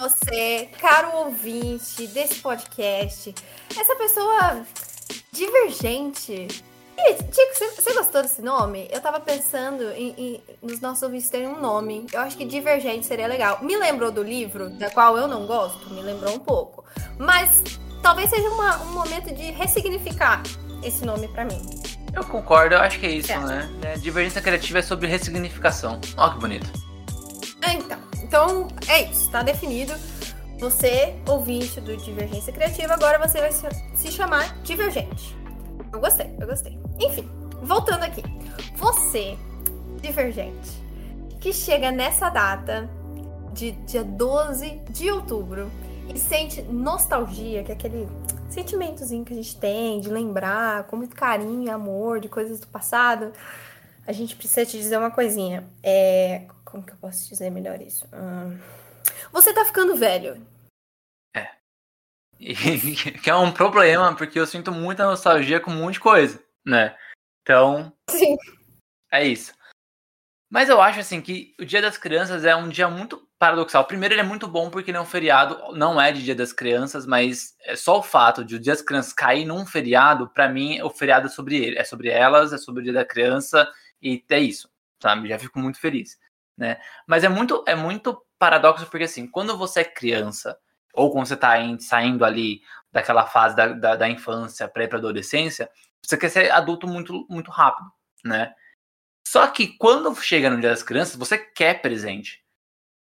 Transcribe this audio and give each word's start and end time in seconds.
Você, 0.00 0.70
caro 0.80 1.14
ouvinte 1.26 2.06
desse 2.06 2.36
podcast, 2.36 3.34
essa 3.78 3.94
pessoa 3.96 4.62
divergente. 5.30 6.48
E, 6.96 7.14
Tico, 7.14 7.74
você, 7.76 7.92
gostou 7.92 8.22
desse 8.22 8.40
nome? 8.40 8.88
Eu 8.90 9.00
tava 9.00 9.20
pensando 9.20 9.90
em, 9.92 10.14
em, 10.16 10.42
nos 10.62 10.80
nossos 10.80 11.02
ouvintes 11.02 11.28
terem 11.28 11.48
um 11.48 11.60
nome. 11.60 12.06
Eu 12.12 12.20
acho 12.20 12.36
que 12.36 12.46
divergente 12.46 13.06
seria 13.06 13.26
legal. 13.26 13.62
Me 13.62 13.76
lembrou 13.76 14.10
do 14.10 14.22
livro, 14.22 14.70
da 14.70 14.90
qual 14.90 15.18
eu 15.18 15.28
não 15.28 15.46
gosto? 15.46 15.90
Me 15.90 16.00
lembrou 16.00 16.34
um 16.34 16.38
pouco. 16.38 16.84
Mas 17.18 17.62
talvez 18.02 18.30
seja 18.30 18.48
uma, 18.48 18.82
um 18.82 18.92
momento 18.92 19.34
de 19.34 19.50
ressignificar 19.50 20.42
esse 20.82 21.04
nome 21.04 21.28
para 21.28 21.44
mim. 21.44 21.60
Eu 22.14 22.24
concordo, 22.24 22.74
eu 22.74 22.80
acho 22.80 22.98
que 22.98 23.06
é 23.06 23.10
isso, 23.10 23.38
né? 23.40 23.70
É, 23.82 23.98
divergência 23.98 24.40
criativa 24.40 24.78
é 24.78 24.82
sobre 24.82 25.06
ressignificação. 25.06 26.00
Ó, 26.16 26.30
que 26.30 26.38
bonito. 26.38 26.70
Então, 27.62 27.98
então 28.30 28.68
é 28.86 29.10
isso, 29.10 29.28
tá 29.28 29.42
definido. 29.42 29.92
Você, 30.60 31.16
ouvinte 31.26 31.80
do 31.80 31.96
Divergência 31.96 32.52
Criativa, 32.52 32.94
agora 32.94 33.18
você 33.18 33.40
vai 33.40 33.50
se 33.50 34.12
chamar 34.12 34.56
Divergente. 34.62 35.36
Eu 35.92 35.98
gostei, 35.98 36.32
eu 36.38 36.46
gostei. 36.46 36.78
Enfim, 37.00 37.28
voltando 37.60 38.04
aqui. 38.04 38.22
Você, 38.76 39.36
Divergente, 40.00 40.70
que 41.40 41.52
chega 41.52 41.90
nessa 41.90 42.28
data 42.28 42.88
de 43.52 43.72
dia 43.72 44.04
12 44.04 44.80
de 44.90 45.10
outubro 45.10 45.68
e 46.14 46.16
sente 46.16 46.62
nostalgia, 46.62 47.64
que 47.64 47.72
é 47.72 47.74
aquele 47.74 48.06
sentimentozinho 48.48 49.24
que 49.24 49.32
a 49.32 49.36
gente 49.36 49.56
tem, 49.56 50.00
de 50.00 50.08
lembrar 50.08 50.84
com 50.84 50.94
muito 50.94 51.16
carinho 51.16 51.64
e 51.64 51.68
amor 51.68 52.20
de 52.20 52.28
coisas 52.28 52.60
do 52.60 52.68
passado, 52.68 53.32
a 54.06 54.12
gente 54.12 54.36
precisa 54.36 54.64
te 54.64 54.78
dizer 54.78 54.98
uma 54.98 55.10
coisinha. 55.10 55.64
É. 55.82 56.42
Como 56.70 56.84
que 56.84 56.92
eu 56.92 56.96
posso 56.98 57.28
dizer 57.28 57.50
melhor 57.50 57.80
isso? 57.80 58.06
Hum... 58.12 58.58
Você 59.32 59.52
tá 59.52 59.64
ficando 59.64 59.96
velho. 59.96 60.46
É. 61.34 61.50
E, 62.38 62.54
que 63.22 63.30
é 63.30 63.34
um 63.34 63.52
problema, 63.52 64.14
porque 64.14 64.38
eu 64.38 64.46
sinto 64.46 64.72
muita 64.72 65.04
nostalgia 65.04 65.60
com 65.60 65.70
um 65.70 65.76
monte 65.76 65.94
de 65.94 66.00
coisa, 66.00 66.42
né? 66.64 66.96
Então. 67.42 67.92
Sim. 68.10 68.36
É 69.10 69.26
isso. 69.26 69.52
Mas 70.48 70.68
eu 70.68 70.80
acho 70.80 70.98
assim 70.98 71.20
que 71.20 71.54
o 71.60 71.64
Dia 71.64 71.80
das 71.80 71.96
Crianças 71.96 72.44
é 72.44 72.54
um 72.56 72.68
dia 72.68 72.88
muito 72.88 73.24
paradoxal. 73.38 73.84
Primeiro, 73.84 74.14
ele 74.14 74.20
é 74.20 74.24
muito 74.24 74.48
bom 74.48 74.68
porque 74.68 74.90
ele 74.90 74.98
é 74.98 75.00
um 75.00 75.06
feriado, 75.06 75.72
não 75.76 76.00
é 76.00 76.12
de 76.12 76.24
Dia 76.24 76.34
das 76.34 76.52
Crianças, 76.52 77.06
mas 77.06 77.54
é 77.62 77.76
só 77.76 77.98
o 77.98 78.02
fato 78.02 78.44
de 78.44 78.56
o 78.56 78.58
Dia 78.58 78.72
das 78.72 78.82
Crianças 78.82 79.12
cair 79.12 79.44
num 79.44 79.64
feriado, 79.64 80.28
para 80.28 80.48
mim, 80.48 80.80
o 80.82 80.90
feriado 80.90 81.26
é 81.26 81.30
sobre 81.30 81.56
ele, 81.56 81.78
é 81.78 81.84
sobre 81.84 82.08
elas, 82.08 82.52
é 82.52 82.58
sobre 82.58 82.80
o 82.80 82.84
Dia 82.84 82.92
da 82.92 83.04
Criança 83.04 83.68
e 84.02 84.22
é 84.28 84.40
isso, 84.40 84.68
sabe? 85.00 85.28
Já 85.28 85.38
fico 85.38 85.58
muito 85.58 85.78
feliz, 85.78 86.18
né? 86.60 86.78
Mas 87.06 87.24
é 87.24 87.28
muito 87.28 87.64
é 87.66 87.74
muito 87.74 88.22
paradoxo 88.38 88.86
porque 88.86 89.04
assim, 89.04 89.26
quando 89.26 89.56
você 89.56 89.80
é 89.80 89.84
criança 89.84 90.56
ou 90.92 91.10
quando 91.10 91.26
você 91.26 91.36
tá 91.36 91.54
saindo 91.80 92.24
ali 92.24 92.60
daquela 92.92 93.26
fase 93.26 93.56
da, 93.56 93.68
da, 93.68 93.96
da 93.96 94.08
infância, 94.08 94.68
pré 94.68 94.86
para 94.86 94.98
adolescência, 94.98 95.70
você 96.04 96.18
quer 96.18 96.28
ser 96.28 96.50
adulto 96.52 96.86
muito 96.86 97.26
muito 97.30 97.50
rápido, 97.50 97.90
né? 98.24 98.52
Só 99.26 99.46
que 99.46 99.68
quando 99.78 100.14
chega 100.16 100.50
no 100.50 100.60
Dia 100.60 100.70
das 100.70 100.82
Crianças, 100.82 101.16
você 101.16 101.38
quer 101.38 101.80
presente. 101.80 102.44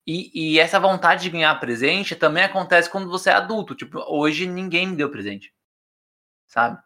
E, 0.08 0.56
e, 0.56 0.60
essa 0.60 0.80
vontade 0.80 1.24
de 1.24 1.30
ganhar 1.30 1.60
presente 1.60 2.16
também 2.16 2.44
acontece 2.44 2.90
quando 2.90 3.10
você 3.10 3.30
é 3.30 3.34
adulto. 3.34 3.76
Tipo, 3.76 4.00
hoje 4.08 4.48
ninguém 4.48 4.88
me 4.88 4.96
deu 4.96 5.10
presente. 5.12 5.54
Sabe? 6.48 6.80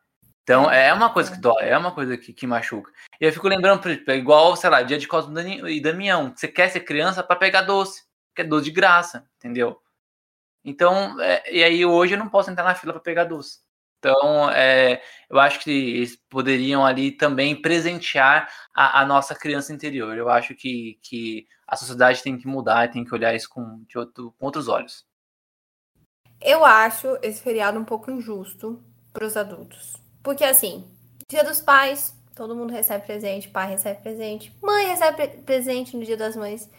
Então 0.44 0.70
é 0.70 0.94
uma 0.94 1.10
coisa 1.12 1.32
que 1.32 1.40
dói, 1.40 1.64
é 1.64 1.78
uma 1.78 1.94
coisa 1.94 2.18
que, 2.18 2.34
que 2.34 2.46
machuca. 2.46 2.92
E 3.20 3.26
eu 3.26 3.32
fico 3.32 3.48
lembrando, 3.48 3.82
é 3.90 4.16
igual, 4.16 4.56
sei 4.56 4.70
lá, 4.70 4.82
dia 4.84 4.98
de 4.98 5.08
Cosmo 5.08 5.40
e 5.40 5.82
Damião. 5.82 6.34
Você 6.36 6.48
quer 6.48 6.70
ser 6.70 6.82
criança 6.82 7.24
para 7.24 7.38
pegar 7.38 7.62
doce, 7.62 8.04
que 8.36 8.42
é 8.42 8.46
doce 8.46 8.66
de 8.66 8.72
graça, 8.72 9.26
entendeu? 9.38 9.80
Então, 10.66 11.20
é, 11.22 11.44
e 11.52 11.64
aí 11.64 11.86
hoje 11.86 12.14
eu 12.14 12.20
não 12.20 12.30
posso 12.30 12.52
entrar 12.52 12.64
na 12.64 12.76
fila 12.76 12.94
para 12.94 13.02
pegar 13.02 13.24
doce. 13.24 13.60
Então, 14.00 14.50
é, 14.50 15.02
eu 15.30 15.40
acho 15.40 15.62
que 15.62 15.72
eles 15.72 16.18
poderiam 16.30 16.86
ali 16.86 17.10
também 17.10 17.62
presentear 17.62 18.50
a, 18.76 19.00
a, 19.00 19.06
nossa 19.06 19.34
criança 19.34 19.72
interior. 19.72 20.18
Eu 20.18 20.30
acho 20.30 20.54
que, 20.54 21.00
que 21.02 21.48
a 21.66 21.78
sociedade 21.78 22.22
tem 22.22 22.38
que 22.38 22.46
mudar, 22.46 22.92
tem 22.92 23.06
que 23.06 23.14
olhar 23.14 23.34
isso 23.34 23.48
com, 23.50 23.82
de 23.88 23.98
outro, 23.98 24.36
com 24.38 24.46
outros 24.46 24.68
olhos. 24.68 25.06
Eu 26.42 26.66
acho 26.66 27.18
esse 27.22 27.42
feriado 27.42 27.80
um 27.80 27.86
pouco 27.86 28.12
injusto 28.12 28.84
para 29.14 29.26
os 29.26 29.38
adultos. 29.38 30.03
Porque, 30.24 30.46
assim, 30.46 30.86
dia 31.30 31.44
dos 31.44 31.62
pais, 31.62 32.16
todo 32.34 32.56
mundo 32.56 32.72
recebe 32.72 33.06
presente, 33.06 33.50
pai 33.50 33.70
recebe 33.70 34.02
presente, 34.02 34.56
mãe 34.62 34.88
recebe 34.88 35.28
presente 35.40 35.98
no 35.98 36.06
dia 36.06 36.18
das 36.18 36.36
mães. 36.36 36.70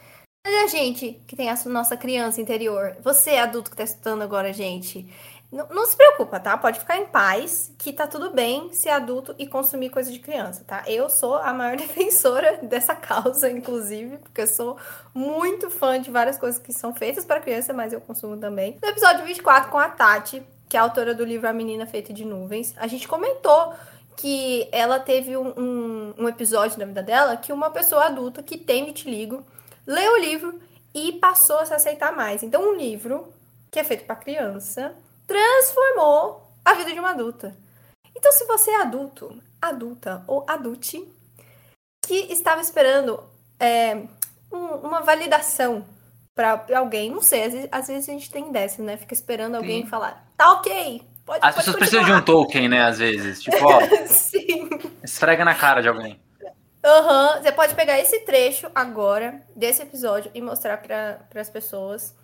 Mas 0.47 0.65
a 0.65 0.67
gente 0.67 1.23
que 1.27 1.37
tem 1.37 1.49
a 1.49 1.57
nossa 1.67 1.97
criança 1.97 2.41
interior, 2.41 2.97
você 3.03 3.37
adulto 3.37 3.71
que 3.71 3.75
está 3.75 3.85
escutando 3.85 4.23
agora, 4.23 4.53
gente, 4.53 5.09
não, 5.55 5.69
não, 5.69 5.87
se 5.87 5.97
preocupa, 5.97 6.41
tá? 6.41 6.59
Pode 6.59 6.81
ficar 6.81 6.99
em 6.99 7.07
paz, 7.07 7.73
que 7.79 7.93
tá 7.93 8.07
tudo 8.07 8.31
bem 8.31 8.73
ser 8.73 8.91
adulto 8.91 9.35
e 9.39 9.47
consumir 9.47 9.89
coisa 9.89 10.11
de 10.11 10.19
criança, 10.19 10.65
tá? 10.67 10.83
Eu 10.87 11.09
sou 11.09 11.37
a 11.37 11.53
maior 11.53 11.77
defensora 11.79 12.59
dessa 12.63 12.95
causa, 12.95 13.49
inclusive, 13.49 14.19
porque 14.19 14.41
eu 14.41 14.47
sou 14.47 14.77
muito 15.15 15.71
fã 15.71 16.01
de 16.01 16.11
várias 16.11 16.37
coisas 16.37 16.61
que 16.61 16.73
são 16.73 16.93
feitas 16.95 17.25
para 17.25 17.41
criança, 17.41 17.73
mas 17.73 17.93
eu 17.93 18.01
consumo 18.01 18.37
também. 18.37 18.77
No 18.83 18.89
episódio 18.89 19.25
24 19.25 19.71
com 19.71 19.79
a 19.79 19.89
Tati, 19.89 20.43
que 20.69 20.77
é 20.77 20.81
a 20.81 20.83
autora 20.83 21.15
do 21.15 21.25
livro 21.25 21.49
A 21.49 21.53
Menina 21.53 21.87
Feita 21.87 22.13
de 22.13 22.25
Nuvens, 22.25 22.75
a 22.77 22.87
gente 22.87 23.07
comentou 23.07 23.75
que 24.17 24.69
ela 24.71 25.01
teve 25.01 25.37
um, 25.37 25.49
um, 25.49 26.15
um 26.19 26.29
episódio 26.29 26.79
na 26.79 26.85
vida 26.85 27.03
dela 27.03 27.37
que 27.37 27.53
uma 27.53 27.71
pessoa 27.71 28.07
adulta 28.07 28.43
que 28.43 28.57
tem 28.57 28.85
vitiligo 28.85 29.45
leu 29.87 30.13
o 30.13 30.19
livro 30.19 30.61
e 30.95 31.13
passou 31.13 31.59
a 31.59 31.67
se 31.67 31.75
aceitar 31.75 32.15
mais. 32.15 32.43
Então, 32.43 32.63
um 32.63 32.75
livro 32.75 33.33
que 33.71 33.79
é 33.79 33.85
feito 33.85 34.05
para 34.05 34.17
criança 34.17 34.95
transformou 35.27 36.49
a 36.65 36.75
vida 36.75 36.93
de 36.93 37.01
uma 37.01 37.11
adulta. 37.11 37.55
Então, 38.15 38.31
se 38.33 38.45
você 38.45 38.71
é 38.71 38.83
adulto, 38.83 39.37
adulta 39.61 40.23
ou 40.27 40.45
adulte, 40.47 41.07
que 42.07 42.33
estava 42.33 42.61
esperando 42.61 43.21
é, 43.59 43.97
um, 44.53 44.65
uma 44.87 45.01
validação 45.01 45.85
para 46.35 46.65
alguém, 46.77 47.11
não 47.11 47.21
sei, 47.21 47.45
às 47.45 47.53
vezes, 47.53 47.69
às 47.73 47.87
vezes, 47.89 48.09
a 48.09 48.13
gente 48.13 48.31
tem 48.31 48.53
dessa, 48.53 48.83
né? 48.83 48.97
Fica 48.97 49.15
esperando 49.15 49.57
alguém 49.57 49.83
Sim. 49.83 49.89
falar, 49.89 50.24
tá 50.37 50.53
ok. 50.53 51.03
Pode, 51.25 51.41
As 51.43 51.55
pessoas 51.55 51.77
precisam 51.77 52.05
de 52.05 52.13
um 52.13 52.21
token, 52.21 52.69
né? 52.69 52.83
Às 52.83 52.99
vezes. 52.99 53.43
Tipo, 53.43 53.65
ó. 53.65 53.81
Sim. 54.07 54.69
Esfrega 55.03 55.45
na 55.45 55.55
cara 55.55 55.81
de 55.81 55.89
alguém. 55.89 56.21
Aham, 56.85 57.37
uhum. 57.37 57.43
você 57.43 57.51
pode 57.51 57.75
pegar 57.75 57.99
esse 57.99 58.21
trecho 58.21 58.71
agora, 58.75 59.41
desse 59.57 59.83
episódio, 59.83 60.31
e 60.35 60.43
mostrar 60.43 60.77
para 60.77 61.41
as 61.41 61.49
pessoas. 61.49 62.15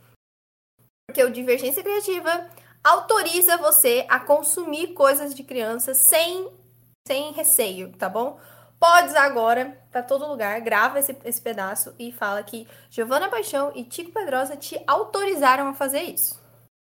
Porque 1.09 1.25
o 1.25 1.31
Divergência 1.31 1.83
Criativa 1.83 2.47
autoriza 2.85 3.57
você 3.57 4.05
a 4.09 4.21
consumir 4.21 4.89
coisas 4.89 5.35
de 5.35 5.43
criança 5.43 5.95
sem, 5.95 6.49
sem 7.09 7.33
receio, 7.33 7.93
tá 7.97 8.09
bom? 8.09 8.39
Podes 8.79 9.15
agora, 9.15 9.79
para 9.91 10.03
todo 10.03 10.27
lugar, 10.27 10.61
grava 10.61 10.99
esse, 10.99 11.17
esse 11.25 11.41
pedaço 11.41 11.95
e 11.99 12.11
fala 12.13 12.43
que 12.43 12.67
Giovana 12.91 13.29
Paixão 13.29 13.73
e 13.75 13.85
Tico 13.85 14.11
Pedrosa 14.11 14.57
te 14.57 14.83
autorizaram 14.87 15.69
a 15.69 15.75
fazer 15.75 16.03
isso. 16.03 16.40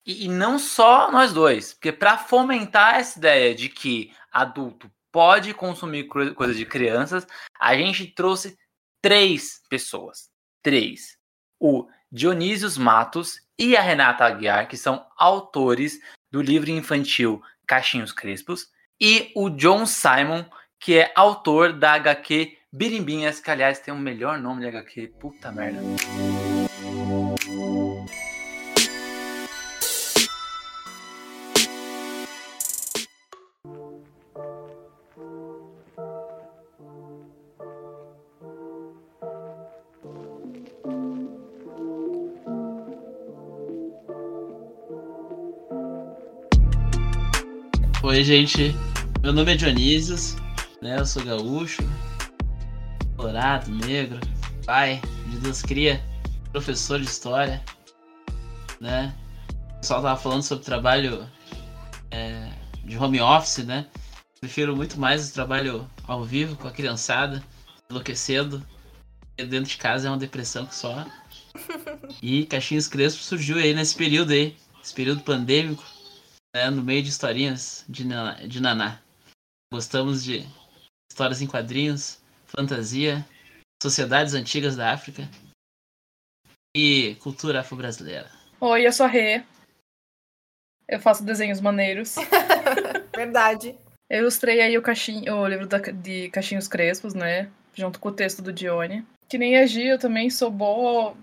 E, 0.05 0.25
e 0.25 0.27
não 0.27 0.57
só 0.57 1.11
nós 1.11 1.33
dois, 1.33 1.73
porque 1.73 1.91
para 1.91 2.17
fomentar 2.17 2.95
essa 2.95 3.19
ideia 3.19 3.53
de 3.53 3.69
que 3.69 4.13
adulto 4.31 4.91
pode 5.11 5.53
consumir 5.53 6.05
coisas 6.07 6.55
de 6.55 6.65
crianças, 6.65 7.27
a 7.59 7.75
gente 7.75 8.07
trouxe 8.07 8.57
três 9.01 9.61
pessoas. 9.69 10.29
Três. 10.63 11.17
O 11.59 11.87
Dionísios 12.11 12.77
Matos 12.77 13.41
e 13.57 13.75
a 13.75 13.81
Renata 13.81 14.25
Aguiar, 14.25 14.67
que 14.67 14.77
são 14.77 15.05
autores 15.17 15.99
do 16.31 16.41
livro 16.41 16.71
infantil 16.71 17.41
Caixinhos 17.67 18.11
Crespos, 18.11 18.67
e 18.99 19.31
o 19.35 19.49
John 19.49 19.85
Simon, 19.85 20.45
que 20.79 20.97
é 20.97 21.11
autor 21.15 21.73
da 21.73 21.93
HQ 21.93 22.57
Birimbinhas, 22.71 23.39
que 23.39 23.51
aliás 23.51 23.79
tem 23.79 23.93
o 23.93 23.97
melhor 23.97 24.39
nome 24.39 24.61
de 24.61 24.67
HQ, 24.67 25.07
puta 25.19 25.51
merda. 25.51 25.81
Oi, 48.21 48.25
gente. 48.25 48.75
Meu 49.23 49.33
nome 49.33 49.51
é 49.51 49.55
Dionísios, 49.55 50.35
né? 50.79 50.99
Eu 50.99 51.07
sou 51.07 51.23
gaúcho, 51.23 51.81
colorado, 53.17 53.71
negro, 53.71 54.19
pai 54.63 55.01
de 55.25 55.39
Deus 55.39 55.63
cria, 55.63 55.99
professor 56.51 56.99
de 56.99 57.07
história, 57.07 57.59
né? 58.79 59.11
O 59.71 59.79
pessoal 59.79 60.03
tava 60.03 60.21
falando 60.21 60.43
sobre 60.43 60.63
trabalho 60.63 61.27
é, 62.11 62.51
de 62.85 62.95
home 62.95 63.19
office, 63.19 63.65
né? 63.65 63.87
Prefiro 64.39 64.75
muito 64.75 64.99
mais 64.99 65.31
o 65.31 65.33
trabalho 65.33 65.89
ao 66.03 66.23
vivo 66.23 66.55
com 66.55 66.67
a 66.67 66.71
criançada, 66.71 67.43
enlouquecendo. 67.89 68.63
Dentro 69.35 69.71
de 69.71 69.77
casa 69.77 70.07
é 70.07 70.11
uma 70.11 70.17
depressão 70.19 70.67
que 70.67 70.75
só. 70.75 71.07
E 72.21 72.45
Caixinhos 72.45 72.87
Crespo 72.87 73.23
surgiu 73.23 73.57
aí 73.57 73.73
nesse 73.73 73.95
período 73.95 74.31
aí, 74.31 74.55
esse 74.83 74.93
período 74.93 75.21
pandêmico, 75.21 75.83
né, 76.53 76.69
no 76.69 76.83
meio 76.83 77.01
de 77.01 77.09
historinhas 77.09 77.85
de, 77.87 78.03
de 78.47 78.61
Naná. 78.61 78.99
Gostamos 79.71 80.23
de 80.23 80.45
histórias 81.11 81.41
em 81.41 81.47
quadrinhos, 81.47 82.21
fantasia, 82.45 83.25
sociedades 83.81 84.33
antigas 84.33 84.75
da 84.75 84.91
África 84.91 85.23
e 86.75 87.15
cultura 87.15 87.61
afro-brasileira. 87.61 88.29
Oi, 88.59 88.85
eu 88.85 88.91
sou 88.91 89.05
a 89.05 89.09
Rê. 89.09 89.43
Eu 90.87 90.99
faço 90.99 91.23
desenhos 91.23 91.61
maneiros. 91.61 92.15
Verdade. 93.15 93.75
Eu 94.09 94.19
ilustrei 94.19 94.59
aí 94.59 94.77
o, 94.77 94.81
caixinho, 94.81 95.33
o 95.33 95.47
livro 95.47 95.65
da, 95.65 95.77
de 95.77 96.29
Caixinhos 96.29 96.67
Crespos, 96.67 97.13
né? 97.13 97.49
Junto 97.73 97.97
com 97.99 98.09
o 98.09 98.13
texto 98.13 98.41
do 98.41 98.51
Dione. 98.51 99.05
Que 99.29 99.37
nem 99.37 99.57
a 99.57 99.65
Gi, 99.65 99.87
eu 99.87 99.97
também 99.97 100.29
sou 100.29 100.51
boa 100.51 101.15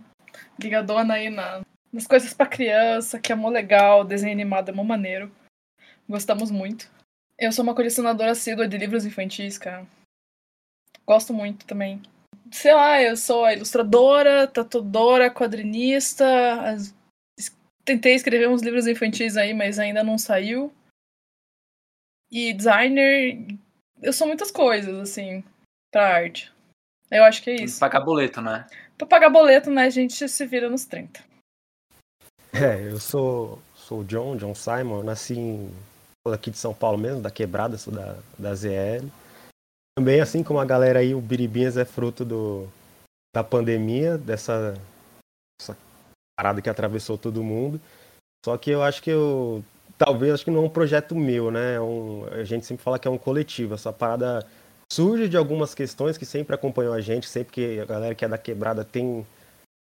ligadona 0.58 1.14
aí 1.14 1.28
na, 1.28 1.60
nas 1.92 2.06
coisas 2.06 2.34
para 2.34 2.46
criança, 2.46 3.18
que 3.18 3.32
é 3.32 3.34
mó 3.34 3.48
legal, 3.48 4.04
desenho 4.04 4.32
animado 4.32 4.70
é 4.70 4.72
mó 4.72 4.84
maneiro. 4.84 5.30
Gostamos 6.08 6.50
muito. 6.50 6.90
Eu 7.38 7.52
sou 7.52 7.62
uma 7.62 7.74
colecionadora 7.74 8.32
assídua 8.32 8.66
de 8.66 8.76
livros 8.76 9.04
infantis, 9.04 9.58
cara. 9.58 9.86
Gosto 11.06 11.32
muito 11.32 11.66
também. 11.66 12.02
Sei 12.50 12.72
lá, 12.72 13.00
eu 13.00 13.16
sou 13.16 13.44
a 13.44 13.54
ilustradora, 13.54 14.46
tatuadora, 14.46 15.30
quadrinista. 15.30 16.24
As... 16.62 16.94
Tentei 17.84 18.14
escrever 18.14 18.48
uns 18.48 18.62
livros 18.62 18.86
infantis 18.86 19.36
aí, 19.36 19.54
mas 19.54 19.78
ainda 19.78 20.02
não 20.02 20.18
saiu. 20.18 20.72
E 22.30 22.52
designer. 22.52 23.46
Eu 24.02 24.12
sou 24.12 24.26
muitas 24.26 24.50
coisas, 24.50 24.98
assim, 24.98 25.44
pra 25.90 26.14
arte. 26.14 26.52
Eu 27.10 27.24
acho 27.24 27.42
que 27.42 27.50
é 27.50 27.62
isso. 27.62 27.80
Pagar 27.80 28.00
boleto, 28.00 28.40
né? 28.40 28.66
Pra 28.96 29.06
pagar 29.06 29.30
boleto, 29.30 29.70
né, 29.70 29.84
a 29.84 29.90
gente 29.90 30.28
se 30.28 30.46
vira 30.46 30.68
nos 30.68 30.84
30. 30.84 31.27
É, 32.52 32.90
eu 32.90 32.98
sou, 32.98 33.58
sou 33.74 34.00
o 34.00 34.04
John, 34.04 34.36
John 34.36 34.54
Simon, 34.54 35.02
nasci 35.02 35.38
em, 35.38 35.70
aqui 36.32 36.50
de 36.50 36.58
São 36.58 36.74
Paulo 36.74 36.98
mesmo, 36.98 37.20
da 37.20 37.30
Quebrada, 37.30 37.78
sou 37.78 37.92
da, 37.92 38.16
da 38.38 38.54
ZL. 38.54 39.06
Também, 39.96 40.20
assim 40.20 40.42
como 40.42 40.60
a 40.60 40.64
galera 40.64 41.00
aí, 41.00 41.14
o 41.14 41.20
Biribinhas 41.20 41.76
é 41.76 41.84
fruto 41.84 42.24
do, 42.24 42.68
da 43.34 43.42
pandemia, 43.42 44.16
dessa, 44.16 44.74
dessa 45.60 45.76
parada 46.36 46.62
que 46.62 46.70
atravessou 46.70 47.18
todo 47.18 47.42
mundo. 47.42 47.80
Só 48.44 48.56
que 48.56 48.70
eu 48.70 48.82
acho 48.82 49.02
que 49.02 49.10
eu. 49.10 49.64
Talvez, 49.96 50.34
acho 50.34 50.44
que 50.44 50.50
não 50.50 50.62
é 50.62 50.66
um 50.66 50.70
projeto 50.70 51.16
meu, 51.16 51.50
né? 51.50 51.74
É 51.74 51.80
um, 51.80 52.24
a 52.30 52.44
gente 52.44 52.64
sempre 52.64 52.84
fala 52.84 52.98
que 52.98 53.08
é 53.08 53.10
um 53.10 53.18
coletivo. 53.18 53.74
Essa 53.74 53.92
parada 53.92 54.46
surge 54.92 55.28
de 55.28 55.36
algumas 55.36 55.74
questões 55.74 56.16
que 56.16 56.24
sempre 56.24 56.54
acompanham 56.54 56.92
a 56.92 57.00
gente, 57.00 57.28
sempre 57.28 57.52
que 57.52 57.80
a 57.80 57.84
galera 57.84 58.14
que 58.14 58.24
é 58.24 58.28
da 58.28 58.38
quebrada 58.38 58.84
tem 58.84 59.26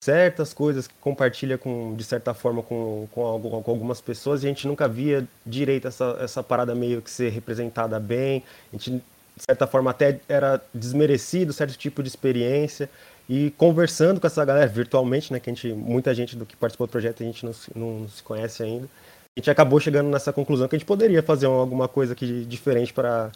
certas 0.06 0.54
coisas 0.54 0.86
que 0.86 0.94
compartilha 1.02 1.58
com, 1.58 1.96
de 1.96 2.04
certa 2.04 2.32
forma 2.32 2.62
com, 2.62 3.08
com, 3.12 3.42
com, 3.64 3.72
algumas 3.72 4.00
pessoas 4.00 4.44
e 4.44 4.46
a 4.46 4.50
gente 4.50 4.68
nunca 4.68 4.88
via 4.88 5.28
direito 5.44 5.88
essa, 5.88 6.18
essa 6.22 6.44
parada 6.44 6.76
meio 6.76 7.02
que 7.02 7.10
ser 7.10 7.32
representada 7.32 8.00
bem. 8.00 8.44
A 8.72 8.78
gente, 8.78 8.92
de 8.92 9.44
certa 9.44 9.66
forma, 9.66 9.90
até 9.90 10.20
era 10.30 10.62
desmerecido 10.72 11.52
certo 11.52 11.76
tipo 11.76 12.04
de 12.04 12.10
experiência. 12.10 12.88
E 13.28 13.50
conversando 13.58 14.22
com 14.22 14.28
essa 14.28 14.46
galera 14.46 14.68
virtualmente, 14.68 15.34
né, 15.34 15.40
que 15.40 15.50
a 15.50 15.54
gente, 15.54 15.74
muita 15.74 16.14
gente 16.14 16.36
do 16.36 16.46
que 16.46 16.56
participou 16.56 16.86
do 16.86 16.92
projeto 16.92 17.24
a 17.24 17.26
gente 17.26 17.44
não, 17.44 17.54
não 17.76 18.08
se 18.08 18.22
conhece 18.22 18.62
ainda, 18.62 18.86
a 18.86 19.40
gente 19.40 19.50
acabou 19.50 19.80
chegando 19.80 20.08
nessa 20.08 20.32
conclusão 20.32 20.68
que 20.68 20.76
a 20.76 20.80
gente 20.80 20.86
poderia 20.86 21.24
fazer 21.24 21.48
alguma 21.48 21.88
coisa 21.88 22.14
aqui 22.14 22.46
diferente 22.46 22.94
para 22.94 23.32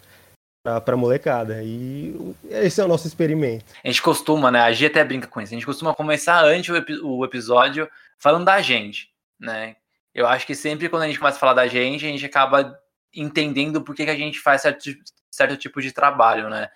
pra, 0.86 0.98
molecada. 0.98 1.62
E 1.64 2.16
esse 2.50 2.82
é 2.82 2.86
o 2.86 2.88
nosso 2.88 3.08
experimento. 3.08 3.66
A 3.84 3.88
gente 3.88 4.02
costuma, 4.02 4.52
né? 4.52 4.62
A 4.62 4.72
Gia 4.72 4.88
até 4.88 5.04
brinca 5.04 5.28
com 5.28 5.42
isso. 5.42 5.54
A 5.54 5.56
gente 5.56 5.66
costuma 5.66 5.94
começar 5.94 6.44
antes 6.44 6.70
o, 6.70 7.18
o 7.18 7.26
episódio 7.26 7.90
falando 8.18 8.46
da 8.46 8.62
gente, 8.62 9.10
né? 9.40 9.76
Eu 10.14 10.28
acho 10.28 10.46
que 10.46 10.56
sempre 10.56 10.90
quando 10.90 11.04
a 11.04 11.08
gente 11.08 11.20
começa 11.20 11.38
a 11.38 11.40
falar 11.40 11.54
da 11.54 11.68
gente, 11.68 12.06
a 12.06 12.10
gente 12.10 12.26
acaba 12.26 12.78
entendendo 13.16 13.82
por 13.82 13.96
que, 13.96 14.06
que 14.06 14.12
a 14.12 14.16
gente 14.16 14.40
faz 14.40 14.62
certo, 14.62 14.90
certo 15.32 15.58
tipo 15.58 15.82
de 15.82 15.92
trabalho, 15.92 16.50
né? 16.50 16.70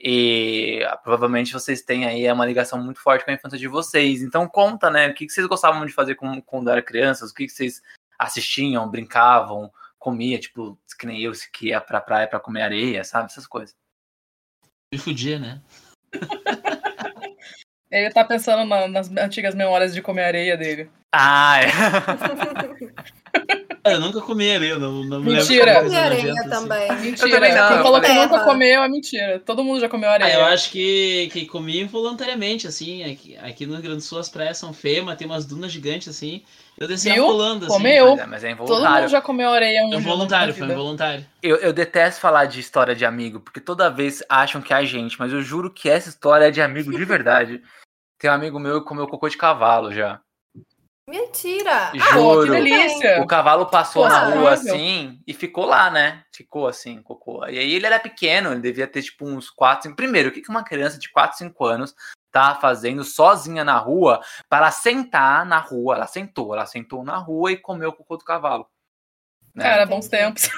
E 0.00 0.80
provavelmente 1.02 1.52
vocês 1.52 1.82
têm 1.82 2.04
aí 2.04 2.30
uma 2.30 2.44
ligação 2.44 2.82
muito 2.82 3.00
forte 3.00 3.24
com 3.24 3.30
a 3.30 3.34
infância 3.34 3.58
de 3.58 3.68
vocês. 3.68 4.22
Então 4.22 4.46
conta, 4.48 4.90
né? 4.90 5.08
O 5.08 5.14
que, 5.14 5.26
que 5.26 5.32
vocês 5.32 5.46
gostavam 5.46 5.86
de 5.86 5.92
fazer 5.92 6.14
quando 6.14 6.70
eram 6.70 6.82
crianças? 6.82 7.30
O 7.30 7.34
que, 7.34 7.46
que 7.46 7.52
vocês 7.52 7.82
assistiam, 8.18 8.88
brincavam? 8.88 9.72
Comia, 10.04 10.38
tipo, 10.38 10.78
que 10.98 11.06
nem 11.06 11.22
eu 11.22 11.32
que 11.50 11.68
ia 11.68 11.80
pra 11.80 11.98
praia 11.98 12.28
pra 12.28 12.38
comer 12.38 12.60
areia, 12.60 13.02
sabe? 13.02 13.24
Essas 13.24 13.46
coisas. 13.46 13.74
Me 14.92 14.98
fudia, 14.98 15.38
né? 15.38 15.62
Ele 17.90 18.10
tá 18.10 18.22
pensando 18.22 18.68
na, 18.68 18.86
nas 18.86 19.10
antigas 19.10 19.54
memórias 19.54 19.94
de 19.94 20.02
comer 20.02 20.24
areia 20.24 20.58
dele. 20.58 20.90
Ah, 21.10 21.58
é. 21.62 21.68
Eu 23.86 24.00
nunca 24.00 24.20
comi 24.20 24.50
areia, 24.50 24.78
não, 24.78 25.04
não 25.04 25.20
me 25.20 25.34
mentira. 25.34 25.64
lembro. 25.66 25.90
Mentira. 25.90 26.04
areia 26.06 26.32
assim. 26.32 26.48
também. 26.48 26.92
Mentira. 26.96 27.28
Eu 27.28 27.34
também 27.34 27.54
não. 27.54 27.68
Quem 27.68 27.82
falou 27.82 28.00
que 28.00 28.12
nunca 28.12 28.40
comeu 28.40 28.82
é 28.82 28.88
mentira. 28.88 29.42
Todo 29.44 29.62
mundo 29.62 29.80
já 29.80 29.88
comeu 29.90 30.08
areia. 30.08 30.36
Ah, 30.36 30.40
eu 30.40 30.44
acho 30.46 30.70
que, 30.70 31.28
que 31.30 31.44
comi 31.44 31.80
involuntariamente, 31.80 32.66
assim. 32.66 33.04
Aqui, 33.04 33.36
aqui 33.36 33.66
no 33.66 33.74
Rio 33.74 33.82
Grande 33.82 33.98
do 33.98 34.02
Sul 34.02 34.18
as 34.18 34.30
praias 34.30 34.56
são 34.56 34.72
feias, 34.72 35.04
mas 35.04 35.18
tem 35.18 35.26
umas 35.26 35.44
dunas 35.44 35.70
gigantes, 35.70 36.08
assim. 36.08 36.42
Eu 36.78 36.88
descia 36.88 37.12
Viu? 37.12 37.26
rolando, 37.26 37.66
assim. 37.66 37.74
Comeu. 37.74 38.10
Mas 38.12 38.20
é, 38.20 38.26
mas 38.26 38.44
é 38.44 38.50
involuntário. 38.52 38.84
Todo 38.86 39.00
mundo 39.00 39.10
já 39.10 39.20
comeu 39.20 39.50
areia 39.50 39.84
um 39.84 39.92
É 39.92 39.96
involuntário, 39.96 40.54
foi 40.54 40.66
involuntário. 40.66 41.26
Eu, 41.42 41.56
eu 41.56 41.72
detesto 41.72 42.20
falar 42.20 42.46
de 42.46 42.60
história 42.60 42.94
de 42.94 43.04
amigo, 43.04 43.38
porque 43.38 43.60
toda 43.60 43.90
vez 43.90 44.22
acham 44.30 44.62
que 44.62 44.72
é 44.72 44.76
a 44.76 44.84
gente, 44.84 45.18
mas 45.18 45.30
eu 45.30 45.42
juro 45.42 45.70
que 45.70 45.90
essa 45.90 46.08
história 46.08 46.46
é 46.46 46.50
de 46.50 46.62
amigo 46.62 46.90
de 46.90 47.04
verdade. 47.04 47.62
Tem 48.18 48.30
um 48.30 48.34
amigo 48.34 48.58
meu 48.58 48.80
que 48.80 48.88
comeu 48.88 49.06
cocô 49.06 49.28
de 49.28 49.36
cavalo 49.36 49.92
já. 49.92 50.20
Mentira! 51.08 51.92
Juro. 51.94 52.40
Ah, 52.40 52.44
que 52.44 52.50
delícia! 52.50 53.22
O 53.22 53.26
cavalo 53.26 53.66
passou 53.66 54.04
Pô, 54.04 54.08
na 54.08 54.24
rua 54.24 54.52
assim 54.52 55.20
e 55.26 55.34
ficou 55.34 55.66
lá, 55.66 55.90
né? 55.90 56.24
Ficou 56.34 56.66
assim, 56.66 57.02
cocô. 57.02 57.46
E 57.46 57.58
aí 57.58 57.74
ele 57.74 57.84
era 57.84 58.00
pequeno, 58.00 58.52
ele 58.52 58.60
devia 58.60 58.86
ter 58.86 59.02
tipo 59.02 59.26
uns 59.26 59.50
4, 59.50 59.84
5. 59.84 59.96
Primeiro, 59.96 60.30
o 60.30 60.32
que 60.32 60.40
que 60.40 60.48
uma 60.48 60.64
criança 60.64 60.98
de 60.98 61.10
4, 61.10 61.36
5 61.38 61.64
anos 61.64 61.94
tá 62.32 62.54
fazendo 62.54 63.04
sozinha 63.04 63.62
na 63.62 63.76
rua 63.76 64.20
para 64.48 64.70
sentar 64.70 65.44
na 65.44 65.58
rua? 65.58 65.96
Ela 65.96 66.06
sentou, 66.06 66.54
ela 66.54 66.64
sentou 66.64 67.04
na 67.04 67.18
rua 67.18 67.52
e 67.52 67.58
comeu 67.58 67.90
o 67.90 67.94
cocô 67.94 68.16
do 68.16 68.24
cavalo. 68.24 68.66
Né? 69.54 69.62
Cara, 69.62 69.86
bons 69.86 70.08
tempos. 70.08 70.48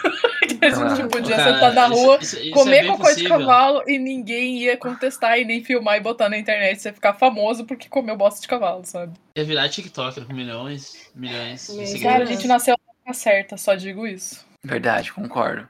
Que 0.59 0.65
a 0.67 0.71
gente 0.71 1.03
Ah. 1.03 1.09
podia 1.09 1.37
Cara, 1.37 1.55
sentar 1.55 1.73
na 1.75 1.87
rua, 1.87 2.19
isso- 2.21 2.37
isso 2.39 2.49
é 2.49 2.51
comer 2.53 2.83
bem 2.83 2.91
cocô 2.93 3.03
de 3.05 3.09
possível. 3.15 3.39
cavalo 3.39 3.83
e 3.87 3.99
ninguém 3.99 4.59
ia 4.59 4.77
contestar 4.77 5.39
e 5.39 5.45
nem 5.45 5.63
filmar 5.63 5.97
e 5.97 6.01
botar 6.01 6.29
na 6.29 6.39
internet. 6.39 6.81
Você 6.81 6.89
ia 6.89 6.95
ficar 6.95 7.15
famoso 7.15 7.65
porque 7.65 7.89
comeu 7.89 8.17
bosta 8.17 8.41
de 8.41 8.49
cavalo, 8.49 8.83
sabe? 8.85 9.13
Ia 9.37 9.45
virar 9.45 9.69
TikToker 9.69 10.25
com 10.27 10.33
milhões, 10.33 11.11
milhões 11.15 11.61
de 11.61 11.67
seguidores. 11.67 12.03
Cara, 12.03 12.23
a 12.25 12.27
gente 12.27 12.47
nasceu 12.47 12.77
na 13.07 13.13
certa, 13.13 13.57
só 13.57 13.75
digo 13.75 14.07
isso. 14.07 14.45
Verdade, 14.65 15.13
concordo. 15.13 15.69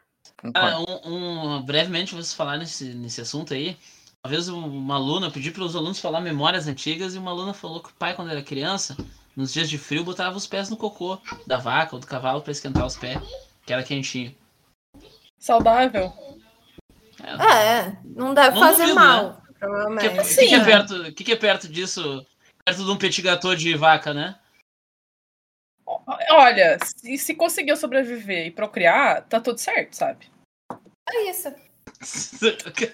Ah, 0.54 0.72
concordo. 0.72 1.00
um, 1.08 1.56
um- 1.56 1.62
brevemente, 1.62 2.14
vocês 2.14 2.32
falar 2.34 2.56
nesse, 2.58 2.84
nesse 2.94 3.20
assunto 3.20 3.52
aí. 3.54 3.76
Uma 4.24 4.30
vez 4.30 4.48
um- 4.48 4.66
uma 4.66 4.96
aluna, 4.96 5.26
eu 5.28 5.30
pedi 5.30 5.50
para 5.50 5.62
os 5.62 5.76
alunos 5.76 6.00
falar 6.00 6.20
memórias 6.20 6.66
antigas 6.66 7.14
e 7.14 7.18
uma 7.18 7.30
aluna 7.30 7.54
falou 7.54 7.80
que 7.80 7.90
o 7.90 7.94
pai, 7.98 8.14
quando 8.14 8.30
era 8.30 8.42
criança, 8.42 8.96
nos 9.36 9.52
dias 9.52 9.68
de 9.68 9.76
frio, 9.78 10.02
botava 10.02 10.36
os 10.36 10.46
pés 10.46 10.68
no 10.70 10.76
cocô 10.76 11.18
da 11.46 11.58
vaca 11.58 11.94
ou 11.94 12.00
do 12.00 12.06
cavalo 12.06 12.40
para 12.40 12.50
esquentar 12.52 12.84
os 12.86 12.96
pés, 12.96 13.18
que 13.64 13.72
era 13.72 13.82
quentinho. 13.82 14.34
Saudável. 15.46 16.12
É, 17.22 17.96
não 18.04 18.34
deve 18.34 18.56
Não 18.56 18.60
fazer 18.60 18.82
duvido, 18.82 18.94
mal, 18.96 19.42
O 19.62 19.96
que, 19.96 20.08
que, 20.10 20.24
Sim, 20.24 20.48
que 20.48 20.54
é 20.54 20.58
né? 20.58 20.64
perto, 20.64 21.12
que, 21.14 21.24
que 21.24 21.32
é 21.32 21.36
perto 21.36 21.68
disso? 21.68 22.26
Perto 22.64 22.84
de 22.84 22.90
um 22.90 22.98
petit 22.98 23.22
gâteau 23.22 23.54
de 23.54 23.76
vaca, 23.76 24.12
né? 24.12 24.36
Olha, 26.30 26.76
se, 26.84 27.16
se 27.16 27.34
conseguiu 27.36 27.76
sobreviver 27.76 28.46
e 28.46 28.50
procriar, 28.50 29.22
tá 29.28 29.40
tudo 29.40 29.58
certo, 29.58 29.94
sabe? 29.94 30.26
É 31.08 31.30
isso. 31.30 31.48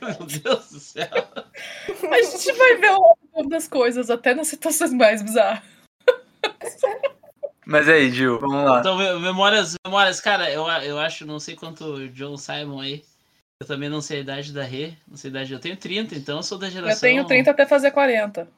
Meu 0.02 0.26
Deus 0.26 0.70
do 0.72 0.78
céu. 0.78 1.08
A 1.08 2.22
gente 2.22 2.52
vai 2.52 2.76
ver 2.76 2.90
o 2.90 3.16
lado 3.34 3.48
das 3.48 3.66
coisas, 3.66 4.10
até 4.10 4.34
nas 4.34 4.48
situações 4.48 4.92
mais 4.92 5.22
bizarras. 5.22 5.64
Mas 7.64 7.88
aí, 7.88 8.10
Gil, 8.10 8.40
vamos 8.40 8.64
lá. 8.64 8.80
Então, 8.80 8.96
me- 8.96 9.20
memórias, 9.20 9.74
memórias, 9.86 10.20
cara, 10.20 10.50
eu, 10.50 10.66
eu 10.82 10.98
acho, 10.98 11.24
não 11.24 11.38
sei 11.38 11.54
quanto 11.54 11.84
o 11.84 12.08
John 12.08 12.36
Simon 12.36 12.80
aí. 12.80 13.04
Eu 13.60 13.66
também 13.66 13.88
não 13.88 14.00
sei 14.00 14.18
a 14.18 14.22
idade 14.22 14.52
da 14.52 14.64
Rê, 14.64 14.94
não 15.06 15.16
sei 15.16 15.28
a 15.28 15.32
idade. 15.32 15.52
Eu 15.52 15.60
tenho 15.60 15.76
30, 15.76 16.16
então 16.16 16.38
eu 16.38 16.42
sou 16.42 16.58
da 16.58 16.68
geração. 16.68 16.96
Eu 16.96 17.00
tenho 17.00 17.24
30 17.26 17.52
até 17.52 17.64
fazer 17.64 17.92
40. 17.92 18.48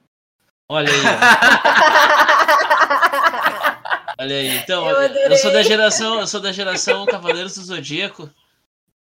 Olha 0.70 0.90
aí, 0.90 0.99
olha 4.18 4.37
aí. 4.37 4.56
Então, 4.58 4.88
Eu 4.88 4.96
eu, 5.30 5.37
sou 5.37 5.52
da 5.52 5.62
geração, 5.62 6.20
eu 6.20 6.26
sou 6.26 6.40
da 6.40 6.52
geração 6.52 7.06
Cavaleiros 7.06 7.54
do 7.54 7.62
Zodíaco. 7.62 8.30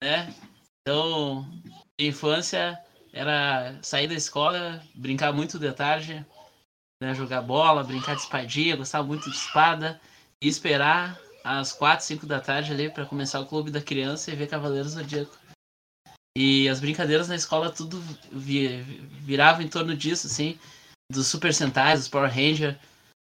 né? 0.03 0.33
Então, 0.81 1.47
infância 1.99 2.79
era 3.13 3.77
sair 3.83 4.09
da 4.09 4.15
escola, 4.15 4.81
brincar 4.95 5.33
muito 5.33 5.59
de 5.59 5.71
tarde, 5.73 6.25
né? 7.03 7.15
jogar 7.15 7.43
bola, 7.43 7.85
brincar 7.85 8.15
de 8.15 8.23
espadinha, 8.23 8.77
gostava 8.77 9.07
muito 9.07 9.29
de 9.29 9.37
espada, 9.37 10.01
e 10.43 10.49
esperar 10.49 11.19
às 11.45 11.73
quatro, 11.73 12.05
cinco 12.07 12.27
da 12.27 12.41
tarde 12.41 12.73
ali 12.73 12.91
para 12.91 13.07
começar 13.07 13.41
o 13.41 13.47
clube 13.47 13.71
da 13.71 13.81
criança 13.81 14.31
e 14.31 14.37
ver 14.37 14.49
Cavaleiros 14.49 14.93
Zodíaco. 14.93 15.37
E 16.37 16.69
as 16.69 16.81
brincadeiras 16.81 17.29
na 17.29 17.35
escola 17.35 17.71
tudo 17.71 18.01
virava 18.31 19.63
em 19.63 19.69
torno 19.69 19.95
disso, 19.95 20.27
assim, 20.27 20.59
dos 21.11 21.27
Super 21.27 21.53
Sentais, 21.53 22.01
dos 22.01 22.09
Power 22.09 22.31
Ranger. 22.31 22.79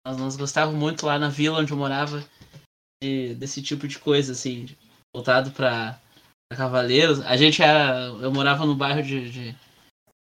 Nós, 0.05 0.17
nós 0.17 0.35
gostávamos 0.35 0.79
muito 0.79 1.05
lá 1.05 1.17
na 1.17 1.29
vila 1.29 1.59
onde 1.59 1.71
eu 1.71 1.77
morava 1.77 2.23
de, 3.01 3.33
desse 3.35 3.61
tipo 3.61 3.87
de 3.87 3.97
coisa, 3.97 4.33
assim, 4.33 4.67
voltado 5.15 5.51
para 5.51 5.97
Cavaleiros. 6.53 7.21
A 7.21 7.37
gente 7.37 7.61
era. 7.61 8.07
Eu 8.21 8.33
morava 8.33 8.65
no 8.65 8.75
bairro 8.75 9.01
de, 9.01 9.31
de 9.31 9.55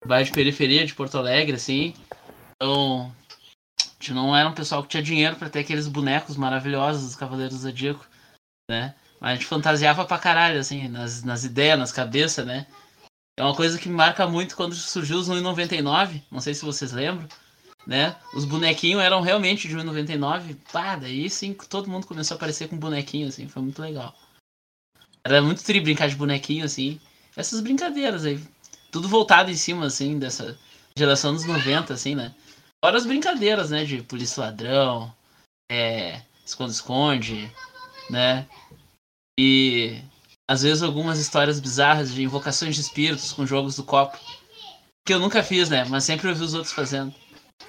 bairro 0.07 0.27
de 0.27 0.33
periferia 0.33 0.87
de 0.87 0.95
Porto 0.95 1.19
Alegre, 1.19 1.57
assim. 1.57 1.95
Então, 2.55 3.13
gente 4.07 4.15
não 4.15 4.37
era 4.37 4.49
um 4.49 4.55
pessoal 4.55 4.83
que 4.83 4.89
tinha 4.89 5.03
dinheiro 5.03 5.37
para 5.37 5.51
ter 5.51 5.61
aqueles 5.61 5.89
bonecos 5.89 6.37
maravilhosos 6.37 7.03
dos 7.03 7.17
Cavaleiros 7.17 7.57
do 7.57 7.63
Zodíaco, 7.63 8.07
né? 8.71 8.95
Mas 9.21 9.33
a 9.33 9.35
gente 9.35 9.47
fantasiava 9.47 10.05
pra 10.05 10.19
caralho, 10.19 10.61
assim, 10.61 10.89
nas, 10.89 11.23
nas 11.25 11.45
ideias, 11.45 11.79
nas 11.79 11.93
cabeças, 11.93 12.47
né? 12.47 12.67
É 13.39 13.43
uma 13.43 13.55
coisa 13.55 13.79
que 13.79 13.89
me 13.89 13.95
marca 13.95 14.27
muito 14.27 14.57
quando 14.57 14.75
surgiu 14.75 15.19
os 15.19 15.29
1,99, 15.29 16.23
não 16.31 16.41
sei 16.41 16.55
se 16.55 16.65
vocês 16.65 16.93
lembram, 16.93 17.29
né? 17.87 18.17
Os 18.35 18.45
bonequinhos 18.45 19.03
eram 19.03 19.21
realmente 19.21 19.69
de 19.69 19.77
1,99. 19.77 20.57
Pá, 20.73 20.97
daí 20.97 21.29
sim 21.29 21.53
todo 21.69 21.91
mundo 21.91 22.07
começou 22.07 22.35
a 22.35 22.37
aparecer 22.37 22.69
com 22.69 22.79
bonequinho, 22.79 23.29
assim, 23.29 23.49
foi 23.49 23.63
muito 23.63 23.83
legal. 23.83 24.15
Era 25.25 25.43
muito 25.43 25.65
tri 25.65 25.81
brincar 25.81 26.09
de 26.09 26.15
bonequinho, 26.15 26.65
assim. 26.65 27.01
Essas 27.37 27.61
brincadeiras 27.61 28.25
aí. 28.25 28.41
Tudo 28.93 29.09
voltado 29.09 29.51
em 29.51 29.57
cima, 29.57 29.87
assim, 29.87 30.19
dessa 30.19 30.57
geração 30.97 31.35
dos 31.35 31.45
90, 31.45 31.93
assim, 31.93 32.15
né? 32.15 32.33
Fora 32.87 32.99
as 32.99 33.05
brincadeiras, 33.05 33.71
né? 33.71 33.85
De 33.85 34.01
polícia 34.01 34.45
ladrão, 34.45 35.13
é, 35.69 36.21
esconde-esconde, 36.45 37.53
né? 38.09 38.47
E 39.37 40.01
às 40.49 40.63
vezes 40.63 40.85
algumas 40.85 41.19
histórias 41.19 41.59
bizarras 41.59 42.15
de 42.15 42.23
invocações 42.23 42.77
de 42.77 42.83
espíritos 42.83 43.33
com 43.33 43.45
jogos 43.45 43.75
do 43.75 43.83
copo. 43.83 44.17
Que 45.05 45.13
eu 45.13 45.19
nunca 45.19 45.43
fiz, 45.43 45.69
né? 45.69 45.85
Mas 45.89 46.05
sempre 46.05 46.29
ouvi 46.29 46.41
os 46.45 46.55
outros 46.55 46.73
fazendo. 46.73 47.13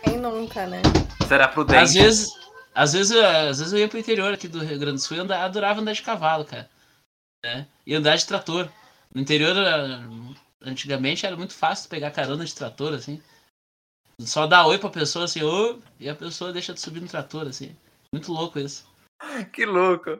Quem 0.03 0.19
nunca, 0.19 0.67
né? 0.67 0.83
Será 1.27 1.47
prudente. 1.47 1.79
Às 1.79 1.93
vezes, 1.95 2.29
às 2.75 2.93
vezes, 2.93 3.11
eu, 3.11 3.25
às 3.25 3.57
vezes 3.57 3.73
eu 3.73 3.79
ia 3.79 3.87
pro 3.87 3.97
interior 3.97 4.31
aqui 4.31 4.47
do 4.47 4.63
Rio 4.63 4.77
Grande 4.77 4.97
do 4.97 5.01
Sul 5.01 5.17
e 5.17 5.19
andar, 5.21 5.43
adorava 5.43 5.81
andar 5.81 5.93
de 5.93 6.03
cavalo, 6.03 6.45
cara. 6.45 6.69
Né? 7.43 7.65
E 7.87 7.95
andar 7.95 8.17
de 8.17 8.25
trator. 8.27 8.69
No 9.11 9.19
interior, 9.19 9.55
antigamente, 10.61 11.25
era 11.25 11.35
muito 11.35 11.55
fácil 11.55 11.89
pegar 11.89 12.11
carona 12.11 12.45
de 12.45 12.53
trator, 12.53 12.93
assim. 12.93 13.19
Só 14.21 14.47
dar 14.47 14.65
oi 14.65 14.79
pra 14.79 14.89
pessoa, 14.89 15.25
assim, 15.25 15.43
ô, 15.43 15.79
e 15.99 16.09
a 16.09 16.15
pessoa 16.15 16.51
deixa 16.51 16.73
de 16.73 16.81
subir 16.81 17.01
no 17.01 17.07
trator, 17.07 17.47
assim. 17.47 17.75
Muito 18.11 18.31
louco 18.31 18.59
isso. 18.59 18.87
Que 19.53 19.65
louco. 19.65 20.19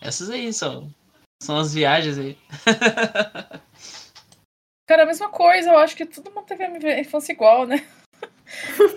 Essas 0.00 0.30
aí 0.30 0.52
são, 0.52 0.92
são 1.42 1.58
as 1.58 1.74
viagens 1.74 2.18
aí. 2.18 2.38
Cara, 4.88 5.02
a 5.04 5.06
mesma 5.06 5.28
coisa, 5.28 5.70
eu 5.70 5.78
acho 5.78 5.94
que 5.94 6.06
todo 6.06 6.32
mundo 6.34 6.46
teve 6.46 6.64
a 6.64 7.00
infância 7.00 7.32
igual, 7.32 7.66
né? 7.66 7.86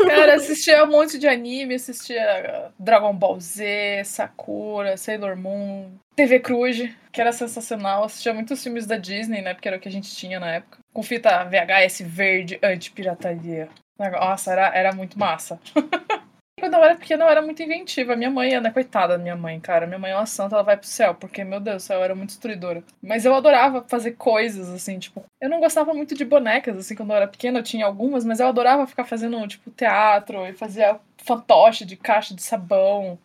Cara, 0.08 0.36
assistia 0.36 0.84
um 0.84 0.88
monte 0.92 1.18
de 1.18 1.28
anime, 1.28 1.76
assistia 1.76 2.72
Dragon 2.80 3.14
Ball 3.14 3.40
Z, 3.40 4.04
Sakura, 4.06 4.98
Sailor 4.98 5.36
Moon, 5.36 5.92
TV 6.16 6.40
Cruz, 6.40 6.90
que 7.12 7.22
era 7.22 7.32
sensacional. 7.32 8.04
Assistia 8.04 8.34
muitos 8.34 8.62
filmes 8.62 8.86
da 8.86 8.98
Disney, 8.98 9.42
né? 9.42 9.54
Porque 9.54 9.68
era 9.68 9.78
o 9.78 9.80
que 9.80 9.90
a 9.90 9.92
gente 9.92 10.16
tinha 10.16 10.40
na 10.40 10.56
época. 10.56 10.80
Com 10.94 11.04
fita 11.04 11.44
VHS 11.46 12.02
verde 12.02 12.60
anti-pirataria. 12.62 13.70
Nossa, 13.98 14.52
era, 14.52 14.76
era 14.76 14.94
muito 14.94 15.18
massa. 15.18 15.60
eu 16.72 16.84
era 16.84 16.96
pequena, 16.96 17.26
eu 17.26 17.30
era 17.30 17.42
muito 17.42 17.62
inventiva. 17.62 18.16
Minha 18.16 18.30
mãe, 18.30 18.60
né, 18.60 18.72
coitada 18.72 19.18
da 19.18 19.24
minha 19.24 19.36
mãe, 19.36 19.60
cara. 19.60 19.88
Minha 19.88 20.00
mãe 20.00 20.12
é 20.12 20.16
uma 20.16 20.26
santa, 20.26 20.56
ela 20.56 20.64
vai 20.64 20.78
pro 20.78 20.88
céu, 20.88 21.16
porque, 21.16 21.44
meu 21.44 21.60
Deus 21.60 21.90
eu 21.90 22.04
era 22.04 22.16
muito 22.16 22.30
destruidora. 22.30 22.84
Mas 23.02 23.26
eu 23.26 23.34
adorava 23.34 23.84
fazer 23.88 24.12
coisas, 24.14 24.70
assim, 24.70 25.00
tipo. 25.00 25.24
Eu 25.42 25.50
não 25.50 25.60
gostava 25.60 25.94
muito 25.94 26.16
de 26.16 26.24
bonecas, 26.24 26.78
assim, 26.78 26.96
quando 26.96 27.12
eu 27.12 27.18
era 27.18 27.28
pequena, 27.28 27.60
eu 27.60 27.64
tinha 27.64 27.86
algumas, 27.86 28.24
mas 28.24 28.40
eu 28.40 28.48
adorava 28.48 28.88
ficar 28.88 29.06
fazendo, 29.06 29.48
tipo, 29.48 29.72
teatro 29.72 30.46
e 30.46 30.54
fazia 30.54 31.00
fantoche 31.18 31.86
de 31.86 31.96
caixa 31.98 32.36
de 32.36 32.44
sabão. 32.44 33.20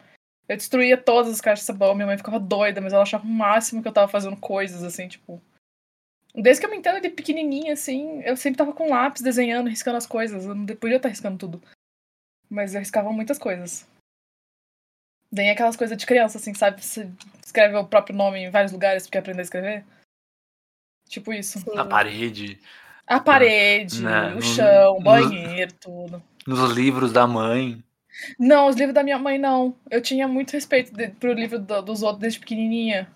Eu 0.48 0.56
destruía 0.56 0.96
todas 0.96 1.32
as 1.32 1.40
caixas 1.40 1.60
de 1.60 1.66
sabão, 1.66 1.94
minha 1.94 2.06
mãe 2.06 2.16
ficava 2.16 2.40
doida, 2.40 2.80
mas 2.80 2.92
ela 2.92 3.02
achava 3.02 3.24
o 3.24 3.28
máximo 3.28 3.82
que 3.82 3.88
eu 3.88 3.92
tava 3.92 4.08
fazendo 4.08 4.36
coisas, 4.36 4.82
assim, 4.82 5.06
tipo. 5.08 5.40
Desde 6.34 6.60
que 6.60 6.66
eu 6.66 6.70
me 6.70 6.76
entendo 6.76 7.00
de 7.00 7.10
pequenininha, 7.10 7.72
assim, 7.72 8.22
eu 8.22 8.36
sempre 8.36 8.58
tava 8.58 8.72
com 8.72 8.88
lápis 8.88 9.22
desenhando, 9.22 9.68
riscando 9.68 9.96
as 9.96 10.06
coisas. 10.06 10.46
Eu 10.46 10.54
não 10.54 10.66
podia 10.66 10.96
estar 10.96 11.08
riscando 11.08 11.38
tudo. 11.38 11.60
Mas 12.48 12.72
eu 12.72 12.78
arriscava 12.78 13.12
muitas 13.12 13.38
coisas. 13.38 13.86
Nem 15.30 15.50
aquelas 15.50 15.76
coisas 15.76 15.96
de 15.96 16.06
criança, 16.06 16.38
assim, 16.38 16.54
sabe? 16.54 16.82
Você 16.82 17.10
escreve 17.44 17.76
o 17.76 17.86
próprio 17.86 18.16
nome 18.16 18.38
em 18.38 18.50
vários 18.50 18.72
lugares 18.72 19.04
porque 19.04 19.18
aprender 19.18 19.40
a 19.40 19.44
escrever. 19.44 19.84
Tipo 21.08 21.32
isso. 21.32 21.62
Na 21.74 21.84
parede. 21.84 22.58
A 23.06 23.20
parede, 23.20 24.02
né? 24.02 24.32
o 24.32 24.34
no, 24.36 24.42
chão, 24.42 24.96
o 24.98 25.02
banheiro, 25.02 25.72
tudo. 25.80 26.22
Nos 26.46 26.70
livros 26.70 27.12
da 27.12 27.26
mãe. 27.26 27.82
Não, 28.38 28.66
os 28.66 28.76
livros 28.76 28.94
da 28.94 29.02
minha 29.02 29.18
mãe 29.18 29.38
não. 29.38 29.74
Eu 29.90 30.02
tinha 30.02 30.28
muito 30.28 30.52
respeito 30.52 30.92
de, 30.92 31.08
pro 31.08 31.32
livro 31.32 31.58
do, 31.58 31.82
dos 31.82 32.02
outros 32.02 32.20
desde 32.20 32.40
pequenininha. 32.40 33.10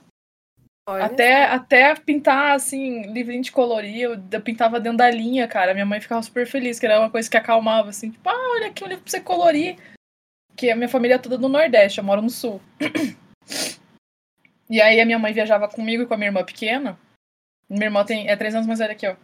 Até, 0.86 1.44
até 1.44 1.94
pintar, 1.94 2.56
assim, 2.56 3.02
livrinho 3.12 3.42
de 3.42 3.52
colorir, 3.52 4.00
eu, 4.00 4.20
eu, 4.30 4.40
pintava 4.40 4.80
dentro 4.80 4.98
da 4.98 5.10
linha, 5.10 5.46
cara. 5.46 5.72
Minha 5.72 5.86
mãe 5.86 6.00
ficava 6.00 6.22
super 6.22 6.46
feliz, 6.46 6.80
que 6.80 6.86
era 6.86 6.98
uma 6.98 7.10
coisa 7.10 7.30
que 7.30 7.36
acalmava, 7.36 7.90
assim, 7.90 8.10
tipo, 8.10 8.28
ah, 8.28 8.50
olha 8.54 8.66
aqui 8.66 8.82
um 8.82 8.88
livro 8.88 9.04
pra 9.04 9.10
você 9.10 9.20
colorir. 9.20 9.76
Que 10.56 10.70
a 10.70 10.76
minha 10.76 10.88
família 10.88 11.14
é 11.14 11.18
toda 11.18 11.38
do 11.38 11.48
Nordeste, 11.48 11.98
eu 11.98 12.04
moro 12.04 12.20
no 12.20 12.28
Sul. 12.28 12.60
e 14.68 14.80
aí 14.80 15.00
a 15.00 15.06
minha 15.06 15.18
mãe 15.18 15.32
viajava 15.32 15.68
comigo 15.68 16.02
e 16.02 16.06
com 16.06 16.14
a 16.14 16.16
minha 16.16 16.28
irmã 16.28 16.44
pequena. 16.44 16.98
Minha 17.68 17.86
irmã 17.86 18.04
tem, 18.04 18.28
é 18.28 18.36
três 18.36 18.54
anos 18.54 18.66
mais 18.66 18.80
velha 18.80 18.94
que 18.94 19.06
eu. 19.06 19.16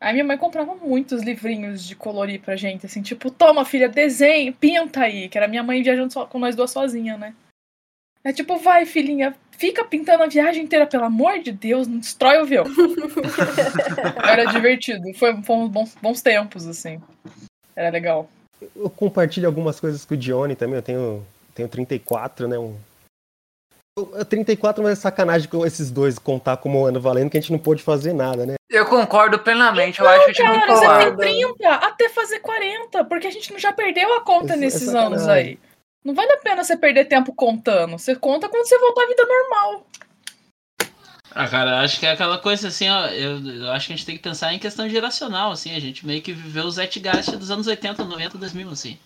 Aí 0.00 0.12
minha 0.12 0.24
mãe 0.24 0.36
comprava 0.36 0.74
muitos 0.74 1.22
livrinhos 1.22 1.84
de 1.84 1.96
colorir 1.96 2.40
pra 2.40 2.54
gente, 2.54 2.86
assim, 2.86 3.02
tipo, 3.02 3.30
toma, 3.30 3.64
filha, 3.64 3.88
desenhe, 3.88 4.52
pinta 4.52 5.02
aí, 5.02 5.28
que 5.28 5.38
era 5.38 5.48
minha 5.48 5.62
mãe 5.62 5.82
viajando 5.82 6.12
só, 6.12 6.26
com 6.26 6.38
nós 6.38 6.54
duas 6.54 6.70
sozinha, 6.70 7.16
né? 7.16 7.34
É 8.22 8.32
tipo, 8.32 8.58
vai, 8.58 8.84
filhinha, 8.84 9.34
fica 9.58 9.84
pintando 9.84 10.22
a 10.22 10.28
viagem 10.28 10.62
inteira, 10.62 10.86
pelo 10.86 11.04
amor 11.04 11.40
de 11.40 11.52
Deus, 11.52 11.86
não 11.86 11.98
destrói 11.98 12.38
o 12.38 12.42
avião. 12.42 12.64
Era 14.22 14.46
divertido. 14.46 15.02
Foi, 15.14 15.42
foi 15.42 15.68
bons, 15.68 15.94
bons 16.00 16.22
tempos, 16.22 16.66
assim. 16.66 17.00
Era 17.76 17.90
legal. 17.90 18.30
Eu 18.74 18.88
compartilho 18.88 19.46
algumas 19.46 19.78
coisas 19.78 20.04
com 20.04 20.14
o 20.14 20.16
Dione 20.16 20.54
também. 20.54 20.76
Eu 20.76 20.82
tenho, 20.82 21.26
tenho 21.54 21.68
34, 21.68 22.48
né? 22.48 22.58
Um... 22.58 22.76
34, 24.28 24.82
mas 24.82 24.92
é 24.92 25.00
sacanagem 25.00 25.48
com 25.48 25.66
esses 25.66 25.90
dois 25.90 26.20
contar 26.20 26.56
como 26.58 26.84
ano 26.84 27.00
valendo, 27.00 27.30
que 27.30 27.36
a 27.36 27.40
gente 27.40 27.50
não 27.50 27.58
pôde 27.58 27.82
fazer 27.82 28.12
nada, 28.12 28.46
né? 28.46 28.54
Eu 28.70 28.86
concordo 28.86 29.40
plenamente. 29.40 30.00
Então, 30.00 30.06
eu 30.06 30.16
acho 30.16 30.24
que 30.26 30.42
a 30.42 30.46
gente 30.46 30.66
cara, 30.66 30.76
você 30.76 31.16
tem 31.16 31.44
30 31.56 31.74
até 31.74 32.08
fazer 32.08 32.38
40, 32.38 33.04
porque 33.06 33.26
a 33.26 33.30
gente 33.30 33.58
já 33.58 33.72
perdeu 33.72 34.14
a 34.14 34.20
conta 34.20 34.52
Isso, 34.52 34.60
nesses 34.60 34.94
é 34.94 34.98
anos 34.98 35.26
aí. 35.26 35.58
Não 36.04 36.14
vale 36.14 36.32
a 36.32 36.38
pena 36.38 36.64
você 36.64 36.76
perder 36.76 37.06
tempo 37.06 37.34
contando. 37.34 37.98
Você 37.98 38.14
conta 38.14 38.48
quando 38.48 38.66
você 38.66 38.78
voltar 38.78 39.02
à 39.02 39.06
vida 39.06 39.26
normal. 39.26 39.86
Ah, 41.30 41.46
cara, 41.46 41.80
acho 41.80 42.00
que 42.00 42.06
é 42.06 42.10
aquela 42.12 42.38
coisa 42.38 42.68
assim, 42.68 42.88
ó. 42.88 43.06
Eu, 43.08 43.38
eu, 43.46 43.70
acho 43.70 43.86
que 43.86 43.92
a 43.92 43.96
gente 43.96 44.06
tem 44.06 44.16
que 44.16 44.22
pensar 44.22 44.52
em 44.54 44.58
questão 44.58 44.88
geracional, 44.88 45.52
assim. 45.52 45.74
A 45.74 45.80
gente 45.80 46.06
meio 46.06 46.22
que 46.22 46.32
viveu 46.32 46.64
o 46.64 46.70
Zetgast 46.70 47.36
dos 47.36 47.50
anos 47.50 47.66
80, 47.66 48.04
90, 48.04 48.38
2000, 48.38 48.70
assim. 48.70 48.98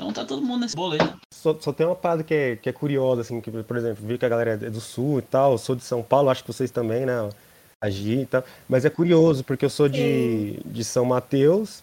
Então 0.00 0.12
tá 0.12 0.24
todo 0.24 0.42
mundo 0.42 0.62
nesse 0.62 0.74
bolo 0.74 0.94
aí, 0.94 0.98
né? 0.98 1.14
Só, 1.32 1.54
só 1.60 1.72
tem 1.72 1.86
uma 1.86 1.94
parada 1.94 2.24
que 2.24 2.34
é, 2.34 2.56
que 2.56 2.68
é 2.68 2.72
curiosa, 2.72 3.20
assim, 3.20 3.40
que, 3.40 3.50
por 3.50 3.76
exemplo, 3.76 4.06
vi 4.06 4.16
que 4.16 4.24
a 4.24 4.30
galera 4.30 4.52
é 4.52 4.70
do 4.70 4.80
sul 4.80 5.18
e 5.18 5.22
tal, 5.22 5.52
eu 5.52 5.58
sou 5.58 5.76
de 5.76 5.84
São 5.84 6.02
Paulo, 6.02 6.30
acho 6.30 6.42
que 6.42 6.52
vocês 6.52 6.70
também, 6.70 7.04
né? 7.04 7.28
Agir 7.82 8.20
e 8.20 8.26
tal. 8.26 8.42
Mas 8.68 8.84
é 8.86 8.90
curioso, 8.90 9.44
porque 9.44 9.64
eu 9.64 9.70
sou 9.70 9.88
de, 9.88 10.58
de 10.64 10.84
São 10.84 11.04
Mateus 11.04 11.82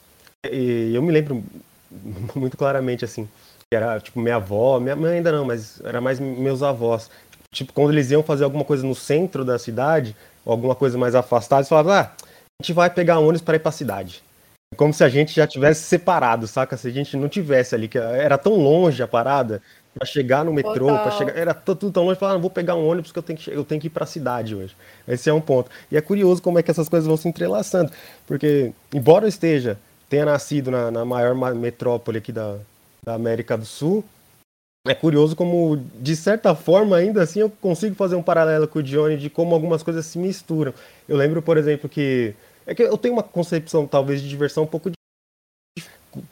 e 0.51 0.93
eu 0.95 1.01
me 1.01 1.11
lembro 1.11 1.43
muito 2.35 2.57
claramente, 2.57 3.05
assim, 3.05 3.29
que 3.69 3.75
era 3.75 3.99
tipo 3.99 4.19
minha 4.19 4.37
avó, 4.37 4.79
minha 4.79 4.95
mãe 4.95 5.17
ainda 5.17 5.31
não, 5.31 5.45
mas 5.45 5.81
era 5.83 5.99
mais 5.99 6.19
meus 6.19 6.63
avós. 6.63 7.09
Tipo, 7.51 7.73
quando 7.73 7.91
eles 7.91 8.11
iam 8.11 8.23
fazer 8.23 8.43
alguma 8.43 8.63
coisa 8.63 8.85
no 8.85 8.95
centro 8.95 9.43
da 9.43 9.59
cidade, 9.59 10.15
alguma 10.45 10.75
coisa 10.75 10.97
mais 10.97 11.15
afastada, 11.15 11.61
eles 11.61 11.69
falavam, 11.69 11.93
ah, 11.93 12.11
a 12.21 12.63
gente 12.63 12.73
vai 12.73 12.89
pegar 12.89 13.19
ônibus 13.19 13.41
para 13.41 13.55
ir 13.55 13.59
pra 13.59 13.71
cidade. 13.71 14.23
Como 14.75 14.93
se 14.93 15.03
a 15.03 15.09
gente 15.09 15.33
já 15.33 15.47
tivesse 15.47 15.83
separado, 15.83 16.45
saca? 16.45 16.75
Se 16.75 16.87
a 16.87 16.91
gente 16.91 17.15
não 17.15 17.29
tivesse 17.29 17.73
ali, 17.73 17.87
que 17.87 17.97
era 17.97 18.37
tão 18.37 18.55
longe 18.55 19.01
a 19.01 19.07
parada, 19.07 19.61
para 19.93 20.05
chegar 20.05 20.45
no 20.45 20.53
metrô, 20.53 20.87
para 20.87 21.11
chegar, 21.11 21.37
era 21.37 21.53
tudo 21.53 21.91
tão 21.91 22.05
longe, 22.05 22.19
falar, 22.19 22.33
ah, 22.33 22.37
vou 22.37 22.49
pegar 22.49 22.75
um 22.75 22.87
ônibus 22.87 23.11
que 23.11 23.19
eu 23.19 23.23
tenho 23.23 23.39
que 23.39 23.51
eu 23.51 23.63
tenho 23.63 23.81
que 23.81 23.87
ir 23.87 23.89
para 23.89 24.03
a 24.03 24.07
cidade 24.07 24.55
hoje. 24.55 24.75
Esse 25.07 25.29
é 25.29 25.33
um 25.33 25.41
ponto. 25.41 25.71
E 25.91 25.97
é 25.97 26.01
curioso 26.01 26.41
como 26.41 26.59
é 26.59 26.63
que 26.63 26.69
essas 26.69 26.87
coisas 26.87 27.07
vão 27.07 27.17
se 27.17 27.27
entrelaçando, 27.27 27.91
porque 28.25 28.71
embora 28.93 29.25
eu 29.25 29.29
esteja 29.29 29.77
tenha 30.09 30.25
nascido 30.25 30.71
na, 30.71 30.89
na 30.89 31.03
maior 31.03 31.35
metrópole 31.53 32.19
aqui 32.19 32.31
da, 32.31 32.57
da 33.07 33.13
América 33.13 33.57
do 33.57 33.65
Sul, 33.65 34.03
é 34.85 34.93
curioso 34.93 35.33
como, 35.33 35.77
de 35.95 36.13
certa 36.13 36.53
forma, 36.53 36.97
ainda 36.97 37.23
assim, 37.23 37.39
eu 37.39 37.49
consigo 37.49 37.95
fazer 37.95 38.17
um 38.17 38.21
paralelo 38.21 38.67
com 38.67 38.79
o 38.79 38.83
Johnny 38.83 39.15
de 39.15 39.29
como 39.29 39.55
algumas 39.55 39.81
coisas 39.81 40.05
se 40.05 40.19
misturam. 40.19 40.73
Eu 41.07 41.15
lembro, 41.15 41.41
por 41.41 41.57
exemplo, 41.57 41.87
que. 41.87 42.35
É 42.65 42.75
que 42.75 42.83
eu 42.83 42.97
tenho 42.97 43.13
uma 43.13 43.23
concepção, 43.23 43.87
talvez, 43.87 44.21
de 44.21 44.27
diversão 44.27 44.63
um 44.63 44.67
pouco 44.67 44.91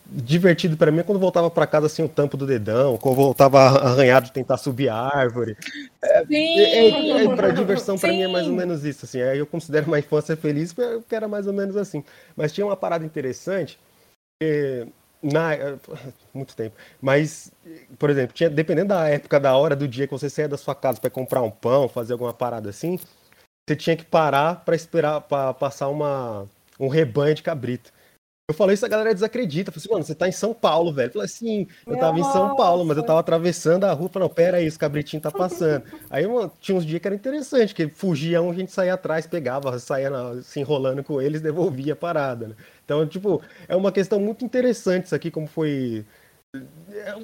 divertido 0.08 0.75
para 0.75 0.91
mim 0.91 1.00
é 1.00 1.03
quando 1.03 1.20
voltava 1.20 1.50
para 1.50 1.67
casa 1.67 1.86
assim 1.86 2.03
o 2.03 2.10
tampo 2.10 2.36
do 2.36 2.48
dedão, 2.48 2.98
quando 2.98 3.15
voltava 3.15 3.60
arranhado 3.60 4.25
de 4.25 4.32
tentar 4.32 4.58
subir 4.58 4.89
a 4.89 4.96
árvore. 4.96 5.55
É, 6.01 6.25
Sim. 6.25 6.60
é, 6.60 6.89
é, 6.89 7.24
é 7.24 7.36
para 7.36 7.51
diversão 7.51 7.98
para 7.98 8.10
mim 8.10 8.24
é 8.24 8.27
mais 8.27 8.48
ou 8.48 8.53
menos 8.53 8.84
isso 8.84 9.05
assim. 9.05 9.22
Aí 9.22 9.38
eu 9.38 9.46
considero 9.46 9.88
uma 9.88 10.00
infância 10.00 10.36
feliz 10.36 10.74
porque 10.74 11.15
era 11.15 11.27
mais 11.27 11.48
ou 11.48 11.53
menos 11.53 11.77
assim. 11.77 12.03
Mas 12.36 12.51
tinha 12.51 12.65
uma 12.65 12.75
parada 12.75 13.05
interessante 13.05 13.77
que 14.41 14.88
na 15.34 15.51
muito 16.34 16.55
tempo. 16.55 16.75
Mas 17.01 17.51
por 18.00 18.10
exemplo, 18.10 18.34
tinha 18.34 18.50
dependendo 18.50 18.89
da 18.89 19.08
época 19.10 19.39
da 19.39 19.55
hora 19.58 19.75
do 19.75 19.88
dia 19.88 20.08
que 20.08 20.13
você 20.13 20.29
saía 20.29 20.50
da 20.50 20.58
sua 20.58 20.75
casa 20.75 21.00
para 21.01 21.10
comprar 21.10 21.41
um 21.41 21.51
pão, 21.51 21.89
fazer 21.89 22.13
alguma 22.13 22.34
parada 22.34 22.70
assim, 22.70 23.00
você 23.67 23.75
tinha 23.75 23.98
que 23.98 24.05
parar 24.05 24.63
para 24.65 24.75
esperar 24.75 25.22
para 25.22 25.53
passar 25.53 25.89
uma 25.89 26.48
um 26.79 26.88
rebanho 26.89 27.36
de 27.36 27.44
cabrito. 27.44 27.91
Eu 28.47 28.53
falei 28.53 28.75
isso, 28.75 28.85
a 28.85 28.89
galera 28.89 29.11
desacredita. 29.11 29.71
Falei 29.71 29.83
assim, 29.83 29.91
mano, 29.91 30.03
você 30.03 30.13
tá 30.13 30.27
em 30.27 30.31
São 30.31 30.53
Paulo, 30.53 30.93
velho. 30.93 31.07
Eu 31.07 31.13
falei 31.13 31.25
assim, 31.25 31.67
eu 31.87 31.97
tava 31.97 32.19
em 32.19 32.23
São 32.25 32.55
Paulo, 32.55 32.85
mas 32.85 32.95
eu 32.95 33.01
tava 33.01 33.19
atravessando 33.19 33.85
a 33.85 33.91
rua. 33.91 34.07
Falei, 34.07 34.27
não, 34.27 34.35
pera 34.35 34.57
aí, 34.57 34.67
esse 34.67 34.77
cabritinho 34.77 35.19
tá 35.19 35.31
passando. 35.31 35.83
aí 36.11 36.27
mano, 36.27 36.51
tinha 36.61 36.77
uns 36.77 36.85
dias 36.85 37.01
que 37.01 37.07
era 37.07 37.15
interessante, 37.15 37.73
que 37.73 37.87
fugia 37.87 38.43
um, 38.43 38.51
a 38.51 38.53
gente 38.53 38.71
saía 38.71 38.93
atrás, 38.93 39.25
pegava, 39.25 39.79
saía 39.79 40.11
na, 40.11 40.43
se 40.43 40.59
enrolando 40.59 41.03
com 41.03 41.19
eles, 41.19 41.41
devolvia 41.41 41.93
a 41.93 41.95
parada, 41.95 42.49
né? 42.49 42.55
Então, 42.83 43.07
tipo, 43.07 43.41
é 43.67 43.75
uma 43.75 43.91
questão 43.91 44.19
muito 44.19 44.45
interessante 44.45 45.05
isso 45.05 45.15
aqui, 45.15 45.31
como 45.31 45.47
foi 45.47 46.05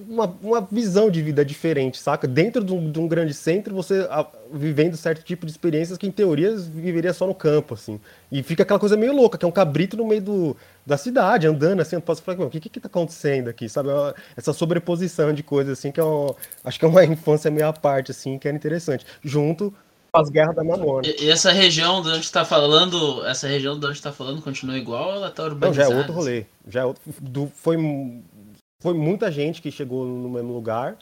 uma, 0.08 0.26
uma 0.42 0.68
visão 0.72 1.10
de 1.10 1.22
vida 1.22 1.44
diferente, 1.46 1.98
saca? 2.00 2.28
Dentro 2.28 2.64
de 2.64 2.74
um, 2.74 2.92
de 2.92 3.00
um 3.00 3.08
grande 3.08 3.34
centro, 3.34 3.74
você 3.74 4.08
a, 4.10 4.26
vivendo 4.52 4.98
certo 4.98 5.24
tipo 5.24 5.46
de 5.46 5.52
experiências 5.52 5.98
que, 5.98 6.08
em 6.08 6.12
teoria, 6.12 6.56
viveria 6.58 7.14
só 7.14 7.26
no 7.26 7.34
campo, 7.34 7.74
assim. 7.74 8.00
E 8.32 8.44
fica 8.44 8.64
aquela 8.64 8.80
coisa 8.80 8.98
meio 8.98 9.14
louca, 9.14 9.38
que 9.38 9.46
é 9.46 9.48
um 9.48 9.52
cabrito 9.52 9.96
no 9.96 10.06
meio 10.06 10.22
do, 10.22 10.58
da 10.86 10.98
cidade, 10.98 11.48
andando, 11.48 11.82
assim, 11.82 11.96
eu 11.96 12.02
posso 12.02 12.22
falar, 12.22 12.46
o 12.46 12.50
que 12.50 12.60
que, 12.60 12.70
que 12.70 12.80
tá 12.80 12.88
acontecendo 12.88 13.50
aqui, 13.50 13.70
sabe? 13.70 13.90
É 13.90 14.14
essa 14.36 14.54
sobreposição 14.54 15.34
de 15.34 15.44
coisas, 15.44 15.78
assim, 15.78 15.92
que 15.92 16.00
é 16.00 16.04
uma, 16.04 16.36
acho 16.64 16.80
que 16.80 16.86
é 16.86 16.88
uma 16.88 17.04
infância 17.06 17.50
meio 17.50 17.68
à 17.68 17.74
parte, 17.74 18.12
assim, 18.12 18.38
que 18.38 18.48
era 18.48 18.58
interessante. 18.58 19.06
Junto 19.24 19.74
com 20.12 20.20
as 20.20 20.30
guerras 20.30 20.56
da 20.56 20.64
Mamona. 20.64 21.08
E, 21.08 21.26
e 21.26 21.30
essa 21.30 21.52
região 21.52 22.02
de 22.02 22.10
onde 22.10 22.26
está 22.26 22.44
falando, 22.44 23.26
essa 23.26 23.48
região 23.48 23.80
de 23.80 23.86
onde 23.86 23.96
está 23.96 24.12
falando 24.12 24.42
continua 24.42 24.78
igual 24.78 25.10
ou 25.10 25.16
ela 25.16 25.32
tá 25.32 25.44
urbanizada? 25.44 25.88
Não, 25.88 25.90
já 25.90 25.96
é 25.96 25.98
outro 25.98 26.14
rolê. 26.14 26.46
Já 26.68 26.82
é 26.82 26.86
outro, 26.86 27.02
do, 27.22 27.48
foi 27.56 27.78
foi 28.82 28.94
muita 28.94 29.32
gente 29.32 29.62
que 29.62 29.72
chegou 29.72 30.06
no 30.06 30.30
mesmo 30.30 30.54
lugar. 30.54 30.98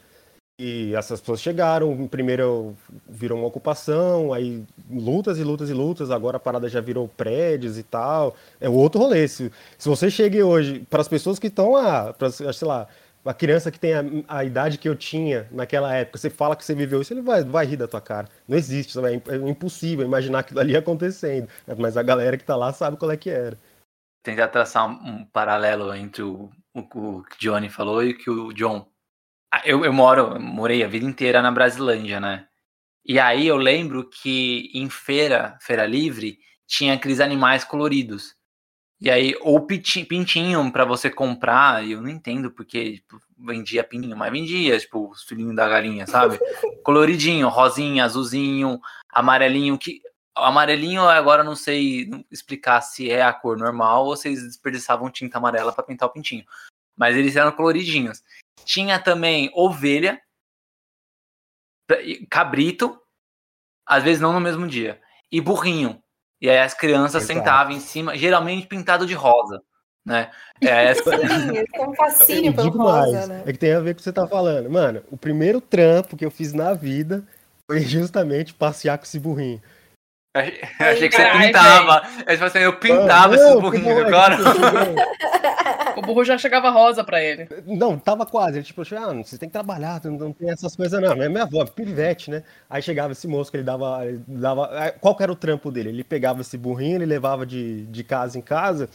E 0.62 0.94
essas 0.94 1.20
pessoas 1.20 1.40
chegaram, 1.40 2.06
primeiro 2.06 2.76
virou 3.08 3.38
uma 3.38 3.46
ocupação, 3.46 4.30
aí 4.30 4.62
lutas 4.90 5.38
e 5.38 5.42
lutas 5.42 5.70
e 5.70 5.72
lutas, 5.72 6.10
agora 6.10 6.36
a 6.36 6.40
parada 6.40 6.68
já 6.68 6.82
virou 6.82 7.08
prédios 7.08 7.78
e 7.78 7.82
tal. 7.82 8.36
É 8.60 8.68
outro 8.68 9.00
rolê. 9.00 9.26
Se, 9.26 9.50
se 9.78 9.88
você 9.88 10.10
chega 10.10 10.44
hoje, 10.44 10.86
para 10.90 11.00
as 11.00 11.08
pessoas 11.08 11.38
que 11.38 11.46
estão 11.46 11.72
lá, 11.72 12.12
pra, 12.12 12.30
sei 12.30 12.68
lá, 12.68 12.86
a 13.24 13.32
criança 13.32 13.70
que 13.70 13.80
tem 13.80 13.94
a, 13.94 14.02
a, 14.28 14.44
idade 14.44 14.76
que 14.76 14.86
eu 14.86 14.94
tinha 14.94 15.48
naquela 15.50 15.94
época, 15.94 16.18
você 16.18 16.28
fala 16.28 16.54
que 16.54 16.62
você 16.62 16.74
viveu 16.74 17.00
isso, 17.00 17.14
ele 17.14 17.22
vai, 17.22 17.42
vai 17.42 17.64
rir 17.64 17.78
da 17.78 17.88
tua 17.88 18.02
cara. 18.02 18.28
Não 18.46 18.58
existe, 18.58 18.98
é, 18.98 19.14
é 19.14 19.36
impossível 19.48 20.04
imaginar 20.04 20.40
aquilo 20.40 20.60
ali 20.60 20.76
acontecendo. 20.76 21.48
Mas 21.78 21.96
a 21.96 22.02
galera 22.02 22.36
que 22.36 22.44
tá 22.44 22.54
lá 22.54 22.70
sabe 22.70 22.98
qual 22.98 23.10
é 23.10 23.16
que 23.16 23.30
era. 23.30 23.56
Tentar 24.22 24.48
traçar 24.48 24.86
um, 24.86 25.20
um 25.20 25.24
paralelo 25.24 25.94
entre 25.94 26.22
o 26.22 26.50
o 26.74 26.82
que 26.82 26.98
o 26.98 27.24
Johnny 27.38 27.68
falou 27.68 28.02
e 28.02 28.12
o 28.12 28.18
que 28.18 28.30
o 28.30 28.52
John. 28.52 28.86
Ah, 29.52 29.62
eu, 29.64 29.84
eu 29.84 29.92
moro, 29.92 30.40
morei 30.40 30.84
a 30.84 30.88
vida 30.88 31.04
inteira 31.04 31.42
na 31.42 31.50
Brasilândia, 31.50 32.20
né? 32.20 32.46
E 33.04 33.18
aí 33.18 33.46
eu 33.46 33.56
lembro 33.56 34.08
que 34.08 34.70
em 34.74 34.88
feira, 34.88 35.58
feira 35.60 35.86
livre, 35.86 36.38
tinha 36.66 36.94
aqueles 36.94 37.20
animais 37.20 37.64
coloridos. 37.64 38.36
E 39.00 39.10
aí, 39.10 39.34
ou 39.40 39.66
pintinho 39.66 40.70
para 40.70 40.84
você 40.84 41.08
comprar, 41.08 41.88
eu 41.88 42.02
não 42.02 42.08
entendo 42.08 42.50
porque 42.50 42.96
tipo, 42.96 43.18
vendia 43.38 43.82
pintinho, 43.82 44.16
mas 44.16 44.30
vendia, 44.30 44.78
tipo, 44.78 45.10
os 45.10 45.22
filhinhos 45.22 45.56
da 45.56 45.66
galinha, 45.66 46.06
sabe? 46.06 46.38
Coloridinho, 46.84 47.48
rosinha, 47.48 48.04
azulzinho, 48.04 48.78
amarelinho, 49.10 49.78
que 49.78 50.02
amarelinho 50.42 51.02
agora 51.08 51.44
não 51.44 51.54
sei 51.54 52.10
explicar 52.30 52.80
se 52.80 53.10
é 53.10 53.22
a 53.22 53.32
cor 53.32 53.56
normal 53.56 54.06
ou 54.06 54.16
se 54.16 54.28
eles 54.28 54.42
desperdiçavam 54.42 55.10
tinta 55.10 55.38
amarela 55.38 55.72
para 55.72 55.84
pintar 55.84 56.08
o 56.08 56.12
pintinho. 56.12 56.44
Mas 56.96 57.16
eles 57.16 57.36
eram 57.36 57.52
coloridinhos. 57.52 58.22
Tinha 58.64 58.98
também 58.98 59.50
ovelha, 59.54 60.20
cabrito, 62.28 63.00
às 63.86 64.02
vezes 64.02 64.20
não 64.20 64.32
no 64.32 64.40
mesmo 64.40 64.66
dia, 64.66 65.00
e 65.30 65.40
burrinho. 65.40 66.02
E 66.40 66.48
aí 66.48 66.58
as 66.58 66.74
crianças 66.74 67.22
Exato. 67.22 67.38
sentavam 67.38 67.72
em 67.72 67.80
cima, 67.80 68.16
geralmente 68.16 68.66
pintado 68.66 69.06
de 69.06 69.14
rosa. 69.14 69.62
Né? 70.04 70.30
É, 70.60 70.86
essa... 70.90 71.10
Sim, 71.18 71.64
têm 71.64 71.86
um 71.86 71.94
fascínio 71.94 72.54
pelo 72.54 72.70
rosa, 72.70 73.12
mais, 73.12 73.28
né? 73.28 73.42
É 73.46 73.52
que 73.52 73.58
tem 73.58 73.72
a 73.72 73.80
ver 73.80 73.92
com 73.92 73.92
o 73.92 73.96
que 73.96 74.02
você 74.02 74.12
tá 74.12 74.26
falando. 74.26 74.70
Mano, 74.70 75.02
o 75.10 75.16
primeiro 75.16 75.60
trampo 75.60 76.16
que 76.16 76.24
eu 76.24 76.30
fiz 76.30 76.52
na 76.52 76.72
vida 76.72 77.22
foi 77.70 77.80
justamente 77.80 78.54
passear 78.54 78.98
com 78.98 79.04
esse 79.04 79.18
burrinho. 79.18 79.60
Eu 80.32 80.42
achei 80.86 81.08
que 81.08 81.16
você 81.16 81.28
pintava. 81.28 82.08
Eu, 82.18 82.34
tipo 82.34 82.44
assim, 82.44 82.58
eu 82.60 82.72
pintava 82.76 83.34
ah, 83.34 83.36
esse 83.36 83.60
burrinho 83.60 84.06
agora. 84.06 84.36
o 85.96 86.02
burro 86.02 86.24
já 86.24 86.38
chegava 86.38 86.70
rosa 86.70 87.02
pra 87.02 87.20
ele. 87.20 87.48
Não, 87.66 87.98
tava 87.98 88.24
quase. 88.24 88.58
Ele 88.58 88.64
tipo, 88.64 88.82
ah, 88.82 89.12
você 89.14 89.36
tem 89.36 89.48
que 89.48 89.52
trabalhar, 89.52 90.00
não 90.04 90.32
tem 90.32 90.50
essas 90.50 90.76
coisas 90.76 91.02
não. 91.02 91.16
Minha 91.16 91.42
avó, 91.42 91.64
pivete, 91.64 92.30
né? 92.30 92.44
Aí 92.68 92.80
chegava 92.80 93.10
esse 93.10 93.26
moço 93.26 93.50
que 93.50 93.56
ele 93.56 93.64
dava, 93.64 94.06
ele 94.06 94.22
dava. 94.28 94.94
Qual 95.00 95.16
que 95.16 95.22
era 95.24 95.32
o 95.32 95.36
trampo 95.36 95.68
dele? 95.72 95.88
Ele 95.88 96.04
pegava 96.04 96.42
esse 96.42 96.56
burrinho, 96.56 96.98
ele 96.98 97.06
levava 97.06 97.44
de, 97.44 97.86
de 97.86 98.04
casa 98.04 98.38
em 98.38 98.42
casa. 98.42 98.88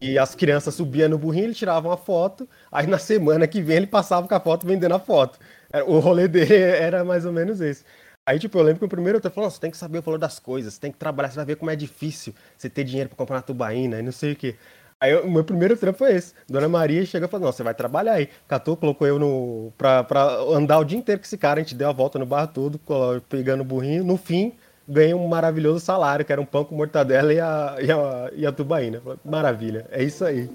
E 0.00 0.18
as 0.18 0.34
crianças 0.34 0.74
subiam 0.74 1.08
no 1.08 1.18
burrinho, 1.18 1.44
ele 1.44 1.54
tirava 1.54 1.88
uma 1.88 1.96
foto. 1.96 2.48
Aí 2.72 2.86
na 2.88 2.98
semana 2.98 3.46
que 3.46 3.62
vem 3.62 3.76
ele 3.76 3.86
passava 3.86 4.26
com 4.26 4.34
a 4.34 4.40
foto 4.40 4.66
vendendo 4.66 4.94
a 4.94 4.98
foto. 4.98 5.38
O 5.86 6.00
rolê 6.00 6.26
dele 6.26 6.56
era 6.58 7.04
mais 7.04 7.24
ou 7.24 7.32
menos 7.32 7.60
esse. 7.60 7.84
Aí, 8.26 8.38
tipo, 8.38 8.58
eu 8.58 8.62
lembro 8.62 8.78
que 8.78 8.84
o 8.84 8.88
primeiro 8.88 9.20
eu 9.22 9.30
falou, 9.30 9.50
você 9.50 9.60
tem 9.60 9.70
que 9.70 9.76
saber 9.76 9.98
o 9.98 10.02
valor 10.02 10.18
das 10.18 10.38
coisas, 10.38 10.74
você 10.74 10.80
tem 10.80 10.92
que 10.92 10.98
trabalhar, 10.98 11.30
você 11.30 11.36
vai 11.36 11.46
ver 11.46 11.56
como 11.56 11.70
é 11.70 11.76
difícil 11.76 12.34
você 12.56 12.68
ter 12.68 12.84
dinheiro 12.84 13.08
para 13.08 13.16
comprar 13.16 13.36
uma 13.36 13.42
tubaína 13.42 13.98
e 13.98 14.02
não 14.02 14.12
sei 14.12 14.32
o 14.32 14.36
quê. 14.36 14.56
Aí 15.00 15.16
o 15.16 15.30
meu 15.30 15.42
primeiro 15.42 15.74
trampo 15.78 15.98
foi 15.98 16.14
esse. 16.14 16.34
Dona 16.46 16.68
Maria 16.68 17.04
chegou 17.06 17.26
e 17.26 17.30
falou, 17.30 17.46
não, 17.46 17.52
você 17.52 17.62
vai 17.62 17.74
trabalhar 17.74 18.12
aí. 18.12 18.28
Catou, 18.46 18.76
colocou 18.76 19.06
eu 19.06 19.18
no. 19.18 19.72
Pra, 19.78 20.04
pra 20.04 20.22
andar 20.42 20.78
o 20.78 20.84
dia 20.84 20.98
inteiro 20.98 21.18
com 21.20 21.24
esse 21.24 21.38
cara, 21.38 21.58
a 21.58 21.62
gente 21.62 21.74
deu 21.74 21.88
a 21.88 21.92
volta 21.92 22.18
no 22.18 22.26
bar 22.26 22.46
todo, 22.46 22.78
pegando 23.26 23.62
o 23.62 23.64
burrinho. 23.64 24.04
No 24.04 24.18
fim, 24.18 24.52
ganhei 24.86 25.14
um 25.14 25.26
maravilhoso 25.26 25.80
salário, 25.82 26.24
que 26.24 26.32
era 26.32 26.40
um 26.40 26.44
pão 26.44 26.64
com 26.64 26.74
mortadela 26.74 27.32
e 27.32 27.40
a, 27.40 27.76
e 27.80 27.90
a, 27.90 28.30
e 28.34 28.46
a 28.46 28.52
tubaína. 28.52 29.00
Maravilha, 29.24 29.86
é 29.90 30.02
isso 30.04 30.22
aí. 30.22 30.50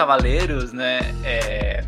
Cavaleiros, 0.00 0.72
né? 0.72 1.00
É... 1.22 1.84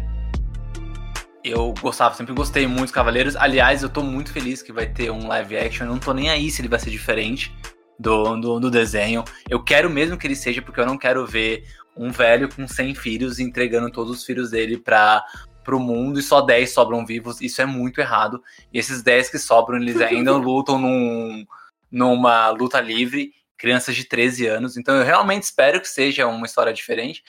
Eu 1.42 1.72
gostava, 1.81 2.14
sempre 2.14 2.35
gostei 2.35 2.66
muito 2.66 2.83
dos 2.83 2.90
Cavaleiros. 2.90 3.35
Aliás, 3.37 3.83
eu 3.83 3.88
tô 3.88 4.03
muito 4.03 4.31
feliz 4.31 4.61
que 4.61 4.70
vai 4.70 4.87
ter 4.87 5.11
um 5.11 5.27
live 5.29 5.57
action. 5.57 5.87
Eu 5.87 5.92
não 5.92 5.98
tô 5.98 6.12
nem 6.12 6.29
aí 6.29 6.51
se 6.51 6.61
ele 6.61 6.68
vai 6.68 6.79
ser 6.79 6.90
diferente 6.90 7.51
do, 7.98 8.37
do, 8.37 8.61
do 8.61 8.70
desenho. 8.70 9.25
Eu 9.48 9.64
quero 9.64 9.88
mesmo 9.88 10.18
que 10.18 10.27
ele 10.27 10.37
seja, 10.37 10.61
porque 10.61 10.79
eu 10.79 10.85
não 10.85 10.98
quero 10.98 11.27
ver 11.27 11.64
um 11.96 12.11
velho 12.11 12.55
com 12.55 12.68
100 12.68 12.94
filhos 12.96 13.38
entregando 13.38 13.90
todos 13.90 14.18
os 14.18 14.27
filhos 14.27 14.51
dele 14.51 14.77
para 14.77 15.25
pro 15.64 15.81
mundo 15.81 16.20
e 16.20 16.22
só 16.22 16.42
10 16.42 16.70
sobram 16.70 17.07
vivos. 17.07 17.40
Isso 17.40 17.62
é 17.62 17.66
muito 17.66 17.98
errado. 17.98 18.42
E 18.70 18.79
esses 18.79 19.03
10 19.03 19.31
que 19.31 19.38
sobram, 19.38 19.79
eles 19.79 19.96
ainda 20.03 20.33
lutam 20.37 20.79
num, 20.79 21.46
numa 21.90 22.51
luta 22.51 22.79
livre, 22.79 23.33
crianças 23.57 23.96
de 23.96 24.05
13 24.05 24.48
anos. 24.48 24.77
Então 24.77 24.96
eu 24.96 25.03
realmente 25.05 25.44
espero 25.44 25.81
que 25.81 25.88
seja 25.88 26.27
uma 26.27 26.44
história 26.44 26.75
diferente. 26.75 27.25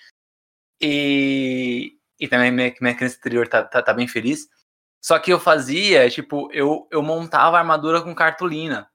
E, 0.84 1.94
e 2.20 2.28
também 2.28 2.52
minha, 2.52 2.74
minha 2.82 2.94
criança 2.94 3.16
interior 3.18 3.48
tá, 3.48 3.64
tá, 3.64 3.82
tá, 3.82 3.94
bem 3.94 4.08
feliz. 4.08 4.50
Só 5.02 5.18
que 5.18 5.32
eu 5.32 5.40
fazia, 5.40 6.10
tipo, 6.10 6.50
eu, 6.52 6.88
eu 6.92 7.02
montava 7.02 7.58
a 7.58 7.60
armadura 7.60 8.02
com 8.02 8.14
cartolina. 8.14 8.88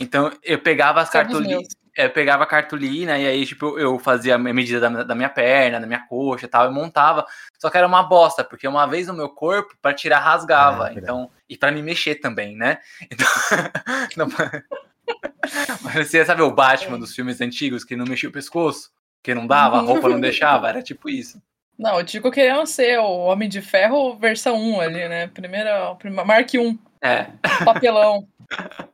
Então 0.00 0.32
eu 0.42 0.60
pegava 0.60 1.00
as 1.00 1.10
cartolinas. 1.10 1.66
Eu 1.96 2.10
pegava 2.10 2.44
a 2.44 2.46
cartolina 2.46 3.18
e 3.18 3.26
aí, 3.26 3.44
tipo, 3.44 3.76
eu 3.76 3.98
fazia 3.98 4.36
a 4.36 4.38
medida 4.38 4.78
da, 4.78 5.02
da 5.02 5.14
minha 5.16 5.28
perna, 5.28 5.80
da 5.80 5.86
minha 5.86 6.06
coxa 6.06 6.46
e 6.46 6.48
tal, 6.48 6.66
eu 6.66 6.72
montava. 6.72 7.26
Só 7.58 7.68
que 7.68 7.76
era 7.76 7.88
uma 7.88 8.04
bosta, 8.04 8.44
porque 8.44 8.68
uma 8.68 8.86
vez 8.86 9.08
no 9.08 9.14
meu 9.14 9.28
corpo, 9.28 9.74
para 9.82 9.92
tirar, 9.92 10.20
rasgava. 10.20 10.90
É, 10.90 10.94
então, 10.94 11.28
e 11.48 11.56
para 11.56 11.72
me 11.72 11.82
mexer 11.82 12.16
também, 12.16 12.56
né? 12.56 12.78
Então. 13.10 14.28
Mas 15.82 16.08
você 16.08 16.24
sabe 16.24 16.42
o 16.42 16.50
Batman 16.50 16.96
é. 16.96 17.00
dos 17.00 17.14
filmes 17.14 17.40
antigos 17.40 17.84
que 17.84 17.96
não 17.96 18.04
mexia 18.04 18.28
o 18.28 18.32
pescoço? 18.32 18.90
Que 19.22 19.34
não 19.34 19.46
dava, 19.46 19.78
a 19.78 19.82
roupa 19.82 20.08
não 20.08 20.20
deixava, 20.20 20.68
era 20.68 20.82
tipo 20.82 21.08
isso. 21.08 21.40
Não, 21.78 21.96
o 21.96 22.04
Tico 22.04 22.30
queria 22.30 22.66
ser 22.66 22.98
o 22.98 23.26
Homem 23.26 23.48
de 23.48 23.62
Ferro 23.62 24.16
versão 24.16 24.56
1 24.56 24.80
ali, 24.80 25.08
né? 25.08 25.28
Primeira, 25.28 25.94
primeira 25.94 26.24
Mark 26.24 26.50
1. 26.52 26.76
É. 27.00 27.30
Papelão. 27.64 28.26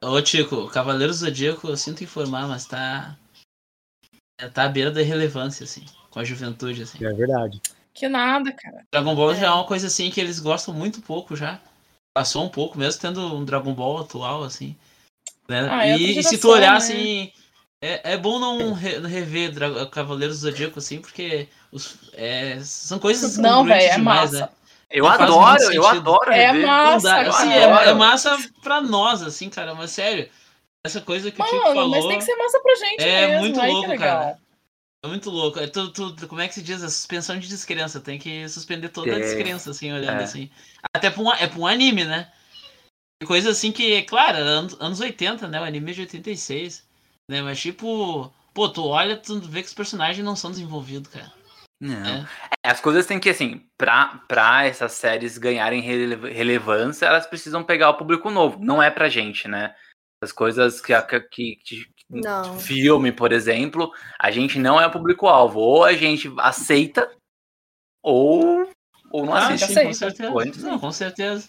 Ô, 0.03 0.21
Tico, 0.21 0.69
Cavaleiros 0.69 1.21
do 1.21 1.27
Zodíaco, 1.27 1.69
eu 1.69 1.77
sinto 1.77 2.05
informar, 2.05 2.47
mas 2.47 2.67
tá. 2.67 3.17
É, 4.39 4.49
tá 4.49 4.65
à 4.65 4.69
beira 4.69 4.91
da 4.91 5.01
irrelevância, 5.01 5.65
assim, 5.65 5.87
com 6.11 6.21
a 6.21 6.25
juventude, 6.25 6.83
assim. 6.83 7.03
É 7.03 7.13
verdade. 7.13 7.61
Que 7.95 8.09
nada, 8.09 8.53
cara. 8.53 8.85
Dragon 8.93 9.15
Ball 9.15 9.35
já 9.35 9.47
é 9.47 9.51
uma 9.51 9.67
coisa 9.67 9.87
assim 9.87 10.11
que 10.11 10.21
eles 10.21 10.41
gostam 10.41 10.75
muito 10.75 11.01
pouco 11.01 11.37
já. 11.37 11.61
Passou 12.13 12.45
um 12.45 12.49
pouco, 12.49 12.77
mesmo 12.77 13.01
tendo 13.01 13.35
um 13.35 13.45
Dragon 13.45 13.73
Ball 13.73 14.01
atual, 14.01 14.43
assim. 14.43 14.77
Né? 15.49 15.69
Ah, 15.71 15.87
é 15.87 15.97
e, 15.97 16.19
e 16.19 16.23
se 16.23 16.37
tu 16.39 16.51
olhar 16.51 16.73
né? 16.73 16.77
assim. 16.77 17.33
É, 17.87 18.13
é 18.15 18.17
bom 18.17 18.39
não 18.39 18.73
re- 18.73 18.99
rever 19.01 19.53
Dra- 19.53 19.87
Cavaleiros 19.87 20.41
do 20.41 20.51
Zodíaco, 20.51 20.79
assim, 20.79 21.01
porque 21.01 21.49
os, 21.71 21.97
é, 22.15 22.59
são 22.63 22.99
coisas 22.99 23.37
Não, 23.37 23.63
velho, 23.65 23.81
é 23.83 23.95
demais, 23.97 24.33
massa. 24.33 24.47
né? 24.47 24.49
Eu 24.91 25.07
adoro, 25.07 25.63
eu 25.73 25.87
adoro 25.87 26.33
É 26.33 26.53
massa. 26.53 27.09
Dá, 27.09 27.21
assim, 27.29 27.53
é, 27.53 27.63
é 27.65 27.93
massa 27.95 28.39
pra 28.63 28.81
nós, 28.81 29.23
assim, 29.23 29.51
cara, 29.51 29.75
mas 29.75 29.91
sério. 29.91 30.31
Essa 30.87 31.01
coisa 31.01 31.31
que 31.31 31.41
o 31.41 31.45
Tico 31.45 31.57
Mano, 31.57 31.75
falou. 31.75 31.91
mas 31.91 32.07
tem 32.07 32.19
que 32.19 32.25
ser 32.25 32.37
massa 32.37 32.61
pra 32.61 32.75
gente 32.75 33.03
É 33.03 33.27
mesmo. 33.29 33.41
muito 33.41 33.61
louco, 33.61 33.99
cara. 33.99 34.39
É 35.05 35.09
muito 35.09 35.31
louco. 35.31 35.59
É 35.59 35.67
tu, 35.67 35.91
tu- 35.91 36.29
como 36.29 36.41
é 36.41 36.49
que 36.49 36.55
se 36.55 36.63
diz? 36.63 36.83
A 36.83 36.89
suspensão 36.89 37.39
de 37.39 37.49
descrença. 37.49 38.01
Tem 38.01 38.19
que 38.19 38.49
suspender 38.49 38.89
toda 38.91 39.13
a 39.13 39.17
É. 39.17 39.21
descrença, 39.21 39.71
assim, 39.71 39.93
olhando 39.93 40.21
É. 40.21 40.25
assim. 40.25 40.49
Até 40.95 41.11
pra 41.11 41.23
um, 41.23 41.33
é 41.33 41.47
pra 41.47 41.59
um 41.59 41.67
anime, 41.67 42.05
né? 42.05 42.31
Coisa 43.27 43.51
assim 43.51 43.73
que, 43.73 44.03
claro, 44.03 44.39
anos, 44.39 44.77
anos 44.81 45.01
80, 45.01 45.49
né? 45.49 45.61
O 45.61 45.65
anime 45.65 45.91
é 45.91 45.95
de 45.95 46.01
86. 46.03 46.84
Né? 47.31 47.43
Mas 47.43 47.61
tipo, 47.61 48.33
pô, 48.53 48.69
tu 48.69 48.85
olha, 48.87 49.17
tu 49.17 49.41
vê 49.41 49.63
que 49.63 49.69
os 49.69 49.75
personagens 49.75 50.25
não 50.25 50.37
são 50.37 50.51
desenvolvidos, 50.51 51.11
cara. 51.11 51.33
Não. 51.81 52.07
É. 52.07 52.27
É, 52.65 52.71
as 52.71 52.81
coisas 52.81 53.05
têm 53.07 53.19
que, 53.19 53.29
assim, 53.31 53.67
pra, 53.77 54.23
pra 54.29 54.65
essas 54.65 54.93
séries 54.93 55.37
ganharem 55.39 55.81
rele- 55.81 56.31
relevância, 56.33 57.07
elas 57.07 57.27
precisam 57.27 57.65
pegar 57.65 57.91
o 57.91 57.97
público 57.99 58.31
novo. 58.31 58.59
Não 58.63 58.83
é 58.83 58.91
pra 58.91 59.09
gente, 59.09 59.49
né? 59.49 59.75
As 60.23 60.33
coisas 60.33 60.81
que, 60.81 60.93
que, 61.03 61.21
que, 61.31 61.57
que- 61.57 61.87
Não. 62.09 62.59
filme, 62.59 63.13
por 63.13 63.33
exemplo, 63.33 63.93
a 64.19 64.31
gente 64.31 64.59
não 64.59 64.81
é 64.81 64.87
o 64.87 64.91
público-alvo. 64.91 65.59
Ou 65.61 65.85
a 65.85 65.93
gente 65.93 66.33
aceita, 66.39 67.11
ou, 68.03 68.71
ou 69.11 69.27
não 69.27 69.35
Ah, 69.35 69.49
assiste. 69.49 69.65
aceita. 69.65 69.85
com 69.89 69.93
certeza. 69.95 70.31
Ou 70.33 70.43
então- 70.43 70.63
Não, 70.63 70.79
com 70.79 70.93
certeza. 70.93 71.49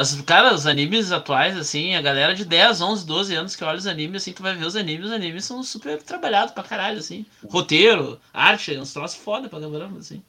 As, 0.00 0.18
cara, 0.22 0.54
os 0.54 0.66
animes 0.66 1.12
atuais, 1.12 1.58
assim, 1.58 1.94
a 1.94 2.00
galera 2.00 2.34
de 2.34 2.42
10, 2.42 2.80
11, 2.80 3.04
12 3.06 3.34
anos 3.34 3.54
que 3.54 3.62
olha 3.62 3.76
os 3.76 3.86
animes, 3.86 4.22
assim, 4.22 4.32
tu 4.32 4.42
vai 4.42 4.54
ver 4.54 4.64
os 4.64 4.74
animes, 4.74 5.04
os 5.04 5.12
animes 5.12 5.44
são 5.44 5.62
super 5.62 6.02
trabalhados 6.02 6.54
pra 6.54 6.62
caralho, 6.62 6.98
assim. 6.98 7.26
Roteiro, 7.46 8.18
arte, 8.32 8.74
uns 8.78 8.94
troços 8.94 9.18
foda 9.18 9.46
pra 9.46 9.60
caramba, 9.60 9.98
assim. 9.98 10.22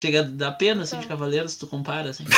Chega 0.00 0.20
a 0.20 0.22
dar 0.22 0.52
pena, 0.52 0.84
assim, 0.84 1.00
de 1.00 1.08
Cavaleiros, 1.08 1.54
se 1.54 1.58
tu 1.58 1.66
compara, 1.66 2.10
assim. 2.10 2.24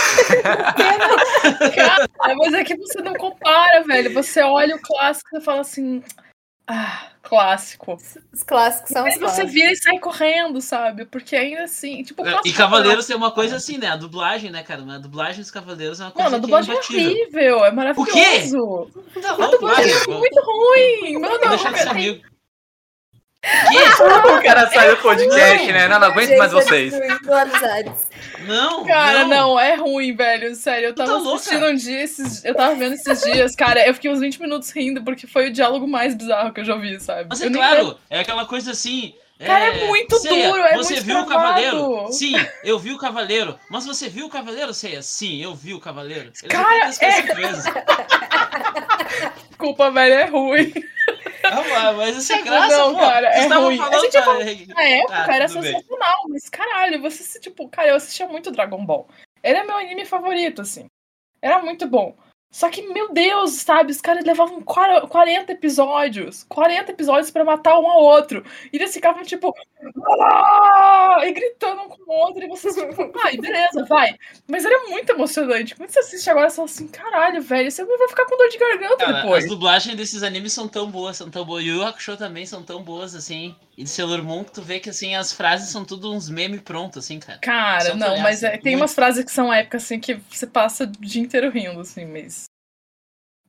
Cara, 1.75 2.09
mas 2.39 2.55
é 2.55 2.65
que 2.65 2.77
você 2.79 3.03
não 3.03 3.13
compara, 3.13 3.85
velho. 3.85 4.15
Você 4.15 4.41
olha 4.41 4.75
o 4.75 4.81
clássico 4.81 5.37
e 5.37 5.41
fala 5.43 5.61
assim. 5.61 6.03
Ah, 6.69 7.11
clássico. 7.23 7.97
Os 8.33 8.43
clássicos 8.43 8.91
são 8.91 9.05
Aí 9.05 9.13
os 9.13 9.15
você 9.19 9.21
clássicos. 9.25 9.53
vira 9.53 9.73
e 9.73 9.77
sai 9.77 9.99
correndo, 10.01 10.61
sabe? 10.61 11.05
Porque 11.05 11.37
ainda 11.37 11.63
assim, 11.65 12.03
tipo, 12.03 12.23
o 12.25 12.41
E 12.45 12.53
Cavaleiros 12.53 13.07
tem 13.07 13.15
uma 13.17 13.31
coisa 13.31 13.57
assim, 13.57 13.79
né? 13.79 13.87
A 13.89 13.97
dublagem, 13.97 14.51
né, 14.51 14.63
cara? 14.65 14.83
A 14.83 14.99
dublagem 14.99 15.41
dos 15.43 15.51
Cavaleiros 15.51 16.01
é 16.01 16.05
uma 16.05 16.11
coisa 16.11 16.25
Mano, 16.31 16.37
a 16.37 16.41
que 16.41 16.47
dublagem 16.47 16.75
é 16.75 16.79
horrível, 16.79 17.65
é 17.65 17.71
maravilhoso. 17.71 18.11
quê? 18.13 19.21
A 19.25 19.37
Não, 19.39 19.51
dublagem 19.51 19.93
é 19.93 20.07
muito 20.09 20.41
ruim. 20.43 21.13
Mano, 21.21 21.39
Vou 21.39 21.49
deixar 21.51 21.73
de 21.73 21.79
ser 21.79 21.85
tem- 21.85 21.93
amigo. 21.93 22.25
O 24.39 24.43
cara 24.43 24.69
saiu 24.71 24.97
do 24.97 25.03
podcast, 25.03 25.73
né? 25.73 25.89
Não, 25.89 26.01
não 26.01 26.09
aguento 26.09 26.37
mais 26.37 26.53
vocês. 26.53 26.93
Não, 28.47 28.85
Cara, 28.85 29.25
não. 29.25 29.29
não. 29.29 29.61
é 29.61 29.75
ruim, 29.75 30.15
velho. 30.15 30.55
Sério, 30.55 30.89
eu 30.89 30.95
tá 30.95 31.05
tava 31.05 31.19
louca? 31.19 31.37
assistindo 31.37 31.67
um 31.67 31.75
dia, 31.75 32.03
esses, 32.03 32.45
eu 32.45 32.55
tava 32.55 32.75
vendo 32.75 32.95
esses 32.95 33.23
dias, 33.23 33.57
cara, 33.57 33.87
eu 33.87 33.95
fiquei 33.95 34.11
uns 34.11 34.21
20 34.21 34.41
minutos 34.41 34.71
rindo, 34.71 35.03
porque 35.03 35.27
foi 35.27 35.49
o 35.49 35.53
diálogo 35.53 35.87
mais 35.87 36.15
bizarro 36.15 36.53
que 36.53 36.61
eu 36.61 36.65
já 36.65 36.75
ouvi, 36.75 37.01
sabe? 37.01 37.27
Mas 37.29 37.41
Eu 37.41 37.47
é 37.47 37.51
nem 37.51 37.61
claro, 37.61 37.99
é 38.09 38.21
aquela 38.21 38.47
coisa 38.47 38.71
assim. 38.71 39.15
Cara, 39.39 39.67
é 39.67 39.87
muito 39.87 40.17
Ceia, 40.17 40.49
duro, 40.49 40.63
é 40.63 40.77
Você 40.77 40.95
muito 40.95 41.05
viu 41.05 41.19
o 41.19 41.27
travado. 41.27 41.61
Cavaleiro? 41.61 42.13
Sim, 42.13 42.35
eu 42.65 42.79
vi 42.79 42.93
o 42.93 42.99
Cavaleiro. 42.99 43.59
Mas 43.69 43.85
você 43.85 44.09
viu 44.09 44.27
o 44.27 44.31
Cavaleiro, 44.31 44.73
Ceia? 44.73 45.03
Sim, 45.03 45.43
eu 45.43 45.55
vi 45.55 45.75
o 45.75 45.81
Cavaleiro. 45.81 46.33
Ele 46.43 46.51
Cara, 46.51 46.87
vezes. 46.89 47.65
Desculpa, 49.51 49.91
velho, 49.91 50.15
é 50.15 50.25
ruim. 50.25 50.73
Ah, 51.53 51.93
mas 51.93 52.17
isso 52.17 52.33
é 52.33 52.43
graça, 52.43 52.77
Não, 52.79 52.95
pô. 52.95 53.01
cara, 53.01 53.29
é 53.29 53.47
ruim. 53.47 53.75
A 53.75 53.85
falando, 53.85 54.01
gente 54.03 54.13
cara, 54.13 54.45
Na 54.75 54.83
época 54.85 55.25
Tá, 55.27 55.35
era 55.35 55.47
tudo 55.49 55.61
bem. 55.61 55.73
sensacional, 55.75 56.17
mas 56.29 56.49
caralho, 56.49 57.01
você 57.01 57.23
se, 57.23 57.41
tipo, 57.41 57.69
cara, 57.69 57.89
eu 57.89 57.97
assistia 57.97 58.27
muito 58.27 58.51
Dragon 58.51 58.85
Ball. 58.85 59.09
Ele 59.43 59.59
é 59.59 59.65
meu 59.65 59.77
anime 59.77 60.05
favorito, 60.05 60.63
assim. 60.63 60.87
Era 61.41 61.61
muito 61.63 61.87
bom. 61.87 62.17
Só 62.51 62.71
que, 62.71 62.81
meu 62.89 63.13
Deus, 63.13 63.53
sabe, 63.53 63.93
os 63.93 64.01
caras 64.01 64.25
levavam 64.25 64.63
quar- 64.63 65.07
40 65.09 65.53
episódios. 65.53 66.45
40 66.49 66.91
episódios 66.93 67.31
pra 67.31 67.45
matar 67.45 67.79
um 67.79 67.87
ao 67.87 68.01
outro. 68.03 68.43
E 68.73 68.77
eles 68.77 68.95
ficavam, 68.95 69.23
tipo. 69.25 69.55
"Ah!" 70.23 71.19
E 71.25 71.33
gritando 71.33 71.83
um 71.83 71.89
com 71.89 72.03
o 72.11 72.15
outro. 72.15 72.43
E 72.43 72.49
vocês, 72.49 72.75
tipo, 72.75 73.13
ai, 73.25 73.37
beleza, 73.37 73.85
vai. 73.85 74.15
Mas 74.49 74.65
era 74.65 74.89
muito 74.89 75.11
emocionante. 75.11 75.75
Quando 75.75 75.91
você 75.91 75.99
assiste 76.01 76.31
agora, 76.31 76.49
você 76.49 76.57
fala 76.57 76.67
assim, 76.67 76.89
caralho, 76.89 77.43
velho, 77.43 77.71
você 77.71 77.85
vai 77.85 78.09
ficar 78.09 78.25
com 78.27 78.37
dor 78.39 78.49
de 78.49 78.59
garganta 78.59 78.97
Cara, 79.05 79.13
depois. 79.23 79.45
as 79.45 79.51
dublagens 79.51 79.97
desses 79.97 80.23
animes 80.23 80.53
são 80.53 80.67
tão 80.69 80.91
boas, 80.91 81.17
são 81.17 81.31
tão 81.31 81.45
boas. 81.45 81.65
E 81.65 81.71
o 81.73 81.85
Hakusho 81.85 82.17
também 82.17 82.47
são 82.47 82.63
tão 82.63 82.83
boas, 82.83 83.15
assim. 83.15 83.55
E 83.77 83.85
de 83.85 83.91
Sailor 83.91 84.23
Moon, 84.23 84.43
que 84.43 84.53
tu 84.53 84.63
vê 84.63 84.81
que, 84.81 84.89
assim, 84.89 85.15
as 85.15 85.33
frases 85.33 85.69
são 85.69 85.85
tudo 85.85 86.11
uns 86.13 86.31
memes 86.31 86.63
prontos, 86.63 87.05
assim, 87.05 87.21
cara. 87.21 87.39
Cara, 87.41 87.91
Só 87.91 87.95
não, 87.97 88.13
olhar, 88.13 88.23
mas 88.23 88.43
assim, 88.43 88.55
é- 88.55 88.59
tem 88.59 88.73
muito. 88.73 88.83
umas 88.83 88.95
frases 88.95 89.23
que 89.25 89.31
são 89.31 89.53
épicas, 89.53 89.85
assim, 89.85 90.01
que 90.01 90.15
você 90.31 90.47
passa 90.47 90.85
o 90.85 90.87
dia 90.87 91.21
inteiro 91.21 91.51
rindo, 91.51 91.81
assim, 91.81 92.07
mas. 92.07 92.45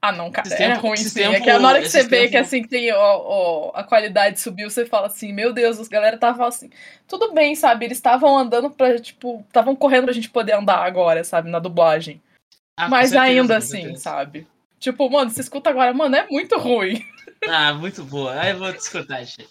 Ah, 0.01 0.11
não, 0.11 0.29
cara, 0.29 0.47
Esses 0.47 0.59
é 0.59 0.67
tempo- 0.73 0.87
ruim, 0.87 0.97
sim. 0.97 1.19
É 1.21 1.31
tempo- 1.31 1.43
que 1.45 1.57
na 1.57 1.67
hora 1.69 1.81
que 1.81 1.89
você 1.89 1.97
esses 1.99 2.09
vê 2.09 2.17
tempo- 2.19 2.31
que, 2.31 2.37
assim, 2.37 2.63
tem 2.63 2.91
ó, 2.93 2.97
ó, 2.99 3.71
a 3.73 3.83
qualidade 3.83 4.39
subiu, 4.39 4.69
você 4.69 4.85
fala 4.85 5.07
assim, 5.07 5.31
meu 5.33 5.51
Deus, 5.53 5.79
os 5.79 5.87
galera 5.87 6.17
tava 6.17 6.45
assim. 6.45 6.69
Tudo 7.07 7.33
bem, 7.33 7.55
sabe? 7.55 7.85
Eles 7.85 7.97
estavam 7.97 8.37
andando 8.37 8.69
pra, 8.69 8.99
tipo, 8.99 9.43
estavam 9.47 9.75
correndo 9.75 10.03
pra 10.05 10.13
gente 10.13 10.29
poder 10.29 10.53
andar 10.53 10.85
agora, 10.85 11.23
sabe, 11.23 11.49
na 11.49 11.57
dublagem. 11.59 12.21
Ah, 12.77 12.87
mas 12.89 13.09
certeza, 13.09 13.21
ainda 13.23 13.57
assim, 13.57 13.95
sabe? 13.95 14.45
Tipo, 14.79 15.09
mano, 15.09 15.31
você 15.31 15.41
escuta 15.41 15.69
agora, 15.71 15.91
mano, 15.93 16.15
é 16.15 16.27
muito 16.29 16.57
ruim. 16.59 17.03
Ah, 17.49 17.73
muito 17.73 18.03
boa. 18.03 18.39
Aí 18.39 18.51
eu 18.51 18.59
vou 18.59 18.71
discordar, 18.71 19.23
gente. 19.25 19.49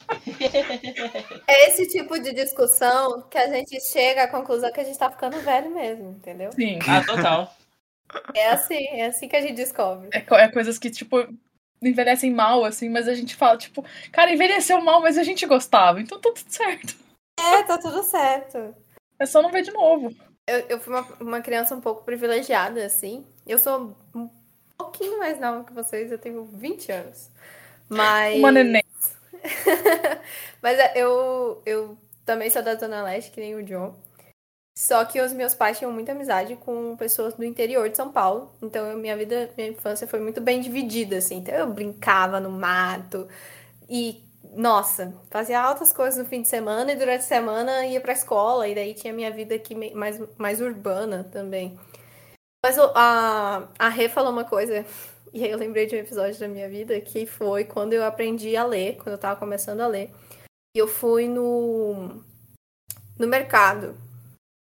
É 1.46 1.68
esse 1.68 1.88
tipo 1.88 2.18
de 2.18 2.32
discussão 2.32 3.22
que 3.22 3.38
a 3.38 3.48
gente 3.48 3.80
chega 3.80 4.24
à 4.24 4.28
conclusão 4.28 4.72
que 4.72 4.80
a 4.80 4.84
gente 4.84 4.98
tá 4.98 5.10
ficando 5.10 5.40
velho 5.40 5.70
mesmo, 5.70 6.10
entendeu? 6.10 6.52
Sim. 6.52 6.78
Ah, 6.86 7.04
total. 7.04 7.56
É 8.34 8.50
assim, 8.50 8.86
é 8.88 9.06
assim 9.06 9.28
que 9.28 9.36
a 9.36 9.40
gente 9.40 9.54
descobre. 9.54 10.08
É, 10.12 10.18
é 10.18 10.48
coisas 10.48 10.78
que, 10.78 10.90
tipo, 10.90 11.26
envelhecem 11.82 12.32
mal, 12.32 12.64
assim, 12.64 12.88
mas 12.88 13.08
a 13.08 13.14
gente 13.14 13.34
fala, 13.34 13.56
tipo, 13.56 13.84
cara, 14.12 14.32
envelheceu 14.32 14.80
mal, 14.80 15.00
mas 15.00 15.18
a 15.18 15.22
gente 15.22 15.46
gostava, 15.46 16.00
então 16.00 16.20
tá 16.20 16.30
tudo 16.34 16.52
certo. 16.52 16.96
É, 17.38 17.62
tá 17.62 17.78
tudo 17.78 18.02
certo. 18.02 18.74
É 19.18 19.26
só 19.26 19.42
não 19.42 19.50
ver 19.50 19.62
de 19.62 19.72
novo. 19.72 20.14
Eu, 20.46 20.60
eu 20.68 20.80
fui 20.80 20.94
uma, 20.94 21.06
uma 21.20 21.40
criança 21.40 21.74
um 21.74 21.80
pouco 21.80 22.04
privilegiada, 22.04 22.84
assim. 22.84 23.26
Eu 23.46 23.58
sou 23.58 23.96
um 24.14 24.28
pouquinho 24.76 25.18
mais 25.18 25.40
nova 25.40 25.64
que 25.64 25.72
vocês, 25.72 26.10
eu 26.12 26.18
tenho 26.18 26.44
20 26.44 26.92
anos. 26.92 27.30
Mas. 27.88 28.38
Uma 28.38 28.52
neném. 28.52 28.82
Mas 30.62 30.78
é, 30.78 30.92
eu, 30.96 31.62
eu 31.64 31.96
também 32.24 32.50
sou 32.50 32.62
da 32.62 32.74
Zona 32.74 33.02
Leste, 33.02 33.30
que 33.30 33.40
nem 33.40 33.54
o 33.54 33.62
John. 33.62 33.94
Só 34.78 35.04
que 35.06 35.20
os 35.20 35.32
meus 35.32 35.54
pais 35.54 35.78
tinham 35.78 35.90
muita 35.92 36.12
amizade 36.12 36.54
com 36.56 36.96
pessoas 36.96 37.34
do 37.34 37.44
interior 37.44 37.88
de 37.88 37.96
São 37.96 38.12
Paulo. 38.12 38.52
Então, 38.62 38.86
eu- 38.90 38.98
minha 38.98 39.16
vida, 39.16 39.50
minha 39.56 39.70
infância 39.70 40.06
foi 40.06 40.20
muito 40.20 40.40
bem 40.40 40.60
dividida, 40.60 41.16
assim. 41.16 41.36
Então, 41.38 41.54
eu 41.54 41.72
brincava 41.72 42.40
no 42.40 42.50
mato. 42.50 43.26
E, 43.88 44.22
nossa, 44.54 45.14
fazia 45.30 45.60
altas 45.60 45.92
coisas 45.92 46.18
no 46.22 46.28
fim 46.28 46.42
de 46.42 46.48
semana 46.48 46.92
e 46.92 46.96
durante 46.96 47.20
a 47.20 47.22
semana 47.22 47.86
ia 47.86 48.00
pra 48.00 48.12
escola. 48.12 48.68
E 48.68 48.74
daí 48.74 48.94
tinha 48.94 49.12
minha 49.14 49.30
vida 49.30 49.54
aqui 49.54 49.74
mais, 49.94 50.20
mais 50.38 50.60
urbana 50.60 51.24
também. 51.32 51.78
Mas 52.64 52.78
a, 52.78 53.68
a 53.78 53.88
Rê 53.88 54.08
falou 54.08 54.32
uma 54.32 54.44
coisa, 54.44 54.84
e 55.36 55.44
aí 55.44 55.50
eu 55.50 55.58
lembrei 55.58 55.84
de 55.84 55.94
um 55.94 55.98
episódio 55.98 56.40
da 56.40 56.48
minha 56.48 56.66
vida, 56.66 56.98
que 56.98 57.26
foi 57.26 57.62
quando 57.62 57.92
eu 57.92 58.02
aprendi 58.02 58.56
a 58.56 58.64
ler, 58.64 58.96
quando 58.96 59.12
eu 59.12 59.18
tava 59.18 59.38
começando 59.38 59.82
a 59.82 59.86
ler. 59.86 60.10
E 60.74 60.78
eu 60.78 60.88
fui 60.88 61.28
no, 61.28 62.24
no 63.18 63.26
mercado. 63.26 63.94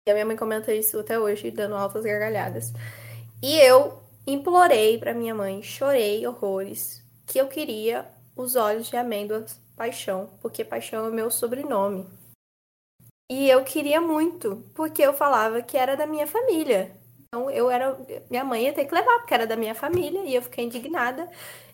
E 0.08 0.12
a 0.12 0.14
minha 0.14 0.26
mãe 0.26 0.38
comenta 0.38 0.74
isso 0.74 0.98
até 0.98 1.20
hoje, 1.20 1.52
dando 1.52 1.76
altas 1.76 2.06
gargalhadas. 2.06 2.72
E 3.44 3.58
eu 3.58 4.02
implorei 4.26 4.98
pra 4.98 5.14
minha 5.14 5.36
mãe, 5.36 5.62
chorei 5.62 6.26
horrores, 6.26 7.04
que 7.28 7.38
eu 7.38 7.50
queria 7.50 8.08
os 8.34 8.56
olhos 8.56 8.88
de 8.88 8.96
amêndoas 8.96 9.60
paixão, 9.76 10.30
porque 10.42 10.64
paixão 10.64 11.06
é 11.06 11.10
o 11.10 11.14
meu 11.14 11.30
sobrenome. 11.30 12.08
E 13.30 13.50
eu 13.50 13.62
queria 13.66 14.00
muito, 14.00 14.64
porque 14.74 15.02
eu 15.02 15.14
falava 15.14 15.62
que 15.62 15.76
era 15.76 15.98
da 15.98 16.08
minha 16.08 16.28
família. 16.28 16.96
Então 17.34 17.50
eu 17.50 17.72
era. 17.72 17.98
Minha 18.30 18.44
mãe 18.44 18.66
ia 18.66 18.74
ter 18.74 18.84
que 18.84 18.94
levar, 18.94 19.20
porque 19.20 19.34
era 19.34 19.48
da 19.48 19.56
minha 19.56 19.74
família, 19.74 20.20
e 20.26 20.36
eu 20.36 20.42
fiquei 20.42 20.66
indignada. 20.66 21.30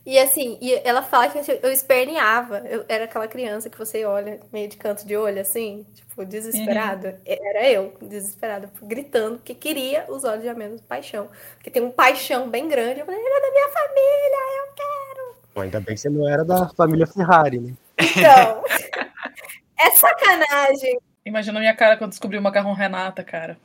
E 0.05 0.19
assim, 0.19 0.55
e 0.61 0.71
ela 0.83 1.01
fala 1.01 1.29
que 1.29 1.39
eu 1.63 1.71
esperneava. 1.71 2.59
Eu 2.59 2.85
era 2.87 3.05
aquela 3.05 3.27
criança 3.27 3.67
que 3.67 3.77
você 3.77 4.05
olha 4.05 4.39
meio 4.53 4.69
de 4.69 4.77
canto 4.77 5.03
de 5.03 5.17
olho, 5.17 5.41
assim, 5.41 5.83
tipo, 5.95 6.23
desesperada. 6.23 7.19
Era 7.25 7.67
eu, 7.67 7.91
desesperada, 7.99 8.71
gritando, 8.83 9.39
que 9.39 9.55
queria 9.55 10.05
os 10.07 10.23
olhos 10.23 10.43
de 10.43 10.49
amêndoas 10.49 10.81
paixão. 10.81 11.27
Porque 11.55 11.71
tem 11.71 11.81
um 11.81 11.89
paixão 11.89 12.47
bem 12.47 12.67
grande. 12.67 12.99
Eu 12.99 13.07
falei, 13.07 13.19
era 13.19 13.41
da 13.41 13.51
minha 13.51 13.69
família, 13.69 14.59
eu 14.59 14.73
quero. 14.75 15.35
Bom, 15.55 15.61
ainda 15.61 15.79
bem 15.79 15.95
que 15.95 16.01
você 16.01 16.09
não 16.09 16.29
era 16.29 16.45
da 16.45 16.69
família 16.69 17.07
Ferrari, 17.07 17.59
né? 17.59 17.73
Então, 17.97 18.63
É 19.75 19.89
sacanagem. 19.89 20.99
Imagina 21.25 21.57
a 21.57 21.61
minha 21.61 21.75
cara 21.75 21.97
quando 21.97 22.11
descobri 22.11 22.37
o 22.37 22.41
macarrão 22.43 22.73
Renata, 22.73 23.23
cara. 23.23 23.57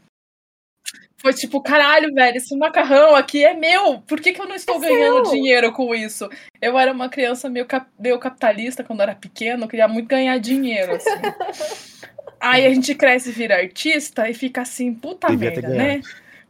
Foi 1.17 1.33
tipo, 1.33 1.63
caralho, 1.63 2.13
velho, 2.13 2.37
esse 2.37 2.57
macarrão 2.57 3.15
aqui 3.15 3.45
é 3.45 3.55
meu. 3.55 4.01
Por 4.01 4.21
que, 4.21 4.33
que 4.33 4.41
eu 4.41 4.47
não 4.49 4.57
estou 4.57 4.77
É 4.83 4.89
ganhando 4.89 5.25
seu. 5.27 5.35
dinheiro 5.35 5.71
com 5.73 5.95
isso? 5.95 6.29
Eu 6.61 6.77
era 6.79 6.93
uma 6.93 7.09
criança 7.09 7.49
meio, 7.49 7.65
cap- 7.65 7.89
meio 7.99 8.19
capitalista 8.19 8.83
quando 8.83 9.03
era 9.03 9.15
pequena, 9.15 9.65
eu 9.65 9.69
queria 9.69 9.87
muito 9.87 10.09
ganhar 10.09 10.37
dinheiro, 10.39 10.95
assim. 10.95 11.11
Aí 12.41 12.67
a 12.67 12.75
gente 12.75 12.93
cresce 12.97 13.29
e 13.29 13.33
vira 13.33 13.57
artista 13.57 14.29
e 14.29 14.35
fica 14.35 14.63
assim, 14.63 14.93
puta 14.93 15.29
Devia 15.29 15.51
merda, 15.51 15.69
né? 15.69 15.77
ganhado. 15.77 16.09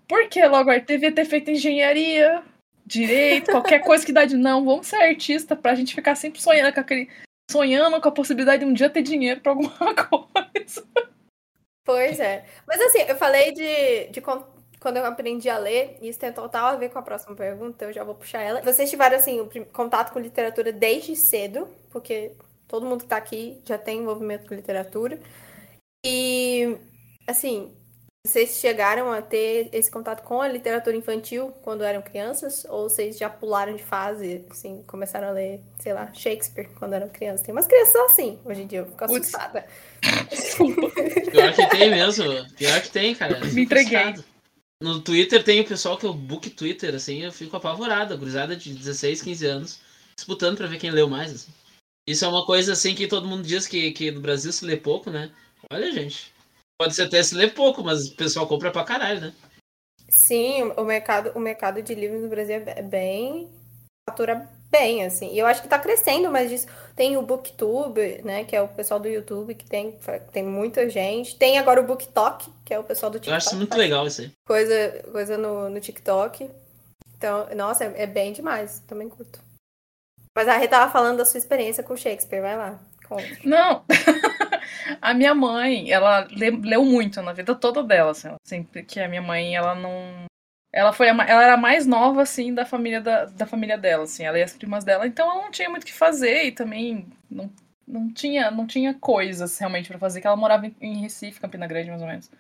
Porque 0.09 0.42
logo 0.47 0.73
eu 0.73 0.81
devia 0.81 1.12
ter 1.12 1.27
feito 1.27 1.51
engenharia, 1.51 2.42
direito, 2.87 3.51
qualquer 3.51 3.81
coisa 3.85 4.05
que 4.05 4.12
dá 4.12 4.25
de 4.25 4.37
não, 4.37 4.64
vamos 4.64 4.87
ser 4.87 4.97
artista 4.97 5.55
pra 5.55 5.75
gente 5.75 5.95
ficar 5.95 6.14
sempre 6.14 6.40
sonhando 6.40 6.73
com 6.73 6.81
aquele. 6.81 7.09
Sonhando 7.51 8.01
com 8.01 8.09
a 8.09 8.12
possibilidade 8.12 8.64
de 8.64 8.71
um 8.71 8.73
dia 8.73 8.88
ter 8.88 9.03
dinheiro 9.03 9.40
pra 9.40 9.53
alguma 9.53 9.71
coisa. 9.95 10.83
Pois 11.85 12.21
é. 12.21 12.45
Mas 12.66 12.81
assim, 12.81 13.01
eu 13.09 13.16
falei 13.16 13.53
de, 13.53 14.09
de 14.11 14.21
quando 14.21 14.97
eu 14.97 15.05
aprendi 15.05 15.49
a 15.49 15.59
ler, 15.59 15.99
e 16.01 16.09
isso 16.09 16.18
tem 16.18 16.33
total 16.33 16.66
a 16.68 16.77
ver 16.77 16.90
com 16.90 16.99
a 16.99 17.03
próxima 17.03 17.35
pergunta, 17.35 17.85
eu 17.85 17.92
já 17.92 18.05
vou 18.05 18.14
puxar 18.14 18.40
ela. 18.40 18.61
Vocês 18.62 18.88
tiveram, 18.90 19.16
assim, 19.16 19.38
contato 19.73 20.12
com 20.12 20.18
literatura 20.21 20.73
desde 20.73 21.16
cedo, 21.16 21.68
porque 21.90 22.33
todo 22.68 22.87
mundo 22.87 23.03
que 23.03 23.09
tá 23.09 23.16
aqui 23.16 23.61
já 23.64 23.77
tem 23.79 23.99
envolvimento 24.01 24.47
com 24.49 24.55
literatura. 24.55 25.18
E, 26.05 26.79
assim, 27.29 27.75
vocês 28.24 28.61
chegaram 28.61 29.11
a 29.11 29.20
ter 29.20 29.68
esse 29.72 29.90
contato 29.90 30.22
com 30.22 30.40
a 30.40 30.46
literatura 30.46 30.96
infantil 30.96 31.50
quando 31.62 31.82
eram 31.82 32.00
crianças? 32.00 32.64
Ou 32.68 32.88
vocês 32.88 33.18
já 33.18 33.28
pularam 33.28 33.74
de 33.74 33.82
fase, 33.82 34.44
assim, 34.48 34.82
começaram 34.87 35.28
a 35.28 35.32
ler, 35.32 35.61
sei 35.80 35.92
lá, 35.92 36.12
Shakespeare 36.14 36.68
quando 36.78 36.92
eram 36.92 37.08
crianças? 37.08 37.44
Tem 37.44 37.52
umas 37.52 37.66
crianças 37.66 37.96
assim, 38.11 38.38
hoje 38.44 38.62
em 38.62 38.66
dia, 38.68 38.78
eu 38.80 38.87
fico 38.87 39.06
Putz. 39.06 39.35
assustada. 39.35 39.66
Pior 41.32 41.52
que 41.52 41.66
tem 41.70 41.90
mesmo. 41.90 42.24
Pior 42.56 42.80
que 42.80 42.90
tem, 42.90 43.14
cara. 43.14 43.38
Eu 43.38 43.52
Me 43.52 43.62
entreguei. 43.62 43.98
assustado. 43.98 44.24
No 44.80 45.00
Twitter 45.00 45.42
tem 45.42 45.61
o 45.61 45.66
pessoal 45.66 45.96
que 45.96 46.06
é 46.06 46.08
o 46.08 46.14
book 46.14 46.48
Twitter, 46.50 46.94
assim, 46.94 47.22
eu 47.22 47.32
fico 47.32 47.56
apavorado. 47.56 48.14
A 48.14 48.16
gurizada 48.16 48.54
de 48.54 48.72
16, 48.72 49.22
15 49.22 49.46
anos, 49.46 49.80
disputando 50.16 50.56
pra 50.56 50.68
ver 50.68 50.78
quem 50.78 50.90
leu 50.92 51.08
mais, 51.08 51.32
assim. 51.32 51.52
Isso 52.08 52.24
é 52.24 52.28
uma 52.28 52.46
coisa, 52.46 52.72
assim, 52.72 52.94
que 52.94 53.06
todo 53.08 53.28
mundo 53.28 53.42
diz 53.46 53.66
que, 53.66 53.90
que 53.92 54.11
no 54.12 54.20
Brasil 54.20 54.52
se 54.52 54.64
lê 54.64 54.76
pouco, 54.76 55.11
né? 55.11 55.30
Olha, 55.70 55.92
gente. 55.92 56.32
Pode 56.83 56.97
ser 56.97 57.03
até 57.03 57.23
se 57.23 57.37
lê 57.37 57.47
pouco, 57.47 57.81
mas 57.85 58.09
o 58.09 58.16
pessoal 58.16 58.45
compra 58.45 58.73
pra 58.73 58.83
caralho, 58.83 59.21
né? 59.21 59.33
Sim, 60.09 60.73
o 60.77 60.83
mercado, 60.83 61.31
o 61.33 61.38
mercado 61.38 61.81
de 61.81 61.95
livros 61.95 62.23
no 62.23 62.29
Brasil 62.29 62.57
é 62.57 62.83
bem. 62.83 63.49
fatura 64.11 64.51
bem, 64.68 65.05
assim. 65.05 65.33
E 65.33 65.38
eu 65.38 65.47
acho 65.47 65.62
que 65.62 65.68
tá 65.68 65.79
crescendo, 65.79 66.29
mas 66.29 66.51
disso. 66.51 66.66
Tem 66.97 67.16
o 67.16 67.23
Booktube, 67.23 68.21
né? 68.25 68.42
Que 68.42 68.57
é 68.57 68.61
o 68.61 68.66
pessoal 68.66 68.99
do 68.99 69.07
YouTube, 69.07 69.55
que 69.55 69.64
tem, 69.64 69.97
tem 70.33 70.42
muita 70.42 70.90
gente. 70.90 71.37
Tem 71.37 71.57
agora 71.57 71.81
o 71.81 71.87
BookTok, 71.87 72.51
que 72.64 72.75
é 72.75 72.79
o 72.81 72.85
pessoal 72.85 73.11
do 73.12 73.18
Eu 73.18 73.21
TikTok. 73.21 73.37
acho 73.37 73.47
isso 73.47 73.57
muito 73.57 73.77
legal 73.77 74.05
isso 74.09 74.23
aí. 74.23 74.33
Coisa, 74.45 75.05
coisa 75.12 75.38
no, 75.38 75.71
no 75.71 75.81
TikTok. 75.81 76.51
Então, 77.16 77.47
nossa, 77.55 77.85
é, 77.85 78.03
é 78.03 78.07
bem 78.09 78.33
demais. 78.33 78.83
Também 78.88 79.09
curto. 79.09 79.38
Mas 80.37 80.49
a 80.49 80.57
Rê 80.57 80.66
tava 80.66 80.90
falando 80.90 81.18
da 81.18 81.25
sua 81.25 81.38
experiência 81.38 81.85
com 81.85 81.97
Shakespeare, 81.97 82.42
vai 82.42 82.57
lá. 82.57 82.81
Conta. 83.07 83.29
Não. 83.45 83.85
a 85.00 85.14
minha 85.14 85.35
mãe, 85.35 85.90
ela 85.90 86.26
le- 86.31 86.50
leu 86.50 86.85
muito 86.85 87.22
na 87.22 87.33
vida 87.33 87.55
toda 87.55 87.83
dela, 87.83 88.11
assim, 88.12 88.28
sempre 88.46 88.83
que 88.83 89.00
a 89.00 89.09
minha 89.09 89.22
mãe, 89.22 89.55
ela 89.57 89.74
não 89.74 90.24
ela 90.74 90.92
foi 90.92 91.09
a 91.09 91.12
ela 91.12 91.42
era 91.44 91.55
a 91.55 91.57
mais 91.59 91.87
nova 91.87 92.22
assim 92.22 92.55
da 92.55 92.64
família 92.64 93.00
da, 93.00 93.26
da 93.26 93.46
família 93.46 93.76
dela, 93.76 94.05
assim, 94.05 94.24
ela 94.24 94.38
e 94.38 94.42
as 94.42 94.55
primas 94.55 94.85
dela, 94.85 95.07
então 95.07 95.31
ela 95.31 95.42
não 95.42 95.50
tinha 95.50 95.68
muito 95.68 95.83
o 95.83 95.87
que 95.87 95.92
fazer 95.92 96.44
e 96.44 96.52
também 96.52 97.07
não, 97.31 97.50
não 97.87 98.11
tinha 98.12 98.50
não 98.50 98.66
tinha 98.66 98.94
coisas 98.94 99.59
realmente 99.59 99.88
pra 99.88 99.98
fazer, 99.98 100.20
que 100.20 100.26
ela 100.26 100.37
morava 100.37 100.70
em, 100.81 100.96
Recife, 101.02 101.40
Campina 101.40 101.66
Grande, 101.66 101.90
mais 101.90 102.00
ou 102.02 102.09
menos. 102.09 102.31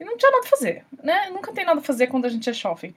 E 0.00 0.04
não 0.04 0.16
tinha 0.16 0.30
nada 0.30 0.40
pra 0.42 0.50
fazer, 0.50 0.84
né? 1.02 1.30
Nunca 1.30 1.52
tem 1.52 1.64
nada 1.64 1.78
pra 1.80 1.86
fazer 1.86 2.06
quando 2.08 2.24
a 2.24 2.28
gente 2.28 2.48
é 2.50 2.52
jovem. 2.52 2.94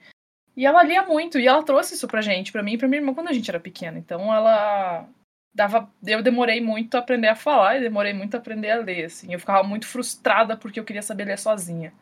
E 0.56 0.64
ela 0.64 0.82
lia 0.82 1.02
muito, 1.04 1.38
e 1.38 1.46
ela 1.46 1.62
trouxe 1.62 1.94
isso 1.94 2.08
pra 2.08 2.22
gente, 2.22 2.50
pra 2.50 2.62
mim 2.62 2.72
e 2.74 2.78
pra 2.78 2.88
minha 2.88 3.00
irmã 3.00 3.12
quando 3.12 3.28
a 3.28 3.32
gente 3.32 3.50
era 3.50 3.60
pequena. 3.60 3.98
Então 3.98 4.32
ela 4.34 5.06
dava, 5.54 5.88
eu 6.04 6.22
demorei 6.22 6.60
muito 6.60 6.96
a 6.96 6.98
aprender 6.98 7.28
a 7.28 7.36
falar 7.36 7.76
e 7.76 7.82
demorei 7.82 8.12
muito 8.12 8.34
a 8.34 8.38
aprender 8.38 8.70
a 8.70 8.78
ler, 8.78 9.04
assim. 9.04 9.32
Eu 9.32 9.38
ficava 9.38 9.62
muito 9.62 9.86
frustrada 9.86 10.56
porque 10.56 10.80
eu 10.80 10.84
queria 10.84 11.02
saber 11.02 11.24
ler 11.24 11.38
sozinha. 11.38 11.92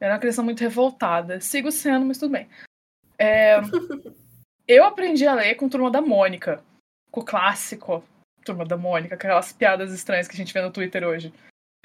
Eu 0.00 0.06
era 0.06 0.14
uma 0.14 0.20
criança 0.20 0.42
muito 0.42 0.60
revoltada. 0.60 1.40
Sigo 1.40 1.70
sendo, 1.70 2.06
mas 2.06 2.18
tudo 2.18 2.32
bem. 2.32 2.48
É, 3.18 3.56
eu 4.66 4.84
aprendi 4.84 5.26
a 5.26 5.34
ler 5.34 5.56
com 5.56 5.68
Turma 5.68 5.90
da 5.90 6.00
Mônica, 6.00 6.64
com 7.10 7.20
o 7.20 7.24
clássico 7.24 8.02
Turma 8.42 8.64
da 8.64 8.78
Mônica, 8.78 9.14
aquelas 9.14 9.52
piadas 9.52 9.92
estranhas 9.92 10.26
que 10.26 10.34
a 10.34 10.38
gente 10.38 10.54
vê 10.54 10.62
no 10.62 10.72
Twitter 10.72 11.04
hoje. 11.06 11.34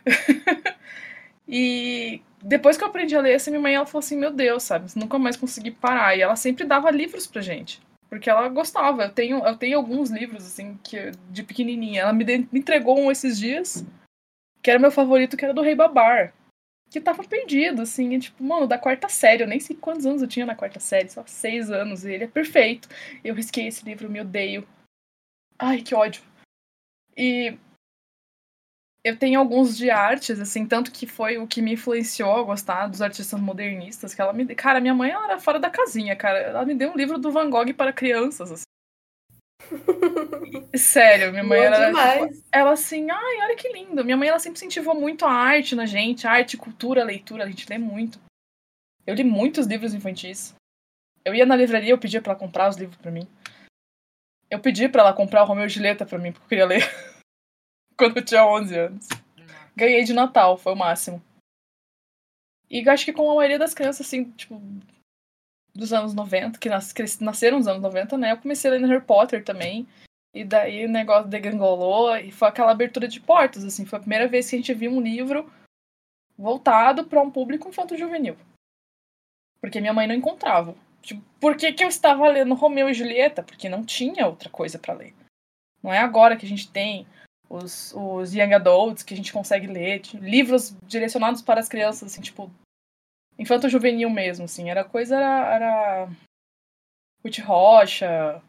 e 1.46 2.22
depois 2.42 2.78
que 2.78 2.84
eu 2.86 2.88
aprendi 2.88 3.16
a 3.16 3.22
ler, 3.22 3.34
essa 3.34 3.52
minha 3.52 3.62
mãe 3.62 3.76
ela 3.76 3.86
falou 3.86 4.00
assim: 4.00 4.16
Meu 4.16 4.32
Deus, 4.32 4.64
sabe? 4.64 4.90
Nunca 4.96 5.20
mais 5.20 5.36
consegui 5.36 5.72
parar. 5.72 6.16
E 6.16 6.22
ela 6.22 6.38
sempre 6.38 6.64
dava 6.64 6.90
livros 6.90 7.28
pra 7.28 7.42
gente. 7.42 7.82
Porque 8.16 8.30
ela 8.30 8.48
gostava. 8.48 9.04
Eu 9.04 9.12
tenho, 9.12 9.46
eu 9.46 9.58
tenho 9.58 9.78
alguns 9.78 10.10
livros, 10.10 10.46
assim, 10.46 10.80
que, 10.82 11.12
de 11.30 11.44
pequenininha. 11.44 12.04
Ela 12.04 12.14
me, 12.14 12.24
de- 12.24 12.48
me 12.50 12.60
entregou 12.60 12.98
um 12.98 13.12
esses 13.12 13.38
dias, 13.38 13.86
que 14.64 14.72
era 14.72 14.80
meu 14.80 14.90
favorito, 14.90 15.36
que 15.36 15.44
era 15.44 15.54
do 15.54 15.62
Rei 15.62 15.76
Babar. 15.76 16.34
Que 16.90 17.02
tava 17.02 17.26
perdido, 17.26 17.82
assim, 17.82 18.14
e, 18.14 18.20
tipo, 18.20 18.42
mano, 18.42 18.68
da 18.68 18.78
quarta 18.78 19.10
série. 19.10 19.44
Eu 19.44 19.48
nem 19.48 19.60
sei 19.60 19.76
quantos 19.76 20.06
anos 20.06 20.22
eu 20.22 20.30
tinha 20.30 20.46
na 20.46 20.56
quarta 20.56 20.80
série, 20.80 21.10
só 21.10 21.26
seis 21.26 21.70
anos. 21.70 22.06
E 22.06 22.14
ele 22.14 22.24
é 22.24 22.28
perfeito. 22.28 22.88
Eu 23.22 23.36
risquei 23.36 23.68
esse 23.68 23.84
livro, 23.84 24.10
me 24.10 24.22
odeio. 24.22 24.66
Ai, 25.60 25.82
que 25.82 25.94
ódio. 25.94 26.24
E 27.18 27.58
eu 29.06 29.16
tenho 29.16 29.40
alguns 29.40 29.78
de 29.78 29.92
artes, 29.92 30.40
assim, 30.40 30.66
tanto 30.66 30.92
que 30.92 31.06
foi 31.06 31.38
o 31.38 31.46
que 31.46 31.62
me 31.62 31.74
influenciou 31.74 32.38
a 32.38 32.42
gostar 32.42 32.88
dos 32.88 33.04
artistas 33.04 33.40
modernistas, 33.40 34.16
que 34.16 34.20
ela 34.20 34.34
me... 34.34 34.48
Cara, 34.56 34.82
minha 34.82 34.96
mãe, 34.96 35.12
ela 35.12 35.26
era 35.26 35.40
fora 35.40 35.60
da 35.60 35.70
casinha, 35.70 36.16
cara. 36.16 36.40
Ela 36.40 36.66
me 36.66 36.74
deu 36.74 36.90
um 36.90 36.98
livro 36.98 37.20
do 37.20 37.32
Van 37.32 37.48
Gogh 37.48 37.72
para 37.76 37.94
crianças, 37.94 38.52
assim. 38.52 38.64
Sério, 40.76 41.30
minha 41.30 41.44
mãe 41.44 41.60
Bom 41.60 41.66
era... 41.66 41.86
demais. 41.86 42.44
Ela 42.52 42.72
assim, 42.72 43.08
ai, 43.12 43.42
olha 43.44 43.56
que 43.56 43.72
lindo. 43.72 44.04
Minha 44.04 44.18
mãe, 44.18 44.28
ela 44.28 44.40
sempre 44.40 44.58
incentivou 44.58 44.96
muito 44.96 45.24
a 45.24 45.32
arte 45.32 45.76
na 45.76 45.86
gente, 45.86 46.26
arte, 46.26 46.58
cultura, 46.58 47.04
leitura, 47.04 47.44
a 47.44 47.48
gente 47.48 47.70
lê 47.70 47.78
muito. 47.78 48.20
Eu 49.06 49.14
li 49.14 49.24
muitos 49.24 49.68
livros 49.68 49.94
infantis. 49.94 50.56
Eu 51.24 51.36
ia 51.36 51.46
na 51.46 51.56
livraria, 51.56 51.92
eu 51.92 52.00
pedia 52.00 52.24
pra 52.24 52.32
ela 52.32 52.40
comprar 52.40 52.70
os 52.70 52.76
livros 52.76 52.98
pra 52.98 53.12
mim. 53.12 53.28
Eu 54.50 54.60
pedi 54.60 54.90
pra 54.90 55.04
ela 55.04 55.14
comprar 55.14 55.44
o 55.44 55.46
Romeu 55.46 55.68
e 55.68 55.70
Julieta 55.70 56.08
pra 56.08 56.18
mim, 56.18 56.32
porque 56.32 56.46
eu 56.46 56.50
queria 56.50 56.66
ler. 56.66 56.84
Quando 57.98 58.18
eu 58.18 58.26
tinha 58.26 58.46
11 58.46 58.78
anos. 58.78 59.08
Ganhei 59.76 60.04
de 60.04 60.14
Natal, 60.14 60.58
foi 60.58 60.74
o 60.74 60.78
máximo. 60.78 61.22
E 62.70 62.88
acho 62.90 63.06
que 63.06 63.14
com 63.14 63.30
a 63.30 63.36
maioria 63.36 63.60
das 63.60 63.74
crianças, 63.74 64.06
assim, 64.08 64.32
tipo, 64.32 64.62
dos 65.74 65.94
anos 65.94 66.14
90, 66.14 66.58
que 66.58 66.70
nas- 66.70 66.94
nasceram 67.20 67.58
nos 67.58 67.68
anos 67.68 67.82
90, 67.82 68.18
né? 68.18 68.32
Eu 68.32 68.38
comecei 68.38 68.72
lendo 68.72 68.88
Harry 68.88 69.04
Potter 69.04 69.44
também. 69.44 69.88
E 70.34 70.44
daí 70.44 70.86
o 70.86 70.90
negócio 70.90 71.30
degangolou 71.30 72.16
e 72.18 72.32
foi 72.32 72.48
aquela 72.48 72.72
abertura 72.72 73.08
de 73.08 73.20
portas, 73.22 73.64
assim. 73.64 73.86
Foi 73.86 73.98
a 73.98 74.02
primeira 74.02 74.28
vez 74.28 74.50
que 74.50 74.56
a 74.56 74.60
gente 74.60 74.74
viu 74.74 74.92
um 74.92 75.02
livro 75.02 75.50
voltado 76.38 77.06
para 77.06 77.22
um 77.22 77.32
público 77.32 77.70
infanto-juvenil. 77.70 78.36
Porque 79.62 79.80
minha 79.80 79.94
mãe 79.94 80.08
não 80.08 80.16
encontrava. 80.16 80.76
Tipo, 81.02 81.22
por 81.40 81.56
que, 81.56 81.72
que 81.72 81.84
eu 81.84 81.88
estava 81.88 82.28
lendo 82.28 82.56
Romeu 82.56 82.90
e 82.90 82.94
Julieta? 82.94 83.44
Porque 83.44 83.70
não 83.70 83.86
tinha 83.86 84.28
outra 84.28 84.50
coisa 84.50 84.78
para 84.80 84.94
ler. 84.94 85.14
Não 85.82 85.94
é 85.94 86.00
agora 86.00 86.36
que 86.36 86.46
a 86.46 86.50
gente 86.50 86.70
tem 86.70 87.06
os, 87.50 87.94
os 87.96 88.34
young 88.34 88.54
adults 88.54 89.04
que 89.04 89.14
a 89.14 89.18
gente 89.18 89.34
consegue 89.34 89.68
ler, 89.68 90.00
tipo, 90.00 90.24
livros 90.24 90.76
direcionados 90.84 91.42
para 91.42 91.60
as 91.60 91.70
crianças, 91.70 92.12
assim, 92.12 92.22
tipo, 92.22 92.52
infanto-juvenil 93.38 94.10
mesmo, 94.10 94.46
assim. 94.46 94.70
Era 94.70 94.84
coisa, 94.84 95.16
era, 95.16 95.56
era 95.56 96.10
Ruth 97.24 97.40
Rocha, 97.40 98.42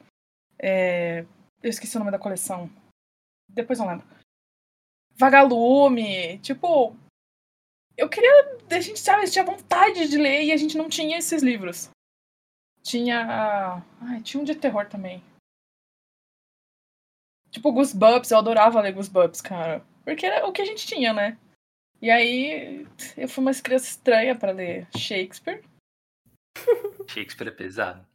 é, 0.58 1.24
eu 1.62 1.70
esqueci 1.70 1.96
o 1.96 1.98
nome 1.98 2.10
da 2.10 2.18
coleção. 2.18 2.70
Depois 3.48 3.78
não 3.78 3.88
lembro. 3.88 4.06
Vagalume, 5.16 6.38
tipo. 6.38 6.96
Eu 7.96 8.08
queria. 8.08 8.58
A 8.70 8.80
gente 8.80 8.98
sabe, 8.98 9.22
a 9.22 9.24
gente 9.24 9.32
tinha 9.32 9.44
vontade 9.44 10.08
de 10.08 10.18
ler 10.18 10.44
e 10.44 10.52
a 10.52 10.56
gente 10.56 10.76
não 10.76 10.88
tinha 10.88 11.18
esses 11.18 11.42
livros. 11.42 11.88
Tinha. 12.82 13.82
Ai, 14.00 14.20
tinha 14.22 14.40
um 14.40 14.44
de 14.44 14.54
terror 14.54 14.86
também. 14.88 15.22
Tipo, 17.56 17.72
Goosebumps, 17.72 18.30
eu 18.30 18.36
adorava 18.36 18.82
ler 18.82 18.92
Goosebumps, 18.92 19.40
cara. 19.40 19.82
Porque 20.04 20.26
era 20.26 20.46
o 20.46 20.52
que 20.52 20.60
a 20.60 20.64
gente 20.66 20.86
tinha, 20.86 21.14
né? 21.14 21.38
E 22.02 22.10
aí, 22.10 22.86
eu 23.16 23.26
fui 23.26 23.40
uma 23.40 23.54
criança 23.54 23.88
estranha 23.88 24.34
pra 24.34 24.52
ler 24.52 24.86
Shakespeare. 24.94 25.62
Shakespeare 27.08 27.48
é 27.48 27.50
pesado. 27.50 28.06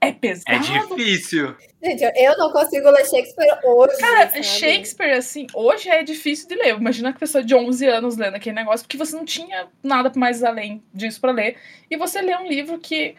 É 0.00 0.12
pesado. 0.12 0.44
É 0.48 0.58
difícil. 0.60 1.56
Gente, 1.82 2.04
eu 2.04 2.38
não 2.38 2.52
consigo 2.52 2.88
ler 2.88 3.04
Shakespeare 3.04 3.58
hoje. 3.64 3.98
Cara, 3.98 4.30
sabe? 4.30 4.44
Shakespeare, 4.44 5.16
assim, 5.16 5.48
hoje 5.52 5.88
é 5.88 6.04
difícil 6.04 6.46
de 6.46 6.54
ler. 6.54 6.76
Imagina 6.76 7.12
que 7.12 7.18
pessoa 7.18 7.42
de 7.42 7.52
11 7.52 7.88
anos 7.88 8.16
lendo 8.16 8.36
aquele 8.36 8.54
negócio, 8.54 8.86
porque 8.86 8.96
você 8.96 9.16
não 9.16 9.24
tinha 9.24 9.66
nada 9.82 10.12
mais 10.14 10.44
além 10.44 10.84
disso 10.94 11.20
pra 11.20 11.32
ler. 11.32 11.56
E 11.90 11.96
você 11.96 12.22
lê 12.22 12.36
um 12.36 12.46
livro 12.46 12.78
que 12.78 13.16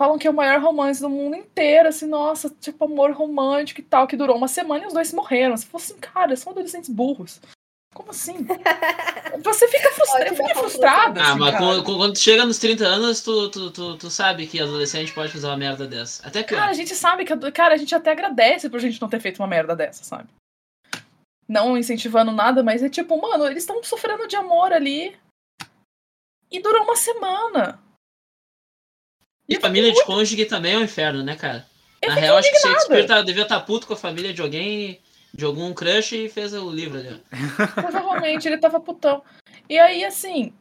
falam 0.00 0.16
que 0.16 0.26
é 0.26 0.30
o 0.30 0.34
maior 0.34 0.58
romance 0.62 0.98
do 0.98 1.10
mundo 1.10 1.36
inteiro, 1.36 1.90
assim, 1.90 2.06
nossa, 2.06 2.48
tipo, 2.48 2.86
amor 2.86 3.12
romântico 3.12 3.82
e 3.82 3.84
tal, 3.84 4.06
que 4.06 4.16
durou 4.16 4.34
uma 4.34 4.48
semana 4.48 4.84
e 4.84 4.86
os 4.86 4.94
dois 4.94 5.12
morreram. 5.12 5.54
Você 5.54 5.66
falou 5.66 5.84
assim, 5.84 5.98
cara, 5.98 6.34
são 6.36 6.52
adolescentes 6.52 6.88
burros. 6.88 7.38
Como 7.94 8.10
assim? 8.10 8.46
Você 9.44 9.68
fica 9.68 9.92
frustrada. 9.92 10.34
Fiquei 10.34 10.54
frustrada. 10.54 11.20
Ah, 11.20 11.30
assim, 11.32 11.38
mas 11.38 11.52
cara. 11.52 11.82
quando, 11.82 12.16
chega 12.16 12.46
nos 12.46 12.58
30 12.58 12.86
anos, 12.86 13.22
tu, 13.22 13.50
tu, 13.50 13.70
tu, 13.70 13.98
tu 13.98 14.10
sabe 14.10 14.46
que 14.46 14.58
adolescente 14.58 15.12
pode 15.12 15.32
fazer 15.32 15.46
uma 15.46 15.56
merda 15.58 15.86
dessa. 15.86 16.26
Até 16.26 16.42
pior. 16.42 16.60
Cara, 16.60 16.70
a 16.70 16.74
gente 16.74 16.94
sabe 16.94 17.26
que. 17.26 17.50
Cara, 17.50 17.74
a 17.74 17.76
gente 17.76 17.94
até 17.94 18.12
agradece 18.12 18.70
por 18.70 18.80
gente 18.80 18.98
não 19.02 19.08
ter 19.08 19.20
feito 19.20 19.42
uma 19.42 19.48
merda 19.48 19.76
dessa, 19.76 20.02
sabe? 20.02 20.30
Não 21.46 21.76
incentivando 21.76 22.32
nada, 22.32 22.62
mas 22.62 22.82
é 22.82 22.88
tipo, 22.88 23.20
mano, 23.20 23.44
eles 23.44 23.64
estão 23.64 23.82
sofrendo 23.82 24.26
de 24.26 24.36
amor 24.36 24.72
ali. 24.72 25.14
E 26.50 26.58
durou 26.62 26.84
uma 26.84 26.96
semana. 26.96 27.78
E 29.50 29.58
família 29.58 29.92
de 29.92 30.04
cônjuge 30.04 30.46
também 30.46 30.74
é 30.74 30.78
um 30.78 30.84
inferno, 30.84 31.24
né, 31.24 31.34
cara? 31.34 31.66
Eu 32.00 32.08
Na 32.08 32.14
real, 32.14 32.36
acho 32.36 32.50
que 32.50 32.56
o. 32.56 32.60
Shakespeare 32.60 33.06
tá, 33.06 33.20
devia 33.20 33.42
estar 33.42 33.60
puto 33.60 33.86
com 33.86 33.94
a 33.94 33.96
família 33.96 34.32
de 34.32 34.40
alguém, 34.40 35.00
jogou 35.36 35.64
um 35.64 35.74
crush 35.74 36.12
e 36.12 36.28
fez 36.28 36.54
o 36.54 36.70
livro 36.70 36.98
ali. 36.98 37.08
ó. 37.12 37.66
Provavelmente 37.82 38.46
ele 38.46 38.58
tava 38.58 38.78
putão. 38.78 39.22
E 39.68 39.76
aí, 39.76 40.04
assim. 40.04 40.54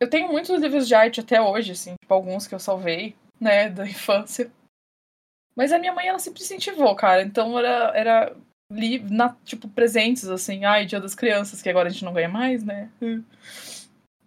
Eu 0.00 0.10
tenho 0.10 0.28
muitos 0.28 0.60
livros 0.60 0.86
de 0.86 0.94
arte 0.94 1.20
até 1.20 1.40
hoje, 1.40 1.72
assim, 1.72 1.94
tipo, 2.00 2.14
alguns 2.14 2.46
que 2.46 2.54
eu 2.54 2.60
salvei, 2.60 3.16
né, 3.40 3.68
da 3.68 3.84
infância. 3.86 4.50
Mas 5.56 5.72
a 5.72 5.78
minha 5.78 5.92
mãe, 5.92 6.06
ela 6.06 6.20
sempre 6.20 6.42
incentivou, 6.42 6.94
cara. 6.94 7.22
Então 7.22 7.58
era, 7.58 7.92
era 7.96 8.36
li, 8.70 9.00
na, 9.00 9.36
tipo, 9.44 9.68
presentes, 9.68 10.28
assim, 10.28 10.64
ai, 10.64 10.86
Dia 10.86 11.00
das 11.00 11.14
Crianças, 11.16 11.62
que 11.62 11.68
agora 11.68 11.88
a 11.88 11.90
gente 11.90 12.04
não 12.04 12.12
ganha 12.12 12.28
mais, 12.28 12.62
né? 12.62 12.90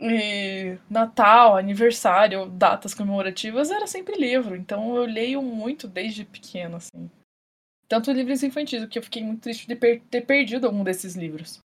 E 0.01 0.77
Natal, 0.89 1.55
aniversário, 1.55 2.47
datas 2.49 2.93
comemorativas, 2.93 3.69
era 3.69 3.85
sempre 3.85 4.15
livro. 4.17 4.55
Então 4.55 4.95
eu 4.95 5.05
leio 5.05 5.41
muito 5.43 5.87
desde 5.87 6.25
pequena, 6.25 6.77
assim. 6.77 7.09
Tanto 7.87 8.11
livros 8.11 8.41
infantis, 8.41 8.81
o 8.81 8.87
que 8.87 8.97
eu 8.97 9.03
fiquei 9.03 9.23
muito 9.23 9.41
triste 9.41 9.67
de 9.67 9.75
per- 9.75 10.01
ter 10.09 10.21
perdido 10.21 10.65
algum 10.65 10.83
desses 10.83 11.15
livros. 11.15 11.59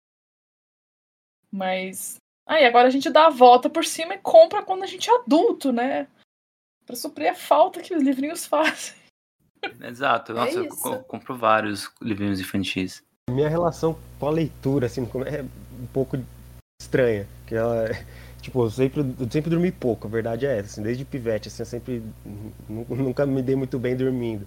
Mas. 1.52 2.16
Aí 2.48 2.66
agora 2.66 2.88
a 2.88 2.92
gente 2.92 3.10
dá 3.10 3.28
a 3.28 3.30
volta 3.30 3.70
por 3.70 3.86
cima 3.86 4.16
e 4.16 4.20
compra 4.20 4.64
quando 4.64 4.84
a 4.84 4.88
gente 4.88 5.10
é 5.10 5.16
adulto, 5.16 5.72
né? 5.72 6.08
Pra 6.86 6.96
suprir 6.96 7.30
a 7.32 7.36
falta 7.36 7.82
que 7.82 7.96
os 7.96 8.04
livrinhos 8.04 8.46
fazem. 8.48 8.96
Exato. 9.82 10.34
Nossa, 10.34 10.58
eu 10.58 10.66
isso. 10.66 10.78
co- 10.82 11.00
compro 11.04 11.38
vários 11.38 11.90
livrinhos 12.02 12.40
infantis. 12.40 13.02
Minha 13.30 13.48
relação 13.48 13.98
com 14.20 14.28
a 14.28 14.32
leitura, 14.32 14.88
assim, 14.88 15.02
é 15.26 15.42
um 15.82 15.88
pouco 15.94 16.18
estranha. 16.82 17.28
Que 17.48 17.56
ela, 17.56 17.86
tipo, 18.44 18.64
eu 18.66 18.70
sempre, 18.70 19.02
eu 19.02 19.32
sempre 19.32 19.50
dormi 19.50 19.72
pouco, 19.72 20.08
a 20.08 20.10
verdade 20.10 20.46
é 20.46 20.60
essa. 20.60 20.74
Assim, 20.74 20.84
desde 20.84 21.06
pivete, 21.06 21.48
assim, 21.48 21.64
eu 21.64 21.66
sempre 21.68 22.04
nu- 22.70 22.86
nunca 22.90 23.26
me 23.26 23.42
dei 23.42 23.56
muito 23.56 23.80
bem 23.80 23.96
dormindo. 23.96 24.46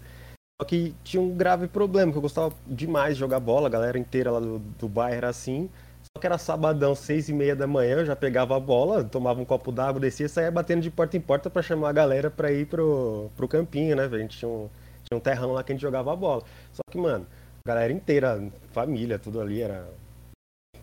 Só 0.61 0.67
que 0.67 0.95
tinha 1.05 1.21
um 1.23 1.37
grave 1.37 1.69
problema, 1.69 2.13
que 2.13 2.19
eu 2.19 2.23
gostava 2.23 2.55
demais 2.67 3.15
de 3.15 3.21
jogar 3.21 3.41
bola, 3.41 3.67
a 3.69 3.71
galera 3.71 3.99
inteira 3.99 4.31
lá 4.31 4.41
do, 4.41 4.59
do 4.59 4.89
bairro 4.89 5.17
era 5.17 5.29
assim. 5.29 5.69
Só 6.03 6.21
que 6.21 6.27
era 6.27 6.39
sabadão, 6.39 6.95
seis 6.95 7.29
e 7.29 7.33
meia 7.33 7.57
da 7.57 7.67
manhã, 7.67 7.99
eu 7.99 8.07
já 8.07 8.17
pegava 8.17 8.57
a 8.57 8.61
bola, 8.61 9.05
tomava 9.05 9.41
um 9.41 9.45
copo 9.45 9.73
d'água, 9.73 10.01
descia 10.01 10.27
e 10.27 10.29
saía 10.29 10.51
batendo 10.51 10.83
de 10.83 10.91
porta 10.91 11.17
em 11.17 11.21
porta 11.21 11.51
pra 11.51 11.63
chamar 11.63 11.91
a 11.91 11.93
galera 11.93 12.31
pra 12.31 12.53
ir 12.53 12.67
pro, 12.67 13.31
pro 13.37 13.49
campinho, 13.49 13.97
né? 13.97 14.05
A 14.05 14.19
gente 14.19 14.39
tinha 14.39 14.49
um, 14.49 14.69
tinha 15.05 15.19
um 15.19 15.21
terrão 15.21 15.53
lá 15.53 15.63
que 15.65 15.73
a 15.73 15.75
gente 15.75 15.83
jogava 15.83 16.13
a 16.13 16.17
bola. 16.17 16.43
Só 16.73 16.83
que, 16.91 16.99
mano, 16.99 17.27
a 17.65 17.69
galera 17.69 17.93
inteira, 17.93 18.43
família, 18.73 19.19
tudo 19.19 19.41
ali 19.41 19.63
era. 19.63 19.87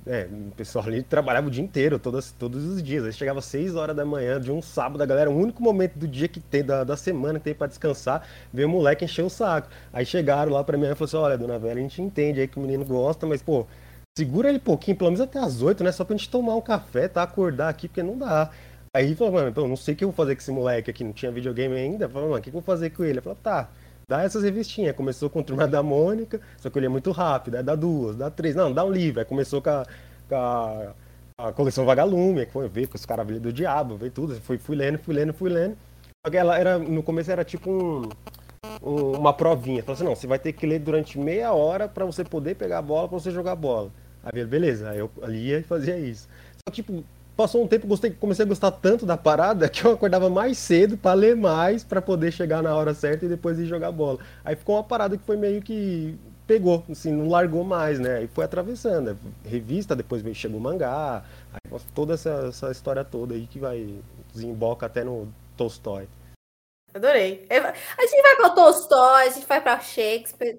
É, 0.06 0.28
o 0.30 0.52
pessoal 0.52 0.86
ali 0.86 1.02
trabalhava 1.02 1.48
o 1.48 1.52
dia 1.52 1.63
inteiro, 1.63 1.98
todas, 1.98 2.32
todos 2.32 2.66
os 2.66 2.84
dias. 2.84 3.06
Aí 3.06 3.13
chegava 3.13 3.39
às 3.39 3.46
6 3.46 3.76
horas 3.76 3.96
da 3.96 4.04
manhã 4.04 4.39
de 4.39 4.52
um 4.52 4.62
sábado, 4.62 5.02
a 5.02 5.06
galera, 5.06 5.30
o 5.32 5.38
único 5.38 5.63
momento 5.63 5.98
do 5.98 6.08
dia 6.08 6.28
que 6.28 6.39
tem, 6.39 6.63
da, 6.63 6.84
da 6.84 6.98
semana 6.98 7.39
que 7.39 7.46
tem 7.46 7.56
pra 7.56 7.68
descansar, 7.68 8.28
veio 8.52 8.68
o 8.68 8.72
moleque 8.72 9.06
encher 9.06 9.24
o 9.24 9.30
saco. 9.30 9.70
Aí 9.94 10.06
chegaram 10.06 10.52
lá 10.52 10.63
pra 10.63 10.78
mim 10.78 10.84
e 10.84 10.96
falaram 10.96 11.06
assim: 11.06 11.18
olha, 11.18 11.38
dona 11.38 11.58
Vera, 11.58 11.80
a 11.80 11.82
gente 11.82 12.02
entende 12.02 12.42
aí 12.42 12.48
que 12.48 12.58
o 12.58 12.62
menino 12.62 12.84
gosta, 12.84 13.26
mas, 13.26 13.42
pô, 13.42 13.66
segura 14.18 14.50
ele 14.50 14.58
um 14.58 14.62
pouquinho, 14.62 14.98
pelo 14.98 15.12
menos 15.12 15.22
até 15.22 15.39
às 15.39 15.62
8, 15.62 15.84
né? 15.84 15.92
Só 15.92 16.04
pra 16.04 16.16
gente 16.18 16.30
tomar 16.30 16.56
um 16.56 16.62
café, 16.62 17.08
tá? 17.08 17.24
Acordar 17.24 17.70
aqui, 17.70 17.88
porque 17.88 18.04
não 18.04 18.18
dá. 18.18 18.52
Aí 18.96 19.16
falou, 19.16 19.34
mano, 19.34 19.54
eu 19.56 19.68
não 19.68 19.76
sei 19.76 19.94
o 19.94 19.98
que 19.98 20.04
eu 20.04 20.10
vou 20.10 20.16
fazer 20.16 20.36
com 20.36 20.42
esse 20.42 20.52
moleque 20.52 20.92
aqui, 20.92 21.04
não 21.04 21.13
tinha 21.13 21.32
videogame 21.32 21.76
ainda. 21.76 22.08
Falou, 22.10 22.30
mano, 22.30 22.39
o 22.39 22.44
que 22.44 22.50
eu 22.50 22.54
vou 22.54 22.62
fazer 22.62 22.92
com 22.92 23.04
ele? 23.04 23.20
Eu 23.20 23.24
falei, 23.24 23.38
tá, 23.42 23.70
dá 24.08 24.24
essas 24.24 24.44
revistinhas. 24.44 24.96
Começou 24.96 25.30
com 25.30 25.42
Turma 25.44 25.68
da 25.68 25.82
Mônica, 25.84 26.39
só 26.58 26.70
que 26.70 26.78
eu 26.78 26.82
lia 26.82 26.89
muito 26.89 27.12
rápido, 27.12 27.56
aí 27.56 27.63
dá 27.63 27.76
duas, 27.76 28.16
dá 28.16 28.30
três, 28.30 28.56
não, 28.56 28.72
dá 28.74 28.84
um 28.84 28.92
livro. 28.92 29.20
Aí 29.20 29.26
começou 29.26 29.62
com 29.62 29.70
a, 29.70 29.86
com 30.30 30.36
a, 30.36 30.94
a 31.38 31.52
coleção 31.54 31.86
Vagalume, 31.86 32.46
que 32.46 32.52
foi 32.52 32.68
ver 32.68 32.88
com 32.88 32.96
os 32.96 33.06
caras 33.06 33.26
do 33.39 33.52
diabo, 33.54 33.98
veio 33.98 34.12
tudo. 34.12 34.36
Fui, 34.42 34.58
fui 34.58 34.76
lendo, 34.76 34.98
fui 35.00 35.13
lendo, 35.13 35.34
fui 35.34 35.50
lendo. 35.50 35.76
Só 36.26 36.32
que 36.32 36.38
ela 36.38 36.58
era, 36.58 36.78
no 36.80 37.04
começo 37.04 37.30
era 37.32 37.44
tipo 37.44 37.70
um, 37.70 38.10
um- 38.82 39.18
uma 39.18 39.34
provinha. 39.34 39.82
Falou 39.84 39.94
assim, 39.96 40.04
não, 40.06 40.16
você 40.16 40.28
vai 40.28 40.39
ter 40.39 40.54
que 40.54 40.66
ler 40.66 40.80
durante 40.80 41.20
meia 41.20 41.52
hora 41.54 41.88
pra 41.88 42.06
você 42.06 42.24
poder 42.24 42.56
pegar 42.56 42.80
a 42.80 42.82
bola, 42.82 43.08
pra 43.10 43.20
você 43.20 43.32
jogar 43.32 43.56
bola. 43.56 43.92
Aí 44.24 44.46
beleza, 44.46 44.89
aí 44.89 45.00
eu 45.00 45.12
lia 45.26 45.60
e 45.60 45.63
fazia 45.63 45.98
isso. 46.00 46.30
Só 46.56 46.72
que, 46.72 46.82
tipo, 46.82 47.04
passou 47.36 47.63
um 47.63 47.67
tempo, 47.67 47.88
gostei, 47.88 48.12
comecei 48.12 48.46
a 48.46 48.48
gostar 48.48 48.72
tanto 48.72 49.06
da 49.06 49.17
parada 49.17 49.67
que 49.69 49.84
eu 49.86 49.91
acordava 49.91 50.30
mais 50.30 50.58
cedo 50.58 50.98
pra 50.98 51.13
ler 51.13 51.36
mais, 51.36 51.84
pra 51.84 52.02
poder 52.02 52.32
chegar 52.32 52.62
na 52.62 52.76
hora 52.76 52.93
certa 52.93 53.26
e 53.26 53.30
depois 53.30 53.58
ir 53.60 53.65
jogar 53.65 53.91
bola. 53.91 54.19
Aí 54.43 54.56
ficou 54.56 54.76
uma 54.76 54.84
parada 54.84 55.17
que 55.17 55.24
foi 55.24 55.36
meio 55.38 55.62
que 55.62 56.17
pegou, 56.46 56.84
assim, 56.91 57.12
não 57.12 57.30
largou 57.30 57.63
mais, 57.63 58.00
né? 58.00 58.17
Aí 58.17 58.28
foi 58.28 58.43
atravessando, 58.46 59.12
né? 59.13 59.17
revista, 59.46 59.96
depois 59.96 60.22
veio, 60.22 60.36
chegou 60.36 60.60
o 60.60 60.62
mangá, 60.63 61.24
aí 61.54 61.80
toda 61.96 62.13
essa, 62.15 62.48
essa 62.50 62.69
história 62.72 63.04
toda 63.04 63.34
aí 63.34 63.48
que 63.48 63.60
vai 63.60 63.98
desemboca 64.34 64.86
até 64.86 65.04
no 65.04 65.28
Tolstói. 65.56 66.08
Adorei. 66.93 67.46
Eu- 67.50 67.63
A 67.65 68.02
gente 68.06 68.22
vai 68.22 68.36
pra 68.36 68.50
Tolstói, 68.52 69.28
a 69.28 69.30
gente 69.30 69.48
vai 69.48 69.62
pra 69.62 69.80
Shakespeare. 69.80 70.58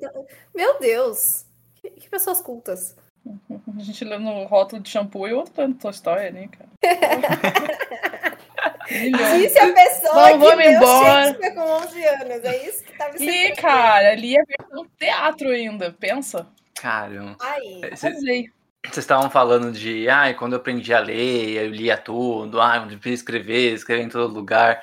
Meu 0.55 0.81
Deus. 0.81 1.45
Que, 1.77 1.91
que 1.91 2.09
pessoas 2.09 2.41
cultas. 2.41 2.97
A 3.27 3.83
gente 3.83 4.05
lê 4.05 4.19
no 4.19 4.45
rótulo 4.45 4.83
de 4.83 4.91
shampoo 4.91 5.27
e 5.27 5.33
o 5.33 5.39
outro 5.39 5.55
lendo 5.57 5.79
Tolstói 5.79 6.27
ali, 6.27 6.49
cara. 6.49 6.69
Disse 8.87 9.59
a 9.59 9.73
pessoa 9.73 10.15
Vamos, 10.15 10.51
que 10.51 10.57
leu 10.57 10.73
embora. 10.73 11.25
Shakespeare 11.25 11.55
com 11.55 11.61
11 11.61 12.05
anos. 12.05 12.45
É 12.45 12.69
isso 12.69 12.85
que 12.85 12.99
tá 12.99 13.13
me 13.13 13.19
Li, 13.19 13.57
cara, 13.57 14.15
li 14.15 14.39
a 14.39 14.45
versão 14.45 14.87
teatro 14.99 15.49
ainda, 15.49 15.93
pensa. 15.93 16.47
Cara, 16.75 17.37
Aí. 17.41 17.81
vocês 17.81 18.05
Arrasei. 18.05 18.51
vocês 18.85 18.99
estavam 18.99 19.31
falando 19.31 19.73
de, 19.73 20.09
ai, 20.09 20.35
quando 20.35 20.53
eu 20.53 20.59
aprendi 20.59 20.93
a 20.93 21.01
ler, 21.01 21.65
eu 21.65 21.71
lia 21.71 21.97
tudo, 21.97 22.61
ai, 22.61 22.79
eu 22.79 22.83
aprendi 22.83 23.09
a 23.09 23.13
escrever, 23.13 23.73
escrever 23.73 24.03
em 24.03 24.09
todo 24.09 24.35
lugar. 24.35 24.83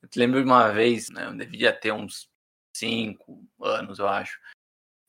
Eu 0.00 0.08
te 0.08 0.18
lembro 0.18 0.40
de 0.40 0.46
uma 0.46 0.68
vez, 0.70 1.10
né, 1.10 1.26
eu 1.26 1.34
devia 1.36 1.72
ter 1.72 1.92
uns 1.92 2.28
cinco 2.76 3.42
anos, 3.60 3.98
eu 3.98 4.06
acho. 4.06 4.38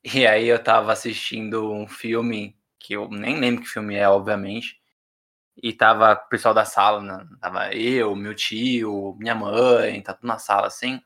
E 0.03 0.25
aí 0.25 0.47
eu 0.47 0.61
tava 0.61 0.91
assistindo 0.91 1.71
um 1.71 1.87
filme, 1.87 2.57
que 2.81 2.93
eu 2.93 3.07
nem 3.09 3.39
lembro 3.39 3.63
que 3.63 3.69
filme 3.69 3.95
é, 3.95 4.07
obviamente. 4.09 4.79
E 5.61 5.73
tava 5.73 6.13
o 6.13 6.29
pessoal 6.29 6.53
da 6.53 6.65
sala, 6.65 7.01
né? 7.01 7.27
tava 7.39 7.73
eu, 7.73 8.15
meu 8.15 8.35
tio, 8.35 9.15
minha 9.19 9.35
mãe, 9.35 10.01
tá 10.01 10.13
tudo 10.13 10.27
na 10.27 10.39
sala 10.39 10.67
assim. 10.67 11.01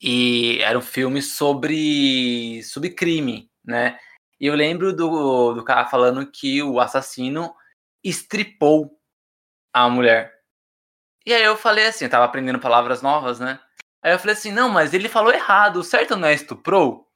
E 0.00 0.58
era 0.62 0.78
um 0.78 0.82
filme 0.82 1.20
sobre, 1.22 2.62
sobre 2.64 2.90
crime, 2.90 3.50
né? 3.64 3.98
E 4.40 4.46
eu 4.46 4.54
lembro 4.54 4.94
do, 4.96 5.54
do 5.54 5.64
cara 5.64 5.86
falando 5.86 6.30
que 6.30 6.62
o 6.62 6.80
assassino 6.80 7.54
estripou 8.02 8.98
a 9.72 9.88
mulher. 9.88 10.32
E 11.26 11.34
aí 11.34 11.42
eu 11.42 11.56
falei 11.56 11.86
assim, 11.86 12.06
eu 12.06 12.10
tava 12.10 12.24
aprendendo 12.24 12.58
palavras 12.58 13.02
novas, 13.02 13.38
né? 13.38 13.60
Aí 14.02 14.12
eu 14.12 14.18
falei 14.18 14.34
assim, 14.34 14.50
não, 14.50 14.70
mas 14.70 14.94
ele 14.94 15.08
falou 15.08 15.32
errado, 15.32 15.76
o 15.76 15.84
certo 15.84 16.16
não 16.16 16.28
é 16.28 16.32
estuprou? 16.32 17.09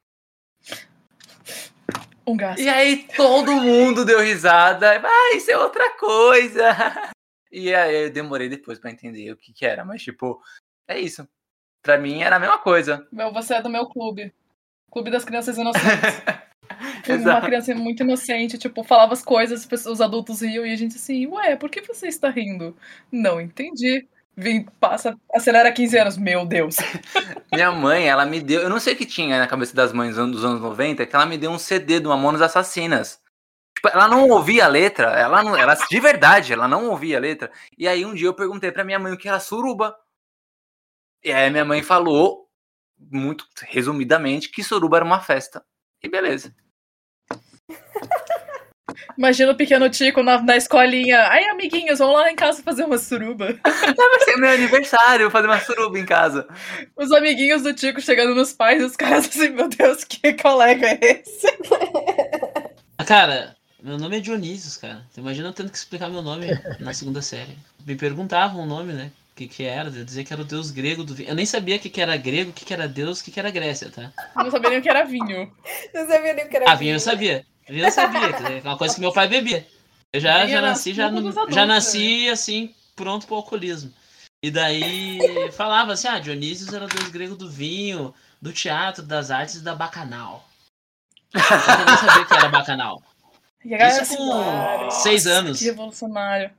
Um 2.26 2.36
gasto. 2.36 2.60
E 2.60 2.68
aí 2.68 3.06
todo 3.16 3.52
mundo 3.52 4.04
deu 4.04 4.20
risada, 4.20 5.00
ah, 5.02 5.36
isso 5.36 5.50
é 5.50 5.58
outra 5.58 5.96
coisa. 5.96 6.64
E 7.56 7.72
aí 7.72 8.06
eu 8.06 8.10
demorei 8.10 8.48
depois 8.48 8.80
pra 8.80 8.90
entender 8.90 9.30
o 9.30 9.36
que 9.36 9.52
que 9.52 9.64
era, 9.64 9.84
mas 9.84 10.02
tipo, 10.02 10.42
é 10.88 10.98
isso. 10.98 11.24
Pra 11.84 11.96
mim 11.96 12.20
era 12.20 12.34
a 12.34 12.40
mesma 12.40 12.58
coisa. 12.58 13.06
Meu, 13.12 13.32
você 13.32 13.54
é 13.54 13.62
do 13.62 13.70
meu 13.70 13.86
clube. 13.86 14.34
Clube 14.90 15.08
das 15.08 15.24
crianças 15.24 15.56
inocentes. 15.56 16.20
Fui 17.04 17.16
uma 17.16 17.40
criança 17.40 17.72
muito 17.74 18.02
inocente, 18.02 18.58
tipo, 18.58 18.82
falava 18.82 19.12
as 19.12 19.22
coisas, 19.22 19.68
os 19.86 20.00
adultos 20.00 20.40
riam 20.40 20.66
e 20.66 20.72
a 20.72 20.76
gente 20.76 20.96
assim, 20.96 21.28
ué, 21.28 21.54
por 21.54 21.70
que 21.70 21.82
você 21.82 22.08
está 22.08 22.28
rindo? 22.28 22.76
Não 23.12 23.40
entendi. 23.40 24.08
Vem, 24.36 24.64
passa, 24.80 25.16
acelera 25.32 25.72
15 25.72 25.98
anos, 25.98 26.16
meu 26.18 26.44
Deus. 26.44 26.76
Minha 27.52 27.70
mãe, 27.70 28.08
ela 28.08 28.26
me 28.26 28.40
deu. 28.40 28.62
Eu 28.62 28.68
não 28.68 28.80
sei 28.80 28.94
o 28.94 28.96
que 28.96 29.06
tinha 29.06 29.38
na 29.38 29.46
cabeça 29.46 29.74
das 29.74 29.92
mães 29.92 30.16
dos 30.16 30.44
anos 30.44 30.60
90, 30.60 31.06
que 31.06 31.14
ela 31.14 31.26
me 31.26 31.38
deu 31.38 31.50
um 31.50 31.58
CD 31.58 32.00
do 32.00 32.08
Mamonas 32.08 32.42
Assassinas. 32.42 33.20
Tipo, 33.76 33.88
ela 33.88 34.08
não 34.08 34.28
ouvia 34.28 34.64
a 34.64 34.68
letra, 34.68 35.10
ela 35.12 35.42
não. 35.42 35.56
Ela, 35.56 35.74
de 35.74 36.00
verdade, 36.00 36.52
ela 36.52 36.66
não 36.66 36.90
ouvia 36.90 37.18
a 37.18 37.20
letra. 37.20 37.50
E 37.78 37.86
aí 37.86 38.04
um 38.04 38.14
dia 38.14 38.26
eu 38.26 38.34
perguntei 38.34 38.72
pra 38.72 38.84
minha 38.84 38.98
mãe 38.98 39.12
o 39.12 39.18
que 39.18 39.28
era 39.28 39.38
suruba. 39.38 39.96
E 41.22 41.32
aí 41.32 41.50
minha 41.50 41.64
mãe 41.64 41.82
falou, 41.82 42.48
muito 42.98 43.46
resumidamente, 43.62 44.50
que 44.50 44.62
suruba 44.64 44.96
era 44.96 45.04
uma 45.04 45.20
festa. 45.20 45.64
E 46.02 46.08
beleza. 46.08 46.54
Imagina 49.16 49.52
o 49.52 49.56
pequeno 49.56 49.88
Tico 49.90 50.22
na, 50.22 50.40
na 50.42 50.56
escolinha. 50.56 51.20
Ai, 51.28 51.44
amiguinhos, 51.46 51.98
vamos 51.98 52.14
lá 52.14 52.30
em 52.30 52.36
casa 52.36 52.62
fazer 52.62 52.84
uma 52.84 52.98
suruba. 52.98 53.58
Vai 53.64 54.20
ser 54.20 54.36
meu 54.36 54.50
aniversário, 54.50 55.30
fazer 55.30 55.46
uma 55.46 55.60
suruba 55.60 55.98
em 55.98 56.06
casa. 56.06 56.46
Os 56.96 57.12
amiguinhos 57.12 57.62
do 57.62 57.74
Tico 57.74 58.00
chegando 58.00 58.34
nos 58.34 58.52
pais, 58.52 58.82
os 58.82 58.96
caras 58.96 59.26
assim, 59.28 59.50
meu 59.50 59.68
Deus, 59.68 60.04
que 60.04 60.32
colega 60.34 60.86
é 60.86 60.98
esse? 61.22 61.46
Cara, 63.06 63.56
Meu 63.82 63.98
nome 63.98 64.16
é 64.16 64.20
Dionísios, 64.20 64.76
cara. 64.76 65.06
Você 65.10 65.20
imagina 65.20 65.48
eu 65.48 65.52
tendo 65.52 65.70
que 65.70 65.76
explicar 65.76 66.08
meu 66.08 66.22
nome 66.22 66.58
na 66.78 66.94
segunda 66.94 67.20
série. 67.22 67.58
Me 67.86 67.94
perguntavam 67.96 68.62
o 68.62 68.66
nome, 68.66 68.92
né? 68.94 69.12
O 69.32 69.34
que, 69.36 69.48
que 69.48 69.64
era, 69.64 69.88
eu 69.90 70.04
dizia 70.04 70.24
que 70.24 70.32
era 70.32 70.42
o 70.42 70.44
deus 70.44 70.70
grego 70.70 71.04
do 71.04 71.14
vinho. 71.14 71.28
Eu 71.28 71.34
nem 71.34 71.44
sabia 71.46 71.76
o 71.76 71.78
que, 71.80 71.90
que 71.90 72.00
era 72.00 72.16
grego, 72.16 72.50
o 72.50 72.52
que, 72.54 72.64
que 72.64 72.72
era 72.72 72.88
deus, 72.88 73.20
o 73.20 73.24
que, 73.24 73.30
que 73.32 73.38
era 73.40 73.50
Grécia, 73.50 73.90
tá? 73.90 74.12
Eu 74.38 74.44
não 74.44 74.50
sabia 74.50 74.70
nem 74.70 74.78
o 74.78 74.82
que 74.82 74.88
era 74.88 75.04
vinho. 75.04 75.52
Não 75.92 76.06
sabia 76.08 76.34
nem 76.34 76.46
o 76.46 76.48
que 76.48 76.56
era 76.56 76.70
Ah, 76.70 76.74
vinho 76.74 76.94
eu 76.94 77.00
sabia. 77.00 77.46
Eu 77.68 77.90
sabia, 77.90 78.32
quer 78.32 78.42
dizer, 78.42 78.66
é 78.66 78.68
uma 78.68 78.78
coisa 78.78 78.94
que 78.94 79.00
meu 79.00 79.12
pai 79.12 79.28
bebia. 79.28 79.66
Eu 80.12 80.20
já, 80.20 80.46
já 80.46 80.60
nasci, 80.60 80.94
já, 80.94 81.10
já 81.50 81.66
nasci 81.66 82.28
assim, 82.28 82.74
pronto 82.94 83.26
pro 83.26 83.36
alcoolismo. 83.36 83.92
E 84.44 84.50
daí 84.50 85.18
falava 85.52 85.94
assim, 85.94 86.06
ah, 86.06 86.18
Dionísios 86.18 86.72
era 86.72 86.86
deus 86.86 87.08
grego 87.08 87.34
do 87.34 87.50
vinho, 87.50 88.14
do 88.40 88.52
teatro, 88.52 89.02
das 89.02 89.30
artes 89.30 89.56
e 89.56 89.64
da 89.64 89.74
bacanal. 89.74 90.46
Eu 91.32 91.40
nem 91.40 91.96
sabia 91.96 92.24
que 92.26 92.34
era 92.34 92.48
bacanal. 92.48 93.02
E 93.64 93.74
Isso 93.74 94.16
com 94.16 94.26
"Nossa, 94.26 95.00
seis 95.00 95.26
anos. 95.26 95.58
Que 95.58 95.64
revolucionário. 95.64 96.50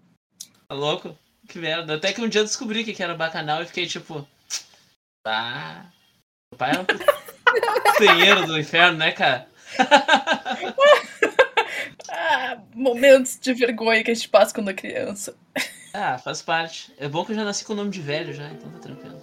Tá 0.67 0.75
louco? 0.75 1.15
Que 1.47 1.59
merda. 1.59 1.95
Até 1.95 2.11
que 2.11 2.21
um 2.21 2.27
dia 2.27 2.41
eu 2.41 2.45
descobri 2.45 2.81
o 2.81 2.85
que 2.85 3.03
era 3.03 3.13
bacanal 3.13 3.61
e 3.61 3.67
fiquei 3.67 3.85
tipo. 3.85 4.27
Tá. 5.23 5.85
Meu 6.51 6.57
pai 6.57 6.71
era 6.71 6.81
um 6.81 6.85
putanheiro 7.93 8.47
do 8.47 8.59
inferno, 8.59 8.97
né, 8.97 9.11
cara? 9.11 9.47
Ah, 12.09 12.57
momentos 12.73 13.37
de 13.39 13.53
vergonha 13.53 14.03
que 14.03 14.11
a 14.11 14.13
gente 14.13 14.29
passa 14.29 14.53
quando 14.53 14.69
é 14.69 14.73
criança. 14.73 15.35
Ah, 15.93 16.17
faz 16.17 16.41
parte. 16.41 16.93
É 16.97 17.07
bom 17.07 17.25
que 17.25 17.31
eu 17.31 17.35
já 17.35 17.43
nasci 17.43 17.65
com 17.65 17.73
o 17.73 17.75
nome 17.75 17.89
de 17.89 18.01
velho 18.01 18.33
já, 18.33 18.47
então 18.49 18.69
tá 18.71 18.79
tranquilo. 18.79 19.21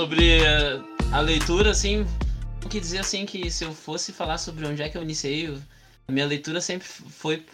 Sobre 0.00 0.40
a 1.12 1.20
leitura, 1.20 1.72
assim, 1.72 2.06
eu 2.62 2.68
que 2.70 2.80
dizer 2.80 3.00
assim 3.00 3.26
que 3.26 3.50
se 3.50 3.64
eu 3.64 3.74
fosse 3.74 4.14
falar 4.14 4.38
sobre 4.38 4.66
onde 4.66 4.80
é 4.80 4.88
que 4.88 4.96
eu 4.96 5.02
iniciei, 5.02 5.54
a 6.08 6.10
minha 6.12 6.24
leitura 6.24 6.58
sempre 6.62 6.88
foi 6.88 7.44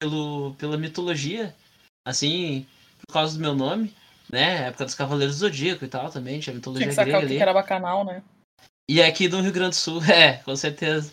pelo, 0.00 0.54
pela 0.54 0.78
mitologia, 0.78 1.52
assim, 2.06 2.64
por 3.00 3.12
causa 3.12 3.34
do 3.34 3.40
meu 3.40 3.52
nome, 3.52 3.92
né? 4.30 4.68
Época 4.68 4.84
dos 4.84 4.94
Cavaleiros 4.94 5.34
do 5.34 5.40
Zodíaco 5.40 5.84
e 5.84 5.88
tal 5.88 6.08
também, 6.08 6.34
tinha 6.34 6.42
Tinha 6.42 6.54
mitologia 6.54 6.86
que 6.86 6.94
sacar 6.94 7.06
grega 7.06 7.18
o 7.18 7.20
que 7.22 7.26
ali. 7.26 7.36
que 7.38 7.42
era 7.42 7.52
bacanal, 7.52 8.04
né? 8.04 8.22
E 8.88 9.02
aqui 9.02 9.26
no 9.26 9.40
Rio 9.40 9.52
Grande 9.52 9.70
do 9.70 9.74
Sul, 9.74 10.00
é, 10.06 10.34
com 10.34 10.54
certeza. 10.54 11.12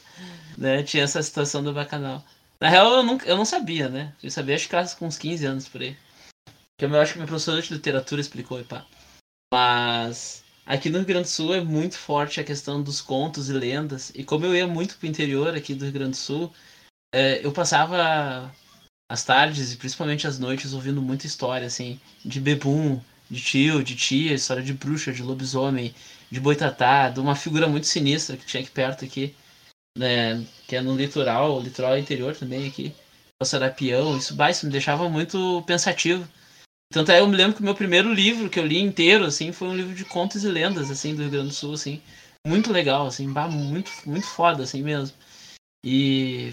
Né, 0.55 0.84
tinha 0.84 1.03
essa 1.03 1.24
situação 1.24 1.63
do 1.63 1.74
bacanal. 1.74 2.24
Na 2.61 2.70
real, 2.70 2.93
eu 2.97 3.03
não, 3.03 3.17
eu 3.26 3.36
não 3.36 3.45
sabia, 3.45 3.89
né? 3.89 4.13
Eu 4.22 4.30
sabia, 4.30 4.53
acho 4.53 4.70
que 4.70 4.95
com 4.97 5.07
uns 5.07 5.17
15 5.17 5.45
anos 5.47 5.67
por 5.67 5.82
aí. 5.82 5.97
Que 6.78 6.86
eu 6.86 7.01
acho 7.01 7.13
que 7.13 7.17
minha 7.17 7.28
professora 7.28 7.59
de 7.59 7.74
literatura 7.74 8.22
explicou, 8.22 8.61
e 8.61 8.63
pá. 8.63 8.86
Mas 9.51 10.43
aqui 10.70 10.88
no 10.88 10.99
Rio 10.99 11.07
Grande 11.07 11.24
do 11.24 11.32
Sul 11.32 11.55
é 11.55 11.61
muito 11.61 11.97
forte 11.97 12.39
a 12.39 12.43
questão 12.43 12.82
dos 12.82 13.01
contos 13.01 13.49
e 13.49 13.53
lendas. 13.53 14.11
E 14.13 14.24
como 14.24 14.45
eu 14.45 14.55
ia 14.55 14.67
muito 14.67 14.97
pro 14.97 15.07
interior 15.07 15.55
aqui 15.55 15.74
do 15.74 15.84
Rio 15.84 15.93
Grande 15.93 16.11
do 16.11 16.17
Sul, 16.17 16.53
é, 17.11 17.43
eu 17.43 17.51
passava 17.51 18.53
as 19.11 19.24
tardes 19.26 19.74
e 19.74 19.78
principalmente 19.78 20.28
as 20.28 20.38
noites 20.38 20.72
ouvindo 20.74 21.01
muita 21.01 21.26
história, 21.26 21.65
assim, 21.65 21.99
de 22.24 22.39
bebum, 22.39 23.01
de 23.30 23.41
tio, 23.41 23.84
de 23.84 23.95
tia, 23.95 24.36
história 24.36 24.61
de 24.61 24.74
bruxa, 24.74 25.11
de 25.11 25.24
lobisomem, 25.24 25.95
de 26.30 26.39
boitatá, 26.39 27.09
de 27.09 27.20
uma 27.20 27.36
figura 27.36 27.67
muito 27.67 27.88
sinistra 27.88 28.38
que 28.38 28.45
tinha 28.45 28.61
aqui 28.61 28.70
perto 28.70 29.03
aqui, 29.03 29.36
né, 29.97 30.45
que 30.67 30.76
é 30.76 30.82
no 30.82 30.95
litoral, 30.95 31.59
litoral 31.59 31.97
interior 31.97 32.36
também 32.36 32.67
aqui, 32.67 32.93
o 33.41 33.45
Sarapião, 33.45 34.15
isso, 34.15 34.36
isso 34.49 34.65
me 34.67 34.72
deixava 34.72 35.09
muito 35.09 35.63
pensativo. 35.65 36.28
Tanto 36.92 37.12
é, 37.12 37.20
eu 37.20 37.28
me 37.28 37.36
lembro 37.36 37.56
que 37.56 37.62
o 37.62 37.66
meu 37.66 37.76
primeiro 37.76 38.12
livro 38.12 38.50
que 38.50 38.60
eu 38.60 38.66
li 38.66 38.80
inteiro, 38.80 39.24
assim, 39.24 39.52
foi 39.52 39.68
um 39.68 39.76
livro 39.76 39.94
de 39.94 40.04
contos 40.04 40.44
e 40.44 40.48
lendas, 40.48 40.90
assim, 40.90 41.14
do 41.14 41.22
Rio 41.22 41.32
Grande 41.32 41.50
do 41.50 41.54
Sul, 41.54 41.74
assim, 41.74 42.02
muito 42.46 42.72
legal, 42.72 43.06
assim, 43.06 43.28
muito, 43.28 43.92
muito 44.08 44.26
foda, 44.26 44.64
assim 44.64 44.82
mesmo. 44.82 45.16
E, 45.86 46.52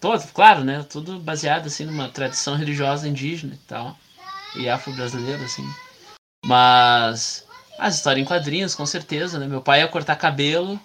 todo, 0.00 0.26
claro, 0.32 0.64
né, 0.64 0.82
tudo 0.82 1.20
baseado, 1.20 1.66
assim, 1.66 1.84
numa 1.84 2.08
tradição 2.08 2.56
religiosa 2.56 3.06
indígena 3.06 3.54
e 3.54 3.66
tal, 3.68 3.98
e 4.56 4.66
afro-brasileira, 4.66 5.44
assim. 5.44 5.68
Mas 6.46 7.46
as 7.78 7.96
histórias 7.96 8.22
em 8.24 8.26
quadrinhos, 8.26 8.74
com 8.74 8.86
certeza, 8.86 9.38
né? 9.38 9.46
Meu 9.46 9.60
pai 9.60 9.80
ia 9.80 9.88
cortar 9.88 10.16
cabelo, 10.16 10.80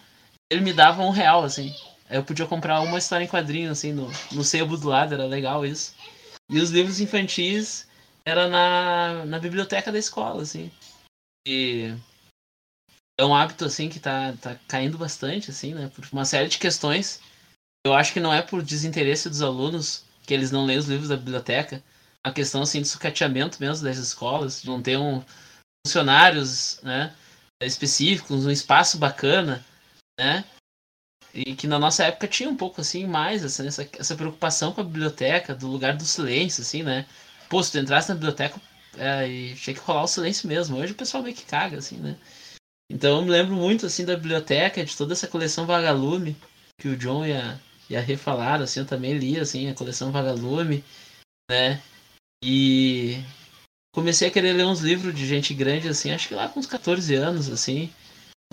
ele 0.52 0.62
me 0.62 0.74
dava 0.74 1.02
um 1.02 1.12
real, 1.12 1.46
assim. 1.46 1.74
Aí 2.10 2.18
eu 2.18 2.24
podia 2.26 2.46
comprar 2.46 2.82
uma 2.82 2.98
história 2.98 3.24
em 3.24 3.30
quadrinho, 3.30 3.72
assim, 3.72 3.94
no, 3.94 4.12
no 4.34 4.44
sebo 4.44 4.76
do 4.76 4.90
lado, 4.90 5.14
era 5.14 5.26
legal 5.26 5.66
isso. 5.66 5.96
E 6.50 6.60
os 6.60 6.72
livros 6.72 7.00
infantis 7.00 7.88
era 8.26 8.48
na, 8.48 9.26
na 9.26 9.40
biblioteca 9.40 9.92
da 9.92 10.00
escola, 10.00 10.44
assim. 10.44 10.72
E 11.48 11.96
é 13.20 13.26
um 13.26 13.36
hábito, 13.36 13.66
assim, 13.66 13.90
que 13.90 14.00
tá, 14.00 14.34
tá 14.42 14.56
caindo 14.68 14.98
bastante, 14.98 15.52
assim, 15.52 15.74
né? 15.74 15.92
Por 15.94 16.08
uma 16.12 16.26
série 16.26 16.50
de 16.50 16.58
questões. 16.58 17.22
Eu 17.86 17.94
acho 17.94 18.14
que 18.14 18.20
não 18.20 18.34
é 18.34 18.42
por 18.42 18.62
desinteresse 18.62 19.30
dos 19.30 19.42
alunos 19.42 20.06
que 20.26 20.34
eles 20.34 20.52
não 20.52 20.66
leem 20.66 20.80
os 20.80 20.88
livros 20.88 21.10
da 21.10 21.18
biblioteca. 21.18 21.84
A 22.24 22.32
questão, 22.32 22.62
assim, 22.62 22.82
de 22.82 22.88
sucateamento 22.88 23.58
mesmo 23.60 23.84
das 23.84 23.98
escolas, 23.98 24.62
de 24.62 24.68
não 24.68 24.82
ter 24.82 24.98
um 24.98 25.24
funcionários, 25.86 26.80
né, 26.84 27.16
específicos, 27.64 28.46
um 28.46 28.52
espaço 28.52 28.98
bacana, 28.98 29.66
né, 30.20 30.46
e 31.34 31.56
que 31.56 31.66
na 31.66 31.80
nossa 31.80 32.04
época 32.04 32.28
tinha 32.28 32.50
um 32.50 32.56
pouco 32.56 32.82
assim 32.82 33.08
mais 33.08 33.44
assim, 33.44 33.66
essa, 33.66 33.88
essa 33.98 34.16
preocupação 34.16 34.74
com 34.74 34.82
a 34.82 34.84
biblioteca, 34.84 35.56
do 35.56 35.68
lugar 35.68 35.96
do 35.96 36.06
silêncio, 36.06 36.62
assim, 36.62 36.84
né. 36.84 37.08
Pô, 37.52 37.62
se 37.62 37.74
tu 37.74 37.80
entrasse 37.80 38.08
na 38.08 38.16
biblioteca 38.16 38.62
é, 38.98 39.28
e 39.28 39.56
tinha 39.56 39.74
que 39.74 39.82
rolar 39.82 40.04
o 40.04 40.08
silêncio 40.08 40.48
mesmo. 40.48 40.78
Hoje 40.78 40.94
o 40.94 40.96
pessoal 40.96 41.22
meio 41.22 41.36
que 41.36 41.44
caga, 41.44 41.80
assim, 41.80 41.98
né. 41.98 42.16
Então 42.90 43.18
eu 43.18 43.22
me 43.24 43.30
lembro 43.30 43.54
muito 43.54 43.86
assim 43.86 44.06
da 44.06 44.16
biblioteca, 44.16 44.86
de 44.86 44.96
toda 44.96 45.12
essa 45.12 45.28
coleção 45.28 45.66
Vagalume 45.66 46.38
que 46.80 46.88
o 46.88 46.96
John 46.96 47.26
e 47.26 47.34
a, 47.34 47.60
e 47.90 47.96
a 47.98 48.56
assim, 48.56 48.80
eu 48.80 48.86
também 48.86 49.18
li 49.18 49.38
assim 49.38 49.70
a 49.70 49.74
coleção 49.74 50.14
Vagalume, 50.14 50.82
né. 51.50 51.82
E 52.42 53.22
comecei 53.94 54.30
a 54.30 54.32
querer 54.32 54.54
ler 54.54 54.66
uns 54.66 54.80
livros 54.80 55.14
de 55.14 55.28
gente 55.28 55.54
grande, 55.54 55.90
assim, 55.90 56.12
acho 56.12 56.30
que 56.30 56.34
lá 56.34 56.48
com 56.48 56.62
uns 56.62 56.68
14 56.68 57.14
anos, 57.16 57.50
assim. 57.50 57.92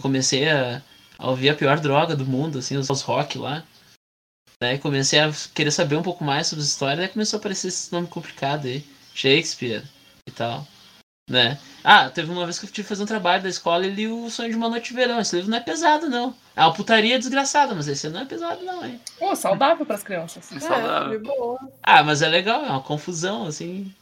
Comecei 0.03 0.51
a, 0.51 0.83
a 1.17 1.31
ouvir 1.31 1.51
a 1.51 1.55
pior 1.55 1.79
droga 1.79 2.17
do 2.17 2.27
mundo, 2.27 2.59
assim, 2.59 2.77
os, 2.77 2.91
os 2.91 3.03
rock 3.03 3.39
lá. 3.39 3.65
Né? 4.63 4.75
E 4.75 4.79
comecei 4.79 5.21
a 5.21 5.31
querer 5.55 5.71
saber 5.71 5.97
um 5.97 6.03
pouco 6.03 6.25
mais 6.25 6.49
sobre 6.49 6.63
as 6.63 6.69
histórias, 6.69 6.99
daí 6.99 7.09
começou 7.09 7.37
a 7.37 7.41
aparecer 7.41 7.69
esse 7.69 7.93
nome 7.93 8.09
complicado 8.09 8.67
aí. 8.67 8.85
Shakespeare 9.15 9.85
e 10.27 10.31
tal. 10.31 10.67
Né? 11.29 11.59
Ah, 11.85 12.09
teve 12.09 12.31
uma 12.31 12.45
vez 12.45 12.59
que 12.59 12.65
eu 12.65 12.71
tive 12.71 12.85
que 12.85 12.89
fazer 12.89 13.03
um 13.03 13.07
trabalho 13.07 13.43
da 13.43 13.49
escola 13.49 13.87
e 13.87 13.91
li 13.91 14.09
o 14.09 14.31
Sonho 14.31 14.51
de 14.51 14.57
uma 14.57 14.69
Noite 14.69 14.89
de 14.89 14.95
Verão. 14.95 15.21
Esse 15.21 15.37
livro 15.37 15.51
não 15.51 15.59
é 15.59 15.61
pesado, 15.61 16.09
não. 16.09 16.35
É 16.57 16.63
uma 16.63 16.73
putaria 16.73 17.19
desgraçada, 17.19 17.75
mas 17.75 17.87
esse 17.87 18.09
não 18.09 18.21
é 18.21 18.25
pesado, 18.25 18.65
não, 18.65 18.85
hein? 18.85 18.99
Pô, 19.19 19.37
saudável 19.37 19.85
pras 19.85 20.03
crianças. 20.03 20.51
É 20.51 20.59
saudável. 20.59 21.59
É. 21.63 21.73
Ah, 21.83 22.03
mas 22.03 22.23
é 22.23 22.29
legal, 22.29 22.65
é 22.65 22.71
uma 22.71 22.83
confusão, 22.83 23.47
assim. 23.47 23.93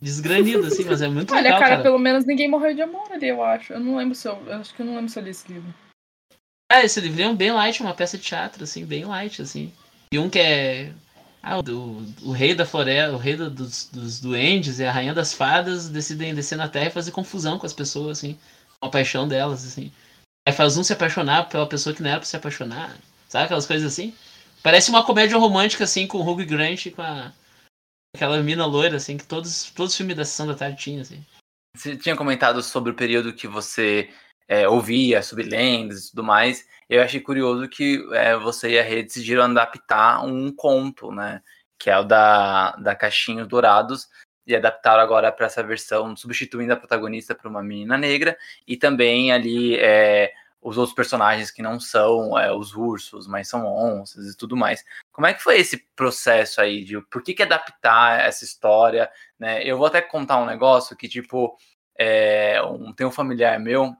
Desgranido, 0.00 0.66
assim, 0.66 0.84
mas 0.84 1.00
é 1.00 1.08
muito 1.08 1.32
Olha, 1.32 1.42
legal, 1.42 1.58
cara, 1.58 1.70
cara. 1.70 1.82
pelo 1.82 1.98
menos 1.98 2.26
ninguém 2.26 2.48
morreu 2.48 2.74
de 2.74 2.82
amor 2.82 3.10
ali, 3.10 3.28
eu 3.28 3.42
acho. 3.42 3.72
Eu 3.72 3.80
não 3.80 3.96
lembro 3.96 4.14
se 4.14 4.28
eu. 4.28 4.38
eu 4.46 4.56
acho 4.56 4.74
que 4.74 4.82
eu 4.82 4.86
não 4.86 4.96
lembro 4.96 5.08
se 5.08 5.18
eu 5.18 5.24
li 5.24 5.30
esse 5.30 5.50
livro. 5.50 5.74
É, 6.70 6.84
esse 6.84 7.00
livrinho 7.00 7.30
é 7.30 7.34
bem 7.34 7.52
light, 7.52 7.80
uma 7.80 7.94
peça 7.94 8.18
de 8.18 8.24
teatro, 8.24 8.64
assim, 8.64 8.84
bem 8.84 9.04
light, 9.06 9.40
assim. 9.40 9.72
E 10.16 10.18
um 10.18 10.30
que 10.30 10.38
é. 10.38 10.94
Ah, 11.42 11.58
o, 11.58 12.02
o, 12.22 12.32
rei 12.32 12.54
da 12.54 12.64
floresta, 12.64 13.14
o 13.14 13.18
rei 13.18 13.36
do- 13.36 13.50
dos, 13.50 13.90
dos 13.92 14.18
duendes 14.18 14.78
e 14.78 14.84
a 14.84 14.90
rainha 14.90 15.12
das 15.12 15.34
fadas 15.34 15.90
decidem 15.90 16.34
descer 16.34 16.56
na 16.56 16.68
terra 16.68 16.86
e 16.86 16.90
fazer 16.90 17.10
confusão 17.12 17.58
com 17.58 17.66
as 17.66 17.74
pessoas, 17.74 18.18
assim. 18.18 18.38
Com 18.80 18.88
a 18.88 18.90
paixão 18.90 19.28
delas, 19.28 19.64
assim. 19.66 19.92
Aí 20.48 20.54
faz 20.54 20.78
um 20.78 20.82
se 20.82 20.94
apaixonar 20.94 21.50
pela 21.50 21.68
pessoa 21.68 21.94
que 21.94 22.02
não 22.02 22.08
era 22.08 22.18
pra 22.18 22.26
se 22.26 22.34
apaixonar. 22.34 22.96
Sabe 23.28 23.44
aquelas 23.44 23.66
coisas 23.66 23.92
assim? 23.92 24.14
Parece 24.62 24.88
uma 24.88 25.04
comédia 25.04 25.36
romântica, 25.36 25.84
assim, 25.84 26.06
com 26.06 26.18
o 26.18 26.26
Hugh 26.26 26.46
Grant 26.46 26.86
e 26.86 26.90
com 26.90 27.02
a. 27.02 27.30
Aquela 28.14 28.42
mina 28.42 28.64
loira, 28.64 28.96
assim, 28.96 29.18
que 29.18 29.26
todos, 29.26 29.70
todos 29.72 29.92
os 29.92 29.96
filmes 29.98 30.16
da 30.16 30.24
sessão 30.24 30.46
da 30.46 30.54
tarde 30.54 30.78
tinham, 30.78 31.02
assim. 31.02 31.22
Você 31.76 31.94
tinha 31.94 32.16
comentado 32.16 32.62
sobre 32.62 32.90
o 32.90 32.96
período 32.96 33.34
que 33.34 33.46
você 33.46 34.10
é, 34.48 34.66
ouvia 34.66 35.22
sobre 35.22 35.44
lendas 35.44 36.06
e 36.06 36.10
tudo 36.10 36.24
mais. 36.24 36.66
Eu 36.88 37.02
achei 37.02 37.20
curioso 37.20 37.68
que 37.68 38.06
é, 38.12 38.36
você 38.36 38.70
e 38.70 38.78
a 38.78 38.82
Rede 38.82 39.08
decidiram 39.08 39.44
adaptar 39.44 40.24
um 40.24 40.54
conto, 40.54 41.10
né? 41.10 41.42
Que 41.78 41.90
é 41.90 41.98
o 41.98 42.04
da, 42.04 42.72
da 42.76 42.94
Caixinhos 42.94 43.48
Dourados. 43.48 44.08
E 44.46 44.54
adaptaram 44.54 45.02
agora 45.02 45.32
para 45.32 45.46
essa 45.46 45.62
versão, 45.62 46.16
substituindo 46.16 46.72
a 46.72 46.76
protagonista 46.76 47.34
para 47.34 47.48
uma 47.48 47.62
menina 47.62 47.98
negra. 47.98 48.38
E 48.66 48.76
também 48.76 49.32
ali 49.32 49.76
é, 49.78 50.32
os 50.60 50.78
outros 50.78 50.94
personagens 50.94 51.50
que 51.50 51.62
não 51.62 51.80
são 51.80 52.38
é, 52.38 52.52
os 52.52 52.74
ursos, 52.74 53.26
mas 53.26 53.48
são 53.48 53.66
onças 53.66 54.32
e 54.32 54.36
tudo 54.36 54.56
mais. 54.56 54.84
Como 55.12 55.26
é 55.26 55.34
que 55.34 55.42
foi 55.42 55.58
esse 55.58 55.78
processo 55.96 56.60
aí 56.60 56.84
de 56.84 57.00
por 57.10 57.22
que, 57.22 57.34
que 57.34 57.42
adaptar 57.42 58.20
essa 58.20 58.44
história? 58.44 59.10
Né? 59.38 59.64
Eu 59.64 59.76
vou 59.76 59.86
até 59.86 60.00
contar 60.00 60.38
um 60.38 60.46
negócio 60.46 60.96
que, 60.96 61.08
tipo, 61.08 61.56
É, 61.98 62.60
um, 62.62 62.92
tem 62.92 63.06
um 63.06 63.10
familiar 63.10 63.58
meu, 63.58 63.96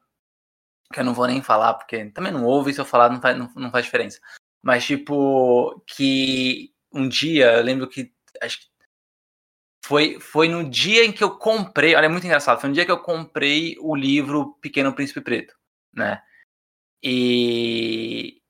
que 0.92 1.00
eu 1.00 1.04
não 1.04 1.14
vou 1.14 1.26
nem 1.26 1.42
falar, 1.42 1.74
porque 1.74 2.06
também 2.10 2.32
não 2.32 2.44
ouve, 2.44 2.72
se 2.72 2.80
eu 2.80 2.84
falar 2.84 3.10
não 3.10 3.20
faz, 3.20 3.36
não, 3.36 3.50
não 3.56 3.70
faz 3.70 3.84
diferença. 3.84 4.20
Mas, 4.62 4.84
tipo, 4.84 5.82
que 5.86 6.72
um 6.92 7.08
dia, 7.08 7.52
eu 7.52 7.62
lembro 7.62 7.88
que. 7.88 8.12
Acho 8.42 8.60
que 8.60 8.66
foi, 9.84 10.18
foi 10.18 10.48
no 10.48 10.68
dia 10.68 11.04
em 11.04 11.12
que 11.12 11.22
eu 11.22 11.38
comprei. 11.38 11.94
Olha, 11.94 12.06
é 12.06 12.08
muito 12.08 12.26
engraçado. 12.26 12.60
Foi 12.60 12.68
no 12.68 12.74
dia 12.74 12.84
que 12.84 12.90
eu 12.90 13.00
comprei 13.00 13.76
o 13.80 13.94
livro 13.94 14.54
Pequeno 14.60 14.92
Príncipe 14.92 15.20
Preto, 15.20 15.54
né? 15.92 16.22
E. 17.02 18.42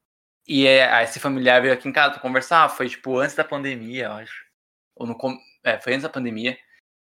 E 0.48 0.66
é, 0.66 1.02
esse 1.02 1.20
familiar 1.20 1.60
veio 1.60 1.74
aqui 1.74 1.88
em 1.88 1.92
casa 1.92 2.12
pra 2.12 2.22
conversar. 2.22 2.68
Foi, 2.70 2.88
tipo, 2.88 3.18
antes 3.18 3.34
da 3.36 3.44
pandemia, 3.44 4.06
eu 4.06 4.12
acho. 4.12 4.44
Ou 4.94 5.06
no, 5.06 5.16
é, 5.64 5.78
foi 5.80 5.92
antes 5.92 6.04
da 6.04 6.08
pandemia. 6.08 6.56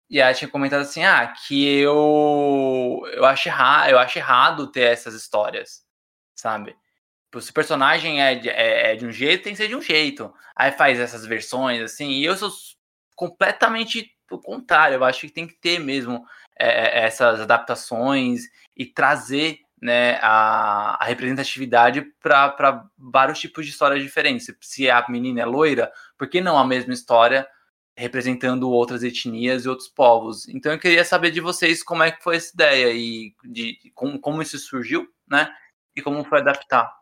E 0.10 0.20
ela 0.20 0.34
tinha 0.34 0.50
comentado 0.50 0.82
assim, 0.82 1.04
ah, 1.04 1.28
que 1.28 1.68
eu 1.80 3.02
eu 3.14 3.26
acho, 3.26 3.50
erra, 3.50 3.90
eu 3.90 4.00
acho 4.00 4.18
errado 4.18 4.72
ter 4.72 4.92
essas 4.92 5.14
histórias, 5.14 5.84
sabe? 6.36 6.76
Tipo, 7.38 7.42
se 7.42 7.52
o 7.52 7.54
personagem 7.54 8.22
é 8.22 8.36
de, 8.36 8.50
é, 8.50 8.94
é 8.94 8.96
de 8.96 9.06
um 9.06 9.12
jeito, 9.12 9.44
tem 9.44 9.54
que 9.54 9.58
ser 9.58 9.68
de 9.68 9.76
um 9.76 9.82
jeito. 9.82 10.34
Aí 10.56 10.72
faz 10.72 11.00
essas 11.00 11.26
versões, 11.26 11.82
assim, 11.82 12.12
e 12.12 12.26
eu 12.26 12.36
sou 12.36 12.52
completamente 13.16 14.12
o 14.32 14.40
contrário. 14.40 14.96
Eu 14.96 15.04
acho 15.04 15.22
que 15.22 15.30
tem 15.34 15.48
que 15.48 15.56
ter 15.60 15.80
mesmo 15.80 16.26
é, 16.60 17.00
é 17.02 17.06
essas 17.06 17.42
adaptações 17.42 18.44
e 18.76 18.86
trazer 18.86 19.60
né, 19.82 20.18
a, 20.22 21.04
a 21.04 21.06
representatividade 21.06 22.02
para 22.22 22.86
vários 22.98 23.40
tipos 23.40 23.66
de 23.66 23.72
histórias 23.72 24.02
diferentes. 24.02 24.48
Se 24.62 24.90
a 24.90 25.06
menina 25.10 25.42
é 25.42 25.46
loira, 25.46 25.92
por 26.18 26.28
que 26.28 26.42
não 26.42 26.58
a 26.58 26.66
mesma 26.66 26.94
história 26.94 27.48
representando 27.98 28.70
outras 28.70 29.02
etnias 29.02 29.66
e 29.66 29.70
outros 29.70 29.88
povos. 29.88 30.48
Então 30.48 30.72
eu 30.72 30.80
queria 30.80 31.04
saber 31.04 31.32
de 31.32 31.42
vocês 31.42 31.84
como 31.84 32.04
é 32.04 32.12
que 32.12 32.24
foi 32.24 32.36
essa 32.36 32.54
ideia 32.54 32.94
e 32.94 33.34
de, 33.44 33.80
de 33.82 33.92
como, 33.96 34.20
como 34.20 34.42
isso 34.42 34.58
surgiu, 34.60 35.08
né? 35.28 35.52
E 35.96 36.02
como 36.02 36.24
foi 36.24 36.40
adaptar. 36.40 36.94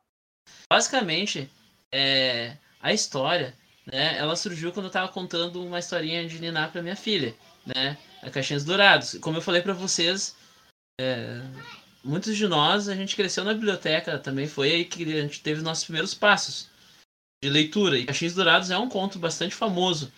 Basicamente, 0.72 1.52
é, 1.92 2.56
a 2.80 2.94
história, 2.94 3.54
né? 3.86 4.18
Ela 4.18 4.38
surgiu 4.38 4.72
quando 4.72 4.86
eu 4.86 4.90
estava 4.90 5.12
contando 5.12 5.62
uma 5.62 5.80
historinha 5.80 6.26
de 6.26 6.40
Niná 6.40 6.70
para 6.70 6.82
minha 6.82 6.96
filha, 6.96 7.36
né? 7.66 7.98
A 8.24 8.30
Caixinhas 8.30 8.64
Dourados. 8.64 9.18
Como 9.20 9.38
eu 9.38 9.42
falei 9.42 9.62
para 9.62 9.74
vocês, 9.74 10.34
é, 11.00 11.42
muitos 12.06 12.38
de 12.38 12.48
nós 12.48 12.88
a 12.88 12.96
gente 12.96 13.18
cresceu 13.18 13.44
na 13.44 13.54
biblioteca, 13.54 14.18
também 14.18 14.48
foi 14.48 14.72
aí 14.72 14.86
que 14.86 15.04
a 15.04 15.22
gente 15.24 15.42
teve 15.42 15.62
nossos 15.62 15.84
primeiros 15.84 16.14
passos 16.14 16.70
de 17.44 17.50
leitura. 17.50 17.98
E 17.98 18.06
Caixinhas 18.06 18.34
Dourados 18.34 18.72
é 18.72 18.78
um 18.78 18.88
conto 18.88 19.20
bastante 19.20 19.54
famoso 19.54 20.10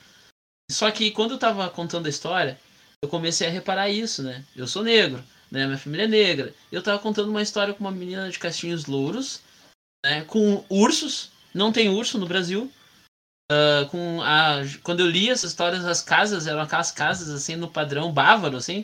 só 0.69 0.91
que 0.91 1.11
quando 1.11 1.31
eu 1.31 1.37
tava 1.39 1.69
contando 1.69 2.07
a 2.07 2.09
história, 2.09 2.59
eu 3.01 3.09
comecei 3.09 3.47
a 3.47 3.51
reparar 3.51 3.89
isso, 3.89 4.21
né? 4.21 4.43
Eu 4.55 4.67
sou 4.67 4.83
negro, 4.83 5.23
né? 5.49 5.65
Minha 5.65 5.77
família 5.77 6.03
é 6.03 6.07
negra. 6.07 6.53
Eu 6.71 6.83
tava 6.83 6.99
contando 6.99 7.29
uma 7.29 7.41
história 7.41 7.73
com 7.73 7.83
uma 7.83 7.91
menina 7.91 8.29
de 8.29 8.37
castinhos 8.37 8.85
louros, 8.85 9.41
né? 10.05 10.23
Com 10.23 10.65
ursos. 10.69 11.31
Não 11.53 11.71
tem 11.71 11.89
urso 11.89 12.17
no 12.17 12.27
Brasil. 12.27 12.71
Uh, 13.49 13.87
com 13.87 14.21
a 14.21 14.57
quando 14.83 14.99
eu 14.99 15.07
li 15.07 15.29
essas 15.29 15.51
histórias 15.51 15.85
as 15.85 16.01
casas 16.01 16.47
eram 16.47 16.59
aquelas 16.59 16.91
casas 16.91 17.29
assim 17.29 17.55
no 17.55 17.69
padrão 17.69 18.11
bávaro 18.11 18.57
assim 18.57 18.83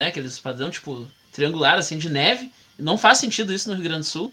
né 0.00 0.08
aqueles 0.08 0.38
padrão 0.38 0.70
tipo 0.70 1.06
triangular 1.30 1.74
assim 1.74 1.98
de 1.98 2.08
neve 2.08 2.50
não 2.78 2.96
faz 2.96 3.18
sentido 3.18 3.52
isso 3.52 3.68
no 3.68 3.74
Rio 3.74 3.84
Grande 3.84 4.00
do 4.00 4.06
Sul 4.06 4.32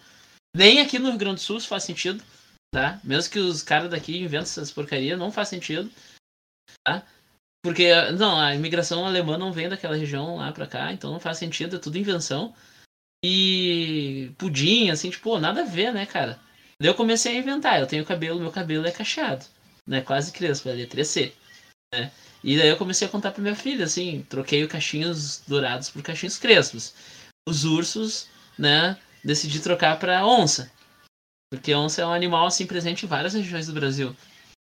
nem 0.56 0.80
aqui 0.80 0.98
no 0.98 1.10
Rio 1.10 1.18
Grande 1.18 1.34
do 1.34 1.40
Sul 1.42 1.60
faz 1.60 1.84
sentido 1.84 2.24
tá 2.72 2.98
mesmo 3.04 3.30
que 3.30 3.38
os 3.38 3.62
caras 3.62 3.90
daqui 3.90 4.16
inventem 4.16 4.44
essas 4.44 4.72
porcarias 4.72 5.18
não 5.18 5.30
faz 5.30 5.50
sentido 5.50 5.90
Tá? 6.84 7.04
Porque, 7.64 7.92
não, 8.12 8.38
a 8.38 8.54
imigração 8.54 9.04
alemã 9.04 9.36
não 9.36 9.52
vem 9.52 9.68
daquela 9.68 9.96
região 9.96 10.36
lá 10.36 10.52
pra 10.52 10.66
cá, 10.66 10.92
então 10.92 11.10
não 11.10 11.20
faz 11.20 11.38
sentido, 11.38 11.76
é 11.76 11.78
tudo 11.78 11.98
invenção. 11.98 12.54
E 13.24 14.30
pudim, 14.38 14.90
assim, 14.90 15.10
tipo, 15.10 15.38
nada 15.38 15.62
a 15.62 15.64
ver, 15.64 15.92
né, 15.92 16.06
cara? 16.06 16.38
Daí 16.80 16.88
eu 16.90 16.94
comecei 16.94 17.36
a 17.36 17.40
inventar, 17.40 17.80
eu 17.80 17.86
tenho 17.86 18.04
cabelo, 18.04 18.38
meu 18.38 18.52
cabelo 18.52 18.86
é 18.86 18.92
cacheado, 18.92 19.46
né, 19.86 20.02
quase 20.02 20.30
crespo, 20.30 20.68
é 20.68 20.74
letra 20.74 21.02
C, 21.04 21.32
né? 21.92 22.12
E 22.44 22.56
daí 22.56 22.68
eu 22.68 22.76
comecei 22.76 23.08
a 23.08 23.10
contar 23.10 23.32
pra 23.32 23.42
minha 23.42 23.56
filha, 23.56 23.84
assim, 23.84 24.24
troquei 24.28 24.62
os 24.62 24.70
cachinhos 24.70 25.42
dourados 25.48 25.90
por 25.90 26.02
cachinhos 26.02 26.38
crespos. 26.38 26.94
Os 27.48 27.64
ursos, 27.64 28.28
né, 28.58 28.96
decidi 29.24 29.58
trocar 29.60 29.98
pra 29.98 30.24
onça. 30.26 30.70
Porque 31.50 31.74
onça 31.74 32.02
é 32.02 32.06
um 32.06 32.12
animal, 32.12 32.46
assim, 32.46 32.66
presente 32.66 33.04
em 33.04 33.08
várias 33.08 33.34
regiões 33.34 33.66
do 33.66 33.72
Brasil. 33.72 34.14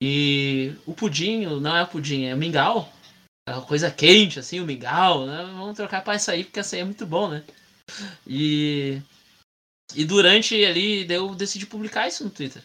E 0.02 0.76
o 0.86 0.94
pudim 0.94 1.46
não 1.60 1.76
é 1.76 1.86
pudim, 1.86 2.26
é 2.26 2.36
mingau. 2.36 2.92
É 3.48 3.54
uma 3.54 3.66
coisa 3.66 3.90
quente, 3.90 4.40
assim, 4.40 4.60
o 4.60 4.66
mingau, 4.66 5.26
né? 5.26 5.44
Vamos 5.44 5.76
trocar 5.76 6.04
para 6.04 6.14
açaí, 6.14 6.44
porque 6.44 6.60
açaí 6.60 6.82
é 6.82 6.84
muito 6.84 7.06
bom, 7.06 7.30
né? 7.30 7.44
E, 8.26 9.02
e 9.96 10.04
durante 10.04 10.66
ali, 10.66 11.12
eu 11.12 11.34
decidi 11.34 11.66
publicar 11.66 12.08
isso 12.08 12.24
no 12.24 12.30
Twitter. 12.30 12.62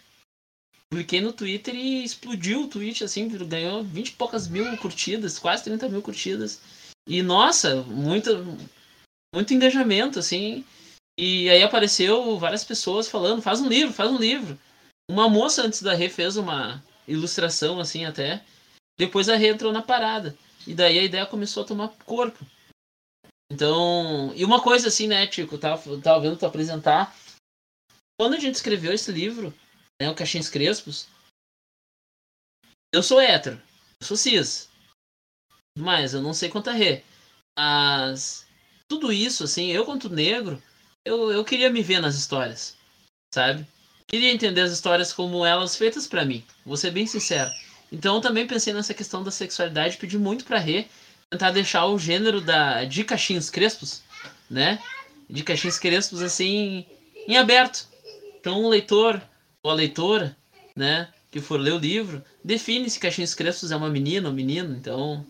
Publiquei 0.91 1.21
no 1.21 1.33
Twitter 1.33 1.75
e 1.75 2.05
explodiu 2.05 2.63
o 2.63 2.69
tweet, 2.69 3.05
assim, 3.05 3.29
ganhou 3.47 3.83
20 3.83 4.09
e 4.09 4.13
poucas 4.13 4.49
mil 4.49 4.77
curtidas, 4.77 5.39
quase 5.39 5.65
30 5.65 5.89
mil 5.89 6.03
curtidas. 6.03 6.61
E 7.09 7.23
nossa, 7.23 7.77
muito, 7.85 8.31
muito 9.35 9.55
engajamento, 9.55 10.19
assim. 10.19 10.65
E 11.19 11.49
aí 11.49 11.63
apareceu 11.63 12.39
várias 12.39 12.65
pessoas 12.65 13.09
falando, 13.09 13.41
faz 13.41 13.61
um 13.61 13.69
livro, 13.69 13.95
faz 13.95 14.11
um 14.11 14.19
livro. 14.19 14.59
Uma 15.11 15.29
moça 15.29 15.63
antes 15.63 15.81
da 15.81 15.95
Rê 15.95 16.09
fez 16.09 16.37
uma, 16.37 16.83
ilustração, 17.07 17.81
assim, 17.81 18.05
até. 18.05 18.45
Depois 18.99 19.29
a 19.29 19.37
Rê 19.37 19.49
entrou 19.49 19.73
na 19.73 19.83
parada. 19.83 20.37
E 20.67 20.75
daí 20.75 20.99
a 20.99 21.03
ideia 21.03 21.27
começou 21.27 21.63
a 21.63 21.67
tomar 21.67 21.89
corpo. 22.05 22.45
Então, 23.51 24.33
e 24.35 24.45
uma 24.45 24.63
coisa 24.63 24.89
assim, 24.89 25.07
né, 25.07 25.27
Tico, 25.27 25.59
tava, 25.59 25.91
eu 25.91 26.01
tava 26.01 26.21
vendo 26.21 26.39
tu 26.39 26.47
apresentar. 26.47 27.15
Quando 28.19 28.35
a 28.35 28.39
gente 28.39 28.55
escreveu 28.55 28.93
esse 28.93 29.11
livro, 29.13 29.53
né, 30.01 30.09
o 30.09 30.15
Caixinhos 30.15 30.49
Crespos, 30.49 31.09
eu 32.95 33.03
sou 33.03 33.21
hétero, 33.21 33.61
eu 34.01 34.07
sou 34.07 34.17
cis. 34.17 34.71
Mas 35.79 36.15
eu 36.15 36.23
não 36.23 36.33
sei 36.33 36.49
quanto 36.49 36.71
a 36.71 36.73
Rê. 36.73 37.03
Mas 37.59 38.47
tudo 38.89 39.13
isso, 39.13 39.45
assim, 39.45 39.69
eu 39.69 39.85
quanto 39.85 40.09
negro, 40.09 40.63
eu, 41.05 41.31
eu 41.31 41.45
queria 41.45 41.71
me 41.71 41.83
ver 41.83 42.01
nas 42.01 42.15
histórias, 42.15 42.77
sabe? 43.35 43.67
Queria 44.13 44.31
entender 44.31 44.61
as 44.61 44.73
histórias 44.73 45.11
como 45.11 45.45
elas 45.45 45.75
feitas 45.75 46.07
para 46.07 46.25
mim. 46.25 46.45
Vou 46.67 46.77
ser 46.77 46.91
bem 46.91 47.07
sincero. 47.07 47.51
Então 47.91 48.21
também 48.21 48.47
pensei 48.47 48.75
nessa 48.75 48.93
questão 48.93 49.23
da 49.23 49.31
sexualidade, 49.31 49.97
pedi 49.97 50.19
muito 50.19 50.45
pra 50.45 50.59
Rê 50.59 50.85
tentar 51.31 51.51
deixar 51.51 51.87
o 51.87 51.99
gênero 51.99 52.43
da 52.43 52.85
de 52.85 53.05
cachinhos 53.05 53.49
crespos, 53.49 54.03
né? 54.51 54.79
De 55.31 55.43
cachinhos 55.43 55.79
crespos 55.79 56.21
assim 56.21 56.85
em 57.27 57.39
aberto. 57.39 57.89
Então 58.39 58.63
o 58.63 58.69
leitor 58.69 59.21
ou 59.63 59.71
a 59.71 59.75
leitora, 59.75 60.37
né, 60.77 61.09
que 61.31 61.41
for 61.41 61.59
ler 61.59 61.73
o 61.73 61.79
livro, 61.79 62.23
define 62.45 62.91
se 62.91 62.99
cachinhos 62.99 63.35
crespos 63.35 63.71
é 63.71 63.77
uma 63.77 63.89
menina 63.89 64.29
ou 64.29 64.35
menino. 64.35 64.77
Então 64.77 65.25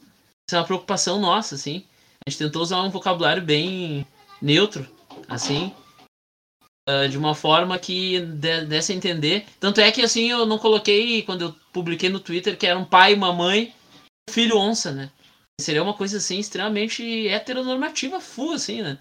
isso 0.48 0.56
é 0.56 0.58
uma 0.58 0.66
preocupação 0.66 1.20
nossa, 1.20 1.54
assim. 1.54 1.84
A 2.26 2.30
gente 2.30 2.38
tentou 2.38 2.62
usar 2.62 2.82
um 2.82 2.90
vocabulário 2.90 3.42
bem 3.42 4.04
neutro, 4.40 4.88
assim, 5.28 5.72
Uh, 6.92 7.08
de 7.08 7.16
uma 7.16 7.34
forma 7.34 7.78
que 7.78 8.20
desse 8.20 8.92
a 8.92 8.96
entender. 8.96 9.46
Tanto 9.60 9.80
é 9.80 9.92
que 9.92 10.02
assim 10.02 10.30
eu 10.30 10.44
não 10.44 10.58
coloquei 10.58 11.22
quando 11.22 11.42
eu 11.42 11.56
publiquei 11.72 12.10
no 12.10 12.18
Twitter 12.18 12.58
que 12.58 12.66
era 12.66 12.78
um 12.78 12.84
pai, 12.84 13.14
uma 13.14 13.32
mãe, 13.32 13.72
um 14.28 14.32
filho 14.32 14.58
onça, 14.58 14.90
né? 14.90 15.10
Seria 15.60 15.82
uma 15.82 15.94
coisa 15.94 16.16
assim 16.16 16.38
extremamente 16.38 17.28
heteronormativa, 17.28 18.20
full, 18.20 18.54
assim, 18.54 18.82
né? 18.82 18.98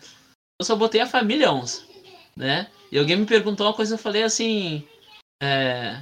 Eu 0.60 0.66
só 0.66 0.76
botei 0.76 1.02
a 1.02 1.08
família 1.08 1.52
onça, 1.52 1.84
né? 2.36 2.68
E 2.92 3.00
alguém 3.00 3.18
me 3.18 3.26
perguntou 3.26 3.66
uma 3.66 3.74
coisa, 3.74 3.96
eu 3.96 4.00
falei 4.00 4.22
assim, 4.22 4.88
é, 5.42 5.98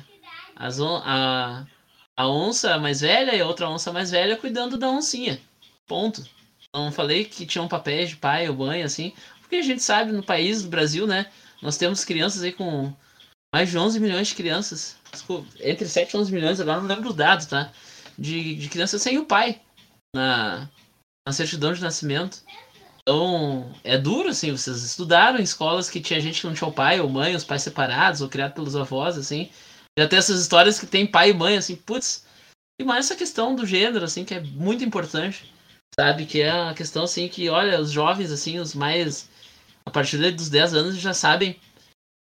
as 0.55 0.79
on 0.81 1.01
a, 1.05 1.65
a 2.17 2.27
onça 2.27 2.77
mais 2.77 2.99
velha 2.99 3.33
e 3.33 3.39
a 3.39 3.47
outra 3.47 3.69
onça 3.69 3.93
mais 3.93 4.11
velha 4.11 4.35
cuidando 4.35 4.77
da 4.77 4.89
oncinha, 4.89 5.39
ponto. 5.87 6.27
Não 6.75 6.91
falei 6.91 7.25
que 7.25 7.45
tinham 7.45 7.67
papéis 7.67 8.09
de 8.09 8.17
pai 8.17 8.49
ou 8.49 8.55
mãe, 8.55 8.83
assim, 8.83 9.13
porque 9.39 9.55
a 9.55 9.61
gente 9.61 9.81
sabe 9.81 10.11
no 10.11 10.21
país, 10.21 10.63
no 10.63 10.69
Brasil, 10.69 11.07
né? 11.07 11.27
Nós 11.61 11.77
temos 11.77 12.05
crianças 12.05 12.43
aí 12.43 12.51
com 12.51 12.93
mais 13.53 13.69
de 13.69 13.77
11 13.77 13.99
milhões 13.99 14.27
de 14.27 14.35
crianças. 14.35 14.95
Entre 15.59 15.87
7 15.87 16.13
e 16.13 16.17
11 16.17 16.31
milhões, 16.31 16.59
agora 16.59 16.81
não 16.81 16.87
lembro 16.87 17.09
os 17.09 17.15
dados, 17.15 17.45
tá? 17.45 17.71
De, 18.17 18.55
de 18.55 18.69
crianças 18.69 19.01
sem 19.01 19.17
o 19.17 19.25
pai 19.25 19.61
na, 20.15 20.69
na 21.27 21.33
certidão 21.33 21.73
de 21.73 21.81
nascimento. 21.81 22.43
Então, 23.01 23.73
é 23.83 23.97
duro, 23.97 24.29
assim, 24.29 24.51
vocês 24.51 24.83
estudaram 24.83 25.39
em 25.39 25.43
escolas 25.43 25.89
que 25.89 25.99
tinha 25.99 26.19
gente 26.19 26.41
que 26.41 26.47
não 26.47 26.53
tinha 26.53 26.67
o 26.67 26.73
pai 26.73 26.99
ou 26.99 27.09
mãe, 27.09 27.35
os 27.35 27.43
pais 27.43 27.63
separados, 27.63 28.21
ou 28.21 28.29
criado 28.29 28.53
pelos 28.53 28.75
avós, 28.75 29.17
assim. 29.17 29.49
Já 29.97 30.07
tem 30.07 30.19
essas 30.19 30.39
histórias 30.39 30.79
que 30.79 30.85
tem 30.85 31.07
pai 31.07 31.31
e 31.31 31.33
mãe, 31.33 31.57
assim, 31.57 31.75
putz. 31.75 32.25
E 32.79 32.83
mais 32.83 33.05
essa 33.05 33.15
questão 33.15 33.55
do 33.55 33.65
gênero, 33.65 34.05
assim, 34.05 34.23
que 34.23 34.33
é 34.33 34.39
muito 34.39 34.83
importante, 34.83 35.51
sabe? 35.99 36.25
Que 36.25 36.41
é 36.41 36.51
a 36.51 36.73
questão, 36.73 37.03
assim, 37.03 37.27
que, 37.27 37.49
olha, 37.49 37.81
os 37.81 37.91
jovens, 37.91 38.31
assim, 38.31 38.59
os 38.59 38.75
mais 38.75 39.27
a 39.89 39.91
partir 39.91 40.17
dos 40.31 40.49
10 40.49 40.73
anos 40.75 40.97
já 40.97 41.13
sabem. 41.13 41.59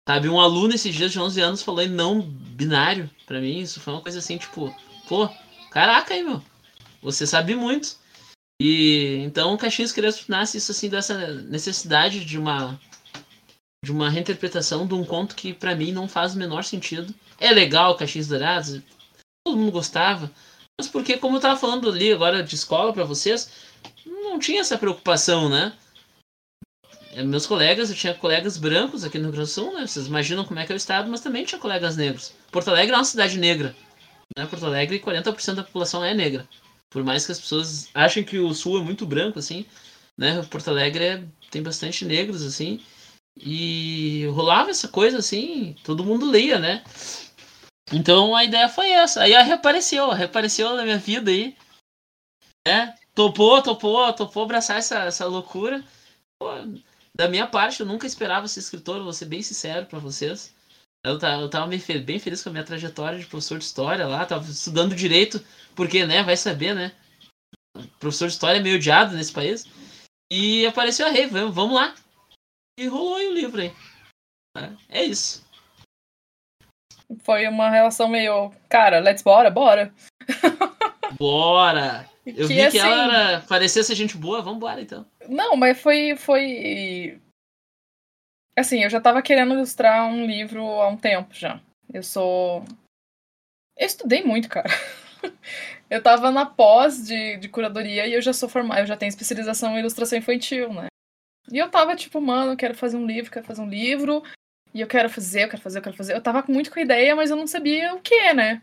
Sabe, 0.07 0.29
um 0.29 0.39
aluno 0.39 0.73
esses 0.73 0.95
dias 0.95 1.11
de 1.11 1.19
11 1.19 1.41
anos 1.41 1.61
falou 1.61 1.81
em 1.81 1.89
não 1.89 2.21
binário. 2.21 3.09
Para 3.25 3.41
mim, 3.41 3.59
isso 3.59 3.81
foi 3.81 3.93
uma 3.93 4.01
coisa 4.01 4.19
assim, 4.19 4.37
tipo, 4.37 4.73
pô, 5.07 5.29
caraca 5.69 6.13
aí, 6.13 6.23
meu. 6.23 6.41
Você 7.01 7.27
sabe 7.27 7.55
muito. 7.55 7.97
E 8.61 9.17
então 9.23 9.55
Caixinhos 9.57 9.91
Crespo 9.91 10.31
nasce 10.31 10.57
isso 10.57 10.71
assim 10.71 10.89
dessa 10.89 11.27
necessidade 11.43 12.25
de 12.25 12.39
uma 12.39 12.79
de 13.85 13.91
uma 13.91 14.09
reinterpretação 14.09 14.87
de 14.87 14.95
um 14.95 15.05
conto 15.05 15.35
que 15.35 15.53
para 15.53 15.75
mim 15.75 15.91
não 15.91 16.07
faz 16.07 16.33
o 16.33 16.39
menor 16.39 16.63
sentido. 16.63 17.13
É 17.39 17.51
legal 17.51 17.95
Caixinhos 17.95 18.27
Dourados, 18.27 18.81
todo 19.45 19.57
mundo 19.57 19.71
gostava, 19.71 20.31
mas 20.79 20.87
porque 20.89 21.17
como 21.17 21.37
eu 21.37 21.41
tava 21.41 21.59
falando 21.59 21.89
ali 21.89 22.11
agora 22.11 22.41
de 22.41 22.55
escola 22.55 22.91
para 22.91 23.03
vocês, 23.03 23.51
não 24.05 24.39
tinha 24.39 24.61
essa 24.61 24.77
preocupação, 24.77 25.49
né? 25.49 25.73
É, 27.17 27.23
Meus 27.23 27.47
colegas, 27.47 27.89
eu 27.89 27.95
tinha 27.95 28.13
colegas 28.13 28.57
brancos 28.57 29.03
aqui 29.03 29.17
no 29.17 29.25
Rio 29.25 29.33
Grande 29.33 29.49
do 29.49 29.51
Sul, 29.51 29.73
né? 29.73 29.87
Vocês 29.87 30.05
imaginam 30.05 30.45
como 30.45 30.59
é 30.59 30.65
que 30.65 30.71
é 30.71 30.75
o 30.75 30.77
estado, 30.77 31.09
mas 31.09 31.19
também 31.19 31.43
tinha 31.43 31.59
colegas 31.59 31.97
negros. 31.97 32.31
Porto 32.51 32.67
Alegre 32.67 32.93
é 32.93 32.97
uma 32.97 33.03
cidade 33.03 33.39
negra. 33.39 33.75
Né? 34.37 34.45
Porto 34.45 34.67
Alegre, 34.67 34.99
40% 34.99 35.55
da 35.55 35.63
população 35.63 36.05
é 36.05 36.13
negra. 36.13 36.47
Por 36.91 37.03
mais 37.03 37.25
que 37.25 37.31
as 37.31 37.39
pessoas 37.39 37.89
achem 37.91 38.23
que 38.23 38.37
o 38.37 38.53
sul 38.53 38.79
é 38.79 38.83
muito 38.83 39.03
branco, 39.03 39.39
assim, 39.39 39.65
né? 40.15 40.43
Porto 40.43 40.67
Alegre 40.69 41.03
é- 41.03 41.23
tem 41.49 41.63
bastante 41.63 42.05
negros, 42.05 42.43
assim. 42.43 42.79
E 43.35 44.27
rolava 44.27 44.69
essa 44.69 44.87
coisa, 44.87 45.17
assim, 45.17 45.75
todo 45.83 46.05
mundo 46.05 46.31
lia, 46.31 46.59
né? 46.59 46.83
Então 47.91 48.35
a 48.35 48.43
ideia 48.43 48.69
foi 48.69 48.91
essa. 48.91 49.23
Aí 49.23 49.31
reapareceu, 49.31 50.11
reapareceu 50.11 50.75
na 50.75 50.83
minha 50.83 50.99
vida 50.99 51.31
aí. 51.31 51.55
Né? 52.67 52.93
Topou, 53.15 53.59
topou, 53.63 54.13
topou 54.13 54.43
abraçar 54.43 54.77
essa, 54.77 54.99
essa 55.05 55.25
loucura. 55.25 55.83
Pô, 56.39 56.49
da 57.17 57.27
minha 57.27 57.47
parte, 57.47 57.79
eu 57.79 57.85
nunca 57.85 58.05
esperava 58.05 58.47
ser 58.47 58.59
escritor, 58.59 59.03
vou 59.03 59.13
ser 59.13 59.25
bem 59.25 59.41
sincero 59.41 59.85
pra 59.85 59.99
vocês. 59.99 60.53
Eu 61.05 61.17
tava, 61.17 61.41
eu 61.41 61.49
tava 61.49 61.67
bem, 61.67 61.79
fe- 61.79 61.99
bem 61.99 62.19
feliz 62.19 62.43
com 62.43 62.49
a 62.49 62.51
minha 62.51 62.63
trajetória 62.63 63.17
de 63.17 63.25
professor 63.25 63.57
de 63.57 63.63
história 63.65 64.05
lá, 64.07 64.25
tava 64.25 64.49
estudando 64.49 64.95
direito, 64.95 65.43
porque, 65.75 66.05
né, 66.05 66.21
vai 66.23 66.35
saber, 66.37 66.75
né? 66.75 66.91
Professor 67.99 68.27
de 68.27 68.33
história 68.33 68.59
é 68.59 68.61
meio 68.61 68.75
odiado 68.77 69.15
nesse 69.15 69.31
país. 69.31 69.65
E 70.31 70.65
apareceu 70.65 71.07
a 71.07 71.09
Rei, 71.09 71.27
vamos, 71.27 71.55
vamos 71.55 71.75
lá. 71.75 71.95
E 72.79 72.87
rolou 72.87 73.15
aí 73.15 73.27
o 73.27 73.33
livro 73.33 73.61
aí. 73.61 73.73
Tá? 74.55 74.75
É 74.89 75.03
isso. 75.03 75.45
Foi 77.23 77.47
uma 77.47 77.69
relação 77.69 78.09
meio, 78.09 78.51
cara, 78.67 78.99
let's 78.99 79.21
bora, 79.23 79.49
bora. 79.49 79.93
Bora! 81.17 82.07
Eu 82.25 82.47
Que, 82.47 82.53
vi 82.53 82.55
que 82.55 82.61
assim, 82.63 82.77
ela 82.79 83.15
era, 83.15 83.41
parecia 83.41 83.81
ser 83.81 83.95
gente 83.95 84.17
boa, 84.17 84.41
vambora 84.41 84.81
então. 84.81 85.05
Não, 85.27 85.55
mas 85.55 85.79
foi, 85.79 86.15
foi. 86.15 87.21
Assim, 88.55 88.83
eu 88.83 88.89
já 88.89 88.99
tava 88.99 89.21
querendo 89.21 89.53
ilustrar 89.53 90.07
um 90.07 90.25
livro 90.25 90.63
há 90.63 90.87
um 90.87 90.97
tempo 90.97 91.33
já. 91.33 91.61
Eu 91.93 92.03
sou. 92.03 92.63
Eu 93.77 93.85
estudei 93.85 94.23
muito, 94.23 94.49
cara. 94.49 94.69
Eu 95.89 96.03
tava 96.03 96.31
na 96.31 96.45
pós 96.45 97.05
de, 97.05 97.37
de 97.37 97.47
curadoria 97.47 98.05
e 98.05 98.13
eu 98.13 98.21
já 98.21 98.33
sou 98.33 98.49
formada, 98.49 98.81
eu 98.81 98.85
já 98.85 98.97
tenho 98.97 99.07
especialização 99.07 99.73
em 99.73 99.79
ilustração 99.79 100.17
infantil, 100.17 100.73
né? 100.73 100.87
E 101.49 101.57
eu 101.57 101.71
tava 101.71 101.95
tipo, 101.95 102.19
mano, 102.19 102.51
eu 102.51 102.57
quero 102.57 102.75
fazer 102.75 102.97
um 102.97 103.05
livro, 103.05 103.31
quero 103.31 103.45
fazer 103.45 103.61
um 103.61 103.69
livro, 103.69 104.21
e 104.73 104.81
eu 104.81 104.87
quero 104.87 105.09
fazer, 105.09 105.45
eu 105.45 105.49
quero 105.49 105.61
fazer, 105.61 105.77
eu 105.79 105.81
quero 105.81 105.95
fazer. 105.95 106.13
Eu 106.13 106.21
tava 106.21 106.43
muito 106.51 106.69
com 106.69 106.79
a 106.79 106.81
ideia, 106.81 107.15
mas 107.15 107.29
eu 107.29 107.37
não 107.37 107.47
sabia 107.47 107.93
o 107.95 108.01
que, 108.01 108.33
né? 108.33 108.61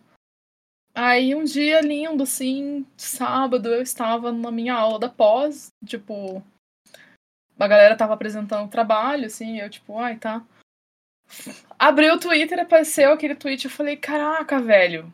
Aí 0.94 1.34
um 1.34 1.44
dia 1.44 1.80
lindo, 1.80 2.22
assim, 2.22 2.86
sábado, 2.96 3.68
eu 3.68 3.82
estava 3.82 4.30
na 4.30 4.50
minha 4.50 4.74
aula 4.74 4.98
da 4.98 5.08
pós, 5.08 5.68
tipo, 5.84 6.42
a 7.58 7.68
galera 7.68 7.96
tava 7.96 8.14
apresentando 8.14 8.66
o 8.66 8.70
trabalho, 8.70 9.26
assim, 9.26 9.60
eu, 9.60 9.70
tipo, 9.70 9.98
ai, 9.98 10.16
tá. 10.16 10.42
Abri 11.78 12.10
o 12.10 12.18
Twitter, 12.18 12.58
apareceu 12.58 13.12
aquele 13.12 13.34
tweet, 13.34 13.64
eu 13.64 13.70
falei, 13.70 13.96
caraca, 13.96 14.60
velho. 14.60 15.12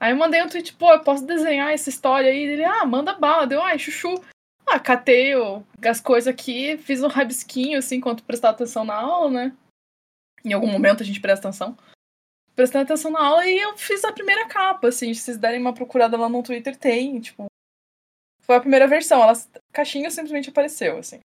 Aí 0.00 0.12
eu 0.12 0.16
mandei 0.16 0.42
um 0.42 0.48
tweet, 0.48 0.74
pô, 0.74 0.92
eu 0.92 1.00
posso 1.00 1.26
desenhar 1.26 1.72
essa 1.72 1.88
história 1.88 2.30
aí? 2.30 2.38
Ele, 2.38 2.64
ah, 2.64 2.86
manda 2.86 3.14
bala. 3.14 3.46
Deu, 3.46 3.60
ai, 3.60 3.78
chuchu. 3.78 4.22
Ah, 4.64 4.78
catei 4.78 5.32
as 5.84 6.00
coisas 6.00 6.28
aqui, 6.28 6.76
fiz 6.78 7.02
um 7.02 7.08
rabisquinho, 7.08 7.78
assim, 7.78 7.96
enquanto 7.96 8.22
prestava 8.22 8.54
atenção 8.54 8.84
na 8.84 8.94
aula, 8.94 9.30
né? 9.30 9.56
Em 10.44 10.52
algum 10.52 10.66
momento 10.66 11.02
a 11.02 11.06
gente 11.06 11.20
presta 11.20 11.48
atenção. 11.48 11.76
Prestando 12.54 12.84
atenção 12.84 13.10
na 13.10 13.24
aula 13.24 13.46
e 13.46 13.58
eu 13.58 13.76
fiz 13.78 14.04
a 14.04 14.12
primeira 14.12 14.46
capa, 14.46 14.88
assim, 14.88 15.12
se 15.14 15.22
vocês 15.22 15.38
derem 15.38 15.60
uma 15.60 15.72
procurada 15.72 16.16
lá 16.16 16.28
no 16.28 16.42
Twitter, 16.42 16.76
tem, 16.76 17.18
tipo. 17.20 17.46
Foi 18.42 18.56
a 18.56 18.60
primeira 18.60 18.86
versão, 18.86 19.22
ela, 19.22 19.32
caixinha 19.72 20.10
simplesmente 20.10 20.50
apareceu, 20.50 20.98
assim. 20.98 21.20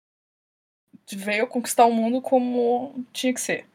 Veio 1.16 1.46
conquistar 1.46 1.86
o 1.86 1.92
mundo 1.92 2.20
como 2.20 3.04
tinha 3.12 3.32
que 3.34 3.40
ser. 3.40 3.66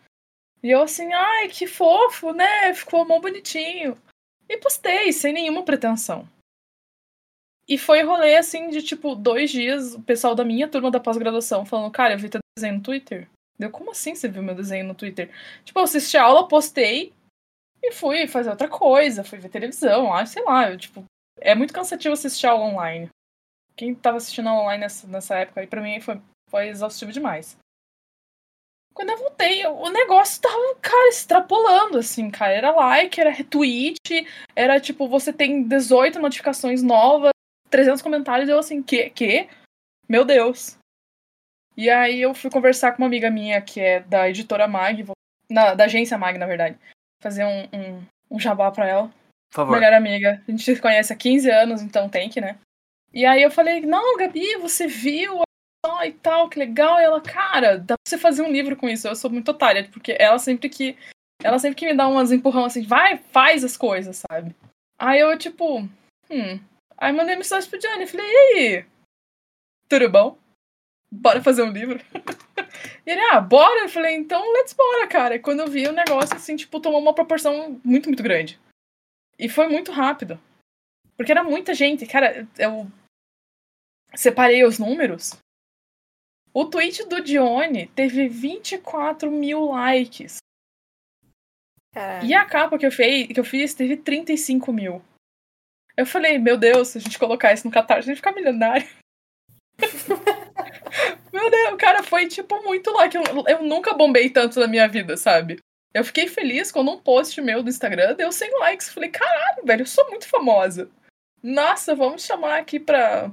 E 0.64 0.72
eu 0.72 0.82
assim, 0.82 1.14
ai, 1.14 1.48
que 1.50 1.68
fofo, 1.68 2.32
né? 2.32 2.74
Ficou 2.74 3.06
mó 3.06 3.20
bonitinho. 3.20 3.98
E 4.48 4.58
postei, 4.58 5.12
sem 5.12 5.34
nenhuma 5.34 5.64
pretensão. 5.64 6.28
E 7.68 7.78
foi 7.78 8.04
rolê, 8.04 8.36
assim, 8.36 8.70
de 8.70 8.82
tipo, 8.84 9.16
dois 9.16 9.50
dias, 9.50 9.96
o 9.96 10.02
pessoal 10.02 10.36
da 10.36 10.46
minha 10.46 10.68
turma 10.68 10.92
da 10.92 11.00
pós-graduação 11.00 11.66
falando, 11.66 11.92
cara, 11.92 12.14
eu 12.14 12.20
vi 12.20 12.30
teu 12.30 12.40
desenho 12.56 12.76
no 12.76 12.84
Twitter. 12.84 13.28
Deu, 13.58 13.72
como 13.72 13.92
assim 13.92 14.14
você 14.14 14.28
viu 14.28 14.44
meu 14.44 14.54
desenho 14.54 14.86
no 14.86 14.94
Twitter? 14.94 15.32
Tipo, 15.64 15.80
eu 15.80 15.84
assisti 15.84 16.18
a 16.18 16.24
aula, 16.24 16.48
postei 16.48 17.14
e 17.82 17.92
fui 17.92 18.28
fazer 18.28 18.50
outra 18.50 18.68
coisa, 18.68 19.24
fui 19.24 19.40
ver 19.40 19.50
televisão, 19.50 20.10
sei 20.26 20.44
lá, 20.44 20.70
eu, 20.70 20.78
tipo, 20.78 21.04
é 21.40 21.56
muito 21.56 21.74
cansativo 21.74 22.14
assistir 22.14 22.48
aula 22.48 22.66
online. 22.66 23.10
Quem 23.76 23.96
tava 23.96 24.18
assistindo 24.18 24.50
aula 24.50 24.64
online 24.64 24.82
nessa, 24.82 25.08
nessa 25.08 25.36
época 25.36 25.62
aí, 25.62 25.68
pra 25.68 25.82
mim, 25.82 26.00
foi, 26.00 26.22
foi 26.56 26.70
exaustivo 26.70 27.12
demais. 27.12 27.58
Quando 28.94 29.10
eu 29.10 29.18
voltei, 29.18 29.68
o 29.68 29.90
negócio 29.90 30.42
tava, 30.42 30.76
cara, 30.82 31.10
extrapolando, 31.10 31.98
assim, 31.98 32.32
cara. 32.32 32.54
Era 32.54 32.72
like, 32.72 33.20
era 33.20 33.30
retweet, 33.30 34.26
era 34.56 34.80
tipo, 34.80 35.06
você 35.10 35.34
tem 35.34 35.64
18 35.68 36.18
notificações 36.18 36.82
novas, 36.82 37.32
300 37.70 38.02
comentários, 38.02 38.48
eu 38.48 38.58
assim, 38.58 38.82
que? 38.82 39.10
Que? 39.10 39.50
Meu 40.08 40.24
Deus. 40.24 40.78
E 41.76 41.90
aí 41.90 42.22
eu 42.22 42.34
fui 42.34 42.50
conversar 42.50 42.94
com 42.94 43.00
uma 43.00 43.08
amiga 43.08 43.30
minha 43.30 43.62
que 43.62 43.82
é 43.82 44.00
da 44.00 44.30
editora 44.30 44.66
Mag, 44.66 45.06
na, 45.50 45.74
da 45.74 45.84
agência 45.84 46.18
Mag, 46.18 46.38
na 46.38 46.46
verdade. 46.46 46.80
Fazer 47.22 47.44
um, 47.44 47.64
um, 47.78 48.06
um 48.32 48.40
jabá 48.40 48.72
pra 48.72 48.88
ela. 48.88 49.08
Por 49.50 49.56
favor. 49.56 49.74
Melhor 49.74 49.92
amiga. 49.92 50.42
A 50.48 50.52
gente 50.52 50.64
se 50.64 50.82
conhece 50.82 51.12
há 51.12 51.18
15 51.18 51.52
anos, 51.52 51.82
então 51.82 52.08
tem 52.08 52.30
que, 52.30 52.40
né? 52.40 52.58
E 53.14 53.26
aí 53.26 53.44
eu 53.44 53.52
falei, 53.52 53.82
não, 53.82 54.16
Gabi, 54.16 54.56
você 54.56 54.88
viu 54.88 55.44
só 55.86 56.04
e 56.04 56.14
tal, 56.14 56.50
que 56.50 56.58
legal. 56.58 57.00
E 57.00 57.04
ela, 57.04 57.22
cara, 57.22 57.78
dá 57.78 57.96
pra 57.96 58.04
você 58.06 58.18
fazer 58.18 58.42
um 58.42 58.52
livro 58.52 58.76
com 58.76 58.90
isso. 58.90 59.08
Eu 59.08 59.16
sou 59.16 59.30
muito 59.30 59.52
otária, 59.52 59.88
porque 59.92 60.16
ela 60.20 60.40
sempre 60.40 60.70
que. 60.70 60.98
Ela 61.44 61.60
sempre 61.60 61.76
que 61.76 61.86
me 61.86 61.94
dá 61.94 62.08
umas 62.08 62.32
empurrão 62.32 62.66
assim, 62.66 62.84
vai, 62.84 63.18
faz 63.18 63.64
as 63.64 63.78
coisas, 63.78 64.24
sabe? 64.30 64.56
Aí 64.98 65.20
eu, 65.20 65.38
tipo, 65.38 65.80
hum. 65.80 66.60
Aí 66.98 67.12
mandei 67.12 67.36
mensagem 67.36 67.70
pro 67.70 67.78
Johnny, 67.78 68.08
falei, 68.08 68.26
e 68.26 68.38
aí? 68.38 68.86
Tudo 69.90 70.10
bom? 70.10 70.38
Bora 71.12 71.44
fazer 71.44 71.62
um 71.62 71.72
livro? 71.72 72.00
e 73.06 73.12
ele, 73.12 73.22
ah, 73.32 73.42
bora? 73.42 73.82
Eu 73.82 73.90
falei, 73.90 74.16
então 74.16 74.42
let's 74.54 74.74
bora, 74.74 75.08
cara. 75.08 75.36
E 75.36 75.40
quando 75.40 75.60
eu 75.60 75.68
vi 75.68 75.88
o 75.88 75.92
negócio, 75.92 76.36
assim, 76.36 76.56
tipo, 76.56 76.80
tomou 76.80 77.02
uma 77.02 77.14
proporção 77.14 77.80
muito, 77.84 78.08
muito 78.08 78.24
grande. 78.24 78.60
E 79.38 79.50
foi 79.50 79.68
muito 79.68 79.92
rápido. 79.92 80.40
Porque 81.18 81.32
era 81.32 81.44
muita 81.44 81.74
gente. 81.74 82.06
Cara, 82.06 82.48
eu 82.58 82.88
separei 84.16 84.64
os 84.64 84.80
números. 84.80 85.38
O 86.56 86.64
tweet 86.64 87.06
do 87.10 87.20
Dione 87.20 87.88
teve 87.88 88.30
24 88.30 89.30
mil 89.30 89.66
likes. 89.66 90.38
Caralho. 91.94 92.26
E 92.26 92.34
a 92.34 92.46
capa 92.46 92.80
que 92.80 92.86
eu, 92.86 92.92
fei, 92.94 93.28
que 93.28 93.38
eu 93.38 93.44
fiz 93.44 93.74
teve 93.74 93.98
35 93.98 94.72
mil. 94.72 95.02
Eu 95.98 96.06
falei, 96.06 96.38
meu 96.40 96.58
Deus, 96.58 96.88
se 96.88 96.98
a 96.98 97.02
gente 97.02 97.20
colocar 97.20 97.52
isso 97.52 97.68
no 97.68 97.74
Catarse, 97.74 98.10
a 98.10 98.14
gente 98.14 98.22
ficar 98.22 98.32
milionário. 98.32 98.88
meu 101.34 101.52
Deus, 101.52 101.76
cara, 101.78 102.02
foi 102.04 102.26
tipo 102.30 102.64
muito 102.64 102.90
like. 102.92 103.18
Eu, 103.18 103.24
eu 103.50 103.62
nunca 103.62 103.94
bombei 103.94 104.30
tanto 104.30 104.58
na 104.62 104.68
minha 104.68 104.88
vida, 104.88 105.18
sabe? 105.18 105.60
Eu 105.94 106.06
fiquei 106.06 106.30
feliz 106.30 106.72
quando 106.72 106.90
um 106.90 107.02
post 107.02 107.42
meu 107.42 107.62
do 107.62 107.70
Instagram 107.70 108.16
deu 108.16 108.32
100 108.32 108.60
likes. 108.60 108.94
Falei, 108.94 109.10
caralho, 109.10 109.66
velho, 109.66 109.82
eu 109.82 109.86
sou 109.86 110.10
muito 110.10 110.26
famosa. 110.26 110.90
Nossa, 111.44 111.94
vamos 111.94 112.24
chamar 112.24 112.60
aqui 112.60 112.80
pra. 112.80 113.30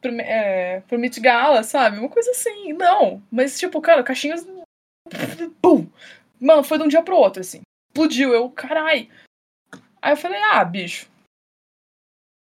Pro, 0.00 0.10
é, 0.20 0.80
pro 0.82 0.98
Meet 0.98 1.20
Gala, 1.20 1.62
sabe? 1.62 1.98
Uma 1.98 2.08
coisa 2.08 2.30
assim. 2.30 2.72
Não, 2.72 3.22
mas 3.30 3.58
tipo, 3.58 3.80
cara, 3.80 4.02
caixinhas. 4.02 4.46
Pum! 5.60 5.86
Mano, 6.40 6.62
foi 6.62 6.78
de 6.78 6.84
um 6.84 6.88
dia 6.88 7.02
pro 7.02 7.16
outro, 7.16 7.40
assim. 7.40 7.60
Explodiu, 7.88 8.32
eu, 8.32 8.50
carai. 8.50 9.10
Aí 10.00 10.12
eu 10.12 10.16
falei, 10.16 10.40
ah, 10.42 10.64
bicho. 10.64 11.10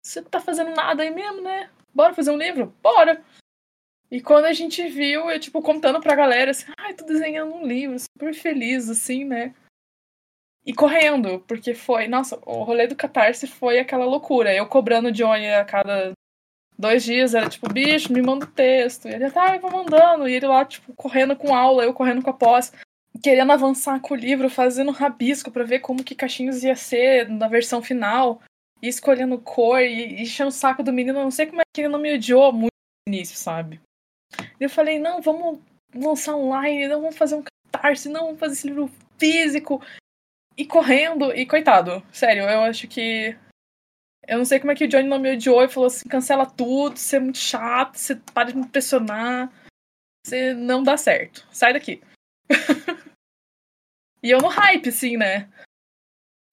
Você 0.05 0.21
não 0.21 0.29
tá 0.29 0.41
fazendo 0.41 0.71
nada 0.75 1.03
aí 1.03 1.11
mesmo, 1.11 1.43
né? 1.43 1.71
Bora 1.93 2.15
fazer 2.15 2.31
um 2.31 2.37
livro? 2.37 2.73
Bora! 2.83 3.23
E 4.11 4.23
quando 4.23 4.47
a 4.47 4.53
gente 4.53 4.87
viu, 4.89 5.29
eu, 5.31 5.39
tipo, 5.39 5.61
contando 5.61 6.01
pra 6.01 6.15
galera, 6.15 6.51
assim, 6.51 6.73
ai, 6.79 6.95
tô 6.95 7.05
desenhando 7.05 7.55
um 7.55 7.67
livro, 7.67 7.97
super 7.99 8.33
feliz, 8.33 8.89
assim, 8.89 9.25
né? 9.25 9.55
E 10.65 10.73
correndo, 10.73 11.41
porque 11.41 11.75
foi, 11.75 12.09
nossa, 12.09 12.39
o 12.47 12.63
rolê 12.63 12.87
do 12.87 12.97
Catarse 12.97 13.47
foi 13.47 13.79
aquela 13.79 14.05
loucura. 14.05 14.55
Eu 14.55 14.67
cobrando 14.67 15.13
Johnny 15.13 15.49
a 15.49 15.65
cada 15.65 16.13
dois 16.79 17.03
dias, 17.05 17.35
era 17.35 17.49
tipo, 17.49 17.73
bicho, 17.73 18.13
me 18.13 18.23
manda 18.23 18.45
o 18.45 18.51
texto. 18.51 19.09
E 19.09 19.13
ele, 19.15 19.31
tá, 19.31 19.55
eu 19.55 19.61
vou 19.61 19.71
mandando. 19.71 20.29
E 20.29 20.35
ele 20.35 20.47
lá, 20.47 20.65
tipo, 20.65 20.93
correndo 20.95 21.35
com 21.37 21.55
aula, 21.55 21.85
eu 21.85 21.93
correndo 21.93 22.23
com 22.23 22.31
a 22.31 22.35
pós, 22.35 22.73
querendo 23.23 23.51
avançar 23.53 24.01
com 24.01 24.15
o 24.15 24.17
livro, 24.17 24.49
fazendo 24.49 24.93
rabisco 24.93 25.51
pra 25.51 25.65
ver 25.65 25.81
como 25.81 26.05
que 26.05 26.15
Caixinhos 26.15 26.63
ia 26.63 26.77
ser 26.77 27.29
na 27.29 27.49
versão 27.49 27.83
final. 27.83 28.41
e 28.83 28.89
escolhendo 28.89 29.39
cor 29.39 29.81
e, 29.81 30.19
e 30.19 30.23
enchendo 30.23 30.51
o 30.51 30.53
saco 30.53 30.83
do 30.83 30.93
menino. 30.93 31.19
Eu 31.19 31.25
não 31.25 31.31
sei 31.31 31.47
como 31.47 31.61
é 31.61 31.65
que 31.73 31.81
ele 31.81 31.89
não 31.89 31.99
me 31.99 32.15
odiou 32.15 32.53
muito 32.53 32.73
no 33.07 33.15
início, 33.15 33.37
sabe? 33.37 33.81
E 34.61 34.65
eu 34.65 34.71
falei, 34.71 34.99
não, 34.99 35.21
vamos 35.21 35.59
lançar 35.95 36.37
online, 36.37 36.87
não 36.87 37.01
vamos 37.01 37.17
fazer 37.17 37.35
um 37.35 37.43
catarse, 37.43 38.09
não 38.09 38.27
vamos 38.27 38.41
fazer 38.41 38.55
esse 38.55 38.67
livro 38.69 38.91
físico. 39.19 39.83
E 40.57 40.65
correndo, 40.65 41.33
e 41.35 41.47
coitado, 41.47 42.03
sério, 42.13 42.43
eu 42.43 42.61
acho 42.63 42.89
que. 42.89 43.37
Eu 44.29 44.37
não 44.37 44.45
sei 44.45 44.61
como 44.61 44.71
é 44.71 44.75
que 44.75 44.85
o 44.85 44.89
Johnny 44.89 45.09
não 45.09 45.19
me 45.19 45.33
odiou 45.33 45.65
e 45.65 45.69
falou 45.69 45.87
assim: 45.87 46.07
cancela 46.07 46.45
tudo, 46.45 46.99
você 46.99 47.17
é 47.17 47.21
muito 47.21 47.39
chato, 47.39 47.97
você 47.97 48.15
para 48.15 48.51
de 48.51 48.57
me 48.57 48.63
impressionar, 48.63 49.51
você 50.23 50.53
não 50.53 50.83
dá 50.83 50.99
certo, 50.99 51.47
sai 51.51 51.73
daqui. 51.73 52.03
e 54.23 54.31
eu 54.31 54.39
no 54.39 54.49
hype, 54.49 54.91
assim, 54.91 55.17
né? 55.17 55.49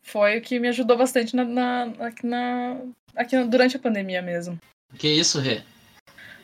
Foi 0.05 0.37
o 0.37 0.41
que 0.41 0.57
me 0.57 0.69
ajudou 0.69 0.97
bastante 0.97 1.35
na, 1.35 1.43
na, 1.43 1.83
aqui, 2.07 2.25
na, 2.25 2.79
aqui 3.13 3.43
durante 3.43 3.75
a 3.75 3.79
pandemia 3.79 4.21
mesmo. 4.21 4.57
Que 4.97 5.09
isso, 5.09 5.39
Rê? 5.39 5.61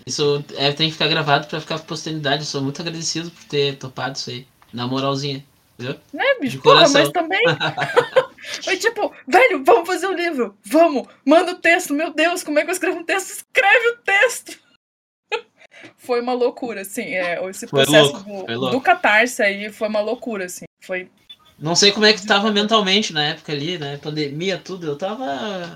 Isso 0.06 0.44
é, 0.58 0.74
tem 0.74 0.88
que 0.88 0.94
ficar 0.94 1.08
gravado 1.08 1.48
pra 1.48 1.62
ficar 1.62 1.80
posteridade. 1.80 2.42
Eu 2.42 2.48
sou 2.48 2.62
muito 2.62 2.82
agradecido 2.82 3.32
por 3.32 3.44
ter 3.46 3.78
topado 3.78 4.18
isso 4.18 4.32
aí. 4.32 4.48
Na 4.74 4.88
moralzinha. 4.88 5.46
Viu? 5.78 5.96
Né, 6.12 6.24
bicho? 6.42 6.58
De 6.58 6.64
Porra, 6.64 6.78
coração. 6.78 7.02
mas 7.02 7.12
também. 7.12 7.44
Foi 8.64 8.78
tipo, 8.78 9.14
velho, 9.28 9.64
vamos 9.64 9.88
fazer 9.88 10.08
um 10.08 10.14
livro. 10.14 10.58
Vamos, 10.64 11.08
manda 11.26 11.52
o 11.52 11.60
texto. 11.60 11.94
Meu 11.94 12.14
Deus, 12.14 12.44
como 12.44 12.60
é 12.60 12.64
que 12.64 12.70
eu 12.70 12.74
escrevo 12.74 13.00
um 13.00 13.04
texto? 13.04 13.30
Escreve 13.30 13.88
o 13.90 13.98
texto. 13.98 14.60
Foi 15.98 16.22
uma 16.22 16.34
loucura, 16.34 16.82
assim. 16.82 17.14
É, 17.14 17.44
esse 17.50 17.68
processo 17.68 18.14
louco, 18.28 18.46
do, 18.46 18.72
do 18.72 18.82
catarse 18.82 19.42
aí 19.42 19.72
foi 19.72 19.88
uma 19.88 20.02
loucura, 20.02 20.46
assim. 20.46 20.66
Foi. 20.84 21.10
Não 21.58 21.76
sei 21.76 21.92
como 21.92 22.06
é 22.06 22.14
que 22.14 22.26
tava 22.26 22.52
mentalmente 22.52 23.14
na 23.14 23.24
época 23.24 23.52
ali, 23.52 23.78
né? 23.78 23.98
Pandemia, 23.98 24.58
tudo. 24.58 24.88
Eu 24.88 24.98
tava 24.98 25.26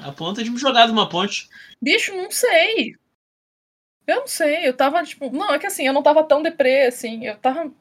a 0.03 0.11
ponto 0.11 0.43
de 0.43 0.49
me 0.49 0.57
jogar 0.57 0.88
de 0.88 0.91
uma 0.91 1.07
ponte. 1.07 1.47
Bicho, 1.82 2.16
não 2.16 2.32
sei. 2.32 2.95
Eu 4.07 4.18
não 4.18 4.28
sei, 4.28 4.68
eu 4.68 4.76
tava, 4.76 5.03
tipo. 5.03 5.32
Não, 5.32 5.53
é 5.53 5.59
que 5.59 5.66
assim, 5.66 5.86
eu 5.86 5.93
não 5.93 6.03
tava 6.03 6.24
tão 6.24 6.41
deprê, 6.41 6.88
assim. 6.88 7.26
Eu 7.26 7.38
tava. 7.38 7.72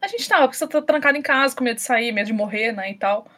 A 0.00 0.08
gente 0.08 0.28
tava, 0.28 0.42
porque 0.42 0.58
você 0.58 0.66
tá 0.66 0.82
trancado 0.82 1.16
em 1.16 1.22
casa, 1.22 1.54
com 1.54 1.62
medo 1.62 1.76
de 1.76 1.82
sair, 1.82 2.12
medo 2.12 2.26
de 2.26 2.32
morrer, 2.32 2.72
né, 2.72 2.90
e 2.90 2.94
tal. 2.94 3.28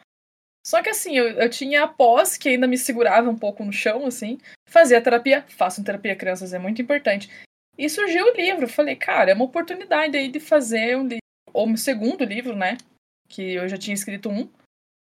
Só 0.65 0.81
que 0.81 0.89
assim, 0.89 1.17
eu, 1.17 1.29
eu 1.29 1.49
tinha 1.49 1.83
a 1.83 1.87
pós 1.87 2.37
que 2.37 2.49
ainda 2.49 2.67
me 2.67 2.77
segurava 2.77 3.29
um 3.29 3.37
pouco 3.37 3.65
no 3.65 3.73
chão, 3.73 4.05
assim. 4.05 4.37
Fazia 4.67 5.01
terapia, 5.01 5.43
façam 5.49 5.83
terapia, 5.83 6.15
crianças, 6.15 6.53
é 6.53 6.59
muito 6.59 6.81
importante. 6.81 7.29
E 7.77 7.89
surgiu 7.89 8.25
o 8.25 8.35
livro. 8.35 8.67
Falei, 8.67 8.95
cara, 8.95 9.31
é 9.31 9.33
uma 9.33 9.45
oportunidade 9.45 10.15
aí 10.15 10.27
de 10.27 10.39
fazer 10.39 10.95
um 10.97 11.03
livro, 11.03 11.19
ou 11.53 11.67
um 11.67 11.75
segundo 11.75 12.23
livro, 12.23 12.55
né? 12.55 12.77
Que 13.27 13.53
eu 13.53 13.67
já 13.67 13.77
tinha 13.77 13.93
escrito 13.93 14.29
um. 14.29 14.47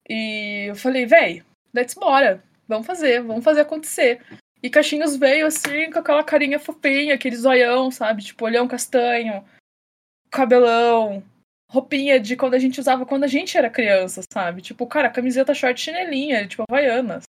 E 0.08 0.68
eu 0.70 0.76
falei, 0.76 1.06
véi, 1.06 1.44
let's 1.74 1.94
bora. 1.94 2.44
Vamos 2.68 2.88
fazer, 2.88 3.22
vamos 3.22 3.44
fazer 3.44 3.62
acontecer. 3.62 4.22
E 4.62 4.70
Caixinhos 4.70 5.16
veio 5.16 5.48
assim, 5.48 5.90
com 5.92 6.00
aquela 6.00 6.24
carinha 6.24 6.60
fofinha, 6.60 7.16
aquele 7.16 7.36
zoião, 7.36 7.90
sabe? 7.90 8.24
Tipo, 8.24 8.46
olhão 8.46 8.68
castanho, 8.68 9.44
cabelão, 10.30 11.24
roupinha 11.70 12.20
de 12.20 12.36
quando 12.36 12.56
a 12.56 12.60
gente 12.60 12.80
usava 12.80 13.06
quando 13.06 13.24
a 13.24 13.28
gente 13.28 13.58
era 13.58 13.70
criança, 13.70 14.22
sabe? 14.34 14.62
Tipo, 14.62 14.88
cara, 14.88 15.10
camiseta, 15.10 15.54
short, 15.54 15.80
chinelinha, 15.80 16.48
tipo, 16.48 16.64
havaianas. 16.70 17.24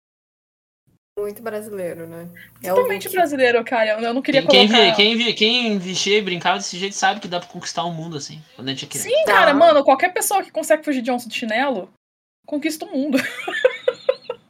Muito 1.19 1.43
brasileiro, 1.43 2.07
né? 2.07 2.29
É 2.63 2.69
Totalmente 2.69 3.09
brasileiro, 3.09 3.65
cara. 3.65 3.99
Eu 4.03 4.13
não 4.13 4.21
queria 4.21 4.43
Quem, 4.43 4.51
quem, 4.51 4.69
colocar... 4.69 4.85
vi- 4.91 4.95
quem, 4.97 5.17
vi- 5.17 5.33
quem 5.35 5.79
vestia 5.79 6.19
e 6.19 6.23
brincava 6.23 6.59
desse 6.59 6.77
jeito 6.79 6.95
sabe 6.95 7.21
que 7.21 7.27
dá 7.29 7.41
pra 7.41 7.49
conquistar 7.49 7.85
o 7.85 7.91
mundo, 7.91 8.19
assim, 8.19 8.43
quando 8.55 8.69
a 8.69 8.73
gente 8.73 8.85
é 8.85 8.89
criança. 8.89 9.09
Sim, 9.09 9.25
cara, 9.25 9.53
Tá. 9.53 9.55
mano, 9.55 9.83
qualquer 9.83 10.13
pessoa 10.13 10.43
que 10.43 10.51
consegue 10.51 10.85
fugir 10.85 11.01
de 11.01 11.11
onça 11.11 11.27
de 11.27 11.35
chinelo, 11.35 11.91
conquista 12.47 12.85
o 12.85 12.91
mundo. 12.93 13.17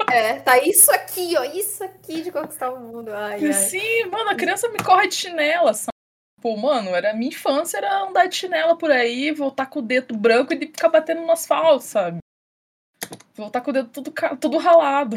É, 0.08 0.34
tá 0.38 0.56
isso 0.62 0.88
aqui, 0.92 1.34
ó. 1.36 1.42
Isso 1.42 1.82
aqui 1.82 2.22
de 2.22 2.30
conquistar 2.30 2.70
o 2.70 2.78
mundo. 2.78 3.12
Ai, 3.12 3.44
ai. 3.44 3.52
Sim, 3.52 4.04
mano, 4.04 4.30
a 4.30 4.36
criança 4.36 4.68
me 4.68 4.78
corre 4.78 5.08
de 5.08 5.16
chinela, 5.16 5.74
sabe? 5.74 5.90
Pô, 6.46 6.56
mano, 6.56 6.90
era 6.94 7.12
minha 7.12 7.30
infância 7.30 7.78
era 7.78 8.02
andar 8.04 8.26
de 8.28 8.36
chinela 8.36 8.78
por 8.78 8.88
aí, 8.88 9.32
voltar 9.32 9.66
com 9.66 9.80
o 9.80 9.82
dedo 9.82 10.16
branco 10.16 10.54
e 10.54 10.58
ficar 10.60 10.88
batendo 10.88 11.22
no 11.22 11.32
asfalto, 11.32 11.82
sabe? 11.82 12.18
Voltar 13.34 13.60
com 13.62 13.70
o 13.70 13.72
dedo 13.72 13.88
tudo, 13.88 14.12
ca- 14.12 14.36
tudo 14.36 14.56
ralado. 14.58 15.16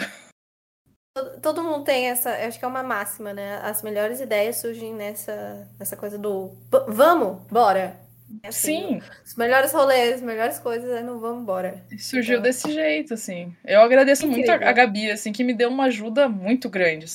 Todo, 1.16 1.40
todo 1.40 1.64
mundo 1.64 1.84
tem 1.84 2.08
essa, 2.08 2.32
acho 2.48 2.58
que 2.58 2.66
é 2.66 2.68
uma 2.68 2.82
máxima, 2.82 3.32
né? 3.32 3.58
As 3.62 3.84
melhores 3.84 4.20
ideias 4.20 4.58
surgem 4.58 4.92
nessa, 4.96 5.70
nessa 5.78 5.96
coisa 5.96 6.18
do 6.18 6.48
"V- 6.72 6.86
vamos, 6.88 7.44
bora. 7.48 7.96
É 8.42 8.48
assim, 8.48 9.00
Sim, 9.00 9.02
Os 9.24 9.36
melhores 9.36 9.72
rolês, 9.72 10.16
as 10.16 10.22
melhores 10.24 10.58
coisas 10.58 10.90
é 10.90 11.04
no 11.04 11.20
vamos, 11.20 11.46
bora. 11.46 11.86
surgiu 12.00 12.38
Então- 12.38 12.42
desse 12.44 12.72
jeito, 12.72 13.14
assim. 13.14 13.56
Eu 13.64 13.82
agradeço 13.84 14.26
muito 14.28 14.50
a, 14.50 14.56
Incrível. 14.56 14.68
a 14.68 14.72
Gabi, 14.74 15.12
assim, 15.12 15.32
que 15.32 15.44
me 15.44 15.54
deu 15.54 15.70
uma 15.70 15.86
ajuda 15.86 16.28
muito 16.28 16.68
grande. 16.72 17.06
assim. 17.06 17.14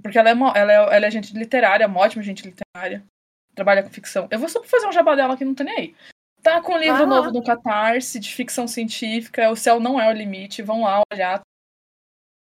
Porque 0.00 0.16
ela 0.18 0.30
é, 0.30 0.32
uma, 0.34 0.52
ela, 0.56 0.72
é, 0.72 0.76
ela 0.96 1.04
é 1.04 1.06
agente 1.08 1.36
literária, 1.36 1.86
uma 1.88 1.98
ótima 2.00 2.22
agente 2.22 2.44
literária. 2.44 3.04
Trabalha 3.54 3.82
com 3.82 3.90
ficção. 3.90 4.28
Eu 4.30 4.38
vou 4.38 4.48
só 4.48 4.62
fazer 4.62 4.86
um 4.86 4.92
jabá 4.92 5.14
dela 5.14 5.36
que 5.36 5.44
não 5.44 5.54
tá 5.54 5.64
nem 5.64 5.76
aí. 5.76 5.96
Tá 6.42 6.60
com 6.60 6.74
um 6.74 6.78
livro 6.78 7.02
lá. 7.02 7.06
novo 7.06 7.30
no 7.30 7.44
Catarse, 7.44 8.18
de 8.18 8.34
ficção 8.34 8.66
científica. 8.66 9.50
O 9.50 9.56
céu 9.56 9.78
não 9.78 10.00
é 10.00 10.08
o 10.08 10.12
limite. 10.12 10.62
Vão 10.62 10.82
lá 10.82 11.02
olhar. 11.12 11.40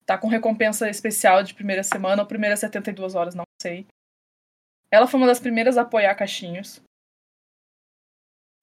Tá 0.07 0.17
com 0.17 0.29
recompensa 0.29 0.89
especial 0.89 1.43
de 1.43 1.55
primeira 1.55 1.83
semana 1.83 2.23
ou 2.23 2.29
primeira 2.29 2.57
72 2.57 3.15
horas, 3.15 3.35
não 3.35 3.45
sei. 3.61 3.87
Ela 4.91 5.07
foi 5.07 5.19
uma 5.19 5.27
das 5.27 5.41
primeiras 5.41 5.77
a 5.77 5.83
apoiar 5.83 6.15
Caixinhos. 6.15 6.81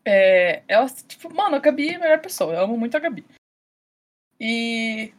É, 0.06 0.64
ela, 0.68 0.88
tipo, 0.90 1.34
mano, 1.34 1.56
a 1.56 1.60
Gabi 1.60 1.90
é 1.90 1.96
a 1.96 2.00
melhor 2.00 2.22
pessoa. 2.22 2.54
Eu 2.54 2.62
amo 2.62 2.78
muito 2.78 2.96
a 2.96 3.00
Gabi. 3.00 3.26
E 4.40 5.14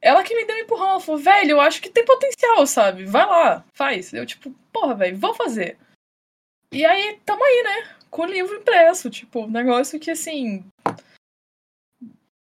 ela 0.00 0.22
que 0.22 0.34
me 0.34 0.44
deu 0.44 0.56
um 0.56 0.60
empurrão, 0.60 0.90
ela 0.90 1.00
falou, 1.00 1.20
velho, 1.20 1.52
eu 1.52 1.60
acho 1.60 1.80
que 1.80 1.90
tem 1.90 2.04
potencial, 2.04 2.66
sabe? 2.66 3.04
Vai 3.04 3.26
lá, 3.26 3.64
faz. 3.72 4.12
Eu, 4.12 4.26
tipo, 4.26 4.50
porra, 4.72 4.94
velho, 4.94 5.16
vou 5.16 5.34
fazer. 5.34 5.78
E 6.72 6.86
aí, 6.86 7.20
tamo 7.26 7.44
aí, 7.44 7.62
né? 7.62 7.96
Com 8.10 8.22
o 8.22 8.26
livro 8.26 8.56
impresso, 8.56 9.10
tipo, 9.10 9.40
um 9.40 9.50
negócio 9.50 10.00
que, 10.00 10.10
assim... 10.10 10.64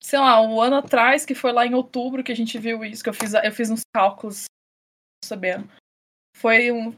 Sei 0.03 0.19
lá, 0.19 0.41
um 0.43 0.61
ano 0.61 0.77
atrás, 0.77 1.25
que 1.25 1.35
foi 1.35 1.51
lá 1.51 1.67
em 1.67 1.75
outubro 1.75 2.23
que 2.23 2.31
a 2.31 2.37
gente 2.37 2.59
viu 2.59 2.85
isso, 2.85 3.03
que 3.03 3.09
eu 3.09 3.15
fiz, 3.15 3.33
eu 3.33 3.53
fiz 3.53 3.71
uns 3.71 3.81
cálculos 3.95 4.45
sabendo. 5.25 5.69
Foi 6.37 6.71
um 6.71 6.95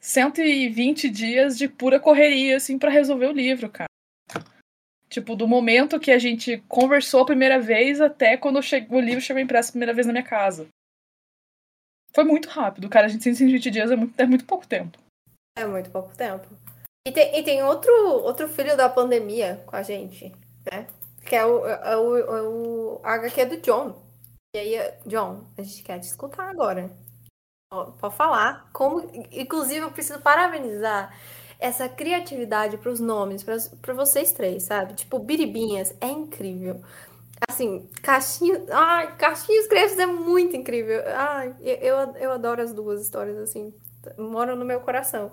120 0.00 1.08
dias 1.08 1.56
de 1.56 1.66
pura 1.66 1.98
correria, 1.98 2.58
assim, 2.58 2.78
pra 2.78 2.90
resolver 2.90 3.26
o 3.26 3.32
livro, 3.32 3.70
cara. 3.70 3.88
Tipo, 5.08 5.34
do 5.34 5.48
momento 5.48 6.00
que 6.00 6.10
a 6.10 6.18
gente 6.18 6.62
conversou 6.68 7.22
a 7.22 7.26
primeira 7.26 7.58
vez 7.58 8.00
até 8.00 8.36
quando 8.36 8.56
o 8.56 9.00
livro 9.00 9.20
chegou 9.20 9.42
impresso 9.42 9.70
a 9.70 9.72
primeira 9.72 9.94
vez 9.94 10.06
na 10.06 10.12
minha 10.12 10.24
casa. 10.24 10.68
Foi 12.14 12.24
muito 12.24 12.48
rápido, 12.48 12.88
cara. 12.88 13.06
A 13.06 13.08
gente 13.08 13.22
120 13.22 13.70
dias 13.70 13.90
é 13.90 13.96
muito, 13.96 14.20
é 14.20 14.26
muito 14.26 14.44
pouco 14.44 14.66
tempo. 14.66 15.03
É 15.56 15.64
muito 15.66 15.90
pouco 15.90 16.14
tempo. 16.16 16.46
E 17.06 17.12
tem, 17.12 17.38
e 17.38 17.42
tem 17.42 17.62
outro, 17.62 17.92
outro 18.22 18.48
filho 18.48 18.76
da 18.76 18.88
pandemia 18.88 19.62
com 19.66 19.76
a 19.76 19.82
gente, 19.82 20.34
né? 20.70 20.86
Que 21.24 21.36
é 21.36 21.44
o, 21.44 21.66
é 21.66 21.96
o, 21.96 22.16
é 22.16 22.42
o 22.42 23.00
HQ 23.02 23.44
do 23.46 23.60
John. 23.60 24.02
E 24.54 24.58
aí, 24.58 24.94
John, 25.06 25.44
a 25.56 25.62
gente 25.62 25.82
quer 25.82 25.98
te 25.98 26.06
escutar 26.06 26.48
agora. 26.48 26.90
Pode 28.00 28.16
falar. 28.16 28.68
Como, 28.72 29.00
inclusive, 29.30 29.80
eu 29.80 29.90
preciso 29.90 30.20
parabenizar 30.20 31.14
essa 31.58 31.88
criatividade 31.88 32.76
para 32.78 32.90
os 32.90 33.00
nomes, 33.00 33.42
para 33.42 33.94
vocês 33.94 34.32
três, 34.32 34.64
sabe? 34.64 34.94
Tipo, 34.94 35.18
Biribinhas 35.18 35.94
é 36.00 36.08
incrível. 36.08 36.82
Assim, 37.48 37.88
Caixinhos. 38.02 38.68
Ai, 38.70 39.16
Caixinhos 39.16 39.66
Crespos 39.66 39.98
é 39.98 40.06
muito 40.06 40.56
incrível. 40.56 41.02
Ai, 41.06 41.54
eu, 41.60 41.96
eu 42.16 42.32
adoro 42.32 42.62
as 42.62 42.72
duas 42.72 43.02
histórias, 43.02 43.36
assim. 43.38 43.74
Moram 44.18 44.56
no 44.56 44.64
meu 44.64 44.80
coração. 44.80 45.30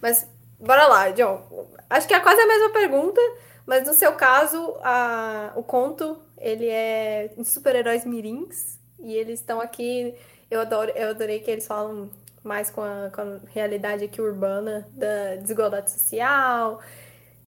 Mas, 0.00 0.26
bora 0.58 0.86
lá, 0.86 1.10
John. 1.10 1.68
Acho 1.88 2.06
que 2.08 2.14
é 2.14 2.20
quase 2.20 2.40
a 2.40 2.46
mesma 2.46 2.70
pergunta, 2.70 3.20
mas 3.66 3.86
no 3.86 3.94
seu 3.94 4.12
caso, 4.12 4.76
a, 4.82 5.52
o 5.56 5.62
conto, 5.62 6.18
ele 6.38 6.68
é 6.68 7.28
de 7.36 7.44
super-heróis 7.44 8.04
mirins. 8.04 8.78
E 9.00 9.14
eles 9.14 9.40
estão 9.40 9.60
aqui. 9.60 10.14
Eu, 10.50 10.60
adoro, 10.60 10.90
eu 10.94 11.10
adorei 11.10 11.40
que 11.40 11.50
eles 11.50 11.66
falam 11.66 12.10
mais 12.42 12.70
com 12.70 12.82
a, 12.82 13.10
com 13.14 13.20
a 13.22 13.40
realidade 13.52 14.04
aqui 14.04 14.20
urbana 14.20 14.86
da 14.92 15.36
desigualdade 15.36 15.90
social, 15.90 16.80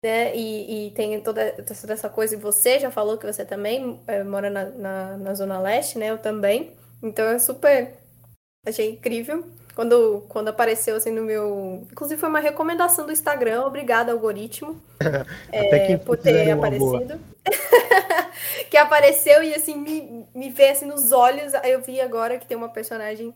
né? 0.04 0.36
E, 0.36 0.88
e 0.88 0.92
tem 0.92 1.20
toda, 1.22 1.52
toda 1.52 1.94
essa 1.94 2.10
coisa. 2.10 2.36
E 2.36 2.40
você 2.40 2.80
já 2.80 2.92
falou 2.92 3.18
que 3.18 3.26
você 3.26 3.46
também 3.46 4.02
eh, 4.08 4.24
mora 4.24 4.50
na, 4.50 4.66
na, 4.66 5.18
na 5.18 5.34
Zona 5.36 5.60
Leste, 5.60 5.98
né? 5.98 6.12
Eu 6.12 6.18
também. 6.18 6.76
Então 7.04 7.26
é 7.26 7.40
super. 7.40 7.98
Achei 8.66 8.92
incrível. 8.92 9.46
Quando, 9.76 10.24
quando 10.30 10.48
apareceu 10.48 10.96
assim 10.96 11.12
no 11.12 11.24
meu. 11.24 11.86
Inclusive 11.92 12.20
foi 12.20 12.30
uma 12.30 12.40
recomendação 12.40 13.06
do 13.06 13.12
Instagram. 13.12 13.66
Obrigada, 13.66 14.14
algoritmo. 14.14 14.82
Até 15.50 15.86
que 15.86 15.94
É, 15.94 15.98
por 15.98 16.18
ter 16.18 16.50
aparecido. 16.50 17.20
que 18.72 18.78
apareceu 18.78 19.44
e 19.44 19.54
assim 19.54 19.78
me, 19.78 20.26
me 20.34 20.50
vê 20.50 20.70
assim 20.70 20.86
nos 20.86 21.12
olhos. 21.12 21.54
Aí 21.56 21.74
eu 21.74 21.82
vi 21.82 22.00
agora 22.00 22.38
que 22.38 22.48
tem 22.48 22.56
uma 22.56 22.70
personagem 22.70 23.34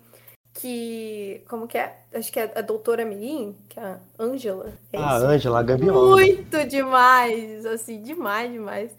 que. 0.54 1.44
Como 1.50 1.68
que 1.68 1.78
é? 1.78 1.94
Acho 2.14 2.32
que 2.32 2.40
é 2.40 2.50
a 2.56 2.62
doutora 2.62 3.04
Mirim, 3.04 3.54
que 3.68 3.78
é 3.78 3.84
a 3.84 4.00
Ângela. 4.18 4.72
É 4.94 4.98
Ah? 4.98 5.18
Ângela, 5.18 5.60
a 5.60 5.64
Gambiola. 5.64 6.10
Muito 6.16 6.66
demais, 6.66 7.66
assim, 7.66 8.02
demais, 8.02 8.50
demais. 8.50 8.92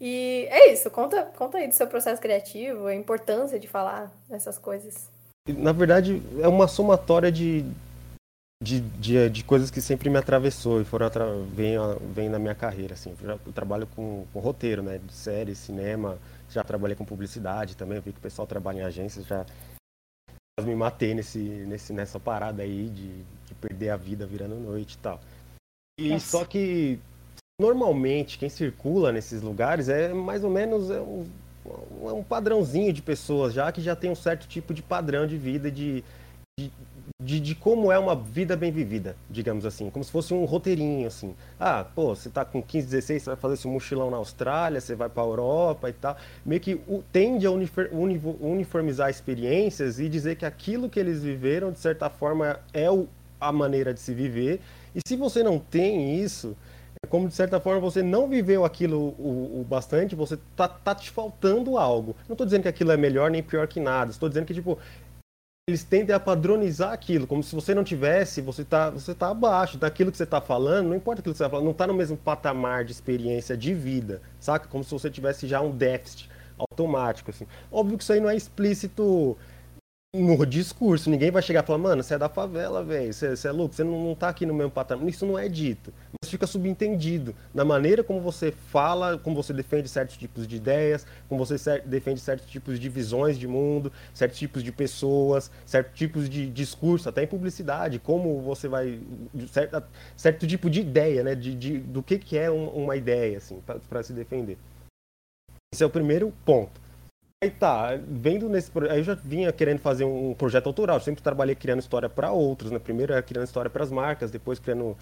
E 0.00 0.46
é 0.50 0.72
isso, 0.72 0.90
conta, 0.90 1.22
conta 1.36 1.58
aí 1.58 1.68
do 1.68 1.74
seu 1.74 1.86
processo 1.86 2.20
criativo, 2.20 2.86
a 2.86 2.94
importância 2.94 3.58
de 3.58 3.68
falar 3.68 4.12
dessas 4.28 4.58
coisas. 4.58 5.10
Na 5.56 5.72
verdade, 5.72 6.22
é 6.40 6.48
uma 6.48 6.68
somatória 6.68 7.32
de, 7.32 7.64
de, 8.62 8.80
de, 8.80 9.30
de 9.30 9.44
coisas 9.44 9.70
que 9.70 9.80
sempre 9.80 10.10
me 10.10 10.18
atravessou 10.18 10.80
e 10.80 10.84
foram 10.84 11.06
atra... 11.06 11.26
vem, 11.54 11.76
vem 12.12 12.28
na 12.28 12.38
minha 12.38 12.54
carreira. 12.54 12.94
Assim. 12.94 13.14
Eu, 13.20 13.26
já, 13.26 13.38
eu 13.46 13.52
trabalho 13.52 13.86
com, 13.94 14.26
com 14.32 14.40
roteiro, 14.40 14.82
né? 14.82 14.98
De 14.98 15.12
série, 15.12 15.54
cinema, 15.54 16.18
já 16.50 16.64
trabalhei 16.64 16.96
com 16.96 17.04
publicidade 17.04 17.76
também, 17.76 17.96
eu 17.96 18.02
vi 18.02 18.12
que 18.12 18.18
o 18.18 18.22
pessoal 18.22 18.46
trabalha 18.46 18.80
em 18.80 18.84
agências, 18.84 19.26
já 19.26 19.44
me 20.62 20.74
matei 20.74 21.14
nesse, 21.14 21.38
nesse, 21.38 21.92
nessa 21.92 22.18
parada 22.18 22.62
aí 22.62 22.88
de, 22.88 23.22
de 23.46 23.54
perder 23.60 23.90
a 23.90 23.96
vida 23.96 24.26
virando 24.26 24.56
noite 24.56 24.94
e 24.94 24.98
tal. 24.98 25.20
E 25.98 26.10
Nossa. 26.10 26.26
só 26.26 26.44
que 26.44 26.98
normalmente 27.60 28.38
quem 28.38 28.48
circula 28.48 29.12
nesses 29.12 29.42
lugares 29.42 29.88
é 29.88 30.12
mais 30.12 30.42
ou 30.44 30.50
menos 30.50 30.90
é 30.90 31.00
um, 31.00 31.26
um 32.02 32.22
padrãozinho 32.22 32.92
de 32.92 33.02
pessoas 33.02 33.52
já 33.52 33.70
que 33.70 33.80
já 33.80 33.94
tem 33.94 34.10
um 34.10 34.14
certo 34.14 34.46
tipo 34.46 34.72
de 34.72 34.82
padrão 34.82 35.26
de 35.26 35.36
vida 35.36 35.70
de, 35.70 36.04
de, 36.58 36.72
de, 37.22 37.40
de, 37.40 37.54
como 37.54 37.92
é 37.92 37.98
uma 37.98 38.16
vida 38.16 38.56
bem 38.56 38.72
vivida, 38.72 39.16
digamos 39.30 39.64
assim, 39.64 39.90
como 39.90 40.04
se 40.04 40.10
fosse 40.10 40.34
um 40.34 40.44
roteirinho 40.44 41.06
assim. 41.06 41.34
Ah, 41.58 41.84
pô, 41.84 42.14
você 42.14 42.28
tá 42.28 42.44
com 42.44 42.62
15, 42.62 42.86
16, 42.86 43.22
você 43.22 43.30
vai 43.30 43.36
fazer 43.36 43.54
esse 43.54 43.68
mochilão 43.68 44.10
na 44.10 44.16
Austrália, 44.16 44.80
você 44.80 44.94
vai 44.94 45.08
para 45.08 45.22
Europa 45.22 45.88
e 45.88 45.92
tal. 45.92 46.16
Meio 46.44 46.60
que 46.60 46.80
tende 47.12 47.46
a 47.46 47.50
uniformizar 47.50 49.10
experiências 49.10 50.00
e 50.00 50.08
dizer 50.08 50.36
que 50.36 50.46
aquilo 50.46 50.88
que 50.88 50.98
eles 50.98 51.22
viveram 51.22 51.70
de 51.70 51.78
certa 51.78 52.10
forma 52.10 52.60
é 52.72 52.90
o, 52.90 53.06
a 53.40 53.52
maneira 53.52 53.94
de 53.94 54.00
se 54.00 54.12
viver. 54.12 54.60
E 54.94 55.00
se 55.06 55.16
você 55.16 55.42
não 55.42 55.58
tem 55.58 56.20
isso, 56.20 56.56
como 57.08 57.28
de 57.28 57.34
certa 57.34 57.60
forma 57.60 57.80
você 57.80 58.02
não 58.02 58.28
viveu 58.28 58.64
aquilo 58.64 59.14
o, 59.18 59.60
o 59.60 59.66
bastante, 59.68 60.14
você 60.14 60.38
tá, 60.56 60.68
tá 60.68 60.94
te 60.94 61.10
faltando 61.10 61.78
algo. 61.78 62.14
Não 62.28 62.34
estou 62.34 62.46
dizendo 62.46 62.62
que 62.62 62.68
aquilo 62.68 62.92
é 62.92 62.96
melhor 62.96 63.30
nem 63.30 63.42
pior 63.42 63.66
que 63.66 63.80
nada. 63.80 64.10
Estou 64.10 64.28
dizendo 64.28 64.46
que 64.46 64.54
tipo 64.54 64.78
eles 65.68 65.84
tendem 65.84 66.16
a 66.16 66.18
padronizar 66.18 66.94
aquilo, 66.94 67.26
como 67.26 67.42
se 67.42 67.54
você 67.54 67.74
não 67.74 67.84
tivesse, 67.84 68.40
você 68.40 68.64
tá, 68.64 68.88
você 68.88 69.14
tá 69.14 69.28
abaixo 69.28 69.76
daquilo 69.76 70.10
que 70.10 70.16
você 70.16 70.24
está 70.24 70.40
falando, 70.40 70.88
não 70.88 70.96
importa 70.96 71.20
aquilo 71.20 71.34
que 71.34 71.36
você 71.36 71.44
está 71.44 71.50
falando, 71.50 71.66
não 71.66 71.72
está 71.72 71.86
no 71.86 71.92
mesmo 71.92 72.16
patamar 72.16 72.86
de 72.86 72.92
experiência 72.92 73.54
de 73.54 73.74
vida, 73.74 74.22
saca? 74.40 74.66
Como 74.66 74.82
se 74.82 74.90
você 74.90 75.10
tivesse 75.10 75.46
já 75.46 75.60
um 75.60 75.70
déficit 75.70 76.30
automático, 76.58 77.30
assim. 77.30 77.46
Óbvio 77.70 77.98
que 77.98 78.02
isso 78.02 78.14
aí 78.14 78.20
não 78.20 78.30
é 78.30 78.36
explícito 78.36 79.36
no 80.14 80.46
discurso. 80.46 81.10
Ninguém 81.10 81.30
vai 81.30 81.42
chegar 81.42 81.62
e 81.62 81.66
falar, 81.66 81.78
mano, 81.78 82.02
você 82.02 82.14
é 82.14 82.18
da 82.18 82.28
favela, 82.28 82.82
velho, 82.82 83.12
você, 83.12 83.48
é 83.48 83.52
louco, 83.52 83.74
você 83.74 83.84
não, 83.84 84.02
não 84.02 84.14
tá 84.14 84.28
aqui 84.28 84.46
no 84.46 84.54
mesmo 84.54 84.70
patamar. 84.70 85.06
Isso 85.08 85.26
não 85.26 85.38
é 85.38 85.48
dito. 85.48 85.92
Mas 86.20 86.30
fica 86.30 86.46
subentendido 86.46 87.34
na 87.52 87.64
maneira 87.64 88.02
como 88.02 88.20
você 88.20 88.50
fala, 88.50 89.18
como 89.18 89.36
você 89.36 89.52
defende 89.52 89.88
certos 89.88 90.16
tipos 90.16 90.46
de 90.46 90.56
ideias, 90.56 91.06
como 91.28 91.44
você 91.44 91.80
defende 91.80 92.20
certos 92.20 92.48
tipos 92.48 92.80
de 92.80 92.88
visões 92.88 93.38
de 93.38 93.46
mundo, 93.46 93.92
certos 94.14 94.38
tipos 94.38 94.62
de 94.62 94.72
pessoas, 94.72 95.50
certos 95.66 95.96
tipos 95.98 96.28
de 96.28 96.48
discurso, 96.48 97.08
até 97.08 97.22
em 97.24 97.26
publicidade, 97.26 97.98
como 97.98 98.40
você 98.40 98.66
vai. 98.66 99.00
certo, 99.52 99.82
certo 100.16 100.46
tipo 100.46 100.70
de 100.70 100.80
ideia, 100.80 101.22
né? 101.22 101.34
De, 101.34 101.54
de 101.54 101.78
do 101.78 102.02
que, 102.02 102.18
que 102.18 102.38
é 102.38 102.50
uma, 102.50 102.70
uma 102.70 102.96
ideia, 102.96 103.38
assim, 103.38 103.60
para 103.88 104.02
se 104.02 104.12
defender. 104.12 104.56
Esse 105.72 105.82
é 105.82 105.86
o 105.86 105.90
primeiro 105.90 106.32
ponto. 106.46 106.87
Aí 107.40 107.52
tá, 107.52 107.96
vendo 107.96 108.48
nesse 108.48 108.68
aí 108.90 108.98
eu 108.98 109.04
já 109.04 109.14
vinha 109.14 109.52
querendo 109.52 109.78
fazer 109.78 110.02
um 110.02 110.34
projeto 110.34 110.66
autoral, 110.66 110.96
eu 110.96 111.00
sempre 111.00 111.22
trabalhei 111.22 111.54
criando 111.54 111.78
história 111.78 112.08
para 112.08 112.32
outros, 112.32 112.72
né? 112.72 112.80
Primeiro 112.80 113.12
era 113.12 113.22
criando 113.22 113.44
história 113.44 113.70
para 113.70 113.84
as 113.84 113.92
marcas, 113.92 114.28
depois 114.28 114.58
criando 114.58 114.96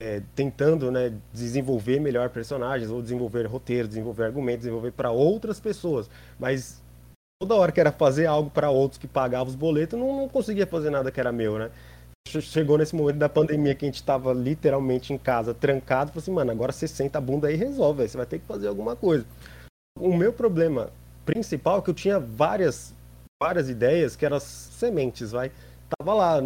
é, 0.00 0.22
tentando, 0.36 0.88
né, 0.92 1.12
desenvolver 1.32 1.98
melhor 1.98 2.30
personagens 2.30 2.92
ou 2.92 3.02
desenvolver 3.02 3.44
roteiros, 3.46 3.88
desenvolver 3.88 4.22
argumentos, 4.22 4.60
desenvolver 4.60 4.92
para 4.92 5.10
outras 5.10 5.58
pessoas. 5.58 6.08
Mas 6.38 6.80
toda 7.42 7.56
hora 7.56 7.72
que 7.72 7.80
era 7.80 7.90
fazer 7.90 8.26
algo 8.26 8.50
para 8.50 8.70
outros 8.70 8.96
que 8.96 9.08
pagavam 9.08 9.48
os 9.48 9.56
boletos, 9.56 9.98
não, 9.98 10.16
não 10.16 10.28
conseguia 10.28 10.68
fazer 10.68 10.90
nada 10.90 11.10
que 11.10 11.18
era 11.18 11.32
meu, 11.32 11.58
né? 11.58 11.72
Chegou 12.28 12.78
nesse 12.78 12.94
momento 12.94 13.16
da 13.16 13.28
pandemia 13.28 13.74
que 13.74 13.84
a 13.84 13.88
gente 13.88 13.96
estava 13.96 14.32
literalmente 14.32 15.12
em 15.12 15.18
casa, 15.18 15.52
trancado, 15.52 16.12
falou 16.12 16.22
assim, 16.22 16.30
mano, 16.30 16.52
agora 16.52 16.70
você 16.70 16.86
senta 16.86 17.18
a 17.18 17.20
bunda 17.20 17.48
aí 17.48 17.54
e 17.54 17.58
resolve, 17.58 18.06
você 18.06 18.16
vai 18.16 18.26
ter 18.26 18.38
que 18.38 18.46
fazer 18.46 18.68
alguma 18.68 18.94
coisa. 18.94 19.26
O 19.98 20.16
meu 20.16 20.32
problema 20.32 20.92
principal 21.24 21.82
que 21.82 21.90
eu 21.90 21.94
tinha 21.94 22.18
várias, 22.18 22.94
várias 23.42 23.68
ideias 23.68 24.16
que 24.16 24.24
eram 24.24 24.40
sementes, 24.40 25.32
vai. 25.32 25.50
Tava 25.98 26.14
lá, 26.14 26.38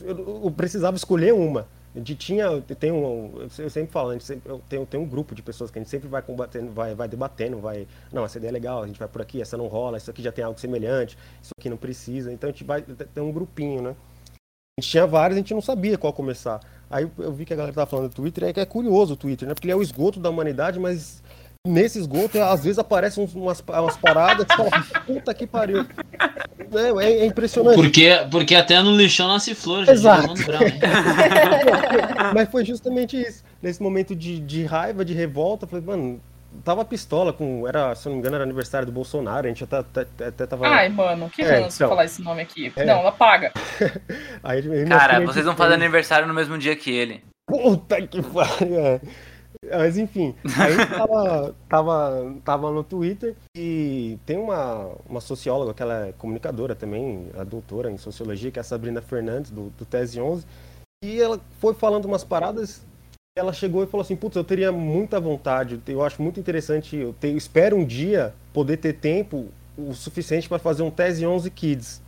eu, 0.00 0.42
eu 0.44 0.50
precisava 0.50 0.96
escolher 0.96 1.34
uma. 1.34 1.66
Gente 1.94 2.14
tinha, 2.14 2.48
tem 2.62 2.90
um, 2.90 3.46
eu 3.58 3.68
sempre 3.68 3.92
falo, 3.92 4.14
eu 4.46 4.62
tenho, 4.66 4.86
tem 4.86 4.98
um 4.98 5.04
grupo 5.04 5.34
de 5.34 5.42
pessoas 5.42 5.70
que 5.70 5.78
a 5.78 5.82
gente 5.82 5.90
sempre 5.90 6.08
vai 6.08 6.22
combatendo, 6.22 6.72
vai, 6.72 6.94
vai 6.94 7.06
debatendo, 7.06 7.58
vai, 7.58 7.86
não, 8.10 8.24
essa 8.24 8.38
ideia 8.38 8.50
é 8.50 8.52
legal, 8.52 8.82
a 8.82 8.86
gente 8.86 8.98
vai 8.98 9.06
por 9.06 9.20
aqui, 9.20 9.42
essa 9.42 9.58
não 9.58 9.66
rola, 9.66 9.98
isso 9.98 10.10
aqui 10.10 10.22
já 10.22 10.32
tem 10.32 10.42
algo 10.42 10.58
semelhante, 10.58 11.18
isso 11.42 11.50
aqui 11.58 11.68
não 11.68 11.76
precisa, 11.76 12.32
então 12.32 12.48
a 12.48 12.52
gente 12.52 12.64
vai, 12.64 12.80
tem 12.80 13.22
um 13.22 13.30
grupinho, 13.30 13.82
né? 13.82 13.94
A 14.78 14.80
gente 14.80 14.90
tinha 14.90 15.06
vários, 15.06 15.36
a 15.36 15.40
gente 15.40 15.52
não 15.52 15.60
sabia 15.60 15.98
qual 15.98 16.14
começar. 16.14 16.60
Aí 16.88 17.10
eu 17.18 17.30
vi 17.30 17.44
que 17.44 17.52
a 17.52 17.56
galera 17.56 17.74
tava 17.74 17.90
falando 17.90 18.08
do 18.08 18.14
Twitter, 18.14 18.44
é 18.44 18.52
que 18.54 18.60
é 18.60 18.64
curioso 18.64 19.12
o 19.12 19.16
Twitter, 19.16 19.46
né? 19.46 19.52
Porque 19.52 19.66
ele 19.66 19.72
é 19.72 19.76
o 19.76 19.82
esgoto 19.82 20.18
da 20.18 20.30
humanidade, 20.30 20.80
mas 20.80 21.22
nesse 21.66 21.98
esgoto, 21.98 22.40
às 22.40 22.64
vezes 22.64 22.78
aparecem 22.78 23.28
umas, 23.34 23.60
umas 23.60 23.96
paradas 23.96 24.46
que 24.46 24.56
fala, 24.56 24.70
puta 25.06 25.32
que 25.32 25.46
pariu. 25.46 25.86
É, 26.74 27.04
é, 27.04 27.26
impressionante. 27.26 27.76
Porque, 27.76 28.10
porque 28.30 28.54
até 28.54 28.80
no 28.82 28.96
lixão 28.96 29.28
nasce 29.28 29.54
flor, 29.54 29.84
gente. 29.84 29.94
Exato. 29.94 30.34
Mas 32.34 32.48
foi 32.50 32.64
justamente 32.64 33.20
isso. 33.20 33.44
Nesse 33.60 33.80
momento 33.80 34.16
de, 34.16 34.40
de 34.40 34.64
raiva, 34.64 35.04
de 35.04 35.14
revolta, 35.14 35.66
falei, 35.66 35.84
mano, 35.84 36.20
tava 36.64 36.84
pistola 36.84 37.32
com. 37.32 37.68
Era, 37.68 37.94
se 37.94 38.06
não 38.06 38.14
me 38.14 38.18
engano, 38.18 38.36
era 38.36 38.44
aniversário 38.44 38.86
do 38.86 38.92
Bolsonaro, 38.92 39.46
a 39.46 39.48
gente 39.48 39.62
até, 39.62 39.78
até, 39.78 40.26
até 40.26 40.46
tava. 40.46 40.66
Ai, 40.66 40.88
mano, 40.88 41.30
que 41.30 41.42
é, 41.42 41.60
então, 41.60 41.88
falar 41.88 42.06
esse 42.06 42.22
nome 42.22 42.42
aqui. 42.42 42.72
É. 42.74 42.84
Não, 42.84 43.00
ela 43.00 43.12
paga. 43.12 43.52
Aí, 44.42 44.62
Cara, 44.86 45.20
vocês 45.20 45.44
vão 45.44 45.54
fazer 45.54 45.74
aniversário 45.74 46.26
no 46.26 46.34
mesmo 46.34 46.58
dia 46.58 46.74
que 46.74 46.90
ele. 46.90 47.22
Puta 47.46 48.04
que 48.06 48.20
pariu. 48.20 49.00
É. 49.64 49.78
Mas 49.78 49.96
enfim, 49.96 50.34
aí 50.58 50.76
tava, 50.88 51.54
tava, 51.68 52.34
tava 52.44 52.70
no 52.70 52.82
Twitter 52.82 53.34
e 53.56 54.18
tem 54.26 54.36
uma, 54.36 54.90
uma 55.08 55.20
socióloga, 55.20 55.74
que 55.74 55.82
ela 55.82 56.08
é 56.08 56.12
comunicadora 56.12 56.74
também, 56.74 57.30
a 57.38 57.44
doutora 57.44 57.90
em 57.90 57.96
sociologia, 57.96 58.50
que 58.50 58.58
é 58.58 58.62
a 58.62 58.64
Sabrina 58.64 59.00
Fernandes, 59.00 59.50
do, 59.50 59.70
do 59.70 59.84
Tese 59.84 60.20
11, 60.20 60.44
e 61.04 61.20
ela 61.20 61.40
foi 61.60 61.74
falando 61.74 62.04
umas 62.04 62.24
paradas 62.24 62.84
ela 63.34 63.52
chegou 63.52 63.82
e 63.82 63.86
falou 63.86 64.02
assim, 64.02 64.14
putz, 64.14 64.36
eu 64.36 64.44
teria 64.44 64.70
muita 64.70 65.18
vontade, 65.18 65.80
eu 65.86 66.04
acho 66.04 66.20
muito 66.22 66.38
interessante, 66.38 66.96
eu, 66.96 67.14
te, 67.14 67.28
eu 67.28 67.36
espero 67.36 67.76
um 67.76 67.84
dia 67.84 68.34
poder 68.52 68.76
ter 68.76 68.92
tempo 68.94 69.48
o 69.76 69.94
suficiente 69.94 70.48
para 70.48 70.58
fazer 70.58 70.82
um 70.82 70.90
Tese 70.90 71.26
11 71.26 71.50
Kids. 71.50 72.02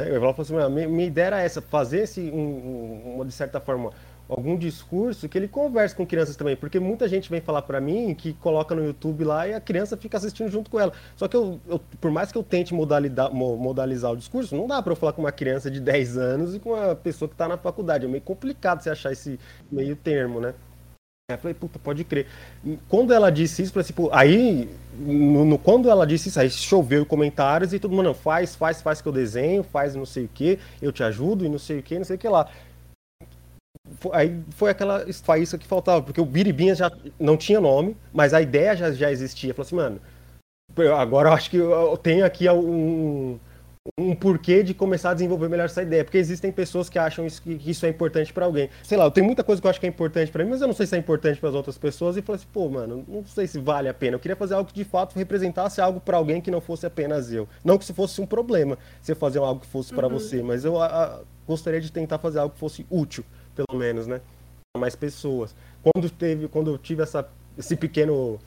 Ela 0.00 0.32
falou 0.32 0.34
assim, 0.38 0.74
minha, 0.74 0.88
minha 0.88 1.06
ideia 1.06 1.26
era 1.26 1.42
essa, 1.42 1.60
fazer 1.60 2.04
esse, 2.04 2.20
um, 2.20 3.20
um, 3.20 3.26
de 3.26 3.32
certa 3.32 3.60
forma, 3.60 3.92
algum 4.28 4.56
discurso 4.56 5.28
que 5.28 5.36
ele 5.36 5.48
converse 5.48 5.94
com 5.94 6.06
crianças 6.06 6.36
também, 6.36 6.56
porque 6.56 6.80
muita 6.80 7.08
gente 7.08 7.28
vem 7.28 7.40
falar 7.40 7.62
para 7.62 7.80
mim 7.80 8.14
que 8.14 8.32
coloca 8.34 8.74
no 8.74 8.84
YouTube 8.84 9.24
lá 9.24 9.46
e 9.46 9.54
a 9.54 9.60
criança 9.60 9.96
fica 9.96 10.16
assistindo 10.16 10.50
junto 10.50 10.70
com 10.70 10.80
ela. 10.80 10.92
Só 11.16 11.28
que 11.28 11.36
eu, 11.36 11.60
eu 11.68 11.80
por 12.00 12.10
mais 12.10 12.32
que 12.32 12.38
eu 12.38 12.42
tente 12.42 12.72
modalidar, 12.72 13.32
modalizar 13.32 14.12
o 14.12 14.16
discurso, 14.16 14.56
não 14.56 14.66
dá 14.66 14.80
para 14.82 14.92
eu 14.92 14.96
falar 14.96 15.12
com 15.12 15.22
uma 15.22 15.32
criança 15.32 15.70
de 15.70 15.80
10 15.80 16.16
anos 16.16 16.54
e 16.54 16.58
com 16.58 16.70
uma 16.70 16.94
pessoa 16.94 17.28
que 17.28 17.34
está 17.34 17.46
na 17.46 17.56
faculdade. 17.56 18.04
É 18.04 18.08
meio 18.08 18.22
complicado 18.22 18.82
você 18.82 18.90
achar 18.90 19.12
esse 19.12 19.38
meio 19.70 19.96
termo, 19.96 20.40
né? 20.40 20.54
Eu 21.30 21.38
falei, 21.38 21.54
puta, 21.54 21.78
pode 21.78 22.04
crer. 22.04 22.26
Quando 22.88 23.12
ela 23.12 23.30
disse 23.30 23.62
isso, 23.62 23.72
pô, 23.94 24.10
aí, 24.12 24.68
no, 24.98 25.44
no, 25.44 25.58
quando 25.58 25.88
ela 25.88 26.06
disse 26.06 26.28
isso, 26.28 26.38
aí 26.38 26.50
choveu 26.50 27.06
comentários 27.06 27.72
e 27.72 27.78
todo 27.78 27.92
mundo, 27.92 28.04
não, 28.04 28.14
faz, 28.14 28.54
faz, 28.54 28.82
faz 28.82 29.00
que 29.00 29.08
eu 29.08 29.12
desenho, 29.12 29.62
faz 29.62 29.94
não 29.94 30.04
sei 30.04 30.24
o 30.24 30.28
que, 30.28 30.58
eu 30.80 30.92
te 30.92 31.02
ajudo 31.02 31.46
e 31.46 31.48
não 31.48 31.58
sei 31.58 31.78
o 31.78 31.82
que, 31.82 31.96
não 31.96 32.04
sei 32.04 32.16
o 32.16 32.18
que 32.18 32.28
lá 32.28 32.48
aí 34.12 34.42
foi 34.50 34.70
aquela 34.70 35.04
faísca 35.12 35.58
que 35.58 35.66
faltava, 35.66 36.02
porque 36.02 36.20
o 36.20 36.24
Biribinha 36.24 36.74
já 36.74 36.90
não 37.18 37.36
tinha 37.36 37.60
nome, 37.60 37.96
mas 38.12 38.32
a 38.32 38.40
ideia 38.40 38.76
já, 38.76 38.92
já 38.92 39.10
existia. 39.10 39.52
Falou 39.54 39.66
assim, 39.66 39.76
mano, 39.76 40.00
agora 40.96 41.30
eu 41.30 41.32
acho 41.32 41.50
que 41.50 41.56
eu 41.56 41.96
tenho 41.96 42.24
aqui 42.24 42.48
um, 42.48 43.38
um 43.98 44.14
porquê 44.14 44.62
de 44.62 44.72
começar 44.72 45.10
a 45.10 45.14
desenvolver 45.14 45.48
melhor 45.48 45.64
essa 45.64 45.82
ideia, 45.82 46.04
porque 46.04 46.16
existem 46.16 46.52
pessoas 46.52 46.88
que 46.88 46.98
acham 46.98 47.26
isso, 47.26 47.42
que, 47.42 47.60
isso 47.68 47.84
é 47.84 47.88
importante 47.88 48.32
para 48.32 48.46
alguém. 48.46 48.70
Sei 48.82 48.96
lá, 48.96 49.04
eu 49.04 49.10
tenho 49.10 49.26
muita 49.26 49.42
coisa 49.42 49.60
que 49.60 49.66
eu 49.66 49.70
acho 49.70 49.80
que 49.80 49.86
é 49.86 49.88
importante 49.88 50.30
para 50.30 50.44
mim, 50.44 50.50
mas 50.50 50.60
eu 50.60 50.68
não 50.68 50.74
sei 50.74 50.86
se 50.86 50.94
é 50.94 50.98
importante 50.98 51.40
para 51.40 51.48
as 51.48 51.54
outras 51.54 51.76
pessoas. 51.76 52.16
E 52.16 52.22
falei 52.22 52.40
assim, 52.40 52.48
pô, 52.52 52.68
mano, 52.68 53.04
não 53.06 53.26
sei 53.26 53.46
se 53.46 53.58
vale 53.58 53.88
a 53.88 53.94
pena. 53.94 54.14
Eu 54.14 54.20
queria 54.20 54.36
fazer 54.36 54.54
algo 54.54 54.68
que 54.68 54.74
de 54.74 54.84
fato 54.84 55.16
representasse 55.16 55.80
algo 55.80 56.00
para 56.00 56.16
alguém 56.16 56.40
que 56.40 56.50
não 56.50 56.60
fosse 56.60 56.86
apenas 56.86 57.32
eu. 57.32 57.48
Não 57.64 57.76
que 57.76 57.84
isso 57.84 57.94
fosse 57.94 58.20
um 58.20 58.26
problema, 58.26 58.78
você 59.00 59.14
fazer 59.14 59.40
algo 59.40 59.60
que 59.60 59.66
fosse 59.66 59.92
para 59.92 60.06
uhum. 60.06 60.14
você, 60.14 60.42
mas 60.42 60.64
eu 60.64 60.80
a, 60.80 60.86
a, 60.86 61.20
gostaria 61.46 61.80
de 61.80 61.90
tentar 61.90 62.18
fazer 62.18 62.38
algo 62.38 62.54
que 62.54 62.60
fosse 62.60 62.86
útil 62.88 63.24
pelo 63.54 63.78
menos, 63.78 64.06
né? 64.06 64.20
Mais 64.76 64.96
pessoas. 64.96 65.54
Quando 65.82 66.10
teve, 66.10 66.48
quando 66.48 66.70
eu 66.70 66.78
tive 66.78 67.02
essa, 67.02 67.28
esse 67.58 67.76
pequeno 67.76 68.38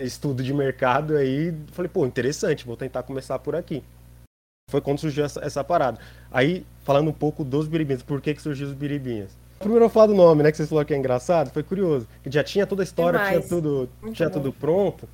estudo 0.00 0.42
de 0.42 0.52
mercado 0.52 1.16
aí, 1.16 1.54
falei, 1.72 1.88
pô, 1.88 2.06
interessante, 2.06 2.66
vou 2.66 2.76
tentar 2.76 3.02
começar 3.02 3.38
por 3.38 3.54
aqui. 3.56 3.82
Foi 4.70 4.80
quando 4.80 4.98
surgiu 4.98 5.24
essa, 5.24 5.44
essa 5.44 5.62
parada. 5.62 5.98
Aí, 6.30 6.66
falando 6.82 7.08
um 7.08 7.12
pouco 7.12 7.44
dos 7.44 7.68
biribinhas, 7.68 8.02
por 8.02 8.20
que, 8.20 8.34
que 8.34 8.42
surgiu 8.42 8.66
os 8.66 8.72
biribinhas? 8.72 9.30
Primeiro 9.58 9.84
eu 9.84 9.88
falo 9.88 10.08
do 10.08 10.14
nome, 10.14 10.42
né? 10.42 10.50
Que 10.50 10.56
vocês 10.56 10.68
falaram 10.68 10.86
que 10.86 10.94
é 10.94 10.96
engraçado, 10.96 11.50
foi 11.50 11.62
curioso. 11.62 12.06
Que 12.22 12.30
já 12.30 12.44
tinha 12.44 12.66
toda 12.66 12.82
a 12.82 12.84
história, 12.84 13.18
tinha 13.28 13.42
tudo, 13.42 13.88
tinha 14.12 14.28
tudo 14.28 14.52
pronto. 14.52 15.08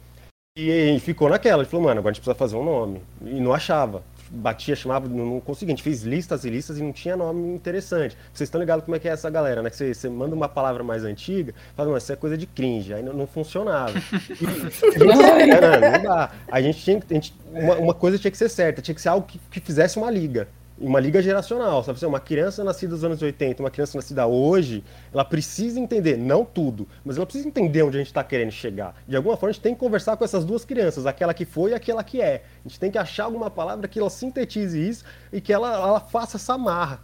E 0.57 0.70
aí 0.70 1.01
ficou 1.01 1.28
naquela, 1.28 1.62
gente 1.62 1.70
falou, 1.70 1.86
mano, 1.86 2.01
agora 2.01 2.11
a 2.11 2.14
gente 2.14 2.22
precisa 2.22 2.34
fazer 2.34 2.57
um 2.57 2.64
nome. 2.64 3.03
E 3.22 3.40
não 3.40 3.53
achava. 3.53 4.03
Batia, 4.35 4.74
chamava, 4.74 5.09
não, 5.09 5.41
conseguia. 5.41 5.74
A 5.74 5.76
gente 5.76 5.83
fez 5.83 6.03
listas 6.03 6.45
e 6.45 6.51
listas 6.51 6.78
e 6.78 6.83
não 6.83 6.93
tinha 6.93 7.16
nome 7.16 7.55
interessante. 7.55 8.16
Vocês 8.33 8.47
estão 8.49 8.61
ligados 8.61 8.85
como 8.85 8.97
é 8.97 8.99
que 8.99 9.07
é 9.07 9.12
essa 9.12 9.28
galera, 9.28 9.62
né? 9.62 9.68
Que 9.68 9.76
você, 9.76 9.93
você 9.93 10.09
manda 10.09 10.35
uma 10.35 10.49
palavra 10.49 10.83
mais 10.83 11.05
antiga, 11.05 11.55
fala, 11.76 11.89
mano, 11.89 11.99
isso 11.99 12.12
é 12.12 12.16
coisa 12.16 12.37
de 12.37 12.47
cringe. 12.47 12.95
Aí 12.95 13.03
não, 13.03 13.12
não 13.12 13.26
funcionava. 13.26 13.93
E, 13.99 14.99
não, 14.99 15.07
não 15.93 16.03
dá. 16.03 16.30
A 16.51 16.62
gente 16.62 16.83
tinha 16.83 16.99
a 16.99 17.14
gente, 17.14 17.35
uma, 17.53 17.74
uma, 17.76 17.95
coisa 17.95 18.18
tinha 18.18 18.30
que 18.30 18.39
ser 18.39 18.49
certa, 18.49 18.80
tinha 18.80 18.95
que 18.95 19.01
ser 19.03 19.11
algo 19.11 19.26
que, 19.26 19.39
que 19.51 19.61
fizesse 19.61 19.99
uma 19.99 20.11
liga 20.11 20.49
uma 20.83 20.99
liga 20.99 21.22
geracional, 21.22 21.83
sabe? 21.85 22.05
Uma 22.05 22.18
criança 22.18 22.64
nascida 22.64 22.93
nos 22.93 23.05
anos 23.05 23.22
80, 23.22 23.62
uma 23.62 23.70
criança 23.70 23.97
nascida 23.97 24.26
hoje, 24.26 24.83
ela 25.14 25.24
precisa 25.24 25.78
entender, 25.78 26.18
não 26.18 26.45
tudo, 26.45 26.89
mas 27.05 27.16
ela 27.16 27.24
precisa 27.24 27.47
entender 27.47 27.83
onde 27.83 27.97
a 27.97 28.01
gente 28.01 28.09
está 28.09 28.24
querendo 28.24 28.51
chegar. 28.51 28.95
De 29.07 29.16
alguma 29.16 29.37
forma, 29.37 29.51
a 29.51 29.53
gente 29.53 29.62
tem 29.62 29.74
que 29.74 29.80
conversar 29.80 30.16
com 30.16 30.24
essas 30.24 30.45
duas 30.45 30.64
crianças, 30.64 31.07
aquela 31.07 31.33
que 31.33 31.45
foi 31.45 31.70
e 31.70 31.74
aquela 31.74 32.03
que 32.03 32.20
é. 32.20 32.43
A 32.64 32.68
gente 32.68 32.80
tem 32.80 32.91
que 32.91 32.99
achar 32.99 33.24
alguma 33.24 33.49
palavra 33.49 33.87
que 33.87 33.99
ela 33.99 34.11
sintetize 34.11 34.76
isso 34.76 35.05
e 35.33 35.41
que 35.41 35.53
ela, 35.53 35.72
ela 35.72 36.01
faça 36.01 36.37
essa 36.37 36.59
marra, 36.59 37.01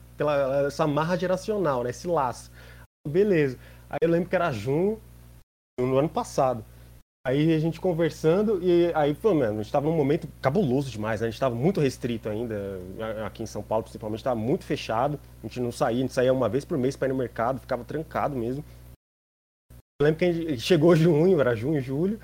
essa 0.66 0.87
marra 0.87 1.16
geracional, 1.16 1.85
né? 1.85 1.91
esse 1.91 2.09
laço. 2.09 2.51
Beleza. 3.09 3.57
Aí 3.89 3.99
eu 4.03 4.11
lembro 4.11 4.29
que 4.29 4.35
era 4.35 4.51
junho, 4.51 5.01
no 5.79 5.99
ano 5.99 6.09
passado. 6.09 6.64
Aí 7.26 7.52
a 7.52 7.58
gente 7.58 7.80
conversando 7.80 8.62
e 8.62 8.90
aí, 8.94 9.14
pô, 9.14 9.34
mano, 9.34 9.52
a 9.52 9.56
gente 9.56 9.66
estava 9.66 9.86
num 9.86 9.96
momento 9.96 10.28
cabuloso 10.40 10.90
demais, 10.90 11.20
né? 11.20 11.26
A 11.26 11.30
gente 11.30 11.34
estava 11.36 11.54
muito 11.54 11.80
restrito 11.80 12.28
ainda, 12.28 12.80
aqui 13.26 13.42
em 13.42 13.46
São 13.46 13.62
Paulo 13.62 13.84
principalmente, 13.84 14.20
estava 14.20 14.38
muito 14.38 14.64
fechado. 14.64 15.18
A 15.42 15.46
gente 15.46 15.60
não 15.60 15.70
saía, 15.70 15.98
a 15.98 16.00
gente 16.02 16.14
saía 16.14 16.32
uma 16.32 16.48
vez 16.48 16.64
por 16.64 16.78
mês 16.78 16.96
para 16.96 17.08
ir 17.08 17.12
no 17.12 17.18
mercado, 17.18 17.60
ficava 17.60 17.84
trancado 17.84 18.36
mesmo. 18.36 18.64
Eu 20.00 20.04
lembro 20.04 20.18
que 20.18 20.24
a 20.24 20.32
gente 20.32 20.60
chegou 20.60 20.94
junho, 20.96 21.40
era 21.40 21.54
junho, 21.54 21.80
julho, 21.80 22.20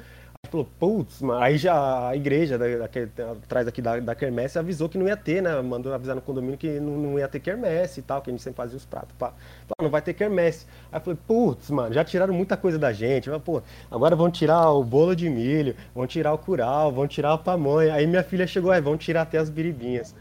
falou, 0.48 0.68
putz, 0.78 1.22
aí 1.40 1.56
já 1.56 2.08
a 2.08 2.16
igreja 2.16 2.58
da, 2.58 2.66
da, 2.66 3.32
atrás 3.32 3.66
aqui 3.66 3.82
da, 3.82 3.98
da 4.00 4.14
quermesse 4.14 4.58
avisou 4.58 4.88
que 4.88 4.98
não 4.98 5.06
ia 5.06 5.16
ter, 5.16 5.42
né? 5.42 5.60
Mandou 5.62 5.92
avisar 5.92 6.14
no 6.14 6.22
condomínio 6.22 6.58
que 6.58 6.80
não, 6.80 6.96
não 6.96 7.18
ia 7.18 7.28
ter 7.28 7.40
quermesse 7.40 8.00
e 8.00 8.02
tal, 8.02 8.22
que 8.22 8.30
a 8.30 8.32
gente 8.32 8.42
sempre 8.42 8.56
fazia 8.56 8.76
os 8.76 8.84
pratos. 8.84 9.14
Pá. 9.18 9.28
Falou, 9.28 9.82
não 9.82 9.90
vai 9.90 10.02
ter 10.02 10.14
quermesse. 10.14 10.66
Aí 10.90 10.98
eu 10.98 11.00
falei, 11.02 11.18
putz, 11.26 11.70
mano, 11.70 11.94
já 11.94 12.04
tiraram 12.04 12.34
muita 12.34 12.56
coisa 12.56 12.78
da 12.78 12.92
gente. 12.92 13.28
Mas, 13.28 13.42
pô, 13.42 13.62
agora 13.90 14.16
vão 14.16 14.30
tirar 14.30 14.70
o 14.70 14.84
bolo 14.84 15.14
de 15.14 15.28
milho, 15.28 15.74
vão 15.94 16.06
tirar 16.06 16.32
o 16.32 16.38
curau, 16.38 16.92
vão 16.92 17.06
tirar 17.06 17.32
a 17.32 17.38
pamonha. 17.38 17.94
Aí 17.94 18.06
minha 18.06 18.22
filha 18.22 18.46
chegou, 18.46 18.70
aí 18.70 18.80
vão 18.80 18.96
tirar 18.96 19.22
até 19.22 19.38
as 19.38 19.50
biribinhas. 19.50 20.14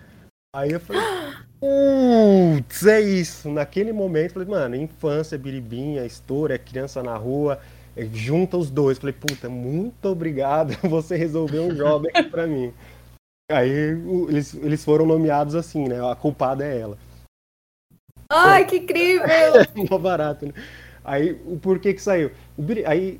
Aí 0.55 0.71
eu 0.71 0.79
falei, 0.79 1.01
putz, 2.59 2.85
é 2.85 3.01
isso. 3.01 3.49
Naquele 3.49 3.91
momento, 3.91 4.27
eu 4.27 4.33
falei, 4.33 4.47
mano, 4.47 4.75
infância, 4.75 5.37
biribinha, 5.37 6.05
estouro, 6.05 6.53
é 6.53 6.57
criança 6.57 7.01
na 7.01 7.17
rua 7.17 7.59
junta 8.11 8.57
os 8.57 8.69
dois. 8.69 8.97
Falei, 8.97 9.13
puta, 9.13 9.49
muito 9.49 10.05
obrigado, 10.07 10.75
você 10.87 11.15
resolveu 11.15 11.63
um 11.63 11.73
job 11.73 12.09
aqui 12.09 12.29
pra 12.29 12.47
mim. 12.47 12.73
Aí 13.51 13.69
eles, 14.29 14.53
eles 14.55 14.83
foram 14.83 15.05
nomeados 15.05 15.55
assim, 15.55 15.87
né? 15.87 15.99
A 16.09 16.15
culpada 16.15 16.65
é 16.65 16.79
ela. 16.79 16.97
Ai, 18.31 18.65
que 18.65 18.77
incrível! 18.77 19.27
Mó 19.89 19.97
barato, 19.97 20.47
né? 20.47 20.53
Aí, 21.03 21.33
o 21.45 21.57
porquê 21.57 21.93
que 21.93 22.01
saiu? 22.01 22.31
Aí 22.85 23.19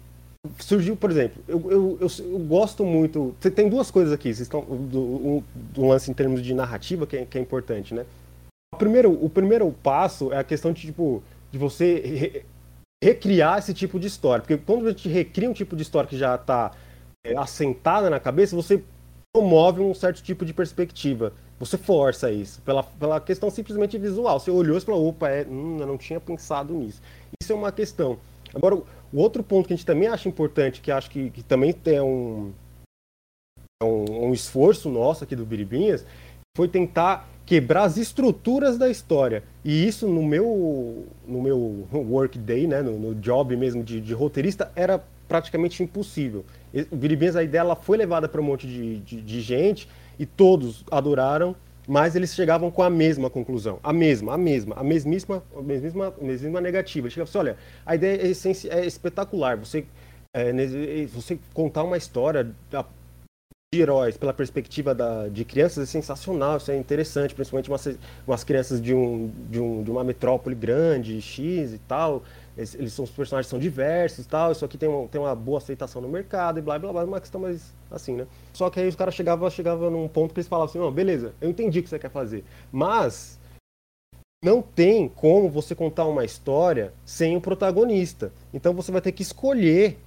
surgiu, 0.59 0.95
por 0.95 1.11
exemplo, 1.11 1.41
eu, 1.47 1.59
eu, 1.69 1.97
eu, 2.01 2.07
eu 2.31 2.39
gosto 2.39 2.83
muito. 2.85 3.35
Você 3.39 3.51
tem 3.51 3.69
duas 3.69 3.91
coisas 3.91 4.13
aqui, 4.13 4.33
vocês 4.33 4.41
estão. 4.41 4.61
Do, 4.61 4.99
um, 4.99 5.43
do 5.53 5.85
lance 5.85 6.09
em 6.09 6.13
termos 6.13 6.41
de 6.41 6.53
narrativa 6.53 7.05
que 7.05 7.17
é, 7.17 7.25
que 7.25 7.37
é 7.37 7.41
importante, 7.41 7.93
né? 7.93 8.05
O 8.73 8.77
primeiro, 8.77 9.11
o 9.11 9.29
primeiro 9.29 9.71
passo 9.83 10.33
é 10.33 10.39
a 10.39 10.43
questão 10.43 10.71
de, 10.73 10.81
tipo, 10.81 11.21
de 11.51 11.57
você 11.57 12.43
recriar 13.03 13.59
esse 13.59 13.73
tipo 13.73 13.99
de 13.99 14.07
história. 14.07 14.41
Porque 14.41 14.57
quando 14.57 14.87
a 14.87 14.91
gente 14.91 15.09
recria 15.09 15.49
um 15.49 15.53
tipo 15.53 15.75
de 15.75 15.81
história 15.81 16.09
que 16.09 16.17
já 16.17 16.35
está 16.35 16.71
é, 17.25 17.35
assentada 17.37 18.09
na 18.09 18.19
cabeça, 18.19 18.55
você 18.55 18.83
promove 19.35 19.81
um 19.81 19.93
certo 19.93 20.21
tipo 20.21 20.45
de 20.45 20.53
perspectiva. 20.53 21.33
Você 21.59 21.77
força 21.77 22.31
isso, 22.31 22.61
pela, 22.61 22.83
pela 22.83 23.19
questão 23.19 23.49
simplesmente 23.49 23.97
visual. 23.97 24.39
Você 24.39 24.51
olhou 24.51 24.77
e 24.77 24.81
falou, 24.81 25.07
opa, 25.07 25.29
é, 25.29 25.45
hum, 25.45 25.77
eu 25.79 25.87
não 25.87 25.97
tinha 25.97 26.19
pensado 26.19 26.73
nisso. 26.73 27.01
Isso 27.41 27.51
é 27.51 27.55
uma 27.55 27.71
questão. 27.71 28.17
Agora, 28.53 28.75
o 28.75 28.85
outro 29.13 29.43
ponto 29.43 29.67
que 29.67 29.73
a 29.73 29.75
gente 29.75 29.85
também 29.85 30.07
acha 30.07 30.27
importante, 30.27 30.81
que 30.81 30.91
acho 30.91 31.09
que, 31.09 31.29
que 31.29 31.43
também 31.43 31.73
tem 31.73 31.99
um, 31.99 32.53
um, 33.81 34.27
um 34.27 34.33
esforço 34.33 34.89
nosso 34.89 35.23
aqui 35.23 35.35
do 35.35 35.45
Biribinhas, 35.45 36.05
foi 36.55 36.67
tentar 36.67 37.27
quebrar 37.47 37.81
as 37.81 37.97
estruturas 37.97 38.77
da 38.77 38.87
história. 38.87 39.43
E 39.65 39.87
isso 39.87 40.07
no 40.07 40.21
meu, 40.21 41.07
no 41.27 41.41
meu 41.41 41.87
workday, 41.91 42.67
né, 42.67 42.79
no, 42.83 42.99
no 42.99 43.15
job 43.15 43.57
mesmo 43.57 43.83
de, 43.83 43.99
de, 43.99 44.13
roteirista, 44.13 44.71
era 44.75 45.03
praticamente 45.27 45.81
impossível. 45.81 46.45
O 46.91 47.37
a 47.37 47.43
ideia 47.43 47.61
ela 47.61 47.75
foi 47.75 47.97
levada 47.97 48.29
para 48.29 48.39
um 48.39 48.43
monte 48.43 48.67
de, 48.67 48.99
de, 48.99 49.21
de, 49.21 49.41
gente 49.41 49.89
e 50.19 50.27
todos 50.27 50.85
adoraram, 50.91 51.55
mas 51.87 52.15
eles 52.15 52.35
chegavam 52.35 52.69
com 52.69 52.83
a 52.83 52.89
mesma 52.89 53.31
conclusão. 53.31 53.79
A 53.81 53.91
mesma, 53.91 54.35
a 54.35 54.37
mesma, 54.37 54.75
a 54.75 54.83
mesmíssima, 54.83 55.43
a 55.57 55.61
mesmíssima, 55.63 56.13
a 56.21 56.23
mesmíssima 56.23 56.61
negativa. 56.61 57.07
Eles 57.07 57.17
assim, 57.17 57.37
olha, 57.39 57.57
a 57.83 57.95
ideia 57.95 58.21
é, 58.21 58.79
é 58.79 58.85
espetacular. 58.85 59.57
Você, 59.57 59.85
é, 60.35 60.53
você 61.07 61.39
contar 61.51 61.83
uma 61.83 61.97
história 61.97 62.53
de 63.73 63.81
heróis 63.81 64.15
pela 64.15 64.33
perspectiva 64.33 64.93
da, 64.93 65.27
de 65.27 65.43
crianças 65.43 65.89
é 65.89 65.91
sensacional, 65.91 66.57
isso 66.57 66.71
é 66.71 66.77
interessante, 66.77 67.33
principalmente 67.33 67.69
umas, 67.69 67.97
umas 68.27 68.43
crianças 68.43 68.79
de, 68.79 68.93
um, 68.93 69.31
de, 69.49 69.59
um, 69.59 69.83
de 69.83 69.89
uma 69.89 70.03
metrópole 70.03 70.55
grande, 70.55 71.19
X 71.19 71.73
e 71.73 71.79
tal. 71.79 72.21
Eles, 72.55 72.75
eles 72.75 72.93
são, 72.93 73.03
os 73.03 73.09
personagens 73.09 73.49
são 73.49 73.57
diversos 73.57 74.25
e 74.25 74.27
tal, 74.27 74.51
isso 74.51 74.63
aqui 74.63 74.77
tem 74.77 74.87
uma, 74.87 75.07
tem 75.07 75.19
uma 75.19 75.33
boa 75.33 75.57
aceitação 75.57 75.99
no 75.99 76.07
mercado 76.07 76.59
e 76.59 76.61
blá 76.61 76.77
blá 76.77 76.93
blá, 76.93 77.03
uma 77.03 77.19
questão 77.19 77.41
mais 77.41 77.73
assim, 77.89 78.13
né? 78.13 78.27
Só 78.53 78.69
que 78.69 78.79
aí 78.79 78.87
os 78.87 78.95
caras 78.95 79.15
chegavam 79.15 79.49
chegava 79.49 79.89
num 79.89 80.07
ponto 80.07 80.33
que 80.33 80.39
eles 80.39 80.47
falavam 80.47 80.69
assim, 80.69 80.77
não, 80.77 80.91
beleza, 80.91 81.33
eu 81.41 81.49
entendi 81.49 81.79
o 81.79 81.83
que 81.83 81.89
você 81.89 81.97
quer 81.97 82.11
fazer, 82.11 82.43
mas 82.71 83.39
não 84.43 84.61
tem 84.61 85.07
como 85.07 85.49
você 85.49 85.73
contar 85.73 86.05
uma 86.05 86.23
história 86.23 86.93
sem 87.03 87.33
o 87.33 87.39
um 87.39 87.41
protagonista. 87.41 88.31
Então 88.53 88.73
você 88.73 88.91
vai 88.91 89.01
ter 89.01 89.13
que 89.13 89.23
escolher 89.23 89.97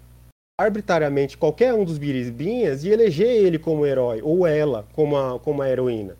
arbitrariamente 0.58 1.36
qualquer 1.36 1.74
um 1.74 1.84
dos 1.84 1.98
biribinhas 1.98 2.82
e 2.82 2.88
eleger 2.88 3.28
ele 3.28 3.58
como 3.58 3.84
herói, 3.84 4.20
ou 4.22 4.46
ela 4.46 4.86
como 4.94 5.16
a, 5.16 5.38
como 5.38 5.60
a 5.62 5.68
heroína. 5.68 6.16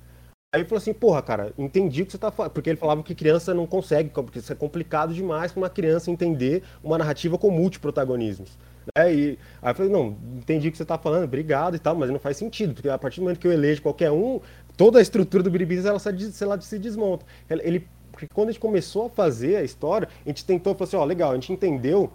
Aí 0.55 0.65
falou 0.65 0.79
assim, 0.79 0.95
porra, 0.95 1.21
cara, 1.23 1.53
entendi 1.59 2.03
o 2.03 2.07
que 2.07 2.13
você 2.13 2.19
tá 2.19 2.31
falando. 2.31 2.53
Porque 2.53 2.71
ele 2.71 2.79
falava 2.79 3.03
que 3.03 3.15
criança 3.15 3.53
não 3.53 3.67
consegue, 3.67 4.11
porque 4.11 4.39
isso 4.39 4.53
é 4.53 4.57
complicado 4.57 5.13
demais 5.13 5.53
para 5.53 5.61
uma 5.61 5.69
criança 5.69 6.11
entender 6.11 6.63
uma 6.83 6.97
narrativa 6.97 7.37
com 7.37 7.51
multiprotagonismos. 7.51 8.57
Né? 8.97 9.15
E 9.15 9.39
aí 9.61 9.71
eu 9.71 9.75
falei, 9.75 9.93
não, 9.93 10.17
entendi 10.35 10.69
o 10.69 10.73
que 10.73 10.79
você 10.79 10.85
tá 10.85 10.97
falando, 10.97 11.25
obrigado 11.25 11.75
e 11.75 11.79
tal, 11.79 11.95
mas 11.95 12.11
não 12.11 12.19
faz 12.19 12.37
sentido, 12.37 12.75
porque 12.75 12.89
a 12.89 12.97
partir 12.97 13.21
do 13.21 13.25
momento 13.25 13.41
que 13.41 13.47
eu 13.47 13.53
elejo 13.53 13.83
qualquer 13.83 14.11
um, 14.11 14.41
toda 14.77 14.99
a 14.99 15.03
estrutura 15.03 15.43
do 15.43 15.51
Biribis 15.51 15.85
ela 15.85 16.01
ela 16.41 16.61
se 16.61 16.79
desmonta. 16.79 17.27
Ele, 17.51 17.87
porque 18.13 18.27
quando 18.33 18.49
a 18.49 18.53
gente 18.53 18.61
começou 18.61 19.07
a 19.07 19.11
fazer 19.11 19.57
a 19.57 19.63
história, 19.63 20.09
a 20.25 20.29
gente 20.29 20.45
tentou, 20.45 20.75
falou 20.75 20.89
assim, 20.89 20.97
ó, 20.97 21.05
legal, 21.05 21.33
a 21.33 21.35
gente 21.35 21.53
entendeu 21.53 22.11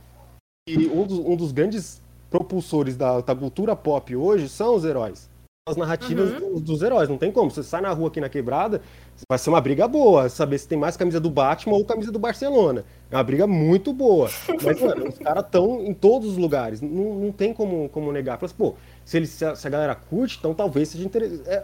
que 0.67 0.87
um 0.87 1.05
dos, 1.05 1.19
um 1.19 1.35
dos 1.35 1.51
grandes 1.51 2.01
propulsores 2.31 2.95
da, 2.95 3.19
da 3.19 3.35
cultura 3.35 3.75
pop 3.75 4.15
hoje 4.15 4.47
são 4.47 4.73
os 4.73 4.85
heróis. 4.85 5.29
As 5.69 5.77
narrativas 5.77 6.31
uhum. 6.31 6.53
dos, 6.53 6.61
dos, 6.61 6.81
heróis. 6.81 7.07
Não 7.07 7.19
tem 7.19 7.31
como. 7.31 7.51
Você 7.51 7.61
sai 7.61 7.81
na 7.81 7.91
rua 7.91 8.07
aqui 8.07 8.19
na 8.19 8.29
quebrada, 8.29 8.81
vai 9.29 9.37
ser 9.37 9.51
uma 9.51 9.61
briga 9.61 9.87
boa. 9.87 10.27
Saber 10.27 10.57
se 10.57 10.67
tem 10.67 10.77
mais 10.77 10.97
camisa 10.97 11.19
do 11.19 11.29
Batman 11.29 11.75
ou 11.75 11.85
camisa 11.85 12.11
do 12.11 12.17
Barcelona. 12.17 12.83
É 13.11 13.15
uma 13.15 13.23
briga 13.23 13.45
muito 13.45 13.93
boa. 13.93 14.27
Mas, 14.63 14.81
mano, 14.81 15.09
os 15.09 15.19
caras 15.19 15.45
estão 15.45 15.83
em 15.83 15.93
todos 15.93 16.29
os 16.29 16.37
lugares. 16.37 16.81
Não, 16.81 17.13
não 17.13 17.31
tem 17.31 17.53
como, 17.53 17.87
como 17.89 18.11
negar. 18.11 18.39
Fala 18.39 18.47
assim, 18.47 18.57
pô, 18.57 18.73
se, 19.05 19.17
eles, 19.17 19.29
se, 19.29 19.45
a, 19.45 19.55
se 19.55 19.67
a 19.67 19.69
galera 19.69 19.93
curte, 19.93 20.37
então 20.39 20.55
talvez 20.55 20.89
seja 20.89 21.05
interessante. 21.05 21.47
É, 21.47 21.63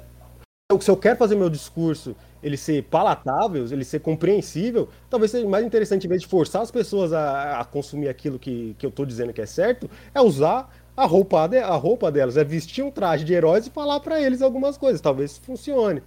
se 0.80 0.91
eu 0.91 0.97
quero 0.97 1.18
fazer 1.18 1.36
meu 1.36 1.49
discurso 1.49 2.15
ele 2.41 2.57
ser 2.57 2.83
palatável, 2.83 3.65
ele 3.65 3.83
ser 3.83 3.99
compreensível, 3.99 4.89
talvez 5.09 5.31
seja 5.31 5.47
mais 5.47 5.65
interessante, 5.65 6.05
em 6.05 6.09
vez 6.09 6.21
de 6.21 6.27
forçar 6.27 6.61
as 6.61 6.71
pessoas 6.71 7.13
a, 7.13 7.59
a 7.59 7.65
consumir 7.65 8.09
aquilo 8.09 8.38
que, 8.38 8.75
que 8.77 8.85
eu 8.85 8.89
estou 8.89 9.05
dizendo 9.05 9.33
que 9.33 9.41
é 9.41 9.45
certo, 9.45 9.89
é 10.13 10.21
usar 10.21 10.69
a 10.95 11.05
roupa, 11.05 11.43
a 11.45 11.75
roupa 11.75 12.11
delas, 12.11 12.38
é 12.38 12.43
vestir 12.43 12.83
um 12.83 12.89
traje 12.89 13.23
de 13.23 13.33
heróis 13.33 13.67
e 13.67 13.69
falar 13.69 13.99
para 13.99 14.19
eles 14.19 14.41
algumas 14.41 14.77
coisas, 14.77 14.99
talvez 14.99 15.38
funcione. 15.38 16.01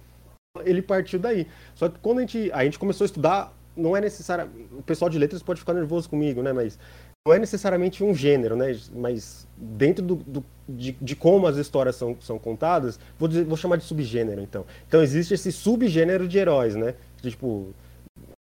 Ele 0.65 0.81
partiu 0.81 1.17
daí. 1.17 1.47
Só 1.73 1.87
que 1.87 1.97
quando 1.99 2.17
a 2.17 2.21
gente, 2.21 2.51
a 2.51 2.65
gente 2.65 2.77
começou 2.77 3.05
a 3.05 3.07
estudar, 3.07 3.53
não 3.75 3.95
é 3.95 4.01
necessário. 4.01 4.49
O 4.77 4.83
pessoal 4.83 5.09
de 5.09 5.17
letras 5.17 5.41
pode 5.41 5.61
ficar 5.61 5.73
nervoso 5.73 6.09
comigo, 6.09 6.43
né? 6.43 6.51
Mas 6.51 6.77
não 7.25 7.33
é 7.35 7.39
necessariamente 7.39 8.03
um 8.03 8.15
gênero, 8.15 8.55
né? 8.55 8.75
Mas 8.93 9.47
dentro 9.55 10.03
do, 10.03 10.15
do 10.15 10.45
de, 10.67 10.93
de, 10.93 11.15
como 11.15 11.45
as 11.45 11.57
histórias 11.57 11.95
são, 11.95 12.15
são 12.19 12.39
contadas, 12.39 12.99
vou, 13.19 13.27
dizer, 13.27 13.43
vou 13.43 13.57
chamar 13.57 13.77
de 13.77 13.83
subgênero, 13.83 14.41
então. 14.41 14.65
Então 14.87 15.03
existe 15.03 15.33
esse 15.33 15.51
subgênero 15.51 16.27
de 16.27 16.37
heróis, 16.39 16.75
né? 16.75 16.95
De, 17.21 17.29
tipo, 17.29 17.73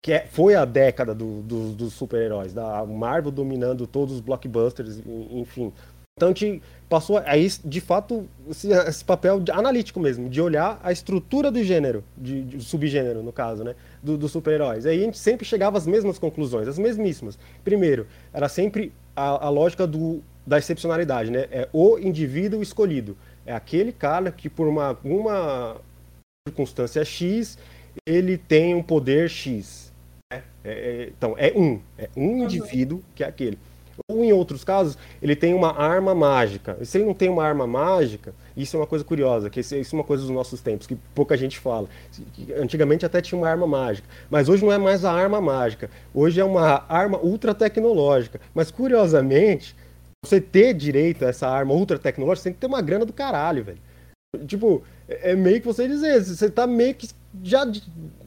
que 0.02 0.12
é, 0.12 0.26
foi 0.26 0.54
a 0.54 0.64
década 0.64 1.14
do, 1.14 1.42
do, 1.42 1.72
dos 1.72 1.92
super-heróis, 1.92 2.54
da 2.54 2.84
Marvel 2.86 3.30
dominando 3.30 3.86
todos 3.86 4.14
os 4.14 4.20
blockbusters, 4.20 4.98
enfim. 5.30 5.72
Então 6.16 6.30
a 6.30 6.32
gente 6.32 6.62
passou 6.88 7.18
aí, 7.18 7.48
de 7.64 7.80
fato, 7.80 8.26
esse, 8.48 8.72
esse, 8.72 9.04
papel 9.04 9.42
analítico 9.52 10.00
mesmo, 10.00 10.28
de 10.28 10.40
olhar 10.40 10.80
a 10.82 10.90
estrutura 10.90 11.50
do 11.50 11.62
gênero, 11.62 12.02
de, 12.16 12.42
de 12.42 12.64
subgênero, 12.64 13.22
no 13.22 13.32
caso, 13.32 13.62
né? 13.62 13.74
Dos 14.02 14.18
do 14.18 14.28
super-heróis. 14.28 14.86
Aí 14.86 14.98
a 14.98 15.04
gente 15.04 15.18
sempre 15.18 15.44
chegava 15.44 15.76
às 15.76 15.86
mesmas 15.86 16.18
conclusões, 16.18 16.66
as 16.66 16.78
mesmíssimas. 16.78 17.38
Primeiro, 17.62 18.06
era 18.32 18.48
sempre 18.48 18.92
a, 19.14 19.46
a 19.46 19.48
lógica 19.50 19.86
do, 19.86 20.22
da 20.46 20.58
excepcionalidade, 20.58 21.30
né? 21.30 21.46
É 21.50 21.68
o 21.72 21.98
indivíduo 21.98 22.62
escolhido. 22.62 23.16
É 23.44 23.52
aquele 23.52 23.92
cara 23.92 24.32
que 24.32 24.48
por 24.48 24.66
uma, 24.66 24.98
uma 25.04 25.76
circunstância 26.48 27.04
X, 27.04 27.58
ele 28.06 28.38
tem 28.38 28.74
um 28.74 28.82
poder 28.82 29.28
X. 29.28 29.92
Né? 30.32 30.42
É, 30.64 30.70
é, 30.70 31.12
então, 31.16 31.34
é 31.36 31.52
um. 31.54 31.80
É 31.98 32.08
um 32.16 32.44
indivíduo 32.44 33.02
que 33.14 33.22
é 33.22 33.26
aquele. 33.26 33.58
Ou 34.08 34.24
em 34.24 34.32
outros 34.32 34.64
casos, 34.64 34.96
ele 35.20 35.36
tem 35.36 35.52
uma 35.52 35.78
arma 35.78 36.14
mágica. 36.14 36.76
E 36.80 36.86
se 36.86 36.98
ele 36.98 37.04
não 37.04 37.14
tem 37.14 37.28
uma 37.28 37.44
arma 37.44 37.66
mágica, 37.66 38.34
isso 38.62 38.76
é 38.76 38.80
uma 38.80 38.86
coisa 38.86 39.04
curiosa, 39.04 39.50
que 39.50 39.60
isso 39.60 39.74
é 39.74 39.82
uma 39.92 40.04
coisa 40.04 40.22
dos 40.22 40.32
nossos 40.32 40.60
tempos, 40.60 40.86
que 40.86 40.96
pouca 41.14 41.36
gente 41.36 41.58
fala. 41.58 41.88
Antigamente 42.56 43.06
até 43.06 43.20
tinha 43.20 43.38
uma 43.38 43.48
arma 43.48 43.66
mágica, 43.66 44.08
mas 44.30 44.48
hoje 44.48 44.64
não 44.64 44.72
é 44.72 44.78
mais 44.78 45.04
a 45.04 45.12
arma 45.12 45.40
mágica. 45.40 45.90
Hoje 46.14 46.40
é 46.40 46.44
uma 46.44 46.84
arma 46.88 47.18
ultra 47.18 47.54
tecnológica. 47.54 48.40
Mas 48.54 48.70
curiosamente, 48.70 49.76
você 50.24 50.40
ter 50.40 50.74
direito 50.74 51.24
a 51.24 51.28
essa 51.28 51.48
arma 51.48 51.72
ultra 51.74 51.98
tecnológica, 51.98 52.42
você 52.42 52.48
tem 52.50 52.54
que 52.54 52.60
ter 52.60 52.66
uma 52.66 52.82
grana 52.82 53.04
do 53.04 53.12
caralho, 53.12 53.64
velho. 53.64 53.78
Tipo, 54.46 54.82
é, 55.08 55.32
é 55.32 55.36
meio 55.36 55.60
que 55.60 55.66
você 55.66 55.88
dizer, 55.88 56.22
você 56.22 56.50
tá 56.50 56.66
meio 56.66 56.94
que 56.94 57.08
já 57.42 57.64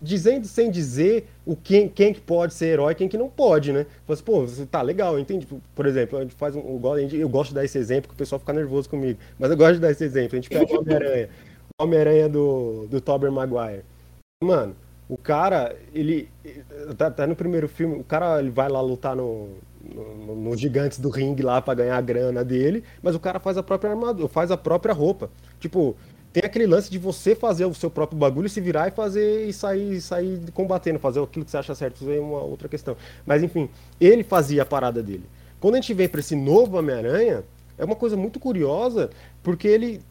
dizendo 0.01 0.47
sem 0.47 0.71
dizer 0.71 1.27
o 1.45 1.55
quem, 1.55 1.89
quem 1.89 2.13
que 2.13 2.21
pode 2.21 2.53
ser 2.53 2.67
herói 2.67 2.95
quem 2.95 3.09
que 3.09 3.17
não 3.17 3.29
pode, 3.29 3.73
né? 3.73 3.85
Você, 4.07 4.13
assim, 4.13 4.23
pô, 4.23 4.65
tá 4.65 4.81
legal, 4.81 5.19
entende? 5.19 5.47
Por 5.75 5.85
exemplo, 5.85 6.17
a 6.17 6.21
gente 6.21 6.35
faz 6.35 6.55
um. 6.55 6.79
Eu 7.11 7.29
gosto 7.29 7.49
de 7.49 7.55
dar 7.55 7.65
esse 7.65 7.77
exemplo 7.77 8.07
que 8.07 8.15
o 8.15 8.17
pessoal 8.17 8.39
fica 8.39 8.53
nervoso 8.53 8.89
comigo, 8.89 9.19
mas 9.37 9.51
eu 9.51 9.57
gosto 9.57 9.75
de 9.75 9.81
dar 9.81 9.91
esse 9.91 10.03
exemplo. 10.03 10.37
A 10.37 10.41
gente 10.41 10.49
pega 10.49 10.73
o 10.73 10.79
Homem-Aranha, 10.79 11.29
o 11.77 11.83
Homem-Aranha 11.83 12.29
do, 12.29 12.87
do 12.87 13.01
Tobey 13.01 13.29
Maguire. 13.29 13.83
Mano, 14.41 14.75
o 15.09 15.17
cara, 15.17 15.75
ele. 15.93 16.29
Tá, 16.97 17.27
no 17.27 17.35
primeiro 17.35 17.67
filme, 17.67 17.99
o 17.99 18.03
cara 18.03 18.39
ele 18.39 18.49
vai 18.49 18.69
lá 18.69 18.79
lutar 18.79 19.15
no, 19.15 19.49
no, 19.83 20.35
no 20.35 20.55
Gigantes 20.55 20.97
do 20.97 21.09
Ringue 21.09 21.43
lá 21.43 21.61
para 21.61 21.73
ganhar 21.73 21.97
a 21.97 22.01
grana 22.01 22.43
dele, 22.43 22.83
mas 23.01 23.15
o 23.15 23.19
cara 23.19 23.39
faz 23.39 23.57
a 23.57 23.63
própria 23.63 23.91
armadura, 23.91 24.29
faz 24.29 24.49
a 24.49 24.57
própria 24.57 24.93
roupa. 24.93 25.29
Tipo, 25.59 25.95
tem 26.33 26.43
aquele 26.43 26.65
lance 26.65 26.89
de 26.89 26.97
você 26.97 27.35
fazer 27.35 27.65
o 27.65 27.75
seu 27.75 27.91
próprio 27.91 28.17
bagulho, 28.17 28.49
se 28.49 28.59
virar 28.59 28.87
e 28.87 28.91
fazer 28.91 29.47
e 29.47 29.53
sair, 29.53 30.01
sair 30.01 30.39
combatendo, 30.51 30.97
fazer 30.97 31.21
aquilo 31.21 31.45
que 31.45 31.51
você 31.51 31.57
acha 31.57 31.75
certo, 31.75 31.97
isso 31.97 32.09
é 32.09 32.19
uma 32.19 32.41
outra 32.41 32.67
questão. 32.67 32.97
Mas 33.23 33.43
enfim, 33.43 33.69
ele 34.01 34.23
fazia 34.23 34.63
a 34.63 34.65
parada 34.65 35.03
dele. 35.03 35.25
Quando 35.59 35.75
a 35.75 35.77
gente 35.77 35.93
vem 35.93 36.09
para 36.09 36.19
esse 36.19 36.35
novo 36.35 36.75
Homem-Aranha, 36.75 37.43
é 37.77 37.85
uma 37.85 37.95
coisa 37.95 38.17
muito 38.17 38.39
curiosa, 38.39 39.11
porque 39.43 39.67
ele 39.67 40.01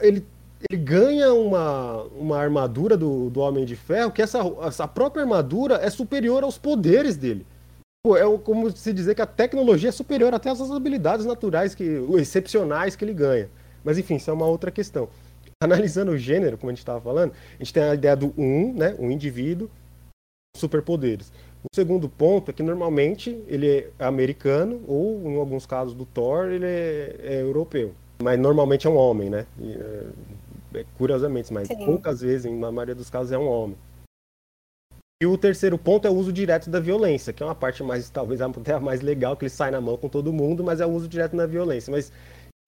ele, 0.00 0.24
ele 0.70 0.80
ganha 0.80 1.34
uma, 1.34 2.04
uma 2.16 2.38
armadura 2.38 2.96
do, 2.96 3.28
do 3.28 3.40
Homem 3.40 3.64
de 3.64 3.74
Ferro, 3.74 4.12
que 4.12 4.22
essa, 4.22 4.38
essa 4.62 4.86
própria 4.86 5.24
armadura 5.24 5.74
é 5.82 5.90
superior 5.90 6.44
aos 6.44 6.56
poderes 6.56 7.16
dele. 7.16 7.44
É 8.06 8.38
como 8.44 8.70
se 8.70 8.92
dizer 8.92 9.16
que 9.16 9.22
a 9.22 9.26
tecnologia 9.26 9.88
é 9.88 9.92
superior 9.92 10.32
até 10.32 10.50
às 10.50 10.60
habilidades 10.70 11.26
naturais, 11.26 11.74
que, 11.74 11.84
excepcionais 12.16 12.94
que 12.94 13.04
ele 13.04 13.14
ganha. 13.14 13.48
Mas 13.84 13.98
enfim, 13.98 14.14
isso 14.14 14.30
é 14.30 14.32
uma 14.32 14.46
outra 14.46 14.70
questão 14.70 15.08
analisando 15.62 16.12
o 16.12 16.18
gênero, 16.18 16.58
como 16.58 16.70
a 16.70 16.72
gente 16.72 16.80
estava 16.80 17.00
falando, 17.00 17.32
a 17.32 17.58
gente 17.58 17.72
tem 17.72 17.82
a 17.82 17.94
ideia 17.94 18.16
do 18.16 18.34
um, 18.36 18.72
né, 18.74 18.96
um 18.98 19.10
indivíduo, 19.10 19.70
superpoderes. 20.56 21.32
O 21.62 21.74
segundo 21.74 22.08
ponto 22.08 22.50
é 22.50 22.54
que 22.54 22.62
normalmente 22.62 23.42
ele 23.46 23.68
é 23.68 23.90
americano 23.98 24.82
ou, 24.86 25.22
em 25.30 25.38
alguns 25.38 25.64
casos 25.64 25.94
do 25.94 26.04
Thor, 26.04 26.50
ele 26.50 26.66
é, 26.66 27.16
é 27.22 27.42
europeu. 27.42 27.94
Mas 28.22 28.38
normalmente 28.38 28.86
é 28.86 28.90
um 28.90 28.96
homem, 28.96 29.30
né? 29.30 29.46
E, 29.58 29.72
é, 29.72 30.80
é 30.80 30.84
curiosamente, 30.98 31.52
mas 31.52 31.68
Sim. 31.68 31.84
poucas 31.84 32.20
vezes, 32.20 32.50
na 32.50 32.72
maioria 32.72 32.94
dos 32.94 33.08
casos, 33.08 33.32
é 33.32 33.38
um 33.38 33.46
homem. 33.46 33.76
E 35.22 35.26
o 35.26 35.38
terceiro 35.38 35.78
ponto 35.78 36.06
é 36.06 36.10
o 36.10 36.14
uso 36.14 36.32
direto 36.32 36.68
da 36.68 36.80
violência, 36.80 37.32
que 37.32 37.44
é 37.44 37.46
uma 37.46 37.54
parte 37.54 37.80
mais, 37.84 38.10
talvez 38.10 38.40
até 38.40 38.74
a 38.74 38.80
mais 38.80 39.00
legal, 39.00 39.36
que 39.36 39.44
ele 39.44 39.50
sai 39.50 39.70
na 39.70 39.80
mão 39.80 39.96
com 39.96 40.08
todo 40.08 40.32
mundo, 40.32 40.64
mas 40.64 40.80
é 40.80 40.86
o 40.86 40.90
uso 40.90 41.06
direto 41.06 41.36
da 41.36 41.46
violência. 41.46 41.92
Mas 41.92 42.12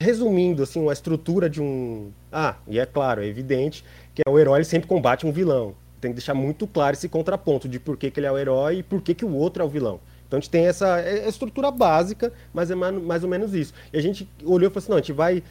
resumindo, 0.05 0.63
assim, 0.63 0.81
uma 0.81 0.93
estrutura 0.93 1.49
de 1.49 1.61
um. 1.61 2.13
Ah, 2.31 2.57
e 2.69 2.79
é 2.79 2.87
claro, 2.87 3.23
é 3.23 3.27
evidente 3.27 3.85
que 4.15 4.23
é 4.25 4.31
o 4.31 4.39
herói 4.39 4.59
ele 4.59 4.65
sempre 4.65 4.87
combate 4.87 5.27
um 5.27 5.33
vilão. 5.33 5.75
Tem 6.01 6.11
que 6.11 6.17
deixar 6.17 6.35
muito 6.35 6.67
claro 6.67 6.95
esse 6.95 7.09
contraponto 7.09 7.69
de 7.69 7.81
por 7.81 7.97
que, 7.97 8.11
que 8.11 8.21
ele 8.21 8.27
é 8.27 8.33
o 8.33 8.39
herói 8.39 8.79
e 8.79 8.83
por 8.83 9.01
que, 9.03 9.15
que 9.15 9.25
o 9.25 9.35
outro 9.35 9.63
é 9.63 9.67
o 9.67 9.69
vilão. 9.69 9.99
Então 10.27 10.39
a 10.39 10.41
gente 10.41 10.51
tem 10.51 10.67
essa 10.67 11.01
é, 11.01 11.21
é 11.21 11.29
estrutura 11.29 11.71
básica, 11.71 12.33
mas 12.53 12.71
é 12.71 12.75
mais, 12.75 13.25
ou 13.25 13.31
menos 13.31 13.55
isso. 13.55 13.73
E 13.93 13.99
a 13.99 14.03
gente 14.03 14.29
olhou 14.45 14.69
e 14.69 14.73
falou 14.73 14.79
assim: 14.79 14.91
não, 14.91 14.99
a 14.99 15.01
gente 15.01 15.13
vai 15.13 15.43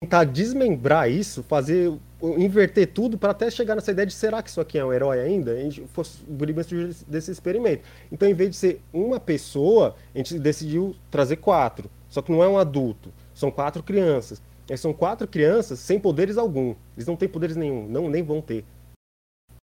tentar 0.00 0.24
desmembrar 0.24 1.10
isso, 1.10 1.42
fazer 1.42 1.92
inverter 2.36 2.88
tudo 2.92 3.18
para 3.18 3.30
até 3.30 3.50
chegar 3.50 3.74
nessa 3.74 3.90
ideia 3.90 4.06
de 4.06 4.12
será 4.12 4.42
que 4.42 4.50
isso 4.50 4.60
aqui 4.60 4.78
é 4.78 4.84
um 4.84 4.92
herói 4.92 5.20
ainda? 5.20 5.52
A 5.52 5.60
gente 5.60 5.82
fosse 5.88 6.22
o 6.28 6.32
Buriban 6.32 6.62
desse 7.06 7.30
experimento. 7.30 7.82
Então, 8.10 8.28
em 8.28 8.34
vez 8.34 8.50
de 8.50 8.56
ser 8.56 8.80
uma 8.92 9.18
pessoa, 9.18 9.96
a 10.14 10.18
gente 10.18 10.38
decidiu 10.38 10.94
trazer 11.10 11.36
quatro. 11.36 11.90
Só 12.08 12.22
que 12.22 12.32
não 12.32 12.42
é 12.42 12.48
um 12.48 12.58
adulto. 12.58 13.12
São 13.38 13.52
quatro 13.52 13.84
crianças. 13.84 14.42
Eles 14.68 14.80
são 14.80 14.92
quatro 14.92 15.28
crianças 15.28 15.78
sem 15.78 16.00
poderes 16.00 16.36
algum. 16.36 16.74
Eles 16.96 17.06
não 17.06 17.14
têm 17.14 17.28
poderes 17.28 17.54
nenhum, 17.54 17.86
não 17.86 18.10
nem 18.10 18.20
vão 18.20 18.42
ter. 18.42 18.64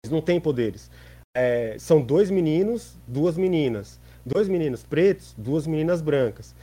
Eles 0.04 0.12
não 0.12 0.22
têm 0.22 0.42
poderes. 0.42 0.90
É, 1.38 1.78
são 1.78 2.02
dois 2.02 2.32
meninos, 2.32 2.98
duas 3.08 3.38
meninas. 3.38 4.00
Dois 4.26 4.50
meninos 4.50 4.82
pretos, 4.82 5.36
duas 5.38 5.68
meninas 5.68 6.02
brancas. 6.02 6.56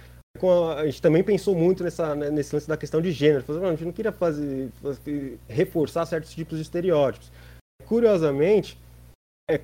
A 0.76 0.84
gente 0.84 1.00
também 1.00 1.22
pensou 1.22 1.54
muito 1.54 1.84
nessa, 1.84 2.12
né, 2.16 2.28
nesse 2.28 2.52
lance 2.52 2.66
da 2.66 2.76
questão 2.76 3.00
de 3.00 3.12
gênero. 3.12 3.44
A 3.64 3.70
gente 3.70 3.84
não 3.84 3.92
queria 3.92 4.10
fazer, 4.10 4.70
fazer 4.82 5.38
reforçar 5.48 6.06
certos 6.06 6.34
tipos 6.34 6.58
de 6.58 6.62
estereótipos. 6.62 7.30
Curiosamente, 7.86 8.76
é, 9.48 9.60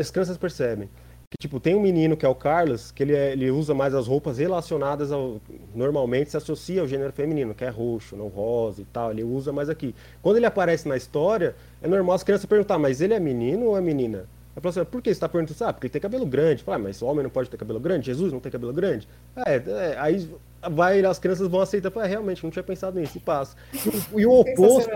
as 0.00 0.10
crianças 0.10 0.38
percebem 0.38 0.88
que, 1.30 1.36
tipo, 1.38 1.58
tem 1.58 1.74
um 1.74 1.80
menino 1.80 2.16
que 2.16 2.24
é 2.24 2.28
o 2.28 2.34
Carlos, 2.34 2.90
que 2.90 3.02
ele, 3.02 3.14
é, 3.14 3.32
ele 3.32 3.50
usa 3.50 3.74
mais 3.74 3.94
as 3.94 4.06
roupas 4.06 4.38
relacionadas 4.38 5.10
ao. 5.10 5.40
Normalmente 5.74 6.30
se 6.30 6.36
associa 6.36 6.80
ao 6.80 6.88
gênero 6.88 7.12
feminino, 7.12 7.54
que 7.54 7.64
é 7.64 7.68
roxo, 7.68 8.16
não 8.16 8.28
rosa 8.28 8.82
e 8.82 8.84
tal. 8.84 9.10
Ele 9.10 9.24
usa 9.24 9.52
mais 9.52 9.68
aqui. 9.68 9.94
Quando 10.22 10.36
ele 10.36 10.46
aparece 10.46 10.88
na 10.88 10.96
história, 10.96 11.54
é 11.82 11.88
normal 11.88 12.16
as 12.16 12.22
crianças 12.22 12.46
perguntar, 12.46 12.78
mas 12.78 13.00
ele 13.00 13.14
é 13.14 13.20
menino 13.20 13.66
ou 13.66 13.76
é 13.76 13.80
menina? 13.80 14.26
Falo 14.60 14.70
assim, 14.70 14.84
por 14.86 15.02
que 15.02 15.10
você 15.10 15.12
está 15.12 15.28
perguntando? 15.28 15.62
Ah, 15.64 15.72
porque 15.72 15.86
ele 15.86 15.92
tem 15.92 16.00
cabelo 16.00 16.24
grande. 16.24 16.62
Fala, 16.62 16.76
ah, 16.76 16.80
mas 16.80 17.02
o 17.02 17.06
homem 17.06 17.22
não 17.22 17.30
pode 17.30 17.50
ter 17.50 17.58
cabelo 17.58 17.78
grande? 17.78 18.06
Jesus 18.06 18.32
não 18.32 18.40
tem 18.40 18.50
cabelo 18.50 18.72
grande? 18.72 19.06
É, 19.36 19.56
é 19.56 19.96
aí 19.98 20.30
vai, 20.70 21.04
as 21.04 21.18
crianças 21.18 21.46
vão 21.46 21.60
aceitar. 21.60 21.90
Fala, 21.90 22.06
é, 22.06 22.08
realmente, 22.08 22.42
não 22.42 22.50
tinha 22.50 22.62
pensado 22.62 22.98
nisso, 22.98 23.18
e 23.18 23.20
passa. 23.20 23.54
E, 23.74 24.20
e 24.20 24.26
o 24.26 24.32
oposto, 24.32 24.90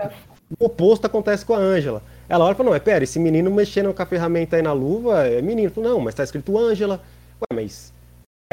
o 0.59 0.65
oposto 0.65 1.05
acontece 1.05 1.45
com 1.45 1.53
a 1.53 1.59
Ângela. 1.59 2.01
Ela 2.31 2.45
olha 2.45 2.53
e 2.53 2.55
fala, 2.55 2.67
não, 2.67 2.73
mas 2.73 2.81
pera, 2.81 3.03
esse 3.03 3.19
menino 3.19 3.51
mexendo 3.51 3.93
com 3.93 4.01
a 4.01 4.05
ferramenta 4.05 4.55
aí 4.55 4.61
na 4.61 4.71
luva 4.71 5.27
é 5.27 5.41
menino. 5.41 5.69
Falo, 5.69 5.89
não, 5.89 5.99
mas 5.99 6.15
tá 6.15 6.23
escrito 6.23 6.57
Ângela. 6.57 7.01
Ué, 7.41 7.47
mas 7.53 7.91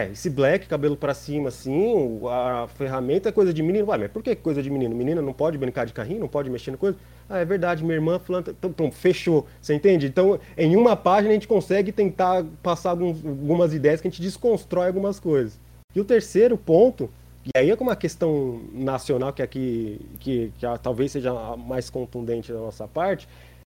é, 0.00 0.10
esse 0.10 0.28
black, 0.28 0.66
cabelo 0.66 0.96
para 0.96 1.14
cima, 1.14 1.48
assim, 1.48 2.20
a 2.28 2.66
ferramenta 2.74 3.28
é 3.28 3.32
coisa 3.32 3.54
de 3.54 3.62
menino. 3.62 3.86
Ué, 3.86 3.96
mas 3.96 4.10
por 4.10 4.20
que 4.20 4.34
coisa 4.34 4.60
de 4.60 4.68
menino? 4.68 4.96
Menina 4.96 5.22
não 5.22 5.32
pode 5.32 5.56
brincar 5.56 5.86
de 5.86 5.92
carrinho, 5.92 6.18
não 6.18 6.26
pode 6.26 6.50
mexer 6.50 6.72
no 6.72 6.76
coisa? 6.76 6.98
Ah, 7.30 7.38
é 7.38 7.44
verdade, 7.44 7.84
minha 7.84 7.94
irmã. 7.94 8.18
Tá, 8.18 8.50
então, 8.50 8.68
então, 8.70 8.90
fechou. 8.90 9.46
Você 9.62 9.74
entende? 9.74 10.08
Então, 10.08 10.40
em 10.56 10.74
uma 10.74 10.96
página 10.96 11.30
a 11.30 11.34
gente 11.34 11.46
consegue 11.46 11.92
tentar 11.92 12.44
passar 12.60 12.90
alguns, 12.90 13.24
algumas 13.24 13.72
ideias 13.72 14.00
que 14.00 14.08
a 14.08 14.10
gente 14.10 14.20
desconstrói 14.20 14.88
algumas 14.88 15.20
coisas. 15.20 15.56
E 15.94 16.00
o 16.00 16.04
terceiro 16.04 16.58
ponto, 16.58 17.08
e 17.46 17.58
aí 17.58 17.70
é 17.70 17.74
uma 17.74 17.96
questão 17.96 18.60
nacional 18.74 19.32
que 19.32 19.40
aqui 19.40 20.00
que, 20.18 20.52
que 20.58 20.66
talvez 20.82 21.12
seja 21.12 21.30
a 21.30 21.56
mais 21.56 21.88
contundente 21.88 22.52
da 22.52 22.58
nossa 22.58 22.86
parte, 22.86 23.28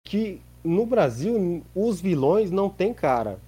que 0.04 0.40
no 0.62 0.84
Brasil 0.86 1.62
os 1.74 2.00
vilões 2.00 2.50
não 2.50 2.68
tem 2.68 2.92
cara. 2.92 3.38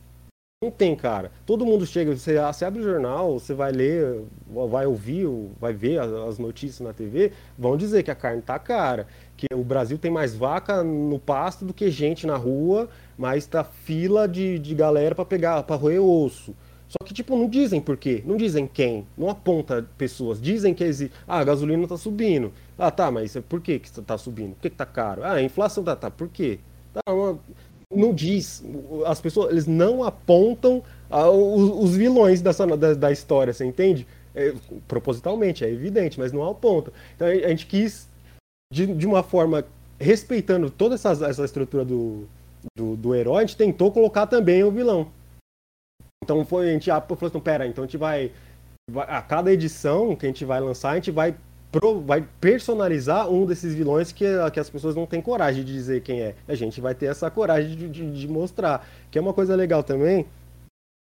Não 0.63 0.71
tem 0.71 0.95
cara. 0.95 1.33
Todo 1.45 1.67
mundo 1.67 1.85
chega, 1.85 2.17
você, 2.17 2.39
você 2.41 2.65
abre 2.65 2.81
o 2.81 2.85
jornal, 2.85 3.37
você 3.37 3.53
vai 3.53 3.73
ler, 3.73 4.23
vai 4.71 4.87
ouvir, 4.87 5.27
vai 5.61 5.73
ver 5.73 5.99
as 5.99 6.39
notícias 6.39 6.87
na 6.87 6.93
TV, 6.93 7.33
vão 7.59 7.77
dizer 7.77 8.05
que 8.05 8.13
a 8.13 8.15
carne 8.15 8.43
tá 8.43 8.61
cara, 8.61 9.09
que 9.37 9.47
o 9.53 9.65
Brasil 9.65 9.99
tem 9.99 10.11
mais 10.11 10.37
vaca 10.37 10.85
no 10.85 11.19
pasto 11.19 11.65
do 11.65 11.75
que 11.75 11.91
gente 11.91 12.29
na 12.29 12.37
rua, 12.37 12.89
mas 13.19 13.45
tá 13.45 13.65
fila 13.65 14.29
de, 14.29 14.57
de 14.61 14.73
galera 14.73 15.17
para 15.17 15.25
pegar, 15.25 15.65
para 15.65 15.75
roer 15.75 16.01
osso. 16.01 16.55
Só 16.93 16.99
que, 17.07 17.15
tipo, 17.15 17.35
não 17.37 17.49
dizem 17.49 17.81
por 17.81 17.97
quê, 17.97 18.23
não 18.27 18.37
dizem 18.37 18.67
quem, 18.67 19.07
não 19.17 19.31
aponta 19.31 19.85
pessoas. 19.97 20.39
Dizem 20.39 20.75
que 20.75 20.85
existe. 20.85 21.15
Ah, 21.27 21.39
a 21.39 21.45
gasolina 21.45 21.89
tá 21.89 21.97
subindo. 21.97 22.53
Ah, 22.83 22.91
tá, 22.91 23.13
mas 23.13 23.37
por 23.49 23.61
que 23.61 23.79
que 23.79 23.91
tá 24.01 24.19
subindo? 24.19 24.55
Por 24.55 24.63
que 24.63 24.71
que 24.71 24.77
tá 24.77 24.85
caro? 24.85 25.23
Ah, 25.23 25.35
a 25.35 25.43
inflação 25.43 25.85
tá, 25.85 25.95
tá, 25.95 26.11
por 26.11 26.29
quê? 26.29 26.59
Tá, 26.93 27.01
não 27.95 28.13
diz. 28.13 28.65
As 29.07 29.21
pessoas, 29.21 29.53
eles 29.53 29.69
não 29.69 30.03
apontam 30.03 30.83
ah, 31.09 31.31
os, 31.31 31.85
os, 31.85 31.97
vilões 31.97 32.43
dessa, 32.43 32.67
da, 32.77 32.93
da 32.93 33.13
história, 33.13 33.53
você 33.53 33.65
entende? 33.65 34.05
É, 34.35 34.53
propositalmente, 34.89 35.65
é 35.65 35.71
evidente, 35.71 36.19
mas 36.19 36.33
não 36.33 36.49
apontam. 36.51 36.93
Então 37.15 37.29
a 37.29 37.49
gente 37.51 37.67
quis, 37.67 38.09
de, 38.73 38.87
de 38.87 39.07
uma 39.07 39.23
forma, 39.23 39.65
respeitando 40.01 40.69
toda 40.69 40.97
essa, 40.97 41.11
essa 41.11 41.45
estrutura 41.45 41.85
do, 41.85 42.27
do, 42.77 42.97
do 42.97 43.15
herói, 43.15 43.45
a 43.45 43.47
gente 43.47 43.57
tentou 43.57 43.93
colocar 43.93 44.27
também 44.27 44.65
o 44.65 44.73
vilão. 44.73 45.07
Então 46.25 46.45
foi, 46.45 46.71
a 46.71 46.73
gente 46.73 46.91
ah, 46.91 47.01
falou 47.01 47.29
assim, 47.29 47.41
pera, 47.41 47.65
então 47.65 47.85
a 47.85 47.87
gente 47.87 47.97
vai, 47.97 48.33
vai, 48.91 49.07
a 49.09 49.23
cada 49.23 49.53
edição 49.53 50.17
que 50.17 50.27
a 50.27 50.29
gente 50.29 50.45
vai 50.45 50.61
lançar, 50.61 50.91
a 50.91 50.95
gente 50.97 51.13
vai, 51.13 51.37
vai 52.05 52.27
personalizar 52.41 53.29
um 53.31 53.47
desses 53.47 53.75
vilões 53.75 54.13
que, 54.13 54.25
que 54.53 54.61
as 54.61 54.69
pessoas 54.69 54.95
não 54.95 55.07
têm 55.07 55.23
coragem 55.23 55.65
de 55.65 55.73
dizer 55.73 56.03
quem 56.03 56.21
é. 56.21 56.35
A 56.47 56.55
gente 56.55 56.81
vai 56.81 56.95
ter 56.95 57.07
essa 57.07 57.31
coragem 57.31 57.77
de, 57.77 57.89
de, 57.89 58.11
de 58.13 58.29
mostrar, 58.29 58.87
que 59.11 59.19
é 59.19 59.21
uma 59.21 59.33
coisa 59.33 59.57
legal 59.57 59.83
também, 59.83 60.27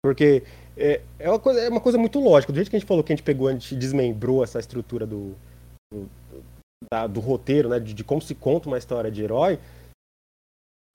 porque 0.04 0.44
é, 0.78 1.02
é, 1.20 1.30
uma 1.30 1.40
coisa, 1.40 1.60
é 1.60 1.70
uma 1.70 1.82
coisa 1.82 1.98
muito 1.98 2.20
lógica. 2.20 2.52
Do 2.52 2.56
jeito 2.56 2.70
que 2.70 2.76
a 2.76 2.80
gente 2.80 2.88
falou 2.88 3.04
que 3.04 3.12
a 3.12 3.16
gente 3.16 3.26
pegou, 3.26 3.48
a 3.48 3.52
gente 3.52 3.76
desmembrou 3.76 4.44
essa 4.44 4.60
estrutura 4.60 5.06
do, 5.06 5.36
do, 5.92 6.10
da, 6.92 7.08
do 7.08 7.20
roteiro, 7.20 7.70
né? 7.70 7.80
De, 7.80 7.94
de, 7.94 8.04
como 8.04 8.22
se 8.22 8.34
conta 8.34 8.68
uma 8.68 8.78
história 8.78 9.12
de 9.12 9.24
herói. 9.24 9.60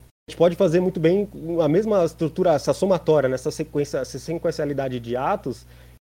A 0.01 0.31
gente 0.31 0.37
pode 0.37 0.57
fazer 0.57 0.81
muito 0.81 1.01
bem 1.01 1.27
a 1.63 1.69
mesma 1.69 2.05
estrutura, 2.05 2.53
essa 2.53 2.75
somatória, 2.75 3.31
nessa 3.31 3.51
sequência, 3.51 3.99
essa 3.99 4.19
sequencialidade 4.19 5.01
de 5.01 5.17
atos, 5.17 5.67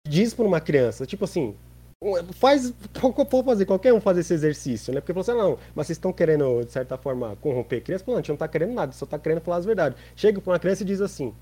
diz 0.06 0.34
para 0.34 0.44
uma 0.44 0.60
criança, 0.60 1.06
tipo 1.06 1.24
assim, 1.24 1.54
faz 2.34 2.72
pode 3.00 3.44
fazer 3.44 3.66
qualquer 3.66 3.92
um 3.92 4.00
fazer 4.00 4.20
esse 4.20 4.32
exercício, 4.32 4.94
né? 4.94 5.00
Porque 5.00 5.12
você 5.12 5.32
assim, 5.32 5.40
não, 5.40 5.58
mas 5.74 5.86
vocês 5.86 5.96
estão 5.96 6.12
querendo 6.12 6.64
de 6.64 6.70
certa 6.70 6.96
forma 6.96 7.36
corromper 7.36 7.82
criança, 7.82 8.04
não, 8.06 8.14
a 8.14 8.18
gente 8.18 8.28
não 8.28 8.34
está 8.34 8.46
querendo 8.46 8.72
nada, 8.72 8.92
só 8.92 9.04
está 9.04 9.18
querendo 9.18 9.40
falar 9.40 9.56
as 9.56 9.64
verdades. 9.64 9.98
Chega 10.14 10.40
para 10.40 10.52
uma 10.52 10.58
criança 10.58 10.82
e 10.82 10.86
diz 10.86 11.00
assim: 11.00 11.34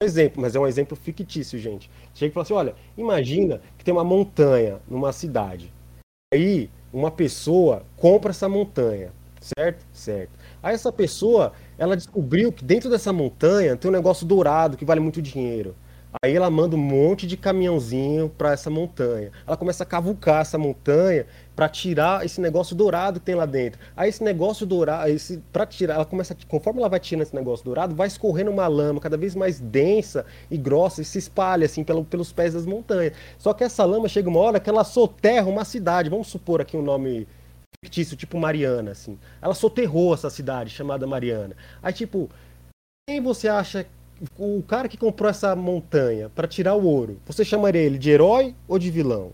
exemplo, 0.00 0.40
mas 0.40 0.54
é 0.54 0.60
um 0.60 0.66
exemplo 0.66 0.96
fictício, 0.96 1.58
gente. 1.58 1.90
Chega 2.14 2.30
e 2.30 2.34
fala 2.34 2.44
assim: 2.44 2.54
olha, 2.54 2.74
imagina 2.96 3.60
que 3.76 3.84
tem 3.84 3.92
uma 3.92 4.04
montanha 4.04 4.80
numa 4.88 5.12
cidade. 5.12 5.72
Aí 6.32 6.70
uma 6.92 7.10
pessoa 7.10 7.82
compra 7.96 8.30
essa 8.30 8.48
montanha, 8.48 9.12
certo? 9.40 9.84
Certo. 9.92 10.30
Aí 10.62 10.74
essa 10.74 10.92
pessoa, 10.92 11.52
ela 11.76 11.96
descobriu 11.96 12.52
que 12.52 12.64
dentro 12.64 12.88
dessa 12.88 13.12
montanha 13.12 13.76
tem 13.76 13.90
um 13.90 13.94
negócio 13.94 14.24
dourado 14.24 14.76
que 14.76 14.84
vale 14.84 15.00
muito 15.00 15.20
dinheiro. 15.20 15.74
Aí 16.22 16.34
ela 16.34 16.50
manda 16.50 16.74
um 16.74 16.78
monte 16.78 17.26
de 17.26 17.36
caminhãozinho 17.36 18.30
para 18.30 18.52
essa 18.52 18.70
montanha. 18.70 19.30
Ela 19.46 19.56
começa 19.56 19.82
a 19.82 19.86
cavucar 19.86 20.40
essa 20.40 20.56
montanha 20.56 21.26
para 21.54 21.68
tirar 21.68 22.24
esse 22.24 22.40
negócio 22.40 22.74
dourado 22.74 23.20
que 23.20 23.26
tem 23.26 23.34
lá 23.34 23.44
dentro. 23.44 23.78
Aí 23.94 24.08
esse 24.08 24.24
negócio 24.24 24.64
dourado, 24.64 25.10
esse 25.10 25.42
para 25.52 25.66
tirar, 25.66 25.96
ela 25.96 26.04
começa, 26.06 26.34
conforme 26.48 26.80
ela 26.80 26.88
vai 26.88 26.98
tirando 26.98 27.22
esse 27.22 27.34
negócio 27.34 27.64
dourado, 27.64 27.94
vai 27.94 28.08
escorrendo 28.08 28.50
uma 28.50 28.66
lama 28.66 29.00
cada 29.00 29.16
vez 29.16 29.34
mais 29.34 29.60
densa 29.60 30.24
e 30.50 30.56
grossa 30.56 31.02
e 31.02 31.04
se 31.04 31.18
espalha 31.18 31.66
assim 31.66 31.84
pelo, 31.84 32.04
pelos 32.04 32.32
pés 32.32 32.54
das 32.54 32.64
montanhas. 32.64 33.12
Só 33.36 33.52
que 33.52 33.64
essa 33.64 33.84
lama 33.84 34.08
chega 34.08 34.30
uma 34.30 34.40
hora 34.40 34.60
que 34.60 34.70
ela 34.70 34.84
soterra 34.84 35.46
uma 35.46 35.64
cidade. 35.64 36.08
Vamos 36.08 36.28
supor 36.28 36.60
aqui 36.62 36.76
um 36.76 36.82
nome 36.82 37.28
fictício, 37.84 38.16
tipo 38.16 38.38
Mariana, 38.38 38.92
assim. 38.92 39.18
Ela 39.42 39.54
soterrou 39.54 40.14
essa 40.14 40.30
cidade 40.30 40.70
chamada 40.70 41.06
Mariana. 41.06 41.54
Aí 41.82 41.92
tipo, 41.92 42.30
quem 43.08 43.20
você 43.20 43.48
acha 43.48 43.86
o 44.38 44.62
cara 44.62 44.88
que 44.88 44.96
comprou 44.96 45.30
essa 45.30 45.54
montanha 45.54 46.28
para 46.28 46.48
tirar 46.48 46.74
o 46.74 46.84
ouro, 46.84 47.20
você 47.26 47.44
chamaria 47.44 47.80
ele 47.80 47.98
de 47.98 48.10
herói 48.10 48.54
ou 48.66 48.78
de 48.78 48.90
vilão? 48.90 49.32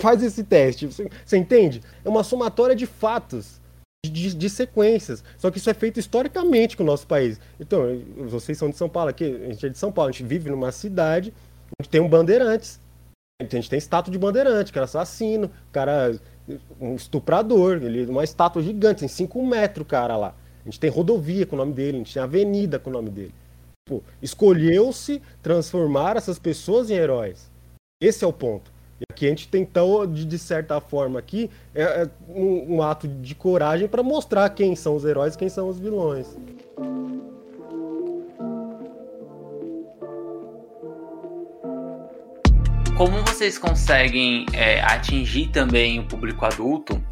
Faz 0.00 0.22
esse 0.22 0.42
teste, 0.42 0.86
você, 0.86 1.08
você 1.24 1.36
entende? 1.36 1.80
É 2.04 2.08
uma 2.08 2.24
somatória 2.24 2.74
de 2.74 2.86
fatos, 2.86 3.60
de, 4.04 4.34
de, 4.34 4.50
sequências. 4.50 5.22
Só 5.38 5.50
que 5.50 5.58
isso 5.58 5.70
é 5.70 5.74
feito 5.74 6.00
historicamente 6.00 6.76
com 6.76 6.82
o 6.82 6.86
nosso 6.86 7.06
país. 7.06 7.40
Então, 7.58 8.02
vocês 8.26 8.58
são 8.58 8.68
de 8.68 8.76
São 8.76 8.88
Paulo 8.88 9.10
aqui, 9.10 9.24
a 9.24 9.48
gente 9.52 9.66
é 9.66 9.68
de 9.68 9.78
São 9.78 9.92
Paulo, 9.92 10.08
a 10.08 10.12
gente 10.12 10.24
vive 10.24 10.50
numa 10.50 10.72
cidade 10.72 11.32
onde 11.80 11.88
tem 11.88 12.00
um 12.00 12.08
bandeirantes. 12.08 12.80
A 13.40 13.44
gente 13.44 13.68
tem 13.68 13.78
estátua 13.78 14.12
de 14.12 14.18
bandeirante, 14.18 14.72
cara 14.72 14.84
assassino, 14.84 15.50
cara 15.72 16.18
um 16.80 16.94
estuprador, 16.94 17.82
ele 17.82 18.06
uma 18.06 18.22
estátua 18.22 18.62
gigante, 18.62 19.00
tem 19.00 19.08
5 19.08 19.44
metros, 19.44 19.86
cara 19.86 20.16
lá. 20.16 20.34
A 20.62 20.68
gente 20.68 20.78
tem 20.78 20.90
rodovia 20.90 21.44
com 21.44 21.56
o 21.56 21.58
nome 21.58 21.72
dele, 21.72 21.96
a 21.96 21.98
gente 21.98 22.14
tem 22.14 22.22
avenida 22.22 22.78
com 22.78 22.90
o 22.90 22.92
nome 22.92 23.10
dele. 23.10 23.34
Tipo, 23.86 24.02
escolheu-se 24.22 25.20
transformar 25.42 26.16
essas 26.16 26.38
pessoas 26.38 26.88
em 26.88 26.94
heróis. 26.94 27.50
Esse 28.00 28.24
é 28.24 28.26
o 28.26 28.32
ponto. 28.32 28.72
E 28.98 29.04
aqui 29.12 29.26
a 29.26 29.28
gente 29.28 29.46
tentou, 29.46 30.06
de, 30.06 30.38
certa 30.38 30.80
forma, 30.80 31.18
aqui, 31.18 31.50
é, 31.74 31.82
é 31.82 32.10
um, 32.26 32.76
um, 32.76 32.82
ato 32.82 33.06
de 33.06 33.34
coragem 33.34 33.86
para 33.86 34.02
mostrar 34.02 34.48
quem 34.48 34.74
são 34.74 34.96
os 34.96 35.04
heróis 35.04 35.34
e 35.34 35.38
quem 35.38 35.50
são 35.50 35.68
os 35.68 35.78
vilões. 35.78 36.34
Como 42.96 43.22
vocês 43.26 43.58
conseguem 43.58 44.46
é, 44.54 44.80
atingir 44.80 45.48
também 45.50 45.98
o 45.98 46.06
público 46.06 46.46
adulto 46.46 47.04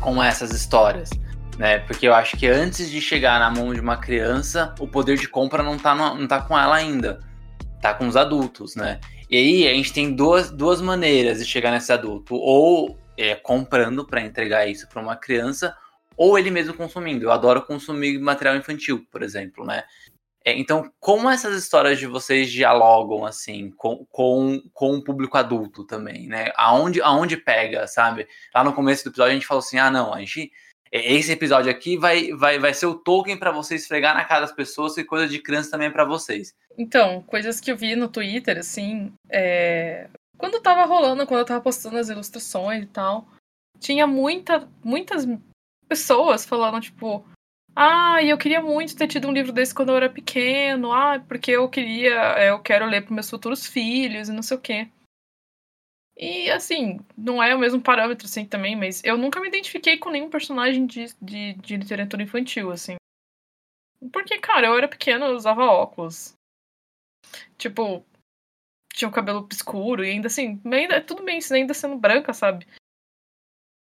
com 0.00 0.20
essas 0.20 0.50
histórias? 0.50 1.10
Né? 1.58 1.78
Porque 1.80 2.06
eu 2.06 2.14
acho 2.14 2.36
que 2.36 2.46
antes 2.46 2.90
de 2.90 3.00
chegar 3.00 3.38
na 3.38 3.50
mão 3.50 3.72
de 3.72 3.80
uma 3.80 3.96
criança, 3.96 4.74
o 4.78 4.86
poder 4.86 5.16
de 5.18 5.28
compra 5.28 5.62
não 5.62 5.76
tá, 5.76 5.94
no, 5.94 6.14
não 6.14 6.26
tá 6.26 6.40
com 6.40 6.58
ela 6.58 6.76
ainda. 6.76 7.20
Tá 7.80 7.94
com 7.94 8.06
os 8.06 8.16
adultos, 8.16 8.76
né? 8.76 9.00
E 9.28 9.36
aí 9.36 9.68
a 9.68 9.74
gente 9.74 9.92
tem 9.92 10.14
duas, 10.14 10.50
duas 10.50 10.80
maneiras 10.80 11.38
de 11.38 11.44
chegar 11.44 11.70
nesse 11.70 11.92
adulto. 11.92 12.34
Ou 12.34 12.98
é, 13.16 13.34
comprando 13.34 14.06
para 14.06 14.20
entregar 14.20 14.66
isso 14.66 14.88
para 14.88 15.02
uma 15.02 15.16
criança, 15.16 15.76
ou 16.16 16.38
ele 16.38 16.50
mesmo 16.50 16.74
consumindo. 16.74 17.24
Eu 17.24 17.32
adoro 17.32 17.62
consumir 17.62 18.18
material 18.18 18.56
infantil, 18.56 19.06
por 19.10 19.22
exemplo, 19.22 19.64
né? 19.64 19.82
É, 20.44 20.58
então, 20.58 20.90
como 20.98 21.30
essas 21.30 21.56
histórias 21.56 21.98
de 21.98 22.06
vocês 22.06 22.50
dialogam, 22.50 23.24
assim, 23.24 23.70
com, 23.76 24.04
com, 24.10 24.60
com 24.72 24.96
o 24.96 25.04
público 25.04 25.38
adulto 25.38 25.84
também, 25.84 26.26
né? 26.26 26.50
Aonde, 26.56 27.00
aonde 27.00 27.36
pega, 27.36 27.86
sabe? 27.86 28.26
Lá 28.54 28.64
no 28.64 28.72
começo 28.72 29.04
do 29.04 29.10
episódio 29.10 29.30
a 29.30 29.34
gente 29.34 29.46
falou 29.46 29.60
assim, 29.60 29.78
ah, 29.78 29.90
não, 29.90 30.12
a 30.12 30.18
gente 30.18 30.50
esse 30.92 31.32
episódio 31.32 31.70
aqui 31.70 31.96
vai, 31.96 32.32
vai, 32.32 32.58
vai 32.58 32.74
ser 32.74 32.84
o 32.84 32.94
token 32.94 33.38
para 33.38 33.50
você 33.50 33.76
esfregar 33.76 34.14
na 34.14 34.24
cara 34.24 34.42
das 34.42 34.52
pessoas 34.52 34.96
e 34.98 35.04
coisa 35.04 35.26
de 35.26 35.38
criança 35.38 35.70
também 35.70 35.90
para 35.90 36.04
vocês. 36.04 36.54
Então, 36.76 37.22
coisas 37.22 37.60
que 37.60 37.72
eu 37.72 37.76
vi 37.76 37.96
no 37.96 38.08
Twitter, 38.08 38.58
assim, 38.58 39.10
é... 39.30 40.08
quando 40.36 40.60
tava 40.60 40.84
rolando, 40.84 41.26
quando 41.26 41.40
eu 41.40 41.46
tava 41.46 41.62
postando 41.62 41.96
as 41.96 42.10
ilustrações 42.10 42.84
e 42.84 42.86
tal, 42.86 43.26
tinha 43.80 44.06
muita, 44.06 44.68
muitas 44.84 45.26
pessoas 45.88 46.44
falando, 46.44 46.80
tipo, 46.80 47.24
ah, 47.74 48.22
eu 48.22 48.36
queria 48.36 48.60
muito 48.60 48.94
ter 48.94 49.08
tido 49.08 49.28
um 49.28 49.32
livro 49.32 49.50
desse 49.50 49.74
quando 49.74 49.88
eu 49.88 49.96
era 49.96 50.10
pequeno, 50.10 50.92
ah, 50.92 51.18
porque 51.26 51.52
eu 51.52 51.68
queria, 51.70 52.38
eu 52.46 52.58
quero 52.58 52.84
ler 52.84 53.02
para 53.02 53.14
meus 53.14 53.30
futuros 53.30 53.66
filhos 53.66 54.28
e 54.28 54.32
não 54.32 54.42
sei 54.42 54.56
o 54.58 54.60
quê. 54.60 54.88
E 56.16 56.50
assim, 56.50 57.00
não 57.16 57.42
é 57.42 57.54
o 57.54 57.58
mesmo 57.58 57.80
parâmetro 57.80 58.26
assim 58.26 58.44
também, 58.44 58.76
mas 58.76 59.02
eu 59.04 59.16
nunca 59.16 59.40
me 59.40 59.48
identifiquei 59.48 59.96
com 59.96 60.10
nenhum 60.10 60.28
personagem 60.28 60.86
de, 60.86 61.06
de, 61.20 61.54
de 61.54 61.76
literatura 61.76 62.22
infantil, 62.22 62.70
assim. 62.70 62.96
Porque, 64.12 64.38
cara, 64.38 64.66
eu 64.66 64.76
era 64.76 64.88
pequena, 64.88 65.26
eu 65.26 65.36
usava 65.36 65.64
óculos. 65.64 66.34
Tipo, 67.56 68.04
tinha 68.92 69.08
o 69.08 69.12
cabelo 69.12 69.48
escuro 69.50 70.04
e 70.04 70.10
ainda 70.10 70.26
assim, 70.26 70.60
ainda, 70.64 71.00
tudo 71.00 71.24
bem, 71.24 71.38
ainda 71.50 71.72
sendo 71.72 71.96
branca, 71.96 72.34
sabe? 72.34 72.66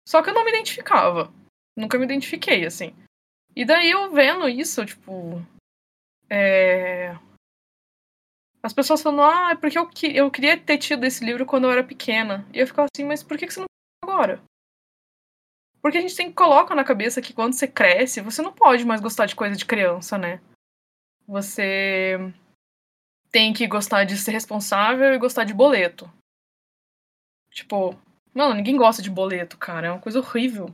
Só 0.08 0.22
que 0.22 0.30
eu 0.30 0.34
não 0.34 0.44
me 0.44 0.52
identificava. 0.52 1.34
Nunca 1.76 1.98
me 1.98 2.06
identifiquei, 2.06 2.66
assim. 2.66 2.94
E 3.56 3.66
daí 3.66 3.90
eu 3.90 4.12
vendo 4.12 4.48
isso, 4.48 4.86
tipo. 4.86 5.42
É 6.30 7.16
as 8.64 8.74
pessoas 8.74 9.02
falam, 9.02 9.26
ah, 9.26 9.52
é 9.52 9.56
porque 9.56 9.78
eu, 9.78 9.90
eu 10.14 10.32
queria 10.32 10.58
ter 10.60 10.78
tido 10.78 11.04
esse 11.04 11.26
livro 11.26 11.46
quando 11.46 11.64
eu 11.66 11.72
era 11.72 11.84
pequena. 11.84 12.48
E 12.54 12.60
eu 12.60 12.68
ficava 12.68 12.88
assim, 12.94 13.06
mas 13.06 13.24
por 13.24 13.38
que 13.38 13.50
você 13.50 13.60
não 13.60 13.66
agora? 14.04 14.42
Porque 15.82 15.98
a 15.98 16.02
gente 16.02 16.14
sempre 16.14 16.34
coloca 16.34 16.76
na 16.76 16.84
cabeça 16.84 17.22
que 17.22 17.34
quando 17.34 17.54
você 17.54 17.68
cresce, 17.68 18.22
você 18.22 18.42
não 18.42 18.54
pode 18.54 18.86
mais 18.86 19.02
gostar 19.02 19.26
de 19.26 19.36
coisa 19.36 19.56
de 19.56 19.66
criança, 19.66 20.16
né? 20.18 20.40
Você 21.28 22.18
tem 23.32 23.52
que 23.52 23.66
gostar 23.66 24.04
de 24.04 24.16
ser 24.16 24.32
responsável 24.32 25.12
e 25.14 25.18
gostar 25.18 25.44
de 25.44 25.54
boleto. 25.54 26.12
Tipo, 27.50 28.00
mano, 28.34 28.54
ninguém 28.54 28.78
gosta 28.78 29.02
de 29.02 29.10
boleto, 29.10 29.58
cara. 29.58 29.88
É 29.88 29.92
uma 29.92 30.02
coisa 30.02 30.20
horrível. 30.20 30.68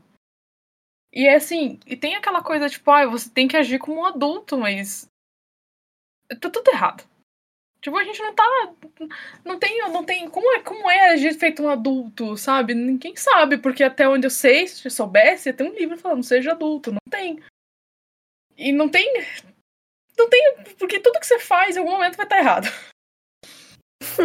E 1.13 1.25
é 1.25 1.35
assim, 1.35 1.79
e 1.85 1.95
tem 1.95 2.15
aquela 2.15 2.43
coisa, 2.43 2.69
tipo, 2.69 2.91
ah, 2.91 3.05
você 3.07 3.29
tem 3.29 3.47
que 3.47 3.55
agir 3.55 3.79
como 3.79 4.01
um 4.01 4.05
adulto, 4.05 4.57
mas. 4.57 5.09
Tá 6.41 6.49
tudo 6.49 6.69
errado. 6.69 7.07
Tipo, 7.87 7.97
a 7.97 8.03
gente 8.03 8.21
não 8.21 8.35
tá. 8.35 8.73
Não 9.45 9.57
tem. 9.57 9.77
Não 9.89 10.03
tem 10.03 10.29
como, 10.29 10.51
é, 10.51 10.59
como 10.61 10.91
é 10.91 11.11
agir 11.11 11.33
feito 11.35 11.63
um 11.63 11.69
adulto, 11.69 12.35
sabe? 12.35 12.73
Ninguém 12.73 13.15
sabe, 13.15 13.57
porque 13.57 13.81
até 13.81 14.09
onde 14.09 14.27
eu 14.27 14.29
sei, 14.29 14.67
se 14.67 14.85
eu 14.85 14.91
soubesse, 14.91 15.53
ter 15.53 15.63
um 15.63 15.73
livro 15.73 15.97
falando 15.97 16.21
seja 16.21 16.51
adulto. 16.51 16.91
Não 16.91 16.99
tem. 17.09 17.41
E 18.57 18.73
não 18.73 18.89
tem. 18.89 19.09
Não 20.17 20.29
tem. 20.29 20.57
Porque 20.77 20.99
tudo 20.99 21.17
que 21.17 21.25
você 21.25 21.39
faz 21.39 21.77
em 21.77 21.79
algum 21.79 21.91
momento 21.91 22.17
vai 22.17 22.25
estar 22.25 22.35
tá 22.35 22.41
errado. 22.41 22.67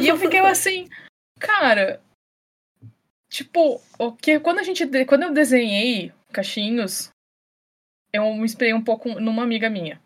E 0.03 0.09
eu 0.09 0.19
fiquei 0.19 0.41
assim, 0.41 0.89
cara. 1.39 2.03
Tipo, 3.31 3.81
o 3.97 4.11
que 4.11 4.41
quando 4.41 4.59
a 4.59 4.65
gente. 4.65 4.85
Quando 5.07 5.23
eu 5.23 5.33
desenhei 5.33 6.13
cachinhos, 6.33 7.13
eu 8.13 8.25
me 8.35 8.45
inspirei 8.45 8.75
um 8.75 8.83
pouco 8.83 9.21
numa 9.21 9.45
amiga 9.45 9.71
minha 9.71 10.02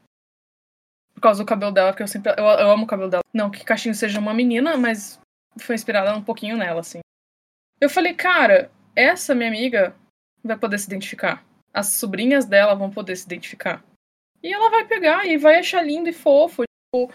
por 1.17 1.23
causa 1.23 1.43
do 1.43 1.47
cabelo 1.47 1.73
dela, 1.73 1.93
porque 1.93 2.03
eu 2.03 2.09
sempre. 2.09 2.31
Eu, 2.37 2.45
eu 2.45 2.71
amo 2.71 2.85
o 2.85 2.87
cabelo 2.87 3.11
dela. 3.11 3.23
Não 3.33 3.51
que 3.51 3.65
Caixinho 3.65 3.95
seja 3.95 4.21
uma 4.21 4.35
menina, 4.35 4.77
mas 4.77 5.19
foi 5.59 5.75
inspirada 5.75 6.15
um 6.15 6.23
pouquinho 6.23 6.59
nela, 6.59 6.81
assim. 6.81 7.01
Eu 7.81 7.89
falei, 7.89 8.13
cara, 8.13 8.71
essa 8.95 9.35
minha 9.35 9.49
amiga 9.49 9.97
vai 10.45 10.59
poder 10.59 10.79
se 10.79 10.87
identificar. 10.87 11.43
As 11.73 11.95
sobrinhas 11.95 12.45
dela 12.45 12.75
vão 12.75 12.91
poder 12.91 13.17
se 13.17 13.25
identificar. 13.25 13.83
E 14.43 14.53
ela 14.53 14.71
vai 14.71 14.85
pegar 14.85 15.27
e 15.27 15.39
vai 15.39 15.59
achar 15.59 15.83
lindo 15.83 16.09
e 16.11 16.13
fofo. 16.13 16.65
Tipo, 16.65 17.11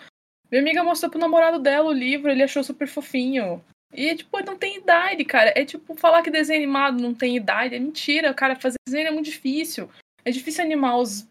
minha 0.49 0.61
amiga 0.61 0.83
mostrou 0.83 1.11
pro 1.11 1.19
namorado 1.19 1.59
dela 1.59 1.87
o 1.87 1.93
livro, 1.93 2.31
ele 2.31 2.43
achou 2.43 2.63
super 2.63 2.87
fofinho. 2.87 3.63
E, 3.93 4.15
tipo, 4.15 4.43
não 4.43 4.57
tem 4.57 4.77
idade, 4.77 5.23
cara. 5.25 5.53
É 5.55 5.63
tipo, 5.63 5.95
falar 5.95 6.23
que 6.23 6.31
desenho 6.31 6.59
animado 6.59 6.99
não 6.99 7.13
tem 7.13 7.37
idade. 7.37 7.75
É 7.75 7.79
mentira, 7.79 8.33
cara. 8.33 8.55
Fazer 8.55 8.77
desenho 8.87 9.09
é 9.09 9.11
muito 9.11 9.25
difícil. 9.25 9.89
É 10.25 10.31
difícil 10.31 10.63
animar 10.63 10.97
os 10.97 11.27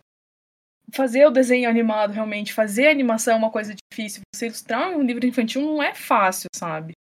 fazer 0.94 1.26
o 1.26 1.30
desenho 1.30 1.68
animado 1.68 2.12
realmente, 2.12 2.52
fazer 2.52 2.88
a 2.88 2.90
animação 2.90 3.34
é 3.34 3.36
uma 3.36 3.50
coisa 3.50 3.74
difícil. 3.74 4.22
Você 4.34 4.46
ilustrar 4.46 4.90
um 4.90 5.02
livro 5.02 5.26
infantil 5.26 5.62
não 5.62 5.82
é 5.82 5.94
fácil, 5.94 6.48
sabe? 6.54 6.92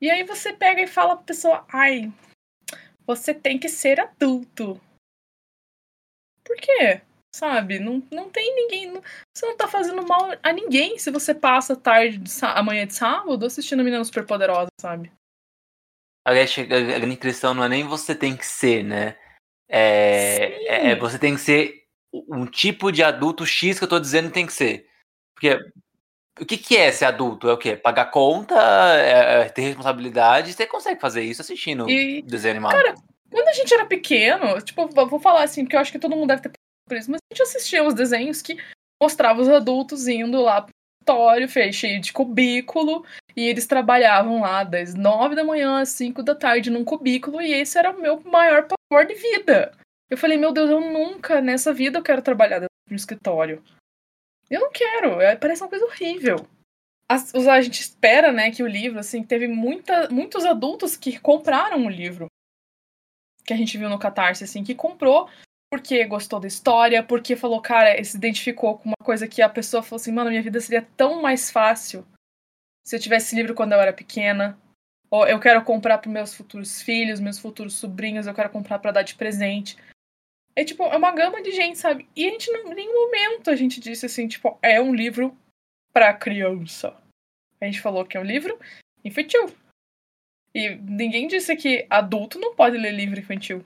E 0.00 0.10
aí 0.10 0.24
você 0.24 0.52
pega 0.52 0.82
e 0.82 0.86
fala 0.86 1.16
pra 1.16 1.24
pessoa, 1.24 1.64
ai, 1.72 2.12
você 3.06 3.32
tem 3.32 3.58
que 3.58 3.68
ser 3.68 3.98
adulto. 4.00 4.80
Por 6.44 6.56
quê? 6.56 7.00
Sabe? 7.34 7.78
Não, 7.78 8.02
não 8.10 8.30
tem 8.30 8.54
ninguém. 8.54 8.90
Não, 8.90 9.02
você 9.34 9.46
não 9.46 9.56
tá 9.56 9.68
fazendo 9.68 10.06
mal 10.06 10.30
a 10.42 10.52
ninguém 10.52 10.98
se 10.98 11.10
você 11.10 11.34
passa 11.34 11.76
tarde, 11.76 12.18
de, 12.18 12.30
amanhã 12.42 12.86
de 12.86 12.94
sábado 12.94 13.44
assistindo 13.44 13.80
a 13.80 13.84
Menina 13.84 14.04
Super 14.04 14.26
Poderosa, 14.26 14.68
sabe? 14.80 15.12
A 16.26 16.32
grande 16.34 17.16
questão 17.16 17.54
não 17.54 17.62
é 17.62 17.68
nem 17.68 17.84
você 17.84 18.14
tem 18.14 18.36
que 18.36 18.44
ser, 18.44 18.82
né? 18.82 19.16
É, 19.68 20.64
é, 20.66 20.90
é, 20.90 20.96
você 20.96 21.18
tem 21.18 21.34
que 21.34 21.40
ser 21.40 21.85
um 22.12 22.46
tipo 22.46 22.90
de 22.90 23.02
adulto 23.02 23.44
X 23.44 23.78
que 23.78 23.84
eu 23.84 23.88
tô 23.88 23.98
dizendo 23.98 24.28
que 24.28 24.34
tem 24.34 24.46
que 24.46 24.52
ser. 24.52 24.86
Porque 25.34 25.58
o 26.40 26.44
que, 26.44 26.58
que 26.58 26.76
é 26.76 26.92
ser 26.92 27.06
adulto? 27.06 27.48
É 27.48 27.52
o 27.52 27.58
quê? 27.58 27.76
Pagar 27.76 28.06
conta, 28.06 28.54
é, 28.96 29.42
é 29.42 29.48
ter 29.48 29.62
responsabilidade. 29.62 30.52
Você 30.52 30.66
consegue 30.66 31.00
fazer 31.00 31.22
isso 31.22 31.42
assistindo 31.42 31.88
e, 31.88 32.22
desenho 32.22 32.54
animado. 32.54 32.72
Cara, 32.72 32.94
quando 33.30 33.48
a 33.48 33.52
gente 33.52 33.72
era 33.72 33.86
pequeno, 33.86 34.60
tipo, 34.60 34.86
vou 34.88 35.20
falar 35.20 35.42
assim, 35.42 35.64
porque 35.64 35.76
eu 35.76 35.80
acho 35.80 35.92
que 35.92 35.98
todo 35.98 36.14
mundo 36.14 36.28
deve 36.28 36.42
ter 36.42 36.52
por 36.88 36.96
isso, 36.96 37.10
mas 37.10 37.18
a 37.18 37.34
gente 37.34 37.42
assistia 37.42 37.82
os 37.82 37.94
desenhos 37.94 38.40
que 38.40 38.56
mostravam 39.02 39.42
os 39.42 39.48
adultos 39.48 40.06
indo 40.06 40.40
lá 40.40 40.62
pro 40.62 40.70
escritório, 41.02 41.72
cheio 41.72 42.00
de 42.00 42.12
cubículo, 42.12 43.04
e 43.36 43.42
eles 43.42 43.66
trabalhavam 43.66 44.40
lá 44.40 44.62
das 44.62 44.94
nove 44.94 45.34
da 45.34 45.44
manhã 45.44 45.80
às 45.80 45.90
cinco 45.90 46.22
da 46.22 46.34
tarde 46.34 46.70
num 46.70 46.84
cubículo, 46.84 47.42
e 47.42 47.52
esse 47.52 47.76
era 47.78 47.90
o 47.90 48.00
meu 48.00 48.20
maior 48.20 48.68
pavor 48.68 49.06
de 49.06 49.14
vida. 49.14 49.72
Eu 50.08 50.16
falei, 50.16 50.36
meu 50.36 50.52
Deus, 50.52 50.70
eu 50.70 50.80
nunca 50.80 51.40
nessa 51.40 51.72
vida 51.72 51.98
eu 51.98 52.02
quero 52.02 52.22
trabalhar 52.22 52.60
dentro 52.60 52.74
de 52.86 52.94
um 52.94 52.96
escritório. 52.96 53.62
Eu 54.48 54.60
não 54.60 54.70
quero, 54.70 55.20
é, 55.20 55.36
parece 55.36 55.62
uma 55.62 55.68
coisa 55.68 55.84
horrível. 55.84 56.48
As, 57.08 57.34
a 57.34 57.60
gente 57.60 57.80
espera, 57.80 58.32
né, 58.32 58.50
que 58.50 58.62
o 58.62 58.66
livro, 58.66 58.98
assim, 58.98 59.22
teve 59.22 59.48
muita, 59.48 60.08
muitos 60.08 60.44
adultos 60.44 60.96
que 60.96 61.18
compraram 61.18 61.86
o 61.86 61.90
livro. 61.90 62.26
Que 63.44 63.52
a 63.52 63.56
gente 63.56 63.78
viu 63.78 63.88
no 63.88 63.98
Catarse, 63.98 64.44
assim, 64.44 64.64
que 64.64 64.74
comprou 64.74 65.28
porque 65.70 66.04
gostou 66.04 66.38
da 66.38 66.46
história, 66.46 67.02
porque 67.02 67.36
falou, 67.36 67.60
cara, 67.60 68.02
se 68.02 68.16
identificou 68.16 68.78
com 68.78 68.90
uma 68.90 69.04
coisa 69.04 69.26
que 69.26 69.42
a 69.42 69.48
pessoa 69.48 69.82
falou 69.82 69.96
assim, 69.96 70.12
mano, 70.12 70.30
minha 70.30 70.42
vida 70.42 70.60
seria 70.60 70.86
tão 70.96 71.20
mais 71.20 71.50
fácil 71.50 72.06
se 72.84 72.94
eu 72.94 73.00
tivesse 73.00 73.26
esse 73.26 73.36
livro 73.36 73.54
quando 73.54 73.72
eu 73.72 73.80
era 73.80 73.92
pequena. 73.92 74.58
Ou 75.10 75.26
eu 75.26 75.38
quero 75.38 75.62
comprar 75.64 75.98
para 75.98 76.10
meus 76.10 76.34
futuros 76.34 76.82
filhos, 76.82 77.20
meus 77.20 77.38
futuros 77.38 77.74
sobrinhos, 77.74 78.26
eu 78.26 78.34
quero 78.34 78.50
comprar 78.50 78.78
para 78.78 78.92
dar 78.92 79.02
de 79.02 79.14
presente. 79.14 79.76
É 80.56 80.64
tipo, 80.64 80.82
é 80.84 80.96
uma 80.96 81.12
gama 81.12 81.42
de 81.42 81.52
gente, 81.52 81.76
sabe? 81.76 82.08
E 82.16 82.26
a 82.26 82.30
gente, 82.30 82.50
em 82.50 82.74
nenhum 82.74 83.04
momento, 83.04 83.50
a 83.50 83.56
gente 83.56 83.78
disse 83.78 84.06
assim, 84.06 84.26
tipo, 84.26 84.58
é 84.62 84.80
um 84.80 84.94
livro 84.94 85.36
para 85.92 86.14
criança. 86.14 86.96
A 87.60 87.66
gente 87.66 87.80
falou 87.80 88.06
que 88.06 88.16
é 88.16 88.20
um 88.20 88.24
livro 88.24 88.58
infantil. 89.04 89.54
E 90.54 90.70
ninguém 90.76 91.28
disse 91.28 91.54
que 91.56 91.86
adulto 91.90 92.38
não 92.38 92.54
pode 92.54 92.78
ler 92.78 92.92
livro 92.92 93.20
infantil. 93.20 93.62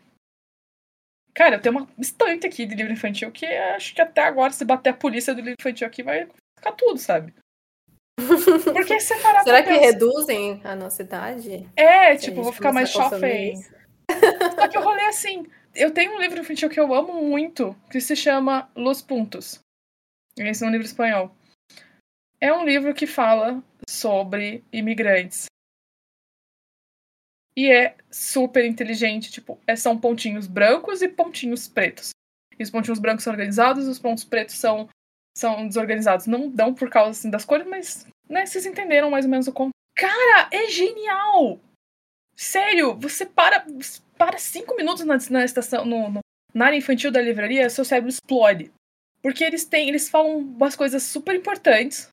Cara, 1.32 1.56
eu 1.56 1.60
tenho 1.60 1.76
uma 1.76 1.88
estante 1.96 2.46
aqui 2.46 2.66
de 2.66 2.74
livro 2.74 2.92
infantil 2.92 3.30
que 3.30 3.46
acho 3.46 3.94
que 3.94 4.00
até 4.00 4.22
agora, 4.22 4.52
se 4.52 4.64
bater 4.64 4.90
a 4.90 4.94
polícia 4.94 5.32
do 5.32 5.40
livro 5.40 5.56
infantil 5.60 5.86
aqui, 5.86 6.02
vai 6.02 6.26
ficar 6.58 6.72
tudo, 6.72 6.98
sabe? 6.98 7.32
Porque 8.72 8.98
separar 8.98 9.44
Será 9.44 9.62
que 9.62 9.70
reduzem 9.70 10.60
a 10.64 10.74
nossa 10.74 11.02
idade? 11.02 11.68
É, 11.76 12.16
tipo, 12.16 12.42
vou 12.42 12.52
ficar 12.52 12.72
mais 12.72 12.90
chofei. 12.90 13.54
Só 14.56 14.68
que 14.68 14.76
eu 14.76 14.82
rolei 14.82 15.06
assim. 15.06 15.46
Eu 15.74 15.92
tenho 15.92 16.14
um 16.14 16.20
livro 16.20 16.40
infantil 16.40 16.68
que 16.68 16.80
eu 16.80 16.92
amo 16.92 17.22
muito, 17.22 17.76
que 17.90 18.00
se 18.00 18.16
chama 18.16 18.70
Los 18.74 19.00
Puntos. 19.00 19.60
Esse 20.36 20.64
é 20.64 20.66
um 20.66 20.70
livro 20.70 20.86
espanhol. 20.86 21.34
É 22.40 22.52
um 22.52 22.64
livro 22.64 22.94
que 22.94 23.06
fala 23.06 23.62
sobre 23.88 24.64
imigrantes. 24.72 25.46
E 27.56 27.70
é 27.70 27.96
super 28.10 28.64
inteligente, 28.64 29.30
tipo, 29.30 29.60
é, 29.66 29.76
são 29.76 29.98
pontinhos 29.98 30.46
brancos 30.46 31.02
e 31.02 31.08
pontinhos 31.08 31.68
pretos. 31.68 32.10
E 32.58 32.62
os 32.62 32.70
pontinhos 32.70 32.98
brancos 32.98 33.24
são 33.24 33.32
organizados, 33.32 33.86
os 33.86 33.98
pontos 33.98 34.24
pretos 34.24 34.56
são, 34.56 34.88
são 35.36 35.66
desorganizados. 35.66 36.26
Não 36.26 36.50
dão 36.50 36.74
por 36.74 36.90
causa 36.90 37.10
assim, 37.10 37.30
das 37.30 37.44
cores, 37.44 37.66
mas 37.66 38.06
né, 38.28 38.46
vocês 38.46 38.66
entenderam 38.66 39.10
mais 39.10 39.24
ou 39.24 39.30
menos 39.30 39.46
o 39.46 39.52
como. 39.52 39.70
Cara, 39.94 40.48
é 40.50 40.68
genial! 40.68 41.60
Sério, 42.40 42.94
você 42.94 43.26
para, 43.26 43.66
para 44.16 44.38
cinco 44.38 44.74
minutos 44.74 45.04
na, 45.04 45.18
na 45.28 45.44
estação, 45.44 45.84
no, 45.84 46.08
no, 46.08 46.20
na 46.54 46.64
área 46.64 46.76
infantil 46.78 47.10
da 47.10 47.20
livraria, 47.20 47.68
seu 47.68 47.84
cérebro 47.84 48.08
explode. 48.08 48.72
Porque 49.20 49.44
eles 49.44 49.66
têm, 49.66 49.90
eles 49.90 50.08
falam 50.08 50.38
umas 50.38 50.74
coisas 50.74 51.02
super 51.02 51.34
importantes, 51.34 52.08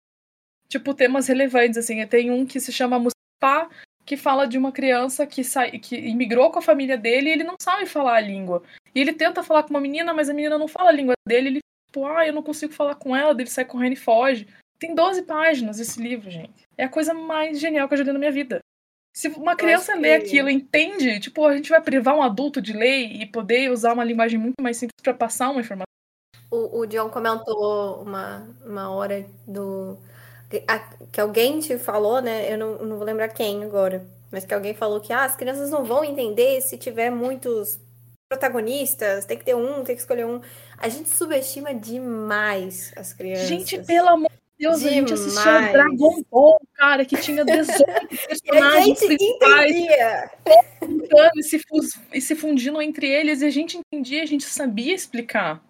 tipo 0.68 0.94
temas 0.94 1.28
relevantes, 1.30 1.78
assim. 1.78 2.06
Tem 2.06 2.30
um 2.30 2.46
que 2.46 2.60
se 2.60 2.74
chama 2.74 3.00
Mustafa, 3.00 3.74
que 4.06 4.18
fala 4.18 4.46
de 4.46 4.58
uma 4.58 4.74
criança 4.74 5.26
que, 5.26 5.46
sai, 5.46 5.80
que 5.80 5.96
imigrou 5.96 6.52
com 6.52 6.60
a 6.60 6.62
família 6.62 6.98
dele 6.98 7.30
e 7.30 7.32
ele 7.32 7.46
não 7.46 7.56
sabe 7.58 7.86
falar 7.86 8.18
a 8.18 8.20
língua. 8.20 8.62
E 8.94 9.00
ele 9.00 9.14
tenta 9.14 9.42
falar 9.42 9.64
com 9.64 9.70
uma 9.70 9.80
menina, 9.80 10.14
mas 10.14 10.30
a 10.30 10.34
menina 10.34 10.58
não 10.58 10.68
fala 10.68 10.90
a 10.90 10.94
língua 10.94 11.14
dele. 11.26 11.48
Ele, 11.48 11.60
tipo, 11.86 12.06
ah, 12.06 12.28
eu 12.28 12.34
não 12.34 12.44
consigo 12.44 12.74
falar 12.74 12.96
com 12.96 13.16
ela, 13.16 13.32
ele 13.32 13.50
sai 13.50 13.64
correndo 13.64 13.94
e 13.94 13.96
foge. 13.96 14.46
Tem 14.78 14.94
12 14.94 15.22
páginas 15.22 15.80
esse 15.80 16.02
livro, 16.02 16.30
gente. 16.30 16.64
É 16.78 16.84
a 16.84 16.90
coisa 16.90 17.14
mais 17.14 17.62
genial 17.62 17.88
que 17.88 17.94
eu 17.94 17.98
já 18.00 18.04
li 18.04 18.12
na 18.12 18.20
minha 18.20 18.32
vida. 18.32 18.60
Se 19.18 19.30
uma 19.30 19.56
criança 19.56 19.96
lê 19.96 20.14
aquilo, 20.14 20.48
entende, 20.48 21.20
tipo, 21.20 21.44
a 21.44 21.56
gente 21.56 21.72
vai 21.72 21.82
privar 21.82 22.16
um 22.16 22.22
adulto 22.22 22.62
de 22.62 22.72
ler 22.72 23.20
e 23.20 23.26
poder 23.26 23.72
usar 23.72 23.94
uma 23.94 24.04
linguagem 24.04 24.38
muito 24.38 24.62
mais 24.62 24.78
simples 24.78 25.02
para 25.02 25.12
passar 25.12 25.50
uma 25.50 25.60
informação. 25.60 25.88
O, 26.52 26.82
o 26.82 26.86
John 26.86 27.10
comentou 27.10 28.04
uma, 28.04 28.48
uma 28.64 28.92
hora 28.92 29.26
do. 29.48 29.98
Que 31.12 31.20
alguém 31.20 31.60
te 31.60 31.80
falou, 31.80 32.22
né? 32.22 32.54
Eu 32.54 32.60
não, 32.60 32.78
não 32.78 32.98
vou 32.98 33.06
lembrar 33.08 33.30
quem 33.30 33.64
agora, 33.64 34.06
mas 34.32 34.46
que 34.46 34.54
alguém 34.54 34.76
falou 34.76 35.02
que 35.02 35.12
ah, 35.12 35.24
as 35.24 35.36
crianças 35.36 35.72
não 35.72 35.84
vão 35.84 36.04
entender 36.04 36.62
se 36.62 36.78
tiver 36.78 37.10
muitos 37.10 37.80
protagonistas, 38.30 39.26
tem 39.26 39.36
que 39.36 39.46
ter 39.46 39.56
um, 39.56 39.84
tem 39.84 39.96
que 39.96 40.02
escolher 40.02 40.28
um. 40.28 40.42
A 40.78 40.90
gente 40.90 41.10
subestima 41.10 41.74
demais 41.74 42.94
as 42.96 43.14
crianças. 43.14 43.48
Gente, 43.48 43.80
pelo 43.80 44.10
amor 44.10 44.37
Deus, 44.60 44.80
Demais. 44.80 44.86
a 44.86 45.00
gente 45.00 45.14
assistia 45.14 45.72
Dragon 45.72 46.24
Ball, 46.32 46.60
cara, 46.74 47.06
que 47.06 47.16
tinha 47.18 47.46
18 47.46 47.86
personagens 48.28 49.00
principais 49.00 49.76
e 51.36 51.44
se, 51.44 51.62
e 52.12 52.22
se 52.22 52.36
fundindo 52.36 52.82
entre 52.82 53.08
eles, 53.08 53.42
e 53.42 53.46
a 53.46 53.52
gente 53.52 53.78
entendia, 53.78 54.24
a 54.24 54.26
gente 54.26 54.46
sabia 54.46 54.96
explicar. 54.96 55.64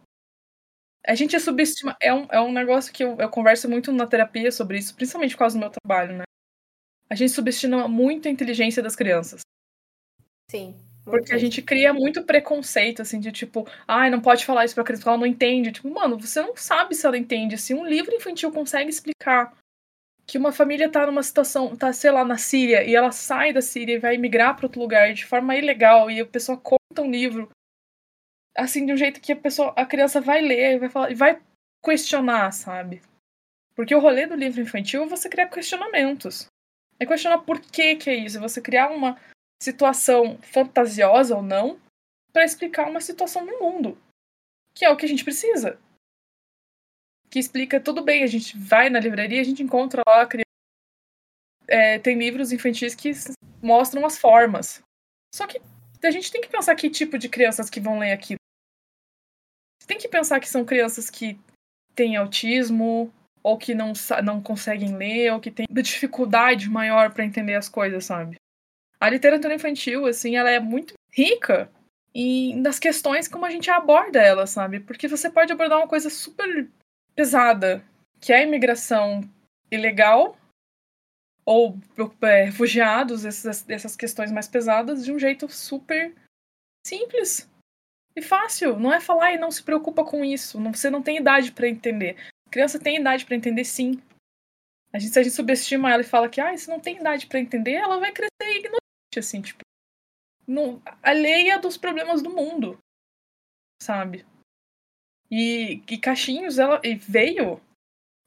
A 1.05 1.15
gente 1.15 1.37
subestima. 1.39 1.97
É 2.01 2.13
um, 2.13 2.27
é 2.31 2.39
um 2.39 2.51
negócio 2.51 2.93
que 2.93 3.03
eu, 3.03 3.17
eu 3.17 3.29
converso 3.29 3.69
muito 3.69 3.91
na 3.91 4.07
terapia 4.07 4.51
sobre 4.51 4.77
isso, 4.77 4.95
principalmente 4.95 5.35
por 5.35 5.39
causa 5.39 5.57
do 5.57 5.59
meu 5.59 5.69
trabalho, 5.69 6.17
né? 6.17 6.23
A 7.09 7.15
gente 7.15 7.31
subestima 7.31 7.87
muito 7.87 8.27
a 8.27 8.31
inteligência 8.31 8.83
das 8.83 8.95
crianças. 8.95 9.41
Sim. 10.49 10.75
Porque 11.09 11.33
a 11.33 11.37
gente 11.37 11.61
cria 11.61 11.93
muito 11.93 12.23
preconceito, 12.23 13.01
assim, 13.01 13.19
de 13.19 13.31
tipo, 13.31 13.65
ai, 13.87 14.09
não 14.09 14.19
pode 14.19 14.45
falar 14.45 14.65
isso 14.65 14.75
pra 14.75 14.83
criança, 14.83 15.01
porque 15.01 15.09
ela 15.09 15.17
não 15.17 15.25
entende. 15.25 15.71
Tipo, 15.71 15.89
mano, 15.89 16.19
você 16.19 16.41
não 16.41 16.55
sabe 16.55 16.95
se 16.95 17.05
ela 17.05 17.17
entende. 17.17 17.57
Se 17.57 17.73
um 17.73 17.85
livro 17.85 18.13
infantil 18.13 18.51
consegue 18.51 18.89
explicar 18.89 19.55
que 20.25 20.37
uma 20.37 20.51
família 20.51 20.91
tá 20.91 21.05
numa 21.05 21.23
situação, 21.23 21.73
tá, 21.77 21.93
sei 21.93 22.11
lá, 22.11 22.25
na 22.25 22.37
Síria, 22.37 22.83
e 22.83 22.93
ela 22.93 23.13
sai 23.13 23.53
da 23.53 23.61
Síria 23.61 23.95
e 23.95 23.99
vai 23.99 24.17
migrar 24.17 24.53
para 24.55 24.65
outro 24.65 24.81
lugar 24.81 25.13
de 25.13 25.25
forma 25.25 25.55
ilegal, 25.55 26.11
e 26.11 26.19
a 26.19 26.25
pessoa 26.25 26.57
conta 26.57 27.01
um 27.01 27.09
livro, 27.09 27.49
assim, 28.57 28.85
de 28.85 28.91
um 28.91 28.97
jeito 28.97 29.21
que 29.21 29.31
a 29.31 29.37
pessoa, 29.37 29.73
a 29.77 29.85
criança 29.85 30.19
vai 30.19 30.41
ler 30.41 30.75
e 30.75 30.79
vai 30.79 30.89
falar, 30.89 31.11
e 31.11 31.15
vai 31.15 31.39
questionar, 31.81 32.51
sabe? 32.51 33.01
Porque 33.73 33.95
o 33.95 33.99
rolê 33.99 34.25
do 34.25 34.35
livro 34.35 34.59
infantil 34.59 35.03
é 35.03 35.07
você 35.07 35.29
criar 35.29 35.47
questionamentos. 35.47 36.47
É 36.99 37.05
questionar 37.05 37.37
por 37.37 37.61
que 37.61 37.95
que 37.95 38.09
é 38.09 38.15
isso, 38.15 38.37
é 38.37 38.41
você 38.41 38.59
criar 38.59 38.89
uma 38.89 39.17
situação 39.61 40.37
fantasiosa 40.41 41.35
ou 41.35 41.41
não 41.41 41.79
para 42.31 42.45
explicar 42.45 42.87
uma 42.89 43.01
situação 43.01 43.45
no 43.45 43.59
mundo, 43.59 43.97
que 44.75 44.85
é 44.85 44.89
o 44.89 44.97
que 44.97 45.05
a 45.05 45.09
gente 45.09 45.23
precisa. 45.23 45.79
Que 47.29 47.39
explica 47.39 47.79
tudo 47.79 48.03
bem, 48.03 48.23
a 48.23 48.27
gente 48.27 48.57
vai 48.57 48.89
na 48.89 48.99
livraria, 48.99 49.41
a 49.41 49.43
gente 49.43 49.63
encontra 49.63 50.01
lá 50.07 50.27
é, 51.67 51.99
tem 51.99 52.17
livros 52.17 52.51
infantis 52.51 52.95
que 52.95 53.11
mostram 53.61 54.05
as 54.05 54.17
formas. 54.17 54.81
Só 55.33 55.45
que 55.45 55.61
a 56.03 56.11
gente 56.11 56.31
tem 56.31 56.41
que 56.41 56.47
pensar 56.47 56.75
que 56.75 56.89
tipo 56.89 57.17
de 57.17 57.27
crianças 57.27 57.69
que 57.69 57.79
vão 57.79 57.99
ler 57.99 58.13
aquilo. 58.13 58.39
Tem 59.85 59.97
que 59.97 60.07
pensar 60.07 60.39
que 60.39 60.49
são 60.49 60.65
crianças 60.65 61.09
que 61.09 61.39
têm 61.95 62.15
autismo, 62.15 63.13
ou 63.43 63.57
que 63.57 63.73
não, 63.73 63.93
não 64.23 64.41
conseguem 64.41 64.95
ler, 64.95 65.33
ou 65.33 65.39
que 65.39 65.51
têm 65.51 65.65
dificuldade 65.69 66.69
maior 66.69 67.13
para 67.13 67.25
entender 67.25 67.55
as 67.55 67.69
coisas, 67.69 68.05
sabe? 68.05 68.37
A 68.99 69.09
literatura 69.09 69.53
infantil, 69.53 70.05
assim, 70.05 70.35
ela 70.35 70.49
é 70.49 70.59
muito 70.59 70.93
rica 71.11 71.69
e 72.13 72.55
nas 72.55 72.79
questões 72.79 73.27
como 73.27 73.45
a 73.45 73.49
gente 73.49 73.69
aborda 73.69 74.19
ela, 74.19 74.47
sabe? 74.47 74.79
Porque 74.79 75.07
você 75.07 75.29
pode 75.29 75.51
abordar 75.51 75.77
uma 75.77 75.87
coisa 75.87 76.09
super 76.09 76.67
pesada, 77.15 77.83
que 78.19 78.33
é 78.33 78.37
a 78.37 78.43
imigração 78.43 79.21
ilegal 79.71 80.37
ou 81.45 81.77
é, 82.21 82.43
refugiados, 82.43 83.23
essas, 83.23 83.67
essas 83.69 83.95
questões 83.95 84.31
mais 84.31 84.47
pesadas, 84.47 85.05
de 85.05 85.13
um 85.13 85.19
jeito 85.19 85.47
super 85.47 86.13
simples 86.85 87.49
E 88.15 88.21
fácil, 88.21 88.77
não 88.79 88.91
é 88.91 88.99
falar 88.99 89.33
e 89.33 89.37
não 89.37 89.51
se 89.51 89.63
preocupa 89.63 90.03
com 90.03 90.25
isso. 90.25 90.59
Não, 90.59 90.73
você 90.73 90.89
não 90.89 91.01
tem 91.01 91.17
idade 91.17 91.51
para 91.51 91.69
entender. 91.69 92.17
A 92.47 92.49
criança 92.49 92.79
tem 92.79 92.97
idade 92.97 93.25
para 93.25 93.35
entender 93.35 93.63
sim. 93.63 94.01
A 94.91 94.99
gente, 94.99 95.13
se 95.13 95.19
a 95.19 95.23
gente 95.23 95.35
subestima 95.35 95.91
ela 95.91 96.01
e 96.01 96.05
fala 96.05 96.27
que 96.27 96.41
ah, 96.41 96.53
isso 96.53 96.69
não 96.69 96.79
tem 96.79 96.97
idade 96.97 97.27
para 97.27 97.39
entender, 97.39 97.73
ela 97.73 97.99
vai 97.99 98.11
crescer 98.11 98.57
ignorante, 98.57 98.86
assim, 99.19 99.41
tipo. 99.41 99.61
No, 100.47 100.81
alheia 101.03 101.59
dos 101.59 101.77
problemas 101.77 102.21
do 102.21 102.29
mundo. 102.29 102.77
Sabe? 103.81 104.25
E, 105.29 105.83
e 105.89 105.97
Caixinhos, 105.97 106.57
ela 106.57 106.81
veio 106.99 107.61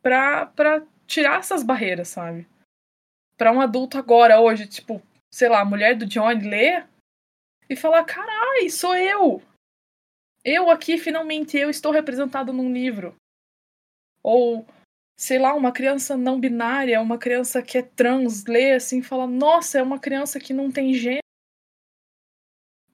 pra, 0.03 0.47
pra 0.47 0.87
tirar 1.07 1.39
essas 1.41 1.63
barreiras, 1.63 2.09
sabe? 2.09 2.47
Pra 3.37 3.53
um 3.53 3.61
adulto 3.61 3.97
agora, 3.97 4.41
hoje, 4.41 4.67
tipo, 4.67 5.03
sei 5.33 5.49
lá, 5.49 5.61
a 5.61 5.65
mulher 5.65 5.97
do 5.97 6.07
Johnny 6.07 6.47
ler 6.47 6.87
e 7.69 7.77
falar: 7.77 8.05
carai, 8.05 8.69
sou 8.69 8.95
eu! 8.95 9.43
Eu 10.45 10.71
aqui, 10.71 10.99
finalmente, 10.99 11.57
eu 11.57 11.69
estou 11.71 11.93
representado 11.93 12.53
num 12.53 12.73
livro. 12.73 13.15
Ou, 14.23 14.67
sei 15.21 15.39
lá, 15.39 15.53
uma 15.55 15.71
criança 15.71 16.17
não 16.17 16.41
binária, 16.41 16.99
uma 16.99 17.19
criança 17.19 17.63
que 17.63 17.77
é 17.77 17.83
trans, 17.83 18.47
lê 18.47 18.73
assim 18.73 19.01
e 19.01 19.03
fala: 19.03 19.27
nossa, 19.27 19.79
é 19.79 19.83
uma 19.83 19.99
criança 19.99 20.41
que 20.41 20.55
não 20.55 20.73
tem 20.73 20.95
gênero. 20.95 21.21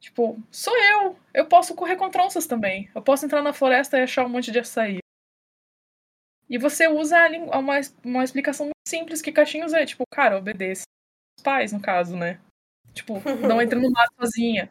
Tipo, 0.01 0.37
sou 0.51 0.77
eu. 0.77 1.17
Eu 1.33 1.47
posso 1.47 1.75
correr 1.77 1.95
contra 1.95 2.25
onças 2.25 2.47
também. 2.47 2.91
Eu 2.95 3.01
posso 3.01 3.25
entrar 3.25 3.43
na 3.43 3.53
floresta 3.53 3.97
e 3.97 4.03
achar 4.03 4.27
um 4.27 4.29
monte 4.29 4.51
de 4.51 4.59
açaí. 4.59 4.99
E 6.49 6.59
você 6.59 6.89
usa 6.89 7.29
uma, 7.55 7.75
uma 8.05 8.25
explicação 8.25 8.67
muito 8.67 8.89
simples 8.89 9.23
que 9.23 9.33
caixinhos 9.33 9.73
é, 9.73 9.87
tipo, 9.87 10.05
cara, 10.11 10.37
obedece 10.37 10.83
os 11.39 11.45
pais, 11.45 11.73
no 11.73 11.81
caso, 11.81 12.17
né? 12.17 12.41
Tipo, 12.93 13.15
não 13.49 13.63
entre 13.63 13.79
no 13.79 13.91
mato 13.91 14.13
sozinha. 14.21 14.71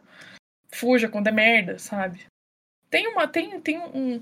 Fuja 0.74 1.08
quando 1.08 1.28
é 1.28 1.32
merda, 1.32 1.78
sabe? 1.78 2.26
Tem 2.90 3.06
uma, 3.08 3.26
tem, 3.26 3.60
tem 3.60 3.78
um, 3.78 4.20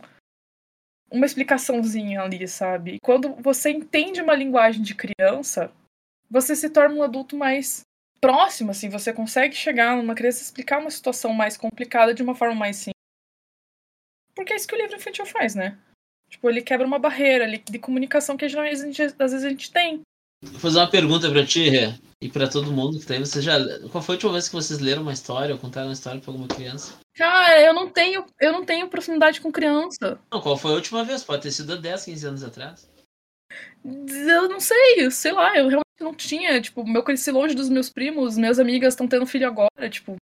uma 1.14 1.26
explicaçãozinha 1.26 2.22
ali, 2.22 2.46
sabe? 2.48 2.98
Quando 3.00 3.34
você 3.36 3.70
entende 3.70 4.20
uma 4.20 4.34
linguagem 4.34 4.82
de 4.82 4.94
criança, 4.94 5.70
você 6.28 6.56
se 6.56 6.68
torna 6.68 6.96
um 6.96 7.02
adulto 7.02 7.36
mais 7.36 7.82
próximo, 8.20 8.72
assim, 8.72 8.88
você 8.88 9.12
consegue 9.12 9.54
chegar 9.54 9.96
numa 9.96 10.14
criança 10.14 10.40
e 10.40 10.42
explicar 10.42 10.80
uma 10.80 10.90
situação 10.90 11.32
mais 11.32 11.56
complicada 11.56 12.12
de 12.12 12.22
uma 12.22 12.34
forma 12.34 12.54
mais 12.54 12.76
simples. 12.76 12.94
Porque 14.34 14.52
é 14.52 14.56
isso 14.56 14.66
que 14.66 14.74
o 14.74 14.78
livro 14.78 14.96
infantil 14.96 15.24
faz, 15.24 15.54
né? 15.54 15.78
Tipo, 16.28 16.50
ele 16.50 16.62
quebra 16.62 16.86
uma 16.86 16.98
barreira 16.98 17.46
de 17.46 17.78
comunicação 17.78 18.36
que 18.36 18.44
às 18.44 18.52
vezes 18.52 19.44
a 19.44 19.48
gente 19.48 19.70
tem. 19.70 20.00
Vou 20.42 20.58
fazer 20.58 20.78
uma 20.78 20.90
pergunta 20.90 21.30
pra 21.30 21.46
ti, 21.46 21.68
Rê, 21.68 21.94
e 22.20 22.28
pra 22.28 22.48
todo 22.48 22.72
mundo 22.72 22.98
que 22.98 23.06
tá 23.06 23.14
aí. 23.14 23.20
Você 23.20 23.40
já... 23.40 23.56
Qual 23.90 24.02
foi 24.02 24.14
a 24.14 24.16
última 24.16 24.32
vez 24.32 24.48
que 24.48 24.54
vocês 24.54 24.80
leram 24.80 25.02
uma 25.02 25.12
história 25.12 25.54
ou 25.54 25.60
contaram 25.60 25.88
uma 25.88 25.94
história 25.94 26.20
pra 26.20 26.32
alguma 26.32 26.48
criança? 26.48 26.98
Cara, 27.14 27.60
eu 27.60 27.72
não 27.72 27.88
tenho, 27.88 28.26
eu 28.40 28.52
não 28.52 28.64
tenho 28.64 28.88
proximidade 28.88 29.40
com 29.40 29.52
criança. 29.52 30.20
Não, 30.32 30.40
qual 30.40 30.56
foi 30.56 30.72
a 30.72 30.74
última 30.74 31.04
vez? 31.04 31.22
Pode 31.22 31.42
ter 31.42 31.52
sido 31.52 31.72
há 31.72 31.76
10, 31.76 32.04
15 32.04 32.26
anos 32.26 32.42
atrás. 32.42 32.90
Eu 33.84 34.48
não 34.48 34.58
sei, 34.58 35.10
sei 35.10 35.32
lá, 35.32 35.56
eu 35.56 35.68
realmente 35.68 36.00
não 36.00 36.12
tinha. 36.12 36.60
Tipo, 36.60 36.84
eu 36.88 37.04
cresci 37.04 37.30
longe 37.30 37.54
dos 37.54 37.68
meus 37.68 37.88
primos, 37.88 38.36
minhas 38.36 38.58
amigas 38.58 38.94
estão 38.94 39.06
tendo 39.06 39.26
filho 39.26 39.46
agora. 39.46 39.88
Tipo, 39.88 40.16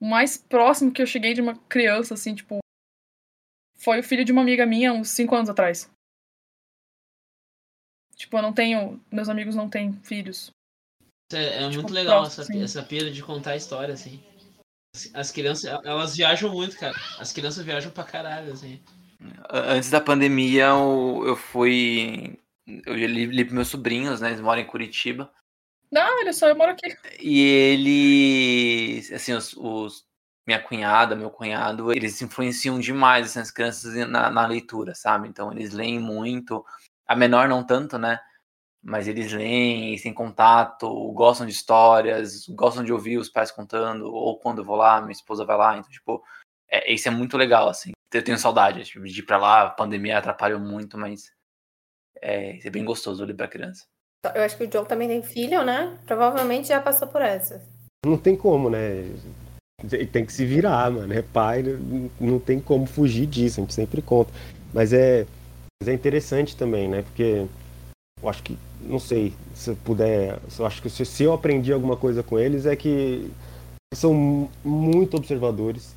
o 0.00 0.06
mais 0.06 0.38
próximo 0.38 0.90
que 0.90 1.02
eu 1.02 1.06
cheguei 1.06 1.34
de 1.34 1.42
uma 1.42 1.54
criança, 1.68 2.14
assim, 2.14 2.34
tipo, 2.34 2.60
foi 3.76 4.00
o 4.00 4.04
filho 4.04 4.24
de 4.24 4.32
uma 4.32 4.40
amiga 4.40 4.64
minha 4.64 4.92
uns 4.92 5.10
5 5.10 5.34
anos 5.34 5.50
atrás. 5.50 5.90
Tipo, 8.16 8.38
eu 8.38 8.42
não 8.42 8.54
tenho. 8.54 9.04
Meus 9.10 9.28
amigos 9.28 9.54
não 9.54 9.68
têm 9.68 9.92
filhos. 10.02 10.50
É, 11.30 11.64
é 11.64 11.68
tipo, 11.68 11.82
muito 11.82 11.92
legal 11.92 12.24
essa, 12.24 12.46
essa 12.56 12.82
pira 12.82 13.10
de 13.10 13.22
contar 13.22 13.52
a 13.52 13.56
história, 13.56 13.92
assim. 13.92 14.22
As 15.14 15.30
crianças, 15.30 15.64
elas 15.84 16.14
viajam 16.14 16.50
muito, 16.52 16.76
cara. 16.76 16.94
As 17.18 17.32
crianças 17.32 17.64
viajam 17.64 17.90
pra 17.90 18.04
caralho, 18.04 18.52
assim. 18.52 18.82
Antes 19.48 19.88
da 19.88 20.00
pandemia, 20.00 20.66
eu, 20.66 21.24
eu 21.26 21.36
fui. 21.36 22.38
Eu 22.66 22.94
li, 22.94 23.26
li 23.26 23.44
pros 23.44 23.54
meus 23.54 23.68
sobrinhos, 23.68 24.20
né? 24.20 24.28
Eles 24.28 24.40
moram 24.40 24.60
em 24.60 24.66
Curitiba. 24.66 25.32
Não, 25.90 26.18
olha 26.18 26.32
só, 26.34 26.46
eu 26.48 26.56
moro 26.56 26.72
aqui. 26.72 26.94
E 27.18 27.40
eles. 27.40 29.10
Assim, 29.12 29.32
os, 29.32 29.54
os 29.56 30.04
minha 30.46 30.60
cunhada, 30.60 31.16
meu 31.16 31.30
cunhado, 31.30 31.92
eles 31.92 32.20
influenciam 32.20 32.78
demais 32.78 33.26
assim, 33.26 33.40
as 33.40 33.50
crianças 33.50 33.94
na, 34.08 34.28
na, 34.28 34.46
leitura, 34.46 34.94
sabe? 34.94 35.28
Então 35.28 35.52
eles 35.52 35.72
leem 35.72 35.98
muito. 35.98 36.64
A 37.06 37.16
menor 37.16 37.48
não 37.48 37.64
tanto, 37.64 37.96
né? 37.96 38.20
Mas 38.82 39.06
eles 39.06 39.32
leem, 39.32 39.96
têm 39.96 40.12
contato, 40.12 40.88
gostam 41.12 41.46
de 41.46 41.52
histórias, 41.52 42.46
gostam 42.48 42.84
de 42.84 42.92
ouvir 42.92 43.16
os 43.16 43.28
pais 43.28 43.50
contando, 43.50 44.12
ou 44.12 44.38
quando 44.38 44.58
eu 44.58 44.64
vou 44.64 44.76
lá, 44.76 45.00
minha 45.00 45.12
esposa 45.12 45.44
vai 45.44 45.56
lá. 45.56 45.78
Então, 45.78 45.90
tipo, 45.90 46.22
é, 46.68 46.92
isso 46.92 47.06
é 47.06 47.10
muito 47.10 47.36
legal, 47.36 47.68
assim. 47.68 47.92
Eu 48.12 48.24
tenho 48.24 48.38
saudade 48.38 48.84
tipo, 48.84 49.04
de 49.04 49.20
ir 49.20 49.24
pra 49.24 49.38
lá, 49.38 49.62
a 49.62 49.70
pandemia 49.70 50.18
atrapalhou 50.18 50.58
muito, 50.58 50.98
mas 50.98 51.32
é, 52.20 52.58
é 52.66 52.70
bem 52.70 52.84
gostoso 52.84 53.24
ler 53.24 53.34
pra 53.34 53.48
criança. 53.48 53.84
Eu 54.34 54.42
acho 54.42 54.56
que 54.56 54.64
o 54.64 54.66
John 54.68 54.84
também 54.84 55.08
tem 55.08 55.22
filho, 55.22 55.64
né? 55.64 55.98
Provavelmente 56.06 56.68
já 56.68 56.80
passou 56.80 57.08
por 57.08 57.22
essa. 57.22 57.60
Não 58.04 58.16
tem 58.16 58.36
como, 58.36 58.70
né? 58.70 59.04
tem 60.12 60.24
que 60.24 60.32
se 60.32 60.46
virar, 60.46 60.90
mano. 60.90 61.12
É 61.12 61.22
pai, 61.22 61.62
não 62.20 62.38
tem 62.38 62.60
como 62.60 62.86
fugir 62.86 63.26
disso, 63.26 63.60
a 63.60 63.62
gente 63.62 63.74
sempre 63.74 64.00
conta. 64.00 64.32
Mas 64.72 64.92
é, 64.92 65.26
mas 65.80 65.88
é 65.88 65.92
interessante 65.92 66.56
também, 66.56 66.88
né? 66.88 67.02
Porque 67.02 67.46
eu 68.22 68.28
acho 68.28 68.42
que, 68.42 68.56
não 68.84 68.98
sei, 68.98 69.32
se 69.54 69.70
eu 69.70 69.76
puder, 69.76 70.38
eu 70.58 70.66
acho 70.66 70.82
que 70.82 70.90
se, 70.90 71.04
se 71.04 71.22
eu 71.22 71.32
aprendi 71.32 71.72
alguma 71.72 71.96
coisa 71.96 72.22
com 72.22 72.38
eles 72.38 72.66
é 72.66 72.76
que 72.76 73.30
são 73.94 74.48
muito 74.64 75.16
observadores. 75.16 75.94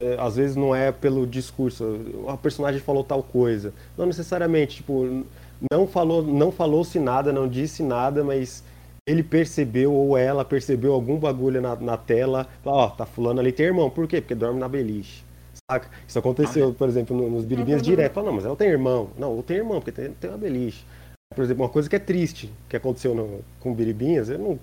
É, 0.00 0.16
às 0.18 0.36
vezes 0.36 0.56
não 0.56 0.74
é 0.74 0.90
pelo 0.90 1.26
discurso, 1.26 2.00
a 2.28 2.36
personagem 2.36 2.80
falou 2.80 3.04
tal 3.04 3.22
coisa. 3.22 3.72
Não 3.96 4.06
necessariamente, 4.06 4.76
tipo, 4.76 5.24
não 5.70 5.86
falou, 5.86 6.22
não 6.22 6.50
falou-se 6.50 6.98
nada, 6.98 7.32
não 7.32 7.46
disse 7.46 7.82
nada, 7.82 8.24
mas 8.24 8.64
ele 9.06 9.22
percebeu 9.22 9.92
ou 9.92 10.16
ela 10.16 10.44
percebeu 10.44 10.92
algum 10.92 11.18
bagulho 11.18 11.60
na, 11.60 11.76
na 11.76 11.96
tela, 11.96 12.48
ó, 12.64 12.86
oh, 12.86 12.90
tá 12.90 13.06
fulano 13.06 13.40
ali 13.40 13.52
tem 13.52 13.66
irmão, 13.66 13.90
por 13.90 14.06
quê? 14.06 14.20
Porque 14.20 14.34
dorme 14.34 14.58
na 14.58 14.68
beliche. 14.68 15.24
Saca? 15.70 15.88
Isso 16.06 16.18
aconteceu, 16.18 16.72
por 16.72 16.88
exemplo, 16.88 17.16
nos 17.30 17.44
biribinhas 17.44 17.82
direto. 17.82 18.14
Fala, 18.14 18.26
não, 18.26 18.34
mas 18.34 18.44
ela 18.44 18.56
tem 18.56 18.68
irmão. 18.68 19.10
Não, 19.16 19.32
ou 19.32 19.42
tem 19.42 19.58
irmão, 19.58 19.80
porque 19.80 19.92
tem, 19.92 20.12
tem 20.12 20.30
uma 20.30 20.38
beliche. 20.38 20.84
Por 21.32 21.44
exemplo, 21.44 21.64
uma 21.64 21.68
coisa 21.68 21.88
que 21.88 21.96
é 21.96 21.98
triste, 21.98 22.52
que 22.68 22.76
aconteceu 22.76 23.14
no, 23.14 23.40
com 23.60 23.74
biribinhas, 23.74 24.28
eu 24.28 24.38
não, 24.38 24.58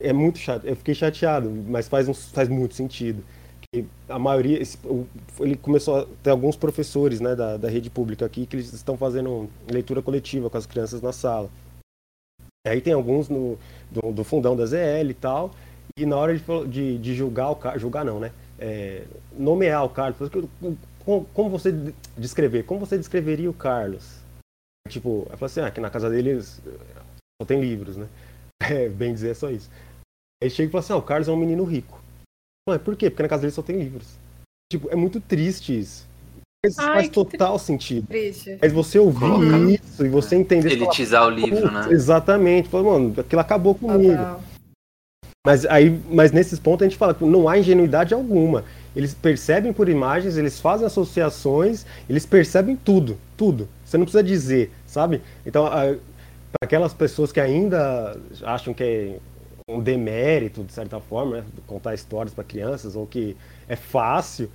é 0.00 0.12
muito 0.12 0.38
chato. 0.38 0.64
Eu 0.64 0.76
fiquei 0.76 0.94
chateado, 0.94 1.50
mas 1.50 1.88
faz, 1.88 2.08
um, 2.08 2.14
faz 2.14 2.48
muito 2.48 2.74
sentido. 2.74 3.22
A 4.08 4.18
maioria, 4.18 4.60
esse, 4.62 4.78
ele 5.40 5.56
começou 5.56 5.98
a 5.98 6.06
ter 6.22 6.30
alguns 6.30 6.56
professores 6.56 7.20
né, 7.20 7.34
da, 7.34 7.56
da 7.56 7.68
rede 7.68 7.90
pública 7.90 8.24
aqui 8.24 8.46
que 8.46 8.56
eles 8.56 8.72
estão 8.72 8.96
fazendo 8.96 9.50
leitura 9.70 10.00
coletiva 10.00 10.48
com 10.48 10.56
as 10.56 10.64
crianças 10.64 11.02
na 11.02 11.12
sala. 11.12 11.50
Aí 12.66 12.80
tem 12.80 12.92
alguns 12.92 13.28
no, 13.28 13.58
do, 13.90 14.12
do 14.12 14.24
fundão 14.24 14.56
da 14.56 14.64
ZL 14.64 15.10
e 15.10 15.14
tal. 15.14 15.50
E 15.98 16.06
na 16.06 16.16
hora 16.16 16.38
de, 16.68 16.98
de, 16.98 17.14
julgar 17.14 17.50
o 17.50 17.56
Carlos, 17.56 17.82
julgar 17.82 18.04
não, 18.04 18.20
né? 18.20 18.32
É, 18.58 19.04
nomear 19.36 19.84
o 19.84 19.88
Carlos, 19.88 20.16
como, 21.34 21.50
você 21.50 21.74
descrever? 22.16 22.64
Como 22.64 22.80
você 22.80 22.96
descreveria 22.96 23.50
o 23.50 23.54
Carlos? 23.54 24.17
Tipo, 24.88 25.26
eu 25.30 25.38
falei 25.38 25.46
assim, 25.46 25.60
ah, 25.60 25.66
aqui 25.66 25.80
na 25.80 25.90
casa 25.90 26.10
deles 26.10 26.60
só 27.40 27.46
tem 27.46 27.60
livros, 27.60 27.96
né? 27.96 28.08
É, 28.60 28.88
bem 28.88 29.14
dizer, 29.14 29.30
é 29.30 29.34
só 29.34 29.50
isso. 29.50 29.70
Aí 30.42 30.50
chega 30.50 30.68
e 30.68 30.72
fala 30.72 30.82
assim, 30.82 30.92
ah, 30.92 30.96
o 30.96 31.02
Carlos 31.02 31.28
é 31.28 31.32
um 31.32 31.36
menino 31.36 31.62
rico. 31.62 32.02
Mas 32.68 32.82
por 32.82 32.96
quê? 32.96 33.08
Porque 33.08 33.22
na 33.22 33.28
casa 33.28 33.42
dele 33.42 33.52
só 33.52 33.62
tem 33.62 33.78
livros. 33.78 34.18
Tipo, 34.70 34.90
é 34.90 34.96
muito 34.96 35.20
triste 35.20 35.78
isso. 35.78 36.08
Mas 36.64 36.76
Ai, 36.78 36.94
faz 36.94 37.08
total 37.10 37.52
triste. 37.52 37.66
sentido. 37.66 38.06
Triste. 38.08 38.58
Mas 38.60 38.72
você 38.72 38.98
ouvir 38.98 39.20
Coloca. 39.20 39.70
isso 39.70 40.04
e 40.04 40.08
você 40.08 40.34
entender. 40.34 40.72
Elitizar 40.72 41.22
fala, 41.22 41.32
o 41.32 41.36
livro, 41.36 41.70
né? 41.70 41.86
Exatamente. 41.90 42.68
Fala, 42.68 42.84
mano, 42.84 43.14
aquilo 43.20 43.40
acabou 43.40 43.74
comigo. 43.76 44.16
Total. 44.16 44.42
Mas, 45.46 45.64
aí, 45.66 45.90
mas 46.10 46.32
nesses 46.32 46.58
pontos 46.58 46.84
a 46.84 46.88
gente 46.88 46.98
fala 46.98 47.14
que 47.14 47.24
não 47.24 47.48
há 47.48 47.56
ingenuidade 47.56 48.12
alguma. 48.12 48.64
Eles 48.98 49.14
percebem 49.14 49.72
por 49.72 49.88
imagens, 49.88 50.36
eles 50.36 50.58
fazem 50.58 50.84
associações, 50.84 51.86
eles 52.10 52.26
percebem 52.26 52.74
tudo, 52.74 53.16
tudo. 53.36 53.68
Você 53.84 53.96
não 53.96 54.04
precisa 54.04 54.24
dizer, 54.24 54.72
sabe? 54.88 55.22
Então, 55.46 55.70
para 55.70 56.64
aquelas 56.64 56.92
pessoas 56.92 57.30
que 57.30 57.38
ainda 57.38 58.18
acham 58.42 58.74
que 58.74 58.82
é 58.82 59.18
um 59.70 59.78
demérito, 59.78 60.64
de 60.64 60.72
certa 60.72 60.98
forma, 60.98 61.36
né, 61.36 61.44
contar 61.64 61.94
histórias 61.94 62.34
para 62.34 62.42
crianças, 62.42 62.96
ou 62.96 63.06
que 63.06 63.36
é 63.68 63.76
fácil, 63.76 64.50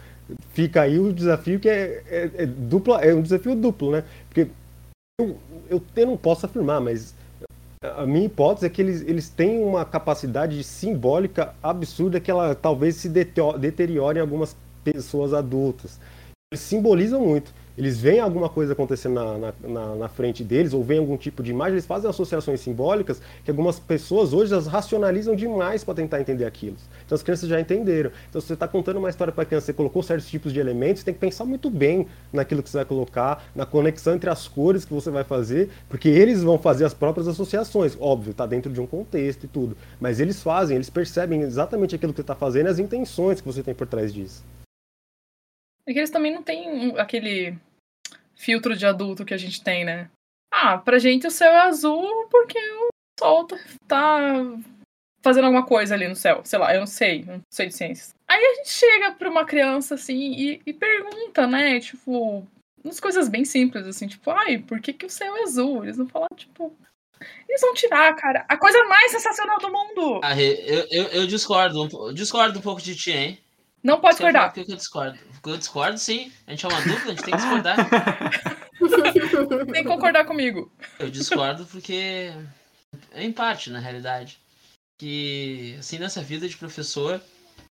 fica 0.50 0.82
aí 0.82 1.00
o 1.00 1.14
desafio 1.14 1.58
que 1.58 1.70
é, 1.70 2.04
é, 2.10 2.32
é, 2.40 2.46
dupla, 2.46 3.00
é 3.00 3.16
um 3.16 3.22
desafio 3.22 3.56
duplo, 3.56 3.92
né? 3.92 4.04
Porque 4.28 4.50
eu, 5.22 5.40
eu, 5.70 5.82
eu, 5.96 6.06
não 6.06 6.18
posso 6.18 6.46
afirmar, 6.46 6.82
mas 6.82 7.16
a 7.84 8.06
minha 8.06 8.26
hipótese 8.26 8.66
é 8.66 8.70
que 8.70 8.82
eles, 8.82 9.02
eles 9.02 9.30
têm 9.30 9.62
uma 9.62 9.84
capacidade 9.84 10.64
simbólica 10.64 11.54
absurda 11.62 12.20
que 12.20 12.32
ela 12.32 12.56
talvez 12.56 12.96
se 12.96 13.10
deteriore 13.10 14.20
em 14.20 14.22
algumas 14.22 14.56
pessoas 14.84 15.34
adultas. 15.34 16.00
eles 16.52 16.62
simbolizam 16.62 17.22
muito. 17.22 17.54
Eles 17.78 17.98
veem 17.98 18.20
alguma 18.20 18.50
coisa 18.50 18.74
acontecendo 18.74 19.16
na, 19.16 19.38
na, 19.38 19.54
na, 19.64 19.96
na 19.96 20.08
frente 20.08 20.44
deles, 20.44 20.74
ou 20.74 20.84
veem 20.84 21.00
algum 21.00 21.18
tipo 21.18 21.42
de 21.42 21.52
imagem, 21.52 21.74
eles 21.74 21.86
fazem 21.86 22.08
associações 22.10 22.62
simbólicas 22.62 23.20
que 23.44 23.50
algumas 23.50 23.80
pessoas 23.80 24.32
hoje 24.32 24.54
elas 24.54 24.68
racionalizam 24.68 25.36
demais 25.36 25.84
para 25.84 25.96
tentar 25.96 26.22
entender 26.22 26.46
aquilo. 26.46 26.76
Então 27.06 27.16
as 27.16 27.24
crianças 27.24 27.50
já 27.50 27.60
entenderam. 27.60 28.12
Então 28.30 28.40
se 28.40 28.48
você 28.48 28.54
está 28.54 28.68
contando 28.68 28.98
uma 28.98 29.10
história 29.10 29.34
para 29.34 29.44
a 29.44 29.46
criança, 29.46 29.68
você 29.68 29.74
colocou 29.74 30.04
certos 30.04 30.30
tipos 30.30 30.54
de 30.54 30.60
elementos, 30.60 31.00
você 31.00 31.06
tem 31.06 31.14
que 31.16 31.20
pensar 31.20 31.46
muito 31.46 31.70
bem 31.70 32.08
naquilo 32.32 32.62
que 32.62 32.70
você 32.70 32.78
vai 32.78 32.86
colocar, 32.86 33.44
na 33.56 33.66
conexão 33.66 34.14
entre 34.14 34.30
as 34.30 34.48
cores 34.48 34.86
que 34.86 34.94
você 34.94 35.10
vai 35.10 35.24
fazer, 35.24 35.70
porque 35.90 36.10
eles 36.10 36.44
vão 36.44 36.60
fazer 36.60 36.86
as 36.86 36.94
próprias 36.94 37.28
associações. 37.28 37.98
Óbvio, 38.00 38.32
está 38.32 38.46
dentro 38.46 38.72
de 38.72 38.80
um 38.80 38.86
contexto 38.86 39.46
e 39.46 39.48
tudo. 39.48 39.76
Mas 40.00 40.20
eles 40.20 40.44
fazem, 40.44 40.76
eles 40.76 40.92
percebem 40.92 41.42
exatamente 41.42 41.96
aquilo 41.96 42.14
que 42.14 42.18
você 42.18 42.22
está 42.22 42.36
fazendo 42.36 42.68
e 42.68 42.70
as 42.70 42.78
intenções 42.78 43.42
que 43.42 43.48
você 43.48 43.64
tem 43.64 43.74
por 43.74 43.88
trás 43.88 44.14
disso. 44.14 44.44
É 45.86 45.94
que 45.94 46.00
eles 46.00 46.10
também 46.10 46.34
não 46.34 46.42
têm 46.42 46.98
aquele 46.98 47.58
filtro 48.36 48.76
de 48.76 48.86
adulto 48.86 49.26
que 49.26 49.34
a 49.34 49.38
gente 49.38 49.64
tem, 49.64 49.84
né? 49.84 50.10
Ah, 50.52 50.78
pra 50.78 51.00
gente 51.00 51.28
o 51.28 51.32
céu 51.32 51.52
é 51.52 51.62
azul 51.62 52.28
porque 52.30 52.58
o 52.58 52.90
sol 53.20 53.46
tá, 53.48 53.58
tá 53.88 54.60
fazendo 55.22 55.46
alguma 55.46 55.66
coisa 55.66 55.96
ali 55.96 56.08
no 56.08 56.16
céu. 56.16 56.42
Sei 56.44 56.60
lá, 56.60 56.74
eu 56.74 56.82
não 56.82 56.88
sei, 56.88 57.24
não 57.24 57.42
sei 57.52 57.68
de 57.68 57.76
ciências. 57.76 58.14
Aí 58.28 58.44
a 58.44 58.56
gente 58.56 58.70
chega 58.70 59.12
pra 59.14 59.30
uma 59.30 59.46
criança 59.46 59.96
assim 59.96 60.34
e, 60.34 60.62
e 60.66 60.74
pergunta, 60.74 61.48
né? 61.48 61.80
Tipo, 61.80 62.46
umas 62.84 63.00
coisas 63.00 63.28
bem 63.28 63.46
simples, 63.46 63.88
assim, 63.88 64.08
tipo, 64.08 64.30
ai, 64.30 64.60
por 64.60 64.80
que, 64.80 64.94
que 64.94 65.06
o 65.06 65.10
céu 65.10 65.36
é 65.38 65.44
azul? 65.44 65.84
Eles 65.84 65.98
vão 65.98 66.08
falar, 66.08 66.28
tipo. 66.36 66.76
Eles 67.48 67.62
vão 67.62 67.74
tirar, 67.74 68.14
cara, 68.16 68.46
a 68.50 68.58
coisa 68.58 68.84
mais 68.84 69.12
sensacional 69.12 69.58
do 69.58 69.72
mundo. 69.72 70.20
Ah, 70.24 70.40
eu, 70.40 70.86
eu, 70.92 71.04
eu 71.06 71.28
discordo, 71.28 72.14
discordo 72.14 72.60
um 72.60 72.62
pouco 72.62 72.82
de 72.82 72.96
ti, 72.96 73.12
hein? 73.12 73.43
Não 73.84 74.00
pode 74.00 74.16
discordar. 74.16 74.54
Por 74.54 74.64
que 74.64 74.72
eu 74.72 74.78
discordo? 74.78 75.20
Eu 75.46 75.58
discordo, 75.58 75.98
sim. 75.98 76.32
A 76.48 76.52
gente 76.52 76.66
é 76.66 76.70
uma 76.70 76.82
dupla, 76.82 77.12
a 77.12 77.16
gente 77.16 77.24
tem 77.24 77.34
que 77.34 77.42
discordar. 77.42 77.76
tem 79.74 79.84
que 79.84 79.90
concordar 79.90 80.26
comigo. 80.26 80.72
Eu 80.98 81.10
discordo 81.10 81.66
porque. 81.66 82.32
É 83.12 83.24
em 83.24 83.34
parte, 83.34 83.70
na 83.70 83.80
realidade. 83.80 84.40
Que, 85.00 85.76
assim, 85.80 86.00
nessa 86.00 86.22
vida 86.22 86.48
de 86.48 86.56
professor, 86.56 87.22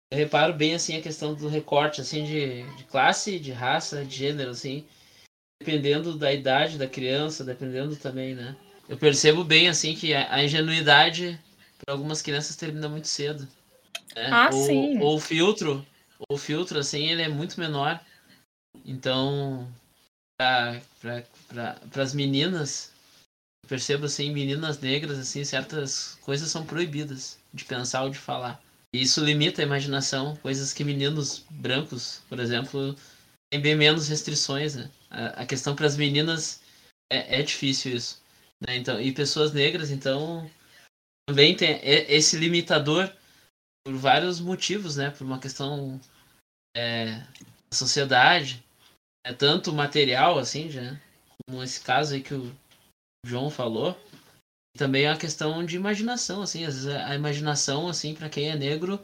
eu 0.10 0.18
reparo 0.18 0.54
bem, 0.54 0.76
assim, 0.76 0.96
a 0.96 1.02
questão 1.02 1.34
do 1.34 1.50
recorte, 1.50 2.00
assim, 2.00 2.24
de, 2.24 2.64
de 2.78 2.84
classe, 2.86 3.38
de 3.38 3.52
raça, 3.52 4.06
de 4.06 4.16
gênero, 4.16 4.52
assim. 4.52 4.86
Dependendo 5.62 6.18
da 6.18 6.32
idade 6.32 6.78
da 6.78 6.88
criança, 6.88 7.44
dependendo 7.44 7.96
também, 7.98 8.34
né? 8.34 8.56
Eu 8.88 8.96
percebo 8.98 9.44
bem, 9.44 9.68
assim, 9.68 9.94
que 9.94 10.14
a 10.14 10.42
ingenuidade 10.42 11.38
para 11.84 11.94
algumas 11.94 12.22
crianças 12.22 12.56
termina 12.56 12.88
muito 12.88 13.08
cedo. 13.08 13.48
Né? 14.16 14.30
Ah, 14.32 14.50
ou, 14.54 14.66
sim. 14.66 15.00
Ou 15.00 15.16
o 15.18 15.20
filtro, 15.20 15.86
o 16.30 16.38
filtro, 16.38 16.80
assim, 16.80 17.10
ele 17.10 17.22
é 17.22 17.28
muito 17.28 17.60
menor. 17.60 18.00
Então, 18.86 19.68
para 20.38 20.82
as 21.96 22.14
meninas, 22.14 22.92
percebo, 23.68 24.06
assim, 24.06 24.32
meninas 24.32 24.80
negras, 24.80 25.18
assim, 25.18 25.44
certas 25.44 26.16
coisas 26.22 26.50
são 26.50 26.66
proibidas 26.66 27.40
de 27.54 27.66
pensar 27.66 28.04
ou 28.04 28.10
de 28.10 28.18
falar. 28.18 28.62
E 28.94 29.02
isso 29.02 29.24
limita 29.24 29.62
a 29.62 29.66
imaginação, 29.66 30.36
coisas 30.38 30.74
que 30.74 30.84
meninos 30.84 31.46
brancos, 31.50 32.22
por 32.30 32.40
exemplo, 32.40 32.96
têm 33.52 33.62
bem 33.62 33.76
menos 33.76 34.08
restrições, 34.08 34.76
né? 34.76 34.90
A, 35.10 35.42
a 35.42 35.46
questão 35.46 35.76
para 35.76 35.88
as 35.88 35.98
meninas 35.98 36.62
é, 37.12 37.40
é 37.40 37.44
difícil 37.44 37.96
isso. 37.96 38.22
Né? 38.66 38.78
Então, 38.78 39.00
e 39.00 39.12
pessoas 39.12 39.54
negras, 39.54 39.92
então, 39.92 40.50
também 41.28 41.56
tem 41.56 41.80
esse 41.84 42.38
limitador 42.38 43.12
por 43.88 43.96
vários 43.96 44.42
motivos, 44.42 44.98
né? 44.98 45.12
Por 45.12 45.26
uma 45.26 45.40
questão 45.40 45.98
é, 46.76 47.24
da 47.72 47.78
sociedade, 47.78 48.62
é 49.26 49.32
tanto 49.32 49.72
material, 49.72 50.38
assim, 50.38 50.70
já, 50.70 51.00
como 51.46 51.64
esse 51.64 51.80
caso 51.80 52.14
aí 52.14 52.22
que 52.22 52.34
o 52.34 52.54
João 53.26 53.50
falou, 53.50 53.98
e 54.76 54.78
também 54.78 55.06
é 55.06 55.10
uma 55.10 55.18
questão 55.18 55.66
de 55.66 55.78
imaginação, 55.78 56.42
assim, 56.42 56.66
às 56.66 56.74
vezes 56.74 56.90
a 56.90 57.16
imaginação, 57.16 57.88
assim, 57.88 58.14
para 58.14 58.28
quem 58.28 58.50
é 58.50 58.58
negro, 58.58 59.00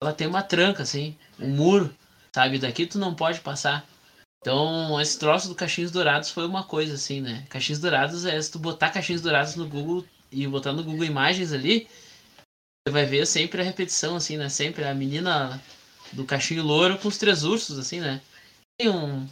ela 0.00 0.12
tem 0.12 0.28
uma 0.28 0.40
tranca, 0.40 0.84
assim, 0.84 1.16
um 1.36 1.48
muro, 1.48 1.92
sabe? 2.32 2.60
Daqui 2.60 2.86
tu 2.86 2.96
não 2.96 3.16
pode 3.16 3.40
passar. 3.40 3.84
Então, 4.40 5.00
esse 5.00 5.18
troço 5.18 5.48
do 5.48 5.56
Caixinhos 5.56 5.90
Dourados 5.90 6.30
foi 6.30 6.46
uma 6.46 6.62
coisa, 6.62 6.94
assim, 6.94 7.20
né? 7.20 7.44
Caixinhos 7.50 7.80
Dourados 7.80 8.24
é 8.24 8.40
se 8.40 8.52
tu 8.52 8.60
botar 8.60 8.90
Caixinhos 8.90 9.20
Dourados 9.20 9.56
no 9.56 9.66
Google 9.66 10.04
e 10.30 10.46
botar 10.46 10.72
no 10.72 10.84
Google 10.84 11.04
Imagens 11.04 11.52
ali, 11.52 11.88
você 12.88 12.90
vai 12.90 13.04
ver 13.04 13.26
sempre 13.26 13.60
a 13.60 13.64
repetição, 13.64 14.16
assim, 14.16 14.36
né? 14.36 14.48
Sempre 14.48 14.84
a 14.84 14.94
menina 14.94 15.62
do 16.12 16.24
cachinho 16.24 16.62
louro 16.62 16.98
com 16.98 17.08
os 17.08 17.18
três 17.18 17.44
ursos, 17.44 17.78
assim, 17.78 18.00
né? 18.00 18.20
Tem 18.78 18.88
um, 18.88 19.28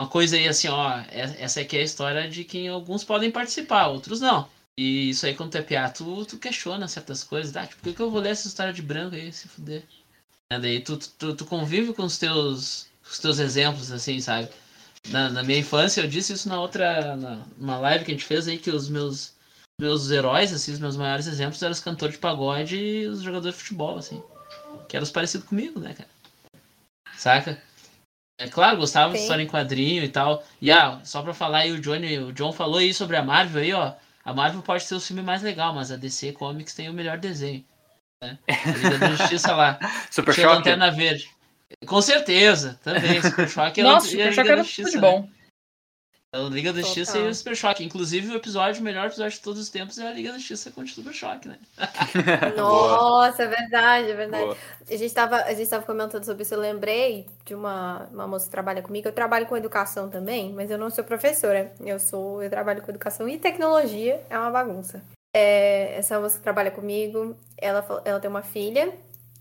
uma 0.00 0.08
coisa 0.08 0.36
aí 0.36 0.48
assim, 0.48 0.68
ó. 0.68 0.98
É, 1.10 1.36
essa 1.38 1.60
aqui 1.60 1.76
é 1.76 1.80
a 1.80 1.84
história 1.84 2.28
de 2.28 2.44
quem 2.44 2.68
alguns 2.68 3.04
podem 3.04 3.30
participar, 3.30 3.88
outros 3.88 4.20
não. 4.20 4.48
E 4.78 5.10
isso 5.10 5.26
aí, 5.26 5.34
quando 5.34 5.52
tu 5.52 5.58
é 5.58 5.62
piá, 5.62 5.88
tu, 5.90 6.24
tu 6.24 6.38
questiona 6.38 6.88
certas 6.88 7.22
coisas. 7.22 7.54
Ah, 7.56 7.66
tipo, 7.66 7.82
por 7.82 7.90
que, 7.90 7.96
que 7.96 8.02
eu 8.02 8.10
vou 8.10 8.20
ler 8.20 8.30
essa 8.30 8.48
história 8.48 8.72
de 8.72 8.82
branco 8.82 9.14
aí, 9.14 9.30
se 9.32 9.48
fuder? 9.48 9.84
É, 10.52 10.58
daí 10.58 10.80
tu, 10.80 10.96
tu, 10.96 11.36
tu, 11.36 11.44
convive 11.44 11.92
com 11.92 12.04
os 12.04 12.18
teus, 12.18 12.88
os 13.08 13.18
teus 13.18 13.38
exemplos, 13.38 13.92
assim, 13.92 14.20
sabe? 14.20 14.48
Na, 15.10 15.28
na 15.28 15.42
minha 15.42 15.58
infância, 15.58 16.00
eu 16.00 16.08
disse 16.08 16.32
isso 16.32 16.48
na 16.48 16.60
outra. 16.60 17.16
Na, 17.16 17.46
numa 17.58 17.78
live 17.78 18.04
que 18.04 18.12
a 18.12 18.14
gente 18.14 18.26
fez 18.26 18.48
aí, 18.48 18.58
que 18.58 18.70
os 18.70 18.88
meus 18.88 19.33
meus 19.80 20.10
heróis, 20.10 20.52
assim, 20.52 20.72
os 20.72 20.78
meus 20.78 20.96
maiores 20.96 21.26
exemplos 21.26 21.62
eram 21.62 21.72
os 21.72 21.80
cantores 21.80 22.14
de 22.14 22.20
pagode 22.20 22.76
e 22.76 23.06
os 23.06 23.22
jogadores 23.22 23.56
de 23.56 23.62
futebol, 23.62 23.98
assim. 23.98 24.22
Que 24.88 24.96
eram 24.96 25.04
os 25.04 25.10
parecidos 25.10 25.48
comigo, 25.48 25.80
né, 25.80 25.94
cara? 25.94 26.08
Saca? 27.16 27.62
É 28.38 28.48
claro, 28.48 28.78
gostava 28.78 29.12
Sim. 29.12 29.16
de 29.16 29.22
história 29.22 29.42
em 29.42 29.48
quadrinho 29.48 30.02
e 30.02 30.08
tal. 30.08 30.44
E 30.60 30.70
ah, 30.70 31.00
só 31.04 31.22
pra 31.22 31.32
falar 31.32 31.58
aí, 31.58 31.72
o 31.72 31.80
Johnny, 31.80 32.18
o 32.18 32.32
John 32.32 32.52
falou 32.52 32.78
aí 32.78 32.92
sobre 32.92 33.16
a 33.16 33.22
Marvel 33.22 33.62
aí, 33.62 33.72
ó. 33.72 33.92
A 34.24 34.32
Marvel 34.32 34.62
pode 34.62 34.84
ser 34.84 34.94
o 34.94 35.00
filme 35.00 35.22
mais 35.22 35.42
legal, 35.42 35.74
mas 35.74 35.92
a 35.92 35.96
DC 35.96 36.32
Comics 36.32 36.74
tem 36.74 36.88
o 36.88 36.94
melhor 36.94 37.18
desenho. 37.18 37.64
Né? 38.22 38.38
A 38.48 38.70
Liga 38.70 38.98
da 38.98 39.10
Justiça 39.10 39.54
lá. 39.54 39.78
Super 40.10 40.34
Choque. 40.34 40.46
Lanterna 40.46 40.90
Verde. 40.90 41.28
Com 41.86 42.00
certeza, 42.00 42.78
também. 42.82 43.20
Super 43.22 43.48
Choque 43.48 43.80
é 43.80 43.84
Nossa, 43.84 44.08
Super 44.08 44.32
Choque 44.32 44.50
era 44.50 44.64
tudo 44.64 44.90
de 44.90 44.98
bom. 44.98 45.20
Né? 45.22 45.28
A 46.34 46.48
Liga 46.48 46.72
da 46.72 46.80
Justiça 46.80 47.16
e 47.16 47.28
o 47.28 47.34
Super 47.34 47.54
Choque. 47.54 47.84
Inclusive, 47.84 48.32
o 48.32 48.36
episódio, 48.36 48.80
o 48.80 48.84
melhor 48.84 49.06
episódio 49.06 49.38
de 49.38 49.40
todos 49.40 49.60
os 49.60 49.68
tempos 49.68 49.96
é 49.98 50.08
a 50.08 50.12
Liga 50.12 50.32
da 50.32 50.38
Justiça 50.38 50.72
com 50.72 50.80
o 50.80 50.88
Super 50.88 51.12
Choque, 51.12 51.46
né? 51.46 51.58
Nossa, 52.56 53.44
é 53.44 53.46
verdade, 53.46 54.10
é 54.10 54.14
verdade. 54.14 54.58
A 54.90 54.96
gente, 54.96 55.14
tava, 55.14 55.36
a 55.36 55.54
gente 55.54 55.70
tava 55.70 55.86
comentando 55.86 56.24
sobre 56.24 56.42
isso, 56.42 56.52
eu 56.52 56.58
lembrei 56.58 57.28
de 57.44 57.54
uma, 57.54 58.08
uma 58.12 58.26
moça 58.26 58.46
que 58.46 58.50
trabalha 58.50 58.82
comigo. 58.82 59.06
Eu 59.06 59.12
trabalho 59.12 59.46
com 59.46 59.56
educação 59.56 60.10
também, 60.10 60.52
mas 60.52 60.72
eu 60.72 60.78
não 60.78 60.90
sou 60.90 61.04
professora. 61.04 61.72
Eu 61.80 62.00
sou, 62.00 62.42
eu 62.42 62.50
trabalho 62.50 62.82
com 62.82 62.90
educação 62.90 63.28
e 63.28 63.38
tecnologia, 63.38 64.20
é 64.28 64.36
uma 64.36 64.50
bagunça. 64.50 65.00
É, 65.32 65.96
essa 65.96 66.18
moça 66.18 66.36
que 66.36 66.42
trabalha 66.42 66.72
comigo, 66.72 67.36
ela, 67.56 68.02
ela 68.04 68.18
tem 68.18 68.30
uma 68.30 68.42
filha 68.42 68.92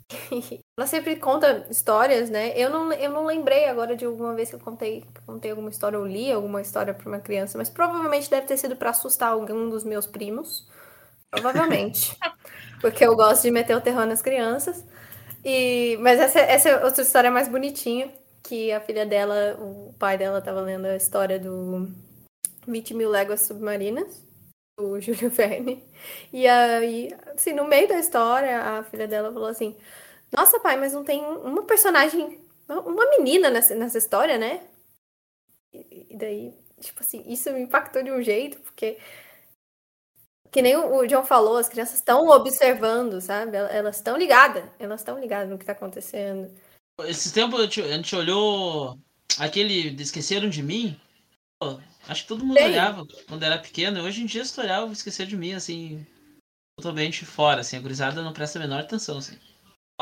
ela 0.77 0.87
sempre 0.87 1.15
conta 1.17 1.67
histórias, 1.69 2.29
né? 2.29 2.51
Eu 2.57 2.69
não, 2.69 2.91
eu 2.93 3.11
não 3.11 3.25
lembrei 3.25 3.65
agora 3.65 3.95
de 3.95 4.05
alguma 4.05 4.33
vez 4.33 4.49
que 4.49 4.55
eu 4.55 4.59
contei, 4.59 5.03
contei 5.25 5.51
alguma 5.51 5.69
história 5.69 5.99
ou 5.99 6.05
li 6.05 6.31
alguma 6.31 6.61
história 6.61 6.93
para 6.93 7.07
uma 7.07 7.19
criança, 7.19 7.57
mas 7.57 7.69
provavelmente 7.69 8.29
deve 8.29 8.47
ter 8.47 8.57
sido 8.57 8.75
para 8.75 8.89
assustar 8.89 9.29
algum 9.29 9.69
dos 9.69 9.83
meus 9.83 10.07
primos. 10.07 10.67
Provavelmente. 11.29 12.17
porque 12.81 13.05
eu 13.05 13.15
gosto 13.15 13.43
de 13.43 13.51
meter 13.51 13.75
o 13.77 13.81
terror 13.81 14.05
nas 14.05 14.21
crianças. 14.21 14.83
E, 15.45 15.97
mas 16.01 16.19
essa, 16.19 16.39
essa 16.39 16.69
é 16.69 16.85
outra 16.85 17.01
história 17.01 17.31
mais 17.31 17.47
bonitinha, 17.47 18.11
que 18.43 18.71
a 18.71 18.81
filha 18.81 19.05
dela, 19.05 19.57
o 19.59 19.93
pai 19.99 20.17
dela 20.17 20.39
estava 20.39 20.61
lendo 20.61 20.85
a 20.85 20.95
história 20.95 21.39
do 21.39 21.87
20 22.67 22.93
mil 22.93 23.09
léguas 23.09 23.41
submarinas, 23.41 24.25
do 24.77 24.99
Júlio 25.01 25.29
Verne. 25.29 25.83
E 26.31 26.47
aí, 26.47 27.09
assim, 27.35 27.53
no 27.53 27.65
meio 27.65 27.87
da 27.87 27.99
história, 27.99 28.59
a 28.59 28.83
filha 28.83 29.07
dela 29.07 29.31
falou 29.31 29.47
assim: 29.47 29.75
Nossa, 30.35 30.59
pai, 30.59 30.77
mas 30.77 30.93
não 30.93 31.03
tem 31.03 31.21
uma 31.21 31.63
personagem, 31.63 32.39
uma 32.67 33.09
menina 33.17 33.49
nessa, 33.49 33.75
nessa 33.75 33.97
história, 33.97 34.37
né? 34.37 34.67
E 35.71 36.15
daí, 36.15 36.53
tipo 36.79 37.01
assim, 37.01 37.23
isso 37.27 37.51
me 37.51 37.61
impactou 37.61 38.03
de 38.03 38.11
um 38.11 38.21
jeito, 38.21 38.59
porque. 38.61 38.97
Que 40.51 40.61
nem 40.61 40.75
o 40.75 41.07
John 41.07 41.23
falou, 41.23 41.57
as 41.57 41.67
crianças 41.67 41.95
estão 41.95 42.27
observando, 42.27 43.19
sabe? 43.19 43.57
Elas 43.57 43.95
estão 43.95 44.15
ligadas, 44.15 44.63
elas 44.77 45.01
estão 45.01 45.19
ligadas 45.19 45.49
no 45.49 45.57
que 45.57 45.63
está 45.63 45.73
acontecendo. 45.73 46.53
Esse 47.05 47.33
tempo 47.33 47.57
a 47.57 47.65
gente 47.65 48.15
olhou 48.15 48.99
aquele 49.39 49.99
Esqueceram 49.99 50.47
de 50.49 50.61
Mim. 50.61 50.99
Acho 52.07 52.23
que 52.23 52.27
todo 52.27 52.45
mundo 52.45 52.59
Sim. 52.59 52.65
olhava 52.65 53.07
quando 53.27 53.43
era 53.43 53.57
pequeno. 53.57 54.03
Hoje 54.03 54.21
em 54.21 54.25
dia, 54.27 54.45
se 54.45 54.53
tu 54.53 54.61
vou 54.61 54.91
esquecer 54.91 55.25
de 55.25 55.37
mim, 55.37 55.53
assim, 55.53 56.05
totalmente 56.77 57.25
fora, 57.25 57.61
assim. 57.61 57.77
A 57.77 57.79
gurizada 57.79 58.21
não 58.21 58.33
presta 58.33 58.59
a 58.59 58.61
menor 58.61 58.81
atenção, 58.81 59.17
assim. 59.17 59.39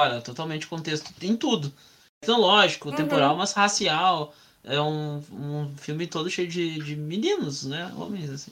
Fora, 0.01 0.21
totalmente 0.21 0.67
contexto 0.67 1.13
em 1.21 1.35
tudo. 1.37 1.71
Tecnológico, 2.19 2.91
uhum. 2.91 2.97
temporal, 2.97 3.35
mas 3.37 3.53
racial. 3.53 4.33
É 4.63 4.79
um, 4.81 5.17
um 5.31 5.77
filme 5.77 6.07
todo 6.07 6.29
cheio 6.29 6.47
de, 6.47 6.79
de 6.79 6.95
meninos, 6.95 7.63
né? 7.65 7.91
Homens, 7.95 8.29
assim. 8.29 8.51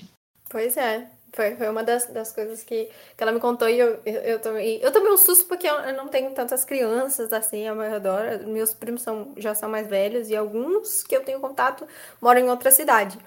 Pois 0.49 0.77
é. 0.77 1.09
Foi, 1.31 1.55
foi 1.55 1.69
uma 1.69 1.83
das, 1.83 2.07
das 2.07 2.31
coisas 2.31 2.63
que, 2.63 2.85
que 3.15 3.23
ela 3.23 3.31
me 3.31 3.39
contou 3.39 3.69
e 3.69 3.77
eu, 3.79 4.01
eu, 4.05 4.13
eu 4.21 4.41
tomei. 4.41 4.83
Eu 4.83 4.91
tomei 4.91 5.11
um 5.11 5.17
susto 5.17 5.45
porque 5.47 5.67
eu, 5.67 5.75
eu 5.75 5.95
não 5.95 6.07
tenho 6.07 6.33
tantas 6.33 6.65
crianças 6.65 7.31
assim 7.31 7.67
ao 7.67 7.75
meu 7.75 7.89
redor. 7.89 8.39
Meus 8.47 8.73
primos 8.73 9.03
são, 9.03 9.33
já 9.37 9.53
são 9.53 9.69
mais 9.69 9.87
velhos 9.87 10.29
e 10.29 10.35
alguns 10.35 11.03
que 11.03 11.15
eu 11.15 11.23
tenho 11.23 11.39
contato 11.39 11.87
moram 12.21 12.41
em 12.41 12.49
outra 12.49 12.71
cidade. 12.71 13.17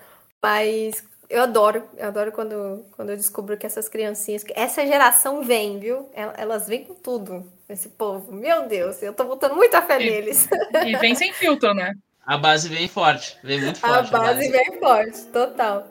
Mas 0.42 1.04
eu 1.30 1.42
adoro, 1.42 1.88
eu 1.96 2.08
adoro 2.08 2.32
quando, 2.32 2.84
quando 2.96 3.10
eu 3.10 3.16
descubro 3.16 3.56
que 3.56 3.66
essas 3.66 3.88
criancinhas, 3.88 4.42
que 4.42 4.52
essa 4.56 4.84
geração 4.86 5.42
vem, 5.44 5.78
viu? 5.78 6.10
El- 6.12 6.34
Elas 6.36 6.66
vêm 6.66 6.84
com 6.84 6.94
tudo, 6.94 7.50
esse 7.72 7.88
povo. 7.88 8.32
Meu 8.32 8.66
Deus, 8.68 9.02
eu 9.02 9.12
tô 9.12 9.24
botando 9.24 9.54
muita 9.54 9.82
fé 9.82 10.00
E- 10.00 10.10
neles. 10.10 10.48
E 10.86 10.96
vem 10.96 11.14
sem 11.14 11.32
filtro, 11.32 11.72
né? 11.74 11.92
A 12.24 12.36
base 12.38 12.68
vem 12.68 12.86
forte. 12.88 13.36
Vem 13.42 13.60
muito 13.60 13.84
A 13.84 13.88
forte. 13.94 14.10
base 14.12 14.48
vem 14.50 14.78
forte, 14.78 15.20
total. 15.32 15.88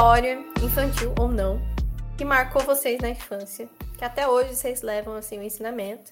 História, 0.00 0.38
infantil 0.62 1.14
ou 1.20 1.28
não, 1.28 1.60
que 2.16 2.24
marcou 2.24 2.62
vocês 2.62 2.98
na 3.02 3.10
infância, 3.10 3.68
que 3.98 4.02
até 4.02 4.26
hoje 4.26 4.56
vocês 4.56 4.80
levam 4.80 5.14
assim 5.14 5.38
o 5.38 5.42
ensinamento, 5.42 6.10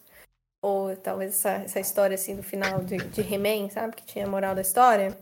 ou 0.62 0.94
talvez 0.94 1.31
essa, 1.32 1.62
essa 1.65 1.81
história 1.81 2.15
assim 2.15 2.36
do 2.36 2.43
final 2.43 2.85
de, 2.85 2.98
de 2.98 3.23
He-Man, 3.23 3.70
sabe, 3.70 3.97
que 3.97 4.05
tinha 4.05 4.27
a 4.27 4.28
moral 4.28 4.55
da 4.55 4.60
história. 4.60 5.16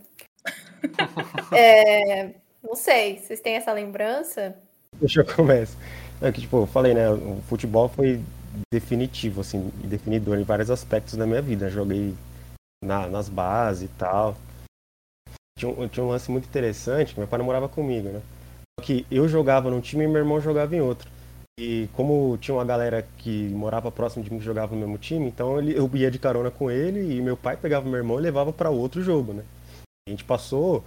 É, 1.57 2.35
não 2.61 2.75
sei, 2.75 3.21
vocês 3.21 3.41
têm 3.41 3.55
essa 3.55 3.73
lembrança? 3.73 4.57
Deixa 4.99 5.21
eu 5.21 5.37
começar. 5.37 5.79
É 6.21 6.33
que, 6.33 6.41
tipo, 6.41 6.63
eu 6.63 6.67
falei, 6.67 6.93
né? 6.93 7.09
O 7.09 7.41
futebol 7.49 7.89
foi 7.89 8.21
definitivo, 8.73 9.43
assim, 9.43 9.71
e 9.85 9.87
definidor 9.87 10.39
em 10.39 10.43
vários 10.43 10.71
aspectos 10.73 11.15
da 11.15 11.25
minha 11.25 11.41
vida. 11.41 11.71
Joguei 11.71 12.15
na- 12.85 13.07
nas 13.07 13.29
bases 13.29 13.85
e 13.85 13.89
tal. 13.97 14.37
Tinha 15.57 15.71
um, 15.71 15.87
tinha 15.89 16.05
um 16.05 16.09
lance 16.09 16.31
muito 16.33 16.49
interessante, 16.49 17.17
meu 17.17 17.29
pai 17.29 17.39
não 17.39 17.47
morava 17.47 17.69
comigo, 17.69 18.09
né? 18.09 18.21
Que 18.83 19.07
eu 19.11 19.27
jogava 19.27 19.71
num 19.71 19.81
time 19.81 20.05
e 20.05 20.09
meu 20.09 20.19
irmão 20.19 20.41
jogava 20.41 20.77
em 20.77 20.81
outro. 20.81 21.11
E 21.59 21.89
como 21.95 22.37
tinha 22.37 22.55
uma 22.55 22.65
galera 22.65 23.07
que 23.17 23.49
morava 23.49 23.91
próximo 23.91 24.23
de 24.23 24.31
mim 24.31 24.39
que 24.39 24.45
jogava 24.45 24.75
no 24.75 24.81
mesmo 24.83 24.99
time, 24.99 25.27
então 25.27 25.59
ele, 25.59 25.77
eu 25.77 25.91
ia 25.95 26.11
de 26.11 26.19
carona 26.19 26.51
com 26.51 26.71
ele 26.71 27.17
e 27.17 27.23
meu 27.23 27.37
pai 27.37 27.57
pegava 27.57 27.89
meu 27.89 27.97
irmão 27.97 28.19
e 28.19 28.23
levava 28.23 28.53
para 28.53 28.69
outro 28.69 29.03
jogo, 29.03 29.33
né? 29.33 29.43
A 30.07 30.11
gente 30.11 30.23
passou 30.23 30.85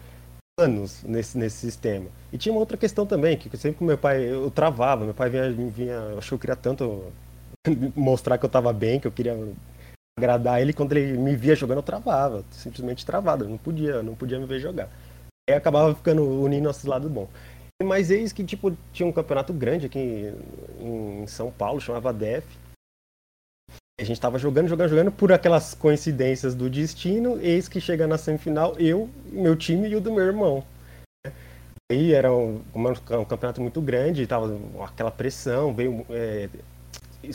anos 0.59 1.03
nesse, 1.03 1.37
nesse 1.37 1.57
sistema. 1.57 2.05
E 2.31 2.37
tinha 2.37 2.53
uma 2.53 2.59
outra 2.59 2.77
questão 2.77 3.05
também, 3.05 3.35
que 3.35 3.57
sempre 3.57 3.79
com 3.79 3.85
meu 3.85 3.97
pai 3.97 4.23
eu 4.23 4.51
travava, 4.51 5.05
meu 5.05 5.13
pai 5.13 5.29
vinha, 5.29 5.51
vinha 5.51 5.93
eu 5.93 6.17
acho 6.19 6.29
que 6.29 6.33
eu 6.35 6.39
queria 6.39 6.55
tanto 6.55 7.11
mostrar 7.95 8.37
que 8.37 8.45
eu 8.45 8.49
tava 8.49 8.71
bem, 8.71 8.99
que 8.99 9.07
eu 9.07 9.11
queria 9.11 9.35
agradar 10.17 10.61
ele, 10.61 10.73
quando 10.73 10.95
ele 10.95 11.17
me 11.17 11.35
via 11.35 11.55
jogando 11.55 11.77
eu 11.77 11.83
travava, 11.83 12.43
simplesmente 12.51 13.05
travado, 13.05 13.45
eu 13.45 13.49
não 13.49 13.57
podia, 13.57 14.03
não 14.03 14.13
podia 14.13 14.39
me 14.39 14.45
ver 14.45 14.59
jogar. 14.59 14.89
Aí 15.49 15.55
acabava 15.55 15.95
ficando 15.95 16.23
unindo 16.23 16.65
nossos 16.65 16.83
lados 16.83 17.09
bons. 17.09 17.29
Mas 17.83 18.11
eis 18.11 18.33
que, 18.33 18.43
tipo, 18.43 18.75
tinha 18.91 19.07
um 19.07 19.11
campeonato 19.11 19.53
grande 19.53 19.85
aqui 19.85 20.33
em, 20.79 21.25
São 21.27 21.49
Paulo, 21.49 21.79
chamava 21.79 22.11
DEF. 22.11 22.45
A 23.99 24.03
gente 24.03 24.19
tava 24.19 24.37
jogando, 24.37 24.67
jogando, 24.67 24.89
jogando, 24.89 25.11
por 25.11 25.31
aquelas 25.31 25.73
coincidências 25.73 26.55
do 26.55 26.69
destino, 26.69 27.39
eis 27.41 27.67
que 27.67 27.79
chega 27.79 28.07
na 28.07 28.17
semifinal, 28.17 28.77
eu, 28.77 29.09
meu 29.25 29.55
time 29.55 29.89
e 29.89 29.95
o 29.95 30.01
do 30.01 30.11
meu 30.11 30.25
irmão. 30.25 30.63
Aí 31.91 32.13
era 32.13 32.33
um, 32.33 32.61
um 32.75 33.25
campeonato 33.25 33.61
muito 33.61 33.81
grande, 33.81 34.27
tava 34.27 34.57
aquela 34.85 35.11
pressão, 35.11 35.73
veio 35.73 36.05
é, 36.09 36.49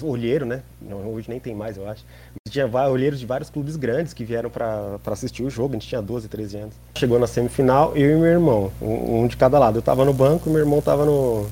olheiro, 0.02 0.46
né? 0.46 0.62
Hoje 1.06 1.28
nem 1.28 1.38
tem 1.38 1.54
mais, 1.54 1.76
eu 1.76 1.88
acho. 1.88 2.04
Mas 2.44 2.52
tinha 2.52 2.66
olheiros 2.88 3.20
de 3.20 3.26
vários 3.26 3.50
clubes 3.50 3.76
grandes 3.76 4.12
que 4.12 4.24
vieram 4.24 4.50
para 4.50 4.98
assistir 5.06 5.42
o 5.42 5.50
jogo, 5.50 5.74
a 5.74 5.78
gente 5.78 5.88
tinha 5.88 6.02
12, 6.02 6.28
13 6.28 6.56
anos. 6.58 6.74
Chegou 6.96 7.18
na 7.18 7.26
semifinal, 7.26 7.96
eu 7.96 8.16
e 8.16 8.20
meu 8.20 8.30
irmão, 8.30 8.72
um, 8.80 9.26
de 9.26 9.36
cada 9.36 9.58
lado. 9.58 9.78
Eu 9.78 9.82
tava 9.82 10.04
no 10.04 10.12
banco, 10.12 10.50
meu 10.50 10.60
irmão 10.60 10.80
tava 10.80 11.04
no. 11.04 11.46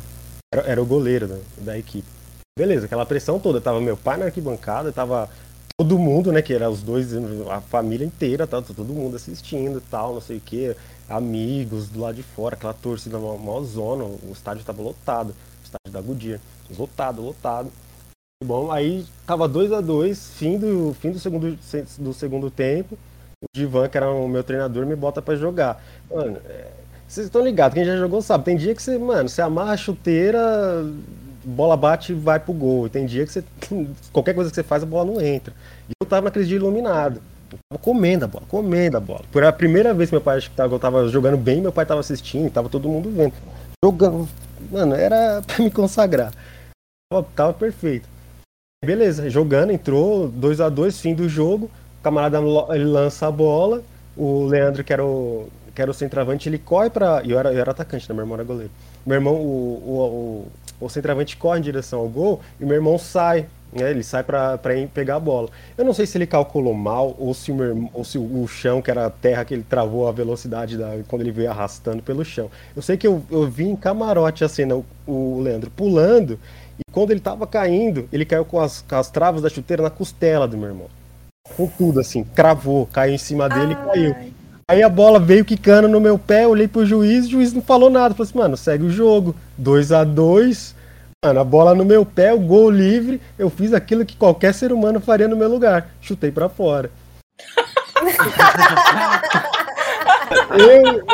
Era, 0.52 0.62
era 0.62 0.82
o 0.82 0.86
goleiro 0.86 1.28
da, 1.28 1.38
da 1.58 1.78
equipe. 1.78 2.06
Beleza, 2.58 2.86
aquela 2.86 3.06
pressão 3.06 3.38
toda. 3.38 3.60
Tava 3.60 3.80
meu 3.80 3.96
pai 3.96 4.18
na 4.18 4.26
arquibancada, 4.26 4.92
tava 4.92 5.28
todo 5.78 5.98
mundo, 5.98 6.30
né? 6.30 6.42
Que 6.42 6.54
era 6.54 6.70
os 6.70 6.82
dois, 6.82 7.08
a 7.50 7.60
família 7.60 8.04
inteira, 8.04 8.46
tava 8.46 8.62
todo 8.62 8.92
mundo 8.92 9.16
assistindo 9.16 9.78
e 9.78 9.90
tal, 9.90 10.14
não 10.14 10.20
sei 10.20 10.36
o 10.36 10.40
que. 10.40 10.76
Amigos 11.08 11.88
do 11.88 12.00
lado 12.00 12.14
de 12.14 12.22
fora, 12.22 12.54
aquela 12.54 12.72
torcida 12.72 13.18
mó 13.18 13.60
zona, 13.62 14.04
o 14.04 14.30
estádio 14.32 14.64
tava 14.64 14.82
lotado, 14.82 15.30
o 15.30 15.64
estádio 15.64 15.92
da 15.92 16.00
Goodyear. 16.00 16.40
Lotado, 16.78 17.22
lotado. 17.22 17.70
Bom, 18.42 18.70
aí 18.70 19.04
tava 19.26 19.46
2 19.46 19.72
a 19.72 19.80
2 19.80 20.32
fim 20.34 20.58
do 20.58 20.94
fim 21.00 21.12
do 21.12 21.18
segundo 21.18 21.58
do 21.98 22.12
segundo 22.12 22.50
tempo. 22.50 22.98
O 23.42 23.46
Divan, 23.54 23.88
que 23.88 23.96
era 23.96 24.10
o 24.10 24.28
meu 24.28 24.44
treinador, 24.44 24.86
me 24.86 24.94
bota 24.94 25.20
pra 25.20 25.34
jogar. 25.34 25.82
Mano, 26.10 26.38
é, 26.46 26.68
vocês 27.08 27.26
estão 27.26 27.42
ligados, 27.42 27.74
quem 27.74 27.84
já 27.84 27.96
jogou 27.96 28.22
sabe. 28.22 28.44
Tem 28.44 28.56
dia 28.56 28.74
que 28.74 28.82
você, 28.82 28.96
mano, 28.96 29.28
você 29.28 29.42
amarra 29.42 29.72
a 29.72 29.76
chuteira, 29.76 30.40
bola 31.44 31.76
bate 31.76 32.12
e 32.12 32.14
vai 32.14 32.38
pro 32.38 32.52
gol. 32.52 32.88
Tem 32.88 33.06
dia 33.06 33.26
que 33.26 33.32
você 33.32 33.44
qualquer 34.12 34.34
coisa 34.34 34.50
que 34.50 34.54
você 34.54 34.62
faz 34.62 34.82
a 34.82 34.86
bola 34.86 35.12
não 35.12 35.20
entra. 35.20 35.52
E 35.88 35.92
eu 36.00 36.06
tava 36.06 36.24
naquele 36.24 36.44
dia 36.44 36.56
iluminado. 36.56 37.20
Tava 37.68 37.82
comendo 37.82 38.24
a 38.24 38.28
bola, 38.28 38.44
comendo 38.48 38.96
a 38.96 39.00
bola. 39.00 39.22
Por 39.30 39.44
a 39.44 39.52
primeira 39.52 39.92
vez 39.92 40.08
que 40.08 40.14
meu 40.14 40.22
pai 40.22 40.38
acho 40.38 40.50
que 40.50 40.56
tava, 40.56 40.74
eu 40.74 40.78
tava 40.78 41.08
jogando 41.08 41.36
bem, 41.36 41.60
meu 41.60 41.72
pai 41.72 41.84
tava 41.84 42.00
assistindo, 42.00 42.50
tava 42.50 42.68
todo 42.68 42.88
mundo 42.88 43.10
vendo. 43.10 43.34
Jogando, 43.84 44.28
mano, 44.70 44.94
era 44.94 45.42
pra 45.46 45.62
me 45.62 45.70
consagrar. 45.70 46.32
Tava, 47.12 47.26
tava 47.34 47.52
perfeito. 47.52 48.11
Beleza, 48.84 49.30
jogando, 49.30 49.70
entrou, 49.70 50.26
2 50.26 50.60
a 50.60 50.68
2 50.68 51.00
fim 51.00 51.14
do 51.14 51.28
jogo. 51.28 51.66
O 52.00 52.02
camarada 52.02 52.40
ele 52.74 52.84
lança 52.84 53.28
a 53.28 53.30
bola. 53.30 53.80
O 54.16 54.44
Leandro, 54.46 54.82
que 54.82 54.92
era 54.92 55.04
o, 55.06 55.48
que 55.72 55.80
era 55.80 55.88
o 55.88 55.94
centroavante, 55.94 56.48
ele 56.48 56.58
corre 56.58 56.90
pra. 56.90 57.22
Eu 57.24 57.38
era, 57.38 57.52
eu 57.52 57.60
era 57.60 57.70
atacante, 57.70 58.08
né? 58.08 58.14
Meu 58.16 58.24
irmão 58.24 58.34
era 58.34 58.42
goleiro. 58.42 58.72
Meu 59.06 59.14
irmão, 59.14 59.34
o, 59.34 59.38
o, 59.38 60.46
o, 60.80 60.86
o 60.86 60.88
centroavante 60.88 61.36
corre 61.36 61.60
em 61.60 61.62
direção 61.62 62.00
ao 62.00 62.08
gol 62.08 62.40
e 62.60 62.64
meu 62.64 62.74
irmão 62.74 62.98
sai. 62.98 63.46
Né? 63.72 63.88
Ele 63.88 64.02
sai 64.02 64.24
ir 64.76 64.88
pegar 64.88 65.14
a 65.14 65.20
bola. 65.20 65.48
Eu 65.78 65.84
não 65.84 65.94
sei 65.94 66.04
se 66.04 66.18
ele 66.18 66.26
calculou 66.26 66.74
mal 66.74 67.14
ou 67.20 67.32
se, 67.34 67.52
o, 67.52 67.90
ou 67.94 68.04
se 68.04 68.18
o 68.18 68.48
chão, 68.48 68.82
que 68.82 68.90
era 68.90 69.06
a 69.06 69.10
terra, 69.10 69.44
que 69.44 69.54
ele 69.54 69.62
travou 69.62 70.08
a 70.08 70.12
velocidade 70.12 70.76
da, 70.76 70.98
quando 71.06 71.22
ele 71.22 71.30
veio 71.30 71.50
arrastando 71.52 72.02
pelo 72.02 72.24
chão. 72.24 72.50
Eu 72.74 72.82
sei 72.82 72.96
que 72.96 73.06
eu, 73.06 73.22
eu 73.30 73.48
vi 73.48 73.64
em 73.64 73.76
camarote 73.76 74.42
a 74.42 74.48
cena, 74.48 74.74
o, 74.74 74.84
o 75.06 75.40
Leandro 75.40 75.70
pulando. 75.70 76.36
E 76.78 76.92
quando 76.92 77.10
ele 77.10 77.20
tava 77.20 77.46
caindo, 77.46 78.08
ele 78.12 78.24
caiu 78.24 78.44
com 78.44 78.60
as, 78.60 78.82
com 78.82 78.96
as 78.96 79.10
travas 79.10 79.42
da 79.42 79.48
chuteira 79.48 79.82
na 79.82 79.90
costela 79.90 80.48
do 80.48 80.56
meu 80.56 80.68
irmão. 80.68 80.86
Com 81.56 81.66
tudo, 81.66 82.00
assim, 82.00 82.24
cravou, 82.24 82.86
caiu 82.86 83.14
em 83.14 83.18
cima 83.18 83.48
dele 83.48 83.72
e 83.72 83.76
caiu. 83.76 84.14
Ai, 84.16 84.32
Aí 84.68 84.82
a 84.82 84.88
bola 84.88 85.20
veio 85.20 85.44
quicando 85.44 85.86
no 85.86 86.00
meu 86.00 86.18
pé, 86.18 86.46
olhei 86.46 86.66
pro 86.66 86.86
juiz, 86.86 87.26
o 87.26 87.30
juiz 87.30 87.52
não 87.52 87.60
falou 87.60 87.90
nada. 87.90 88.14
Falei 88.14 88.30
assim, 88.30 88.38
mano, 88.38 88.56
segue 88.56 88.84
o 88.84 88.90
jogo. 88.90 89.34
2 89.58 89.92
a 89.92 90.04
2 90.04 90.74
Mano, 91.24 91.38
a 91.38 91.44
bola 91.44 91.72
no 91.74 91.84
meu 91.84 92.04
pé, 92.04 92.32
o 92.32 92.40
gol 92.40 92.68
livre. 92.70 93.20
Eu 93.38 93.50
fiz 93.50 93.72
aquilo 93.72 94.04
que 94.04 94.16
qualquer 94.16 94.52
ser 94.54 94.72
humano 94.72 95.00
faria 95.00 95.28
no 95.28 95.36
meu 95.36 95.48
lugar. 95.48 95.88
Chutei 96.00 96.32
pra 96.32 96.48
fora. 96.48 96.90
eu, 100.58 101.04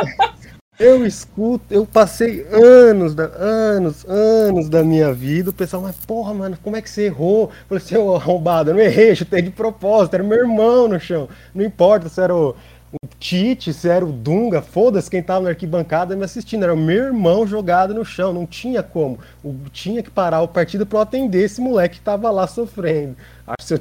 eu 0.79 1.05
escuto, 1.05 1.65
eu 1.75 1.85
passei 1.85 2.47
anos, 2.53 3.17
anos, 3.19 4.05
anos 4.09 4.69
da 4.69 4.85
minha 4.85 5.13
vida. 5.13 5.51
O 5.51 5.53
pessoal, 5.53 5.83
mas 5.83 5.97
porra, 5.97 6.33
mano, 6.33 6.57
como 6.63 6.77
é 6.77 6.83
que 6.83 6.89
você 6.89 7.07
errou? 7.07 7.45
Eu 7.45 7.69
falei, 7.69 7.85
seu 7.85 8.15
arrombado, 8.15 8.71
eu 8.71 8.75
não 8.75 8.81
errei, 8.81 9.15
chutei 9.15 9.43
de 9.43 9.51
propósito, 9.51 10.15
era 10.15 10.23
meu 10.23 10.39
irmão 10.39 10.87
no 10.87 11.01
chão. 11.01 11.29
Não 11.53 11.65
importa 11.65 12.09
se 12.09 12.21
era 12.21 12.35
o, 12.35 12.51
o 12.93 13.09
Tite, 13.19 13.73
se 13.73 13.89
era 13.89 14.05
o 14.07 14.13
Dunga, 14.13 14.63
foda-se 14.63 15.11
quem 15.11 15.21
tava 15.21 15.41
na 15.41 15.49
arquibancada 15.51 16.15
me 16.15 16.25
assistindo. 16.25 16.63
Era 16.63 16.75
o 16.75 16.77
meu 16.77 17.07
irmão 17.07 17.45
jogado 17.45 17.93
no 17.93 18.05
chão, 18.05 18.33
não 18.33 18.47
tinha 18.47 18.81
como. 18.81 19.19
O, 19.43 19.55
tinha 19.73 20.01
que 20.01 20.11
parar 20.11 20.43
o 20.43 20.49
partido 20.49 20.87
eu 20.91 21.01
atender 21.01 21.43
esse 21.43 21.61
moleque 21.61 21.97
que 21.97 22.03
tava 22.03 22.31
lá 22.31 22.47
sofrendo. 22.47 23.17
Acho, 23.45 23.75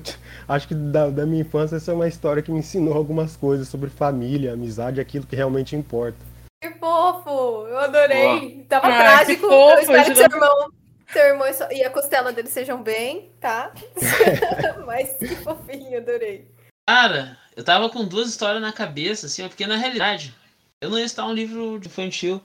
acho 0.47 0.67
que 0.67 0.73
da, 0.73 1.09
da 1.11 1.25
minha 1.27 1.41
infância 1.41 1.75
essa 1.75 1.91
é 1.91 1.93
uma 1.93 2.07
história 2.07 2.41
que 2.41 2.51
me 2.51 2.59
ensinou 2.59 2.95
algumas 2.95 3.35
coisas 3.35 3.67
sobre 3.67 3.89
família, 3.89 4.53
amizade, 4.53 4.99
aquilo 4.99 5.27
que 5.27 5.35
realmente 5.35 5.75
importa. 5.75 6.26
Que 6.61 6.71
fofo! 6.79 7.67
Eu 7.67 7.77
adorei. 7.79 8.65
Tava 8.67 8.87
Ah, 8.87 8.91
que 8.91 8.97
trágico. 8.97 9.47
fofo, 9.47 9.71
eu 9.75 9.79
espero 9.79 10.05
que 10.11 10.15
seu 10.15 10.25
irmão, 10.25 10.71
seu 11.11 11.21
irmão 11.25 11.47
e 11.47 11.53
sua- 11.53 11.73
e 11.73 11.83
a 11.83 11.89
costela 11.89 12.33
dele 12.33 12.49
sejam 12.49 12.81
bem, 12.81 13.31
tá? 13.39 13.71
Mas 14.85 15.17
que 15.17 15.35
fofinho, 15.35 15.97
adorei. 15.97 16.49
Cara, 16.89 17.37
eu 17.55 17.63
tava 17.63 17.89
com 17.89 18.05
duas 18.07 18.29
histórias 18.29 18.61
na 18.61 18.71
cabeça, 18.73 19.27
assim, 19.27 19.47
porque 19.47 19.67
na 19.67 19.75
realidade, 19.75 20.33
eu 20.81 20.89
não 20.89 20.97
ia 20.97 21.07
citar 21.07 21.27
um 21.27 21.33
livro 21.33 21.79
de 21.79 21.87
infantil. 21.87 22.41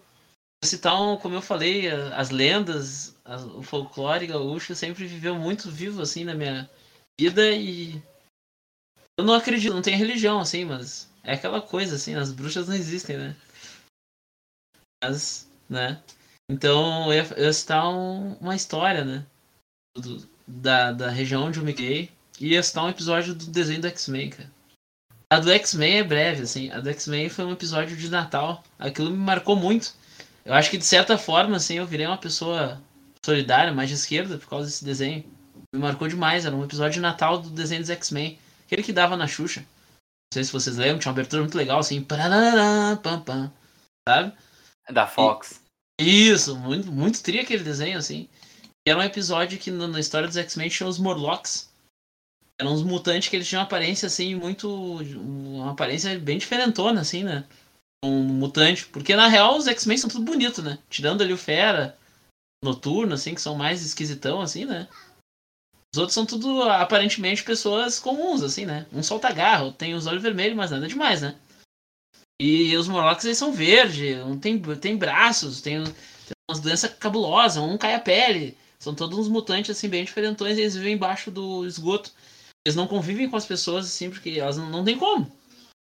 Eu 0.63 0.69
citar, 0.69 1.01
um, 1.01 1.17
como 1.17 1.35
eu 1.35 1.43
falei, 1.43 1.89
as 1.91 2.31
lendas, 2.31 3.17
as- 3.25 3.45
o 3.45 3.63
folclore 3.63 4.27
gaúcho 4.27 4.75
sempre 4.75 5.07
viveu 5.07 5.35
muito 5.35 5.71
vivo, 5.71 6.03
assim, 6.03 6.25
na 6.25 6.35
minha 6.35 6.69
vida 7.19 7.51
e 7.51 8.03
Eu 9.19 9.25
não 9.27 9.35
acredito, 9.35 9.75
não 9.75 9.83
tem 9.83 9.95
religião, 9.95 10.41
assim, 10.41 10.65
mas 10.65 11.09
é 11.23 11.35
aquela 11.35 11.61
coisa, 11.61 11.97
assim, 11.97 12.15
as 12.15 12.33
bruxas 12.33 12.67
não 12.67 12.75
existem, 12.75 13.17
né? 13.19 13.37
Né? 15.69 16.01
Então, 16.51 17.07
eu 17.07 17.15
ia, 17.15 17.27
eu 17.37 17.45
ia 17.45 17.53
citar 17.53 17.89
um, 17.89 18.35
uma 18.41 18.55
história, 18.55 19.05
né? 19.05 19.25
Do, 19.97 20.29
da, 20.47 20.93
da 20.93 21.11
região 21.11 21.45
onde 21.45 21.59
eu 21.59 21.65
me 21.65 21.73
criei. 21.73 22.11
E 22.41 22.49
ia 22.49 22.63
citar 22.63 22.85
um 22.85 22.91
episódio 22.91 23.35
do 23.35 23.47
desenho 23.47 23.81
do 23.81 23.87
X-Men, 23.89 24.31
cara. 24.31 24.51
A 25.33 25.39
do 25.39 25.51
X-Men 25.51 25.99
é 25.99 26.05
breve, 26.05 26.43
assim. 26.43 26.71
A 26.71 26.81
do 26.81 26.91
X-Men 26.91 27.29
foi 27.29 27.45
um 27.45 27.53
episódio 27.53 27.97
de 27.97 28.11
Natal. 28.11 28.63
Aquilo 28.79 29.11
me 29.11 29.17
marcou 29.17 29.57
muito. 29.57 29.95
Eu 30.45 30.53
acho 30.53 30.71
que, 30.71 30.77
de 30.77 30.85
certa 30.85 31.17
forma, 31.17 31.57
assim, 31.57 31.75
eu 31.75 31.87
virei 31.87 32.07
uma 32.07 32.19
pessoa 32.19 32.81
solidária, 33.25 33.73
mais 33.73 33.89
de 33.89 33.95
esquerda, 33.95 34.37
por 34.37 34.49
causa 34.49 34.67
desse 34.67 34.85
desenho. 34.85 35.25
Me 35.75 35.81
marcou 35.81 36.09
demais. 36.09 36.45
Era 36.45 36.55
um 36.55 36.65
episódio 36.65 36.95
de 36.95 37.01
Natal 37.01 37.39
do 37.39 37.49
desenho 37.49 37.81
dos 37.81 37.91
X-Men. 37.91 38.39
Aquele 38.67 38.83
que 38.83 38.93
dava 38.93 39.17
na 39.17 39.27
Xuxa. 39.27 39.61
Não 39.61 40.35
sei 40.35 40.45
se 40.45 40.53
vocês 40.53 40.77
lembram, 40.77 40.99
tinha 40.99 41.11
uma 41.11 41.15
abertura 41.15 41.43
muito 41.43 41.57
legal, 41.57 41.79
assim. 41.79 42.03
Pam, 42.03 43.21
pam, 43.25 43.53
sabe? 44.07 44.33
Da 44.91 45.07
Fox. 45.07 45.63
Isso, 46.01 46.57
muito, 46.57 46.91
muito 46.91 47.23
tri 47.23 47.39
aquele 47.39 47.63
desenho, 47.63 47.99
assim. 47.99 48.29
E 48.87 48.91
era 48.91 48.99
um 48.99 49.03
episódio 49.03 49.59
que 49.59 49.71
na, 49.71 49.87
na 49.87 50.01
história 50.01 50.27
dos 50.27 50.37
X-Men 50.37 50.69
tinha 50.69 50.89
os 50.89 50.99
Morlocks. 50.99 51.71
Eram 52.61 52.73
uns 52.73 52.83
mutantes 52.83 53.29
que 53.29 53.37
eles 53.37 53.49
tinham 53.49 53.61
uma 53.61 53.67
aparência, 53.67 54.07
assim, 54.07 54.35
muito. 54.35 54.69
Uma 54.69 55.73
aparência 55.73 56.19
bem 56.19 56.39
diferentona, 56.39 57.01
assim, 57.01 57.23
né? 57.23 57.45
Um 58.05 58.25
mutante. 58.25 58.87
Porque 58.87 59.15
na 59.15 59.29
real 59.29 59.57
os 59.57 59.69
X-Men 59.69 59.99
são 59.99 60.11
tudo 60.11 60.25
bonito, 60.25 60.63
né? 60.63 60.79
Tirando 60.91 61.23
ali 61.23 61.33
o 61.33 61.39
Fera, 61.39 61.97
Noturno, 62.63 63.15
assim, 63.15 63.35
que 63.35 63.41
são 63.41 63.55
mais 63.55 63.85
esquisitão, 63.85 64.41
assim, 64.41 64.65
né? 64.65 64.89
Os 65.95 65.99
outros 65.99 66.15
são 66.15 66.25
tudo 66.25 66.63
aparentemente 66.63 67.45
pessoas 67.45 67.99
comuns, 67.99 68.43
assim, 68.43 68.65
né? 68.65 68.87
Um 68.93 69.03
solta 69.03 69.31
garro, 69.31 69.73
tem 69.73 69.95
os 69.95 70.07
olhos 70.07 70.23
vermelhos, 70.23 70.57
mas 70.57 70.71
nada 70.71 70.89
demais, 70.89 71.21
né? 71.21 71.37
E 72.45 72.77
os 72.77 72.89
Morlocks 72.89 73.25
eles 73.25 73.39
são 73.39 73.53
verdes, 73.53 74.21
um 74.25 74.37
tem, 74.37 74.61
tem 74.61 74.97
braços, 74.97 75.61
tem, 75.61 75.85
tem 75.85 75.95
umas 76.51 76.59
doenças 76.59 76.93
cabulosas, 76.95 77.63
um 77.63 77.79
cai 77.79 77.95
a 77.95 78.01
pele. 78.01 78.59
São 78.81 78.97
todos 78.97 79.17
uns 79.17 79.29
mutantes, 79.29 79.71
assim, 79.71 79.89
bem 79.89 80.05
diferentões, 80.05 80.59
eles 80.59 80.75
vivem 80.75 80.95
embaixo 80.95 81.31
do 81.31 81.65
esgoto. 81.65 82.11
Eles 82.67 82.75
não 82.75 82.89
convivem 82.89 83.31
com 83.31 83.37
as 83.37 83.47
pessoas, 83.47 83.87
assim, 83.87 84.11
porque 84.11 84.31
elas 84.31 84.57
não, 84.57 84.69
não 84.69 84.85
tem 84.85 84.99
como. 84.99 85.31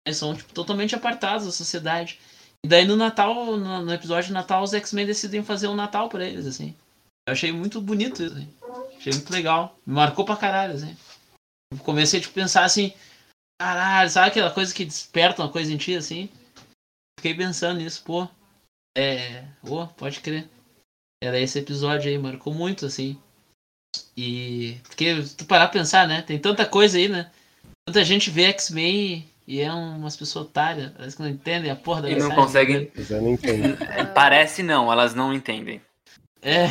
Eles 0.06 0.16
são, 0.16 0.32
tipo, 0.32 0.54
totalmente 0.54 0.94
apartados 0.94 1.44
da 1.44 1.50
sociedade. 1.50 2.20
E 2.64 2.68
daí 2.68 2.84
no 2.84 2.94
Natal, 2.94 3.56
no, 3.56 3.82
no 3.82 3.92
episódio 3.92 4.28
de 4.28 4.32
Natal, 4.34 4.62
os 4.62 4.72
X-Men 4.72 5.06
decidem 5.06 5.42
fazer 5.42 5.66
um 5.66 5.74
Natal 5.74 6.08
pra 6.08 6.24
eles, 6.24 6.46
assim. 6.46 6.72
Eu 7.26 7.32
achei 7.32 7.50
muito 7.50 7.80
bonito 7.80 8.22
isso, 8.22 8.32
assim. 8.32 8.48
Achei 8.96 9.12
muito 9.12 9.32
legal. 9.32 9.76
Me 9.84 9.94
marcou 9.94 10.24
pra 10.24 10.36
caralho, 10.36 10.74
assim. 10.74 10.96
Eu 11.72 11.78
comecei 11.78 12.20
a 12.20 12.22
tipo, 12.22 12.34
pensar 12.34 12.62
assim, 12.62 12.92
caralho, 13.60 14.08
sabe 14.08 14.28
aquela 14.28 14.52
coisa 14.52 14.72
que 14.72 14.84
desperta 14.84 15.42
uma 15.42 15.50
coisa 15.50 15.72
em 15.72 15.76
ti, 15.76 15.96
assim? 15.96 16.30
Fiquei 17.18 17.34
pensando 17.34 17.78
nisso, 17.78 18.02
pô. 18.04 18.28
É. 18.96 19.44
Pô, 19.66 19.86
pode 19.86 20.20
crer. 20.20 20.48
Era 21.22 21.38
esse 21.40 21.58
episódio 21.58 22.10
aí, 22.10 22.18
marcou 22.18 22.52
muito, 22.52 22.86
assim. 22.86 23.18
E. 24.16 24.76
Porque 24.84 25.22
tu 25.36 25.44
parar 25.46 25.68
pra 25.68 25.78
pensar, 25.80 26.06
né? 26.06 26.22
Tem 26.22 26.38
tanta 26.38 26.66
coisa 26.66 26.98
aí, 26.98 27.08
né? 27.08 27.30
Tanta 27.86 28.04
gente 28.04 28.30
vê 28.30 28.44
X-Men 28.44 29.28
e 29.46 29.60
é 29.60 29.72
umas 29.72 30.16
pessoas 30.16 30.46
otárias. 30.46 30.92
Parece 30.92 31.16
que 31.16 31.22
não 31.22 31.28
entendem 31.28 31.70
a 31.70 31.76
porra 31.76 32.02
da 32.02 32.10
E 32.10 32.16
não 32.16 32.30
conseguem. 32.34 32.90
né? 32.94 33.20
Não 33.20 33.30
entendo. 33.32 33.76
É, 33.90 34.04
Parece 34.04 34.62
não, 34.62 34.90
elas 34.92 35.14
não 35.14 35.32
entendem. 35.32 35.80
É, 36.42 36.68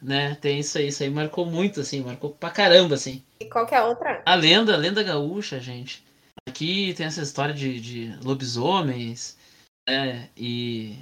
né? 0.00 0.36
Tem 0.40 0.58
isso 0.60 0.78
aí. 0.78 0.88
Isso 0.88 1.02
aí 1.02 1.10
marcou 1.10 1.46
muito, 1.46 1.80
assim. 1.80 2.02
Marcou 2.02 2.30
pra 2.30 2.50
caramba, 2.50 2.94
assim. 2.94 3.22
E 3.40 3.46
qual 3.46 3.66
que 3.66 3.74
é 3.74 3.78
a 3.78 3.84
outra? 3.86 4.22
A 4.24 4.34
lenda, 4.34 4.74
a 4.74 4.76
lenda 4.76 5.02
gaúcha, 5.02 5.60
gente. 5.60 6.04
Aqui 6.48 6.94
tem 6.94 7.06
essa 7.06 7.22
história 7.22 7.52
de, 7.52 7.80
de 7.80 8.18
lobisomens, 8.22 9.36
né? 9.88 10.28
E 10.36 10.98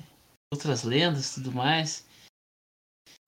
outras 0.52 0.82
lendas 0.82 1.30
e 1.30 1.34
tudo 1.34 1.52
mais. 1.52 2.06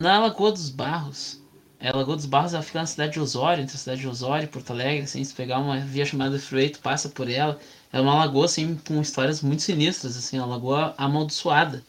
Na 0.00 0.20
Lagoa 0.20 0.52
dos 0.52 0.68
Barros. 0.68 1.40
É, 1.78 1.92
Lagoa 1.92 2.16
dos 2.16 2.26
Barros 2.26 2.54
ela 2.54 2.62
fica 2.62 2.80
na 2.80 2.86
cidade 2.86 3.14
de 3.14 3.20
Osório, 3.20 3.62
entre 3.62 3.76
a 3.76 3.78
cidade 3.78 4.00
de 4.00 4.08
Osório 4.08 4.44
e 4.44 4.48
Porto 4.48 4.70
Alegre, 4.70 5.04
assim, 5.04 5.22
se 5.22 5.34
pegar 5.34 5.58
uma 5.58 5.78
via 5.80 6.04
chamada 6.04 6.38
tu 6.38 6.80
passa 6.80 7.08
por 7.08 7.28
ela. 7.28 7.60
É 7.92 8.00
uma 8.00 8.14
lagoa, 8.14 8.46
assim, 8.46 8.76
com 8.78 9.00
histórias 9.00 9.40
muito 9.40 9.62
sinistras, 9.62 10.16
assim, 10.16 10.38
uma 10.38 10.46
lagoa 10.46 10.94
amaldiçoada, 10.98 11.84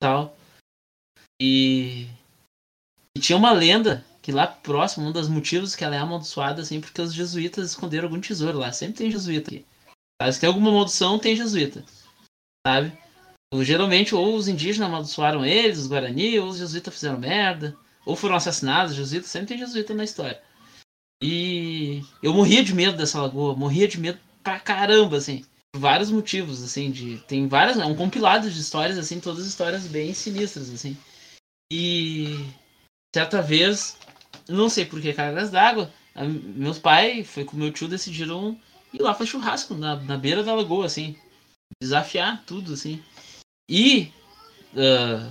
tal. 0.00 0.36
E, 1.40 2.06
e 3.14 3.20
tinha 3.20 3.36
uma 3.36 3.52
lenda 3.52 4.04
que 4.22 4.32
lá 4.32 4.46
próximo, 4.46 5.06
um 5.06 5.12
dos 5.12 5.28
motivos 5.28 5.76
que 5.76 5.84
ela 5.84 5.94
é 5.94 5.98
amaldiçoada, 5.98 6.62
assim, 6.62 6.80
porque 6.80 7.00
os 7.00 7.12
jesuítas 7.12 7.70
esconderam 7.70 8.06
algum 8.06 8.20
tesouro 8.20 8.58
lá. 8.58 8.72
Sempre 8.72 8.96
tem 8.96 9.10
jesuíta 9.10 9.50
aqui. 9.50 9.64
Se 10.32 10.40
tem 10.40 10.48
alguma 10.48 10.72
maldição, 10.72 11.18
tem 11.18 11.36
jesuíta. 11.36 11.84
Sabe? 12.66 12.92
Geralmente, 13.62 14.12
ou 14.12 14.34
os 14.34 14.48
indígenas 14.48 14.88
amaldiçoaram 14.88 15.46
eles, 15.46 15.78
os 15.78 15.86
Guarani, 15.86 16.36
ou 16.40 16.48
os 16.48 16.58
jesuítas 16.58 16.92
fizeram 16.92 17.16
merda, 17.16 17.76
ou 18.04 18.16
foram 18.16 18.34
assassinados, 18.34 18.90
os 18.90 18.96
jesuítas. 18.96 19.30
Sempre 19.30 19.48
tem 19.48 19.58
jesuíta 19.58 19.94
na 19.94 20.02
história. 20.02 20.42
E 21.22 22.02
eu 22.20 22.34
morria 22.34 22.64
de 22.64 22.74
medo 22.74 22.96
dessa 22.96 23.22
lagoa, 23.22 23.54
morria 23.54 23.86
de 23.86 24.00
medo 24.00 24.18
pra 24.42 24.58
caramba, 24.58 25.16
assim. 25.16 25.44
Por 25.72 25.80
vários 25.80 26.10
motivos, 26.10 26.60
assim, 26.60 26.90
de. 26.90 27.18
Tem 27.28 27.46
várias. 27.46 27.78
É 27.78 27.84
um 27.84 27.94
compilado 27.94 28.50
de 28.50 28.60
histórias, 28.60 28.98
assim, 28.98 29.20
todas 29.20 29.46
histórias 29.46 29.86
bem 29.86 30.12
sinistras, 30.12 30.68
assim. 30.68 30.96
E 31.72 32.36
certa 33.14 33.40
vez, 33.40 33.96
não 34.48 34.68
sei 34.68 34.84
por 34.84 35.00
que 35.00 35.12
cargas 35.12 35.52
d'água, 35.52 35.92
meus 36.26 36.80
pais, 36.80 37.28
foi 37.28 37.44
com 37.44 37.56
meu 37.56 37.70
tio, 37.72 37.86
decidiram 37.86 38.60
ir 38.92 39.00
lá 39.00 39.14
pra 39.14 39.24
churrasco 39.24 39.72
na, 39.74 39.94
na 39.94 40.18
beira 40.18 40.42
da 40.42 40.52
lagoa, 40.52 40.86
assim. 40.86 41.16
Desafiar 41.82 42.44
tudo, 42.44 42.72
assim. 42.72 43.02
E 43.68 44.12
ah, 44.76 45.30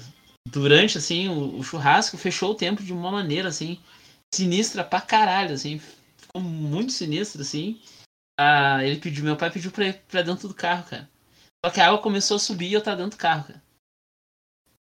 durante, 0.50 0.98
assim, 0.98 1.30
o, 1.30 1.60
o 1.60 1.64
churrasco 1.64 2.18
fechou 2.18 2.52
o 2.52 2.56
tempo 2.56 2.84
de 2.84 2.94
uma 2.94 3.12
maneira, 3.12 3.50
assim, 3.50 3.80
sinistra 4.34 4.84
pra 4.84 5.02
caralho, 5.02 5.54
assim. 5.54 5.80
Ficou 5.80 6.42
muito 6.42 6.92
sinistro, 6.92 7.42
assim. 7.42 7.80
Ah, 8.40 8.84
ele 8.84 9.00
pediu, 9.00 9.24
meu 9.24 9.38
pai 9.38 9.52
pediu 9.52 9.72
pra 9.72 9.94
pra 9.94 10.22
dentro 10.22 10.48
do 10.48 10.54
carro, 10.54 10.90
cara. 10.90 11.10
Só 11.66 11.72
que 11.72 11.80
a 11.80 11.88
água 11.88 12.02
começou 12.02 12.36
a 12.36 12.40
subir 12.40 12.70
e 12.70 12.74
eu 12.74 12.84
tava 12.84 12.98
dentro 12.98 13.18
do 13.18 13.22
carro, 13.22 13.46
cara. 13.48 13.64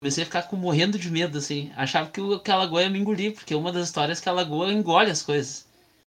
Comecei 0.02 0.24
a 0.24 0.26
ficar 0.26 0.44
com, 0.44 0.56
morrendo 0.56 1.00
de 1.00 1.10
medo, 1.10 1.38
assim. 1.38 1.72
Achava 1.76 2.10
que, 2.10 2.22
o, 2.22 2.40
que 2.40 2.52
a 2.52 2.58
lagoa 2.58 2.84
ia 2.84 2.90
me 2.90 3.00
engolir, 3.00 3.34
porque 3.34 3.56
uma 3.56 3.72
das 3.72 3.88
histórias 3.88 4.20
é 4.20 4.24
que 4.24 4.30
a 4.30 4.34
lagoa 4.34 4.72
engole 4.72 5.10
as 5.10 5.24
coisas. 5.24 5.67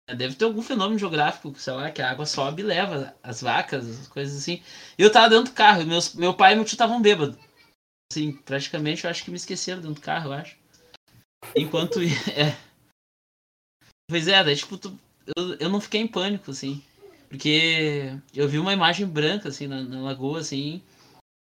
Deve 0.06 0.34
ter 0.34 0.44
algum 0.44 0.60
fenômeno 0.60 0.98
geográfico, 0.98 1.54
sei 1.58 1.72
lá, 1.72 1.90
que 1.90 2.02
a 2.02 2.10
água 2.10 2.26
sobe 2.26 2.60
e 2.62 2.64
leva 2.64 3.16
as 3.22 3.40
vacas, 3.40 3.88
as 3.88 4.06
coisas 4.08 4.36
assim. 4.36 4.62
Eu 4.98 5.10
tava 5.10 5.30
dentro 5.30 5.52
do 5.52 5.56
carro, 5.56 5.84
meus, 5.86 6.14
meu 6.14 6.34
pai 6.34 6.52
e 6.52 6.56
meu 6.56 6.64
tio 6.64 6.74
estavam 6.74 7.00
bêbados. 7.00 7.38
Assim, 8.12 8.32
praticamente 8.32 9.04
eu 9.04 9.10
acho 9.10 9.24
que 9.24 9.30
me 9.30 9.36
esqueceram 9.36 9.80
dentro 9.80 9.96
do 9.96 10.00
carro, 10.00 10.30
eu 10.30 10.34
acho. 10.34 10.56
Enquanto. 11.56 12.00
É. 12.36 12.56
Pois 14.08 14.28
é, 14.28 14.42
daí 14.44 14.56
tipo, 14.56 14.76
tu- 14.76 14.98
eu, 15.36 15.54
eu 15.54 15.68
não 15.68 15.80
fiquei 15.80 16.00
em 16.00 16.06
pânico, 16.06 16.50
assim. 16.50 16.82
Porque 17.28 18.12
eu 18.34 18.48
vi 18.48 18.58
uma 18.58 18.72
imagem 18.72 19.06
branca, 19.06 19.48
assim, 19.48 19.66
na, 19.66 19.82
na 19.82 20.00
lagoa, 20.02 20.40
assim. 20.40 20.82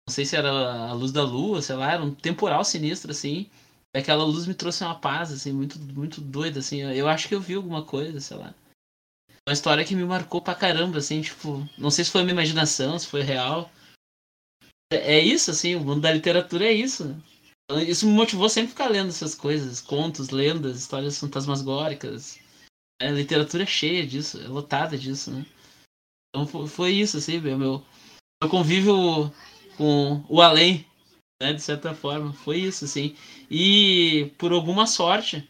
Não 0.07 0.13
sei 0.13 0.25
se 0.25 0.35
era 0.35 0.49
a 0.51 0.93
luz 0.93 1.11
da 1.11 1.23
lua, 1.23 1.61
sei 1.61 1.75
lá, 1.75 1.93
era 1.93 2.03
um 2.03 2.13
temporal 2.13 2.63
sinistro, 2.65 3.11
assim. 3.11 3.49
Aquela 3.95 4.23
luz 4.23 4.45
me 4.45 4.53
trouxe 4.53 4.83
uma 4.83 4.99
paz, 4.99 5.31
assim, 5.31 5.51
muito, 5.51 5.79
muito 5.79 6.21
doida, 6.21 6.59
assim. 6.59 6.81
Eu 6.81 7.07
acho 7.07 7.27
que 7.27 7.35
eu 7.35 7.41
vi 7.41 7.55
alguma 7.55 7.83
coisa, 7.83 8.19
sei 8.19 8.37
lá. 8.37 8.53
Uma 9.47 9.53
história 9.53 9.83
que 9.83 9.95
me 9.95 10.05
marcou 10.05 10.41
pra 10.41 10.53
caramba, 10.53 10.99
assim, 10.99 11.21
tipo, 11.21 11.67
não 11.77 11.89
sei 11.89 12.05
se 12.05 12.11
foi 12.11 12.21
minha 12.21 12.33
imaginação, 12.33 12.99
se 12.99 13.07
foi 13.07 13.21
real. 13.23 13.71
É, 14.93 15.15
é 15.15 15.19
isso, 15.19 15.49
assim, 15.51 15.75
o 15.75 15.79
mundo 15.81 16.01
da 16.01 16.11
literatura 16.11 16.65
é 16.65 16.71
isso. 16.71 17.15
Isso 17.87 18.05
me 18.07 18.13
motivou 18.13 18.49
sempre 18.49 18.69
a 18.69 18.71
ficar 18.71 18.87
lendo 18.87 19.09
essas 19.09 19.35
coisas, 19.35 19.81
contos, 19.81 20.29
lendas, 20.29 20.77
histórias 20.77 21.19
fantasmagóricas. 21.19 22.39
A 23.01 23.05
literatura 23.11 23.63
é 23.63 23.67
cheia 23.67 24.05
disso, 24.05 24.39
é 24.41 24.47
lotada 24.47 24.97
disso, 24.97 25.31
né? 25.31 25.45
Então 26.29 26.45
fo- 26.47 26.67
foi 26.67 26.91
isso, 26.93 27.17
assim, 27.17 27.39
meu, 27.39 27.57
meu 27.57 27.85
convívio 28.49 29.31
com 29.77 30.23
o 30.27 30.41
além, 30.41 30.85
né, 31.41 31.53
de 31.53 31.61
certa 31.61 31.93
forma, 31.93 32.33
foi 32.33 32.57
isso, 32.59 32.85
assim. 32.85 33.15
E 33.49 34.31
por 34.37 34.51
alguma 34.51 34.85
sorte 34.85 35.47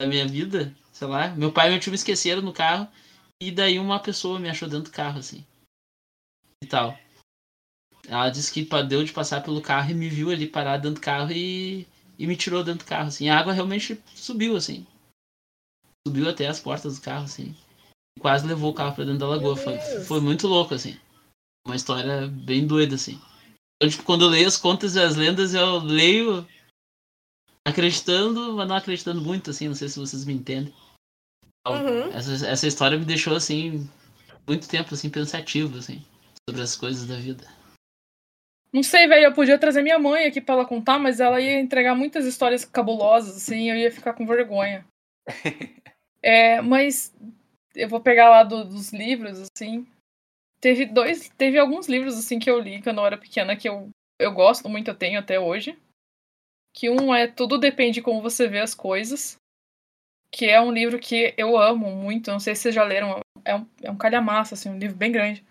da 0.00 0.06
minha 0.06 0.26
vida, 0.26 0.74
sei 0.92 1.08
lá, 1.08 1.28
meu 1.30 1.52
pai 1.52 1.68
e 1.68 1.70
meu 1.72 1.80
tio 1.80 1.90
me 1.90 1.96
esqueceram 1.96 2.42
no 2.42 2.52
carro 2.52 2.88
e 3.42 3.50
daí 3.50 3.78
uma 3.78 3.98
pessoa 3.98 4.38
me 4.38 4.48
achou 4.48 4.68
dentro 4.68 4.90
do 4.90 4.94
carro, 4.94 5.18
assim. 5.18 5.44
E 6.62 6.66
tal. 6.66 6.96
Ela 8.06 8.30
disse 8.30 8.52
que 8.52 8.68
deu 8.86 9.02
de 9.02 9.12
passar 9.12 9.42
pelo 9.42 9.62
carro 9.62 9.90
e 9.90 9.94
me 9.94 10.08
viu 10.08 10.30
ali 10.30 10.46
parado 10.46 10.82
dentro 10.82 11.00
do 11.00 11.04
carro 11.04 11.32
e, 11.32 11.86
e 12.18 12.26
me 12.26 12.36
tirou 12.36 12.62
dentro 12.62 12.84
do 12.84 12.88
carro, 12.88 13.08
assim. 13.08 13.28
A 13.28 13.38
água 13.38 13.52
realmente 13.52 14.00
subiu, 14.14 14.56
assim. 14.56 14.86
Subiu 16.06 16.28
até 16.28 16.46
as 16.46 16.60
portas 16.60 16.96
do 16.96 17.02
carro, 17.02 17.24
assim. 17.24 17.56
E 18.16 18.20
quase 18.20 18.46
levou 18.46 18.70
o 18.70 18.74
carro 18.74 18.94
pra 18.94 19.04
dentro 19.04 19.20
da 19.20 19.28
lagoa. 19.28 19.56
Foi, 19.56 19.78
foi 19.78 20.20
muito 20.20 20.46
louco, 20.46 20.74
assim. 20.74 20.98
Uma 21.66 21.76
história 21.76 22.26
bem 22.28 22.66
doida, 22.66 22.94
assim. 22.94 23.18
Então, 23.84 23.90
tipo, 23.90 24.04
quando 24.04 24.24
eu 24.24 24.28
leio 24.28 24.48
as 24.48 24.56
contas 24.56 24.96
e 24.96 25.00
as 25.00 25.14
lendas, 25.14 25.52
eu 25.52 25.76
leio 25.76 26.46
acreditando, 27.66 28.54
mas 28.54 28.66
não 28.66 28.76
acreditando 28.76 29.20
muito, 29.20 29.50
assim. 29.50 29.68
Não 29.68 29.74
sei 29.74 29.90
se 29.90 29.98
vocês 29.98 30.24
me 30.24 30.32
entendem. 30.32 30.72
Uhum. 31.68 32.08
Essa, 32.14 32.46
essa 32.46 32.66
história 32.66 32.98
me 32.98 33.04
deixou, 33.04 33.36
assim, 33.36 33.86
muito 34.48 34.66
tempo, 34.66 34.94
assim, 34.94 35.10
pensativo, 35.10 35.76
assim, 35.76 36.02
sobre 36.48 36.62
as 36.62 36.74
coisas 36.74 37.06
da 37.06 37.16
vida. 37.16 37.46
Não 38.72 38.82
sei, 38.82 39.06
velho, 39.06 39.26
eu 39.26 39.34
podia 39.34 39.58
trazer 39.58 39.82
minha 39.82 39.98
mãe 39.98 40.24
aqui 40.24 40.40
pra 40.40 40.54
ela 40.54 40.66
contar, 40.66 40.98
mas 40.98 41.20
ela 41.20 41.38
ia 41.38 41.60
entregar 41.60 41.94
muitas 41.94 42.24
histórias 42.24 42.64
cabulosas, 42.64 43.36
assim, 43.36 43.68
eu 43.70 43.76
ia 43.76 43.92
ficar 43.92 44.14
com 44.14 44.26
vergonha. 44.26 44.84
é, 46.22 46.62
mas 46.62 47.14
eu 47.74 47.88
vou 47.88 48.00
pegar 48.00 48.30
lá 48.30 48.42
do, 48.44 48.64
dos 48.64 48.94
livros, 48.94 49.46
assim. 49.54 49.86
Teve 50.64 50.86
dois, 50.86 51.28
teve 51.36 51.58
alguns 51.58 51.88
livros, 51.88 52.16
assim, 52.16 52.38
que 52.38 52.50
eu 52.50 52.58
li 52.58 52.80
quando 52.80 52.96
eu 52.96 53.04
era 53.04 53.18
pequena, 53.18 53.54
que 53.54 53.68
eu, 53.68 53.90
eu 54.18 54.32
gosto 54.32 54.66
muito, 54.66 54.88
eu 54.88 54.94
tenho 54.94 55.18
até 55.18 55.38
hoje. 55.38 55.78
Que 56.74 56.88
um 56.88 57.14
é 57.14 57.26
Tudo 57.26 57.58
Depende 57.58 57.96
de 57.96 58.02
Como 58.02 58.22
Você 58.22 58.48
Vê 58.48 58.60
as 58.60 58.74
Coisas, 58.74 59.36
que 60.32 60.46
é 60.46 60.58
um 60.58 60.72
livro 60.72 60.98
que 60.98 61.34
eu 61.36 61.58
amo 61.58 61.90
muito, 61.94 62.30
não 62.30 62.40
sei 62.40 62.54
se 62.54 62.62
vocês 62.62 62.74
já 62.74 62.82
leram, 62.82 63.20
é 63.44 63.54
um, 63.54 63.66
é 63.82 63.90
um 63.90 63.96
calhamaço, 63.98 64.54
assim, 64.54 64.70
um 64.70 64.78
livro 64.78 64.96
bem 64.96 65.12
grande. 65.12 65.44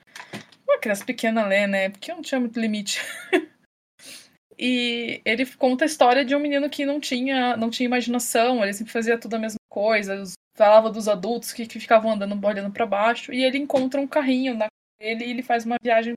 Uma 0.68 0.80
criança 0.80 1.06
pequena 1.06 1.46
lê, 1.46 1.68
né? 1.68 1.90
Porque 1.90 2.10
eu 2.10 2.16
não 2.16 2.24
tinha 2.24 2.40
muito 2.40 2.60
limite. 2.60 3.00
e 4.58 5.22
ele 5.24 5.46
conta 5.58 5.86
a 5.86 5.88
história 5.88 6.26
de 6.26 6.36
um 6.36 6.40
menino 6.40 6.68
que 6.72 6.88
não 6.88 7.00
tinha, 7.00 7.56
não 7.56 7.70
tinha 7.70 7.86
imaginação, 7.86 8.64
ele 8.64 8.74
sempre 8.74 8.92
fazia 8.92 9.20
tudo 9.20 9.36
a 9.36 9.40
mesma 9.40 9.60
coisa, 9.70 10.24
falava 10.58 10.90
dos 10.90 11.08
adultos 11.08 11.54
que, 11.54 11.68
que 11.68 11.80
ficavam 11.80 12.14
andando 12.14 12.44
olhando 12.44 12.74
para 12.74 12.88
baixo, 12.88 13.32
e 13.32 13.44
ele 13.44 13.60
encontra 13.60 14.02
um 14.02 14.08
carrinho 14.08 14.56
na 14.56 14.66
ele 15.04 15.24
ele 15.26 15.44
faz 15.44 15.66
uma 15.66 15.78
viagem. 15.82 16.14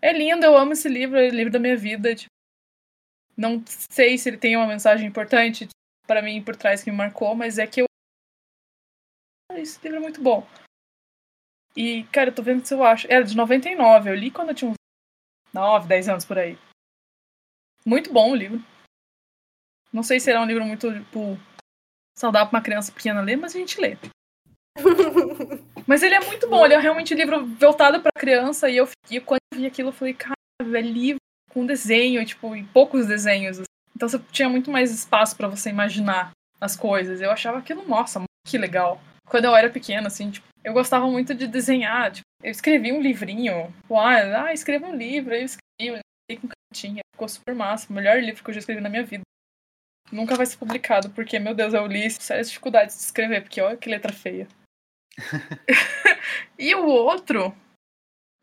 É 0.00 0.12
lindo, 0.12 0.44
eu 0.44 0.56
amo 0.56 0.72
esse 0.72 0.88
livro, 0.88 1.18
é 1.18 1.28
o 1.28 1.34
livro 1.34 1.52
da 1.52 1.58
minha 1.58 1.76
vida. 1.76 2.14
Tipo, 2.14 2.30
não 3.36 3.62
sei 3.66 4.16
se 4.16 4.28
ele 4.28 4.38
tem 4.38 4.56
uma 4.56 4.66
mensagem 4.66 5.06
importante 5.06 5.68
para 6.06 6.22
mim 6.22 6.42
por 6.42 6.56
trás 6.56 6.82
que 6.82 6.90
me 6.90 6.96
marcou, 6.96 7.34
mas 7.34 7.58
é 7.58 7.66
que 7.66 7.82
eu. 7.82 7.86
Esse 9.52 9.80
livro 9.82 9.98
é 9.98 10.00
muito 10.00 10.22
bom. 10.22 10.46
E, 11.76 12.04
cara, 12.04 12.30
eu 12.30 12.34
tô 12.34 12.42
vendo 12.42 12.64
se 12.64 12.74
eu 12.74 12.84
acho. 12.84 13.06
Era 13.10 13.24
de 13.24 13.36
99, 13.36 14.10
eu 14.10 14.14
li 14.14 14.30
quando 14.30 14.50
eu 14.50 14.54
tinha 14.54 14.70
uns 14.70 14.76
9, 15.52 15.88
10 15.88 16.08
anos 16.08 16.24
por 16.24 16.38
aí. 16.38 16.58
Muito 17.84 18.12
bom 18.12 18.30
o 18.32 18.36
livro. 18.36 18.60
Não 19.92 20.02
sei 20.02 20.20
se 20.20 20.30
era 20.30 20.40
um 20.40 20.46
livro 20.46 20.64
muito, 20.64 20.92
tipo, 20.92 21.36
saudável 22.16 22.48
pra 22.48 22.58
uma 22.58 22.64
criança 22.64 22.92
pequena 22.92 23.20
ler, 23.20 23.36
mas 23.36 23.54
a 23.54 23.58
gente 23.58 23.80
lê. 23.80 23.96
mas 25.86 26.02
ele 26.02 26.14
é 26.14 26.20
muito 26.20 26.48
bom, 26.48 26.64
ele 26.64 26.74
é 26.74 26.78
realmente 26.78 27.14
um 27.14 27.16
livro 27.16 27.46
voltado 27.58 28.00
pra 28.00 28.10
criança, 28.16 28.68
e 28.68 28.76
eu 28.76 28.86
fiquei, 28.86 29.20
quando 29.20 29.40
eu 29.52 29.58
vi 29.58 29.66
aquilo, 29.66 29.88
eu 29.88 29.92
falei, 29.92 30.14
cara, 30.14 30.34
é 30.60 30.80
livro 30.80 31.20
com 31.50 31.66
desenho, 31.66 32.24
tipo, 32.24 32.56
e 32.56 32.64
poucos 32.64 33.06
desenhos. 33.06 33.60
Então 33.94 34.08
você 34.08 34.18
tinha 34.30 34.48
muito 34.48 34.70
mais 34.70 34.92
espaço 34.92 35.36
para 35.36 35.48
você 35.48 35.70
imaginar 35.70 36.32
as 36.60 36.76
coisas. 36.76 37.20
Eu 37.20 37.30
achava 37.30 37.58
aquilo, 37.58 37.86
nossa, 37.86 38.22
que 38.46 38.56
legal. 38.56 39.00
Quando 39.26 39.44
eu 39.44 39.54
era 39.54 39.70
pequena, 39.70 40.06
assim, 40.06 40.30
tipo, 40.30 40.46
eu 40.64 40.72
gostava 40.72 41.06
muito 41.08 41.34
de 41.34 41.46
desenhar. 41.46 42.10
Tipo, 42.12 42.26
eu 42.42 42.50
escrevi 42.50 42.92
um 42.92 43.00
livrinho. 43.00 43.72
Tipo, 43.82 43.98
ah, 43.98 44.44
ah 44.44 44.52
escreva 44.52 44.86
um 44.86 44.94
livro. 44.94 45.34
Eu 45.34 45.44
escrevi, 45.44 46.02
eu 46.28 46.40
com 46.40 46.48
cantinha. 46.48 47.02
Ficou 47.14 47.28
super 47.28 47.54
massa. 47.54 47.86
O 47.90 47.92
melhor 47.92 48.20
livro 48.20 48.42
que 48.42 48.50
eu 48.50 48.54
já 48.54 48.60
escrevi 48.60 48.80
na 48.80 48.88
minha 48.88 49.04
vida. 49.04 49.22
Nunca 50.10 50.36
vai 50.36 50.44
ser 50.44 50.58
publicado, 50.58 51.10
porque, 51.10 51.38
meu 51.38 51.54
Deus, 51.54 51.72
eu 51.72 51.86
li 51.86 52.10
sérias 52.10 52.48
dificuldades 52.48 52.96
de 52.96 53.02
escrever, 53.02 53.42
porque 53.42 53.60
olha 53.60 53.76
que 53.76 53.88
letra 53.88 54.12
feia. 54.12 54.46
E 56.58 56.74
o 56.74 56.86
outro 56.86 57.54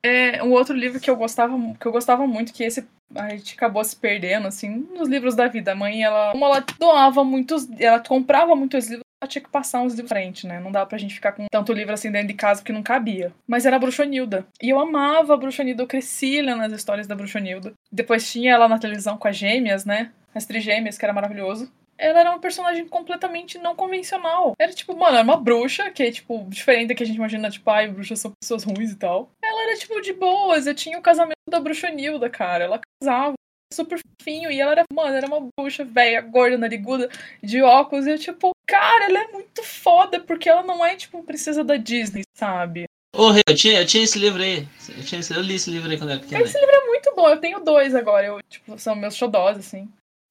é 0.03 0.41
um 0.43 0.51
outro 0.51 0.75
livro 0.75 0.99
que 0.99 1.09
eu 1.09 1.15
gostava, 1.15 1.55
que 1.79 1.85
eu 1.85 1.91
gostava 1.91 2.25
muito, 2.25 2.53
que 2.53 2.63
esse 2.63 2.87
a 3.15 3.29
gente 3.29 3.55
acabou 3.55 3.83
se 3.83 3.95
perdendo, 3.95 4.47
assim, 4.47 4.69
nos 4.69 5.09
livros 5.09 5.35
da 5.35 5.47
vida. 5.47 5.71
A 5.71 5.75
mãe, 5.75 6.03
ela, 6.03 6.31
como 6.31 6.45
ela 6.45 6.63
doava 6.77 7.23
muitos, 7.23 7.67
ela 7.79 7.99
comprava 7.99 8.55
muitos 8.55 8.87
livros, 8.87 9.03
ela 9.21 9.27
tinha 9.27 9.43
que 9.43 9.49
passar 9.49 9.81
uns 9.81 9.93
livros 9.93 10.09
frente, 10.09 10.45
né? 10.45 10.59
Não 10.59 10.71
dava 10.71 10.85
pra 10.85 10.97
gente 10.97 11.15
ficar 11.15 11.31
com 11.31 11.47
tanto 11.51 11.73
livro 11.73 11.93
assim 11.93 12.11
dentro 12.11 12.27
de 12.27 12.35
casa 12.35 12.63
que 12.63 12.71
não 12.71 12.83
cabia. 12.83 13.33
Mas 13.47 13.65
era 13.65 13.75
a 13.75 13.79
Bruxonilda. 13.79 14.45
E 14.61 14.69
eu 14.69 14.79
amava 14.79 15.33
a 15.33 15.37
Bruxonilda, 15.37 15.83
eu 15.83 15.87
cresci 15.87 16.41
lendo 16.41 16.61
as 16.61 16.71
histórias 16.71 17.07
da 17.07 17.15
Bruxonilda. 17.15 17.73
Depois 17.91 18.31
tinha 18.31 18.53
ela 18.53 18.67
na 18.67 18.79
televisão 18.79 19.17
com 19.17 19.27
as 19.27 19.35
gêmeas, 19.35 19.85
né? 19.85 20.11
As 20.33 20.45
trigêmeas, 20.45 20.97
que 20.97 21.03
era 21.03 21.13
maravilhoso 21.13 21.71
ela 21.99 22.21
era 22.21 22.29
uma 22.29 22.39
personagem 22.39 22.87
completamente 22.87 23.57
não 23.57 23.75
convencional. 23.75 24.53
Era 24.57 24.73
tipo, 24.73 24.95
mano, 24.95 25.17
era 25.17 25.23
uma 25.23 25.35
bruxa, 25.35 25.91
que 25.91 26.01
é, 26.01 26.11
tipo, 26.11 26.45
diferente 26.47 26.87
da 26.87 26.95
que 26.95 27.03
a 27.03 27.05
gente 27.05 27.17
imagina, 27.17 27.49
tipo, 27.49 27.69
ai, 27.69 27.89
bruxas 27.89 28.19
são 28.19 28.31
pessoas 28.41 28.63
ruins 28.63 28.91
e 28.91 28.95
tal. 28.95 29.29
Ela 29.43 29.63
era, 29.63 29.77
tipo, 29.77 29.99
de 30.01 30.13
boas. 30.13 30.65
Eu 30.65 30.73
tinha 30.73 30.97
o 30.97 31.01
casamento 31.01 31.35
da 31.49 31.59
bruxa 31.59 31.89
Nilda, 31.89 32.29
cara. 32.29 32.63
Ela 32.63 32.81
casava 33.01 33.33
super 33.73 33.99
fofinho. 33.99 34.49
E 34.49 34.61
ela 34.61 34.71
era, 34.71 34.83
mano, 34.91 35.13
era 35.13 35.27
uma 35.27 35.49
bruxa 35.59 35.83
velha, 35.83 36.21
gorda, 36.21 36.57
nariguda, 36.57 37.09
de 37.43 37.61
óculos. 37.61 38.07
E 38.07 38.11
eu, 38.11 38.17
tipo, 38.17 38.51
cara, 38.65 39.05
ela 39.05 39.19
é 39.19 39.27
muito 39.27 39.61
foda, 39.61 40.21
porque 40.21 40.49
ela 40.49 40.63
não 40.63 40.83
é, 40.83 40.95
tipo, 40.95 41.21
princesa 41.23 41.65
da 41.65 41.75
Disney, 41.75 42.23
sabe? 42.33 42.85
Ô, 43.13 43.31
oh, 43.31 43.33
eu 43.45 43.55
tinha, 43.55 43.81
eu 43.81 43.85
tinha 43.85 44.03
esse 44.03 44.17
livro 44.17 44.41
aí. 44.41 44.65
Eu, 44.95 45.03
tinha 45.03 45.19
esse, 45.19 45.33
eu 45.33 45.41
li 45.41 45.55
esse 45.55 45.69
livro 45.69 45.89
aí 45.89 45.97
quando 45.97 46.11
era 46.11 46.19
pequeno. 46.19 46.43
Esse 46.43 46.57
livro 46.57 46.75
é 46.75 46.85
muito 46.85 47.13
bom. 47.13 47.27
Eu 47.27 47.41
tenho 47.41 47.59
dois 47.59 47.93
agora. 47.93 48.25
Eu, 48.25 48.39
tipo, 48.47 48.77
são 48.79 48.95
meus 48.95 49.15
xodós, 49.15 49.57
assim. 49.57 49.89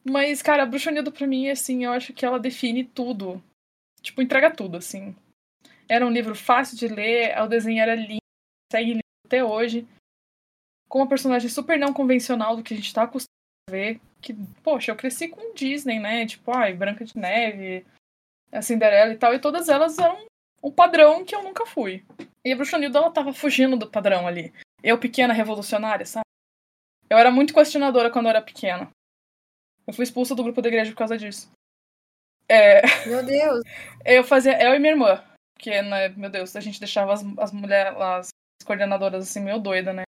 Mas, 0.09 0.43
cara, 0.43 0.63
a 0.63 0.67
Bruxonilda 0.67 1.11
pra 1.11 1.27
mim, 1.27 1.49
assim, 1.51 1.85
eu 1.85 1.93
acho 1.93 2.13
que 2.13 2.25
ela 2.25 2.41
define 2.41 2.85
tudo. 2.85 3.43
Tipo, 4.01 4.23
entrega 4.23 4.51
tudo, 4.51 4.77
assim. 4.77 5.15
Era 5.89 6.07
um 6.07 6.11
livro 6.11 6.35
fácil 6.35 6.77
de 6.77 6.89
ler, 6.89 7.37
o 7.43 7.47
desenho 7.47 7.81
era 7.81 7.95
lindo, 7.95 8.23
segue 8.73 8.93
lindo 8.93 9.03
até 9.27 9.45
hoje. 9.45 9.87
Com 10.89 10.99
uma 10.99 11.09
personagem 11.09 11.49
super 11.51 11.79
não 11.79 11.93
convencional 11.93 12.57
do 12.57 12.63
que 12.63 12.75
a 12.75 12.77
gente 12.77 12.93
tá 12.93 13.03
acostumado 13.03 13.29
a 13.69 13.73
ver. 13.73 14.01
Que, 14.21 14.35
poxa, 14.63 14.91
eu 14.91 14.97
cresci 14.97 15.29
com 15.29 15.55
Disney, 15.55 15.99
né? 15.99 16.27
Tipo, 16.27 16.57
ai, 16.57 16.75
Branca 16.75 17.05
de 17.05 17.17
Neve, 17.17 17.87
a 18.51 18.63
Cinderela 18.63 19.13
e 19.13 19.17
tal, 19.17 19.35
e 19.35 19.39
todas 19.39 19.69
elas 19.69 19.99
eram 19.99 20.27
um 20.63 20.71
padrão 20.71 21.25
que 21.25 21.35
eu 21.35 21.43
nunca 21.43 21.67
fui. 21.67 22.05
E 22.45 22.53
a 22.53 22.57
Bruxonilda, 22.57 22.99
ela 22.99 23.11
tava 23.11 23.33
fugindo 23.33 23.77
do 23.77 23.91
padrão 23.91 24.27
ali. 24.27 24.53
Eu, 24.83 24.99
pequena, 24.99 25.35
revolucionária, 25.35 26.07
sabe? 26.07 26.25
Eu 27.11 27.19
era 27.19 27.31
muito 27.31 27.55
questionadora 27.55 28.11
quando 28.11 28.27
eu 28.27 28.31
era 28.31 28.43
pequena. 28.43 28.91
Eu 29.89 29.95
fui 29.95 30.05
expulsa 30.05 30.35
do 30.35 30.43
grupo 30.43 30.61
da 30.61 30.69
igreja 30.69 30.91
por 30.91 30.99
causa 30.99 31.17
disso. 31.17 31.51
É... 32.47 32.83
Meu 33.09 33.25
Deus! 33.25 33.63
Eu 34.05 34.23
fazia. 34.23 34.63
Eu 34.63 34.75
e 34.75 34.79
minha 34.79 34.93
irmã. 34.93 35.25
Porque, 35.55 35.81
né, 35.81 36.11
meu 36.11 36.29
Deus, 36.29 36.55
a 36.55 36.61
gente 36.61 36.79
deixava 36.79 37.15
as, 37.15 37.25
as 37.39 37.53
mulheres, 37.53 37.99
as 37.99 38.29
coordenadoras 38.67 39.25
assim, 39.25 39.41
meio 39.41 39.59
doida, 39.59 39.95
né? 39.95 40.03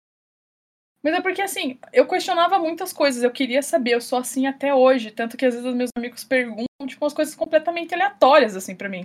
Mas 1.02 1.15
é 1.15 1.23
porque, 1.23 1.40
assim, 1.40 1.81
eu 1.94 2.07
questionava 2.07 2.59
muitas 2.59 2.93
coisas, 2.93 3.23
eu 3.23 3.31
queria 3.31 3.62
saber, 3.62 3.94
eu 3.94 4.02
sou 4.02 4.19
assim 4.19 4.47
até 4.47 4.74
hoje. 4.74 5.11
Tanto 5.11 5.35
que 5.35 5.47
às 5.47 5.55
vezes 5.55 5.74
meus 5.74 5.90
amigos 5.97 6.24
perguntam, 6.24 6.86
tipo, 6.86 7.02
umas 7.02 7.15
coisas 7.15 7.35
completamente 7.35 7.94
aleatórias, 7.94 8.55
assim, 8.55 8.77
para 8.77 8.89
mim. 8.89 9.01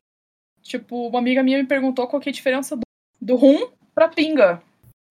Tipo, 0.61 1.07
uma 1.07 1.19
amiga 1.19 1.41
minha 1.41 1.57
me 1.57 1.65
perguntou 1.65 2.05
qual 2.05 2.21
que 2.21 2.27
é 2.27 2.31
a 2.31 2.33
diferença 2.33 2.75
do, 2.75 2.81
do 3.21 3.37
rum 3.37 3.71
pra 3.93 4.09
pinga. 4.09 4.61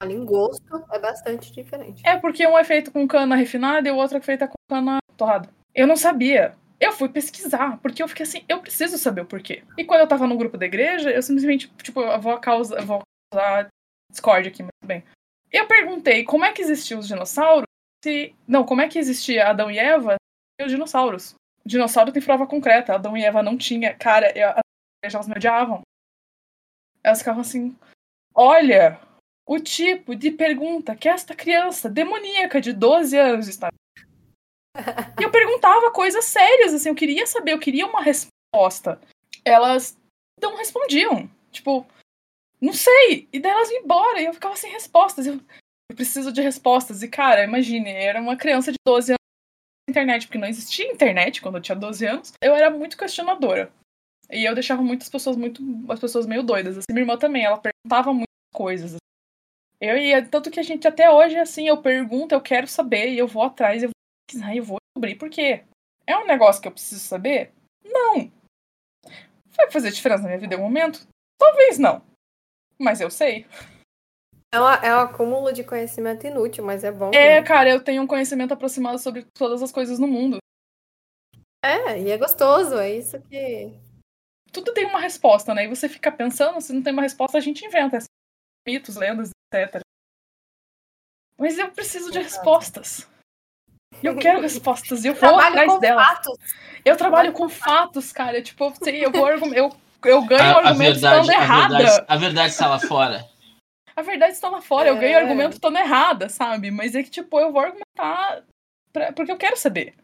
Em 0.03 0.27
gosto 0.27 0.85
é 0.93 0.99
bastante 0.99 1.51
diferente. 1.51 2.03
É 2.07 2.19
porque 2.19 2.47
um 2.47 2.59
é 2.59 2.65
feito 2.65 2.93
com 2.93 3.09
cana 3.09 3.35
refinada 3.35 3.89
e 3.89 3.91
o 3.91 3.97
outro 3.97 4.19
é 4.19 4.21
feito 4.21 4.47
com 4.47 4.55
cana 4.69 4.99
torrada. 5.17 5.49
Eu 5.75 5.87
não 5.87 5.97
sabia. 5.97 6.55
Eu 6.81 6.93
fui 6.93 7.09
pesquisar, 7.09 7.79
porque 7.79 8.03
eu 8.03 8.09
fiquei 8.09 8.25
assim, 8.25 8.45
eu 8.49 8.61
preciso 8.61 8.99
saber 8.99 9.23
o 9.23 9.27
porquê. 9.27 9.63
E 9.79 9.85
quando 9.85 10.01
eu 10.01 10.09
tava 10.09 10.27
no 10.27 10.37
grupo 10.37 10.59
da 10.59 10.67
igreja, 10.67 11.11
eu 11.11 11.23
simplesmente, 11.23 11.69
tipo, 11.83 12.01
eu 12.01 12.21
vou 12.21 12.39
causar, 12.39 12.85
vou 12.85 13.01
causar 13.33 13.69
Discord 14.11 14.49
aqui, 14.49 14.63
muito 14.63 14.87
bem. 14.87 15.03
Eu 15.51 15.67
perguntei 15.67 16.25
como 16.25 16.45
é 16.45 16.53
que 16.53 16.63
existiam 16.63 17.01
os 17.01 17.07
dinossauros 17.07 17.65
se. 18.05 18.35
Não, 18.47 18.65
como 18.65 18.83
é 18.83 18.89
que 18.89 18.99
existia 18.99 19.49
Adão 19.49 19.71
e 19.71 19.79
Eva 19.79 20.17
e 20.61 20.65
os 20.65 20.71
dinossauros. 20.71 21.35
O 21.65 21.69
dinossauro 21.69 22.13
tem 22.13 22.23
prova 22.23 22.47
concreta, 22.47 22.95
Adão 22.95 23.17
e 23.17 23.25
Eva 23.25 23.43
não 23.43 23.57
tinha. 23.57 23.95
Cara, 23.95 24.37
eu, 24.37 24.51
as 24.51 25.15
elas 25.15 25.27
me 25.27 25.35
odiavam. 25.35 25.81
Elas 27.03 27.19
ficavam 27.19 27.41
assim: 27.41 27.75
olha, 28.35 29.01
o 29.47 29.59
tipo 29.59 30.15
de 30.15 30.31
pergunta 30.31 30.95
que 30.95 31.09
esta 31.09 31.35
criança 31.35 31.89
demoníaca 31.89 32.61
de 32.61 32.73
12 32.73 33.17
anos 33.17 33.49
está. 33.49 33.69
E 35.19 35.23
eu 35.23 35.31
perguntava 35.31 35.91
coisas 35.91 36.25
sérias, 36.25 36.75
assim, 36.75 36.89
eu 36.89 36.95
queria 36.95 37.27
saber, 37.27 37.53
eu 37.53 37.59
queria 37.59 37.87
uma 37.87 38.03
resposta. 38.03 39.01
Elas 39.45 39.97
não 40.41 40.57
respondiam. 40.57 41.31
Tipo, 41.51 41.87
não 42.61 42.73
sei. 42.73 43.29
E 43.33 43.39
daí 43.39 43.53
elas 43.53 43.71
iam 43.71 43.83
embora 43.83 44.21
e 44.21 44.25
eu 44.25 44.35
ficava 44.35 44.57
sem 44.57 44.71
respostas. 44.71 45.27
Eu, 45.27 45.35
eu 45.91 45.97
preciso 45.97 46.33
de 46.33 46.41
respostas. 46.41 47.03
E, 47.03 47.09
cara, 47.09 47.45
imagine, 47.45 47.91
era 47.91 48.21
uma 48.21 48.37
criança 48.37 48.73
de 48.73 48.79
12 48.87 49.13
anos 49.13 49.25
internet, 49.89 50.27
porque 50.27 50.39
não 50.39 50.49
existia 50.49 50.91
internet 50.91 51.41
quando 51.41 51.57
eu 51.57 51.63
tinha 51.63 51.77
12 51.77 52.07
anos. 52.07 52.33
Eu 52.43 52.55
era 52.55 52.71
muito 52.71 52.97
questionadora. 52.97 53.71
E 54.31 54.45
eu 54.45 54.55
deixava 54.55 54.83
muitas 54.83 55.09
pessoas 55.09 55.37
muito. 55.37 55.63
as 55.89 56.01
pessoas 56.01 56.27
meio 56.27 56.43
doidas. 56.43 56.79
Assim, 56.79 56.87
minha 56.91 57.03
irmã 57.03 57.17
também, 57.17 57.45
ela 57.45 57.59
perguntava 57.59 58.13
muitas 58.13 58.27
coisas. 58.53 58.97
Eu 59.81 59.99
ia, 59.99 60.27
tanto 60.27 60.51
que 60.51 60.59
a 60.59 60.63
gente 60.63 60.89
até 60.89 61.11
hoje, 61.11 61.37
assim, 61.37 61.69
eu 61.69 61.77
pergunto, 61.83 62.35
eu 62.35 62.41
quero 62.41 62.67
saber, 62.67 63.11
e 63.11 63.19
eu 63.19 63.27
vou 63.27 63.43
atrás, 63.43 63.83
eu 63.83 63.91
pesquisar, 64.27 64.57
eu 64.57 64.65
vou 64.65 64.79
descobrir 64.81 65.17
por 65.17 65.31
quê. 65.31 65.65
É 66.07 66.17
um 66.17 66.27
negócio 66.27 66.61
que 66.61 66.69
eu 66.69 66.73
preciso 66.73 67.01
saber? 67.01 67.53
Não. 67.85 68.31
Vai 69.57 69.71
fazer 69.71 69.91
diferença 69.91 70.23
na 70.23 70.29
minha 70.29 70.41
vida 70.41 70.55
em 70.55 70.59
algum 70.59 70.69
momento? 70.69 71.07
Talvez 71.39 71.79
não. 71.79 72.03
Mas 72.79 73.01
eu 73.01 73.11
sei. 73.11 73.47
É, 74.53 74.61
uma, 74.61 74.75
é 74.77 74.95
um 74.95 75.01
acúmulo 75.01 75.53
de 75.53 75.65
conhecimento 75.65 76.27
inútil, 76.27 76.65
mas 76.65 76.85
é 76.85 76.93
bom. 76.93 77.11
É, 77.13 77.41
né? 77.41 77.43
cara, 77.47 77.71
eu 77.71 77.83
tenho 77.83 78.03
um 78.03 78.07
conhecimento 78.07 78.53
aproximado 78.53 78.99
sobre 78.99 79.25
todas 79.35 79.63
as 79.63 79.73
coisas 79.73 79.99
no 79.99 80.07
mundo. 80.07 80.39
É, 81.65 81.99
e 82.01 82.11
é 82.11 82.19
gostoso, 82.19 82.79
é 82.79 82.95
isso 82.95 83.21
que. 83.23 83.73
tudo 84.53 84.75
tem 84.75 84.85
uma 84.85 85.01
resposta, 85.01 85.55
né? 85.55 85.65
E 85.65 85.69
você 85.69 85.89
fica 85.89 86.13
pensando, 86.13 86.61
se 86.61 86.73
não 86.73 86.83
tem 86.83 86.93
uma 86.93 87.03
resposta, 87.03 87.39
a 87.39 87.41
gente 87.41 87.65
inventa 87.65 87.99
mitos, 88.67 88.97
lendas, 88.97 89.31
etc. 89.53 89.81
Mas 91.39 91.59
eu 91.59 91.71
preciso 91.73 92.11
de 92.11 92.19
respostas. 92.19 93.09
Eu 94.03 94.17
quero 94.17 94.41
respostas 94.41 95.05
e 95.05 95.09
eu 95.09 95.15
vou 95.15 95.21
Trabalho 95.21 95.49
atrás 95.49 95.73
com 95.73 95.79
delas. 95.79 96.07
fatos. 96.07 96.39
Eu 96.85 96.97
trabalho 96.97 97.33
com 97.33 97.49
fatos, 97.49 98.13
cara. 98.13 98.43
Tipo, 98.43 98.65
eu 98.65 98.75
sei, 98.83 99.05
eu 99.05 99.11
vou 99.11 99.29
eu, 99.29 99.75
eu 100.05 100.23
ganho 100.27 100.43
A, 100.43 100.45
a 100.45 100.57
argumento 100.69 100.93
verdade, 101.01 101.21
estando 101.23 101.31
a, 101.31 101.43
errada. 101.43 101.77
verdade, 101.79 102.05
a 102.09 102.17
verdade 102.17 102.49
está 102.53 102.69
lá 102.69 102.79
fora. 102.79 103.29
A 103.97 104.03
verdade 104.03 104.33
está 104.33 104.49
lá 104.51 104.61
fora, 104.61 104.89
eu 104.89 104.97
ganho 104.97 105.17
É. 105.17 105.23
argumento 105.23 105.53
estando 105.53 105.79
errada, 105.79 106.29
sabe? 106.29 106.71
Mas 106.71 106.95
é 106.95 107.03
que, 107.03 107.11
tipo, 107.11 107.39
eu 107.39 107.53
vou 107.53 107.63
argumentar 107.63 108.43
pra- 108.93 109.13
porque 109.13 109.31
eu 109.31 109.37
quero 109.39 109.57
saber. 109.57 109.95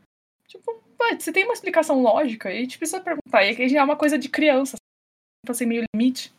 Tipo, 0.47 0.81
você 1.19 1.33
tem 1.33 1.45
uma 1.45 1.53
explicação 1.55 2.01
lógica 2.01 2.53
e 2.53 2.59
a 2.59 2.61
gente 2.61 2.79
precisa 2.79 3.01
perguntar. 3.01 3.45
E 3.45 3.51
é 3.63 3.69
já 3.69 3.81
é 3.81 3.83
uma 3.85 3.97
coisa 3.97 4.17
de 4.19 4.29
criança. 4.29 4.77
Passei 5.47 5.67
meio 5.67 5.85
limite. 5.95 6.33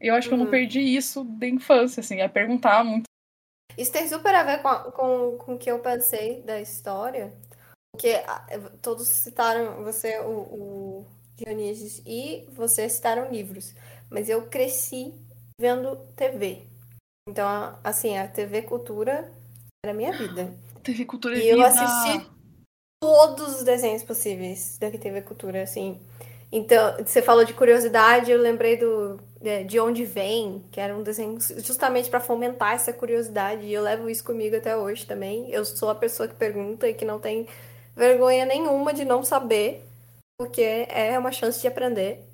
Eu 0.00 0.14
acho 0.14 0.28
que 0.28 0.34
eu 0.34 0.38
não 0.38 0.44
Uhum. 0.46 0.50
perdi 0.50 0.80
isso 0.80 1.24
da 1.24 1.46
infância, 1.46 2.00
assim, 2.00 2.20
é 2.20 2.28
perguntar 2.28 2.82
muito. 2.84 3.04
Isso 3.76 3.92
tem 3.92 4.08
super 4.08 4.34
a 4.34 4.42
ver 4.42 4.60
com, 4.62 4.68
a- 4.68 4.90
com, 4.92 5.36
com 5.38 5.54
o 5.54 5.58
que 5.58 5.70
eu 5.70 5.78
pensei 5.80 6.42
da 6.42 6.60
história. 6.60 7.32
Porque 7.92 8.22
ah, 8.26 8.46
todos 8.82 9.08
citaram, 9.08 9.82
você, 9.84 10.18
o, 10.20 10.30
o 11.02 11.06
Dionísio, 11.36 12.02
e 12.06 12.46
você 12.52 12.88
citaram 12.88 13.30
livros. 13.30 13.74
Mas 14.10 14.28
eu 14.28 14.48
cresci 14.48 15.14
vendo 15.60 15.96
TV. 16.16 16.66
Então, 17.28 17.78
assim, 17.84 18.16
a 18.16 18.26
TV 18.28 18.62
Cultura 18.62 19.32
era 19.84 19.92
a 19.92 19.96
minha 19.96 20.12
vida. 20.12 20.52
TV 20.82 21.04
Cultura 21.04 21.36
E 21.36 21.48
eu 21.48 21.56
Vida. 21.56 21.68
assisti 21.68 22.26
todos 23.00 23.56
os 23.56 23.64
desenhos 23.64 24.02
possíveis 24.02 24.78
da 24.78 24.90
TV 24.90 25.22
Cultura, 25.22 25.62
assim. 25.62 26.00
Então, 26.50 26.96
você 27.04 27.20
falou 27.22 27.44
de 27.44 27.52
curiosidade, 27.54 28.30
eu 28.30 28.40
lembrei 28.40 28.76
do 28.76 29.16
é, 29.16 29.27
De 29.64 29.78
Onde 29.78 30.04
Vem, 30.04 30.64
que 30.72 30.80
era 30.80 30.96
um 30.96 31.02
desenho 31.02 31.38
justamente 31.58 32.10
para 32.10 32.18
fomentar 32.18 32.74
essa 32.74 32.92
curiosidade, 32.92 33.64
e 33.64 33.72
eu 33.72 33.82
levo 33.82 34.10
isso 34.10 34.24
comigo 34.24 34.56
até 34.56 34.76
hoje 34.76 35.06
também. 35.06 35.48
Eu 35.50 35.64
sou 35.64 35.90
a 35.90 35.94
pessoa 35.94 36.28
que 36.28 36.34
pergunta 36.34 36.88
e 36.88 36.94
que 36.94 37.04
não 37.04 37.20
tem 37.20 37.46
vergonha 37.94 38.44
nenhuma 38.44 38.92
de 38.92 39.04
não 39.04 39.22
saber, 39.22 39.84
porque 40.36 40.86
é 40.88 41.16
uma 41.18 41.30
chance 41.30 41.60
de 41.60 41.68
aprender. 41.68 42.24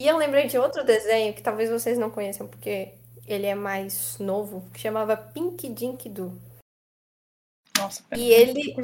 E 0.00 0.06
eu 0.06 0.16
lembrei 0.16 0.46
de 0.46 0.58
outro 0.58 0.84
desenho 0.84 1.34
que 1.34 1.42
talvez 1.42 1.70
vocês 1.70 1.98
não 1.98 2.10
conheçam, 2.10 2.46
porque 2.46 2.92
ele 3.26 3.46
é 3.46 3.54
mais 3.54 4.18
novo, 4.18 4.64
que 4.72 4.80
chamava 4.80 5.16
Pink 5.16 5.68
Dink 5.68 6.08
Doo. 6.08 6.32
Nossa, 7.76 8.02
pera, 8.08 8.20
E 8.20 8.32
ele-. 8.32 8.74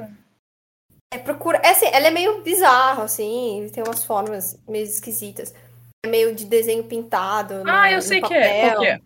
É, 1.13 1.19
procura. 1.19 1.59
É 1.59 1.71
assim, 1.71 1.87
ela 1.87 2.07
é 2.07 2.11
meio 2.11 2.43
bizarro, 2.43 3.03
assim, 3.03 3.61
ele 3.61 3.71
tem 3.71 3.85
umas 3.85 4.05
formas 4.05 4.59
meio 4.67 4.85
esquisitas. 4.85 5.55
É 6.05 6.09
meio 6.09 6.35
de 6.35 6.45
desenho 6.45 6.85
pintado. 6.85 7.55
Ah, 7.69 7.83
no- 7.85 7.87
eu 7.91 7.97
no 7.97 8.03
sei 8.03 8.21
que 8.21 8.35
é. 8.35 8.77
Que 8.77 8.87
é? 8.87 9.01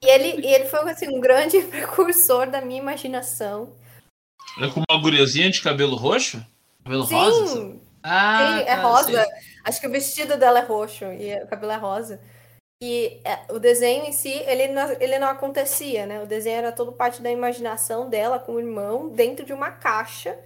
E 0.00 0.06
ele, 0.06 0.46
e 0.46 0.54
ele 0.54 0.64
foi 0.66 0.78
assim, 0.90 1.08
um 1.08 1.20
grande 1.20 1.60
precursor 1.66 2.48
da 2.48 2.60
minha 2.60 2.80
imaginação. 2.80 3.74
É 4.60 4.68
com 4.68 4.82
uma 4.88 5.00
guriazinha 5.00 5.50
de 5.50 5.60
cabelo 5.60 5.96
roxo? 5.96 6.44
Cabelo 6.84 7.02
rosa? 7.04 7.46
Sim, 7.48 7.80
Ah, 8.02 8.38
sim, 8.38 8.62
é 8.62 8.76
tá, 8.76 8.82
rosa. 8.82 9.24
sei. 9.24 9.32
Acho 9.64 9.80
que 9.80 9.86
o 9.88 9.90
vestido 9.90 10.36
dela 10.36 10.60
é 10.60 10.62
roxo 10.62 11.04
e 11.06 11.34
o 11.42 11.46
cabelo 11.48 11.72
é 11.72 11.76
rosa. 11.76 12.20
E 12.80 13.20
é, 13.24 13.52
o 13.52 13.58
desenho 13.58 14.04
em 14.04 14.12
si, 14.12 14.30
ele 14.30 14.68
não, 14.68 14.90
ele 15.00 15.18
não 15.18 15.28
acontecia, 15.28 16.06
né? 16.06 16.22
O 16.22 16.26
desenho 16.26 16.58
era 16.58 16.70
todo 16.70 16.92
parte 16.92 17.20
da 17.20 17.28
imaginação 17.30 18.08
dela 18.08 18.38
com 18.38 18.52
o 18.52 18.60
irmão 18.60 19.08
dentro 19.08 19.44
de 19.44 19.52
uma 19.52 19.72
caixa. 19.72 20.38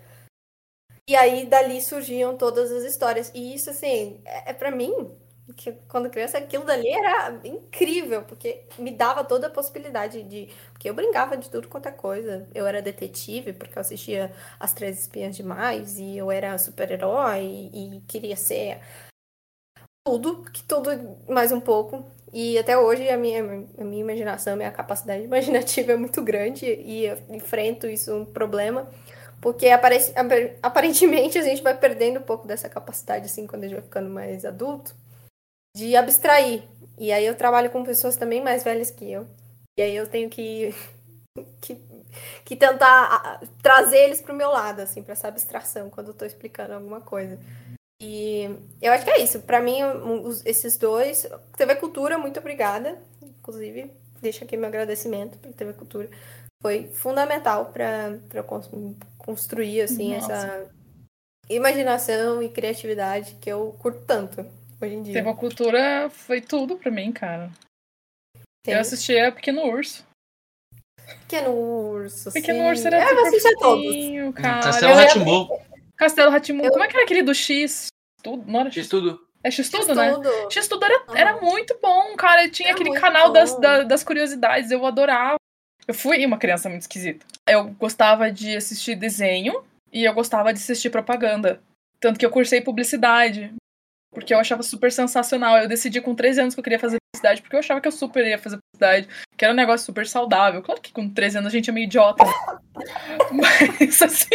E 1.06 1.14
aí 1.14 1.44
dali 1.44 1.82
surgiam 1.82 2.38
todas 2.38 2.72
as 2.72 2.84
histórias. 2.84 3.30
E 3.34 3.54
isso, 3.54 3.68
assim, 3.68 4.22
é, 4.24 4.50
é 4.50 4.52
para 4.54 4.70
mim, 4.70 5.10
que 5.56 5.73
quando 5.89 6.09
criança, 6.09 6.39
aquilo 6.39 6.64
dali 6.64 6.89
era 6.89 7.40
incrível, 7.44 8.23
porque 8.23 8.62
me 8.78 8.93
dava 8.93 9.24
toda 9.24 9.48
a 9.48 9.51
possibilidade 9.51 10.23
de. 10.23 10.48
Porque 10.73 10.89
eu 10.89 10.94
brincava 10.94 11.36
de 11.36 11.51
tudo 11.51 11.69
quanto 11.69 11.89
é 11.89 11.93
coisa. 11.93 12.48
Eu 12.55 12.66
era 12.66 12.81
detetive, 12.81 13.52
porque 13.52 13.77
eu 13.77 13.81
assistia 13.81 14.32
As 14.59 14.73
Três 14.73 15.01
Espiãs 15.01 15.36
Demais, 15.36 15.98
e 15.98 16.16
eu 16.16 16.31
era 16.31 16.56
super-herói, 16.59 17.70
e, 17.73 18.02
queria 18.06 18.36
ser 18.36 18.81
tudo, 20.05 20.43
que 20.44 20.62
tudo 20.62 20.90
mais 21.28 21.51
um 21.52 21.60
pouco. 21.60 22.05
E 22.32 22.59
até 22.59 22.78
hoje 22.78 23.09
a 23.09 23.16
minha, 23.16 23.43
a 23.78 23.85
minha 23.85 24.01
imaginação, 24.01 24.55
a 24.55 24.56
minha 24.56 24.70
capacidade 24.73 25.24
imaginativa 25.24 25.93
é 25.93 25.97
muito 25.97 26.23
grande, 26.23 26.66
e 26.66 27.06
eu 27.06 27.19
enfrento 27.31 27.86
isso 27.89 28.14
um 28.14 28.24
problema. 28.24 28.89
Porque 29.40 29.69
aparentemente 29.69 31.36
a 31.36 31.43
gente 31.43 31.62
vai 31.62 31.77
perdendo 31.77 32.20
um 32.20 32.23
pouco 32.23 32.47
dessa 32.47 32.69
capacidade, 32.69 33.27
assim, 33.27 33.44
quando 33.44 33.64
a 33.64 33.66
gente 33.66 33.74
vai 33.74 33.82
ficando 33.82 34.09
mais 34.09 34.44
adulto, 34.44 34.94
de 35.77 35.97
abstrair. 35.97 36.62
E 36.99 37.12
aí 37.12 37.24
eu 37.27 37.36
trabalho 37.36 37.70
com 37.70 37.85
pessoas 37.85 38.16
também 38.16 38.43
mais 38.43 38.62
velhas 38.62 38.90
que 38.90 39.11
eu. 39.11 39.27
E 39.78 39.82
aí 39.82 39.97
eu 39.97 40.07
tenho 40.07 40.28
que, 40.28 40.74
que, 41.61 41.81
que 42.44 42.57
tentar 42.57 43.09
ah, 43.11 43.40
trazer 43.62 43.99
eles 43.99 44.20
pro 44.20 44.35
meu 44.35 44.51
lado, 44.51 44.81
assim, 44.81 45.03
pra 45.03 45.12
essa 45.12 45.28
abstração, 45.28 45.90
quando 45.90 46.09
eu 46.09 46.15
tô 46.15 46.24
explicando 46.24 46.74
alguma 46.74 47.01
coisa. 47.01 47.39
E 48.01 48.49
eu 48.81 48.93
acho 48.93 49.05
que 49.05 49.11
é 49.11 49.23
isso. 49.23 49.40
Pra 49.40 49.61
mim, 49.61 49.78
esses 50.44 50.77
dois. 50.77 51.27
TV 51.57 51.77
Cultura, 51.77 52.19
muito 52.19 52.40
obrigada. 52.40 53.01
Inclusive, 53.23 53.90
deixo 54.20 54.44
aqui 54.44 54.57
meu 54.57 54.69
agradecimento 54.69 55.39
pra 55.39 55.53
TV 55.53 55.73
Cultura. 55.73 56.11
Foi 56.61 56.89
fundamental 56.93 57.73
cons- 58.47 58.70
construir, 59.19 59.82
assim, 59.82 60.15
Nossa. 60.15 60.32
essa 60.32 60.70
imaginação 61.49 62.43
e 62.43 62.49
criatividade 62.49 63.36
que 63.40 63.51
eu 63.51 63.77
curto 63.81 64.05
tanto 64.05 64.47
hoje 64.86 64.94
em 64.94 65.02
dia. 65.02 65.14
TV 65.14 65.34
Cultura 65.34 66.10
foi 66.10 66.40
tudo 66.40 66.76
pra 66.76 66.90
mim, 66.90 67.12
cara. 67.12 67.50
Sim. 68.66 68.72
Eu 68.72 68.80
assistia 68.80 69.32
Pequeno 69.32 69.64
Urso. 69.66 70.04
Pequeno 71.22 71.50
Urso. 71.50 72.32
Pequeno 72.32 72.59
sim. 72.60 72.68
Urso 72.68 72.86
era 72.86 72.96
É, 72.98 73.12
eu 73.12 73.16
todos. 73.16 73.42
fofinho, 73.42 74.32
cara. 74.32 74.62
Castelo 74.62 74.92
Eu- 74.92 74.96
Rá-Tim-Bum. 74.96 75.48
Castelo 75.96 76.30
Ratimu. 76.30 76.64
Eu- 76.64 76.70
Como 76.72 76.82
é 76.84 76.88
que 76.88 76.94
era 76.96 77.04
aquele 77.04 77.22
do 77.22 77.34
X? 77.34 77.86
Tudo? 78.22 78.50
Não 78.50 78.60
era 78.60 78.68
X? 78.70 78.74
Fiz 78.74 78.88
tudo. 78.88 79.26
É 79.44 79.50
X 79.50 79.68
tudo, 79.68 79.94
né? 79.94 80.12
Tudo. 80.12 80.52
X 80.52 80.68
tudo 80.68 80.84
era, 80.84 81.04
era 81.14 81.40
muito 81.40 81.76
bom, 81.82 82.14
cara. 82.16 82.48
Tinha 82.48 82.70
Era 82.70 82.76
aquele 82.80 82.98
canal 82.98 83.32
das, 83.32 83.56
da- 83.59 83.82
das 83.82 84.02
curiosidades, 84.04 84.70
eu 84.70 84.84
adorava. 84.86 85.36
Eu 85.86 85.94
fui 85.94 86.24
uma 86.24 86.38
criança 86.38 86.68
muito 86.68 86.82
esquisita. 86.82 87.26
Eu 87.48 87.70
gostava 87.72 88.30
de 88.30 88.56
assistir 88.56 88.94
desenho 88.94 89.64
e 89.92 90.04
eu 90.04 90.14
gostava 90.14 90.52
de 90.52 90.60
assistir 90.60 90.90
propaganda. 90.90 91.60
Tanto 92.00 92.18
que 92.18 92.24
eu 92.26 92.30
cursei 92.30 92.60
publicidade. 92.60 93.52
Porque 94.12 94.34
eu 94.34 94.39
achava 94.39 94.62
super 94.62 94.93
sensacional. 94.93 95.59
Eu 95.59 95.68
decidi 95.68 96.01
com 96.01 96.14
13 96.14 96.40
anos 96.43 96.55
que 96.55 96.60
eu 96.60 96.64
queria 96.64 96.78
fazer 96.78 96.98
publicidade, 97.12 97.40
porque 97.40 97.56
eu 97.56 97.60
achava 97.60 97.80
que 97.80 97.89
eu 97.89 97.93
super 97.93 98.26
ia 98.26 98.39
fazer 98.39 98.59
publicidade, 98.59 99.09
que 99.36 99.44
era 99.44 99.52
um 99.52 99.56
negócio 99.56 99.86
super 99.86 100.06
saudável. 100.06 100.62
Claro 100.62 100.80
que 100.80 100.93
com 100.93 101.09
13 101.09 101.39
anos 101.39 101.48
a 101.48 101.56
gente 101.56 101.70
é 101.70 101.72
meio 101.72 101.84
idiota. 101.84 102.24
né? 102.24 102.32
Mas 103.32 104.02
assim, 104.02 104.28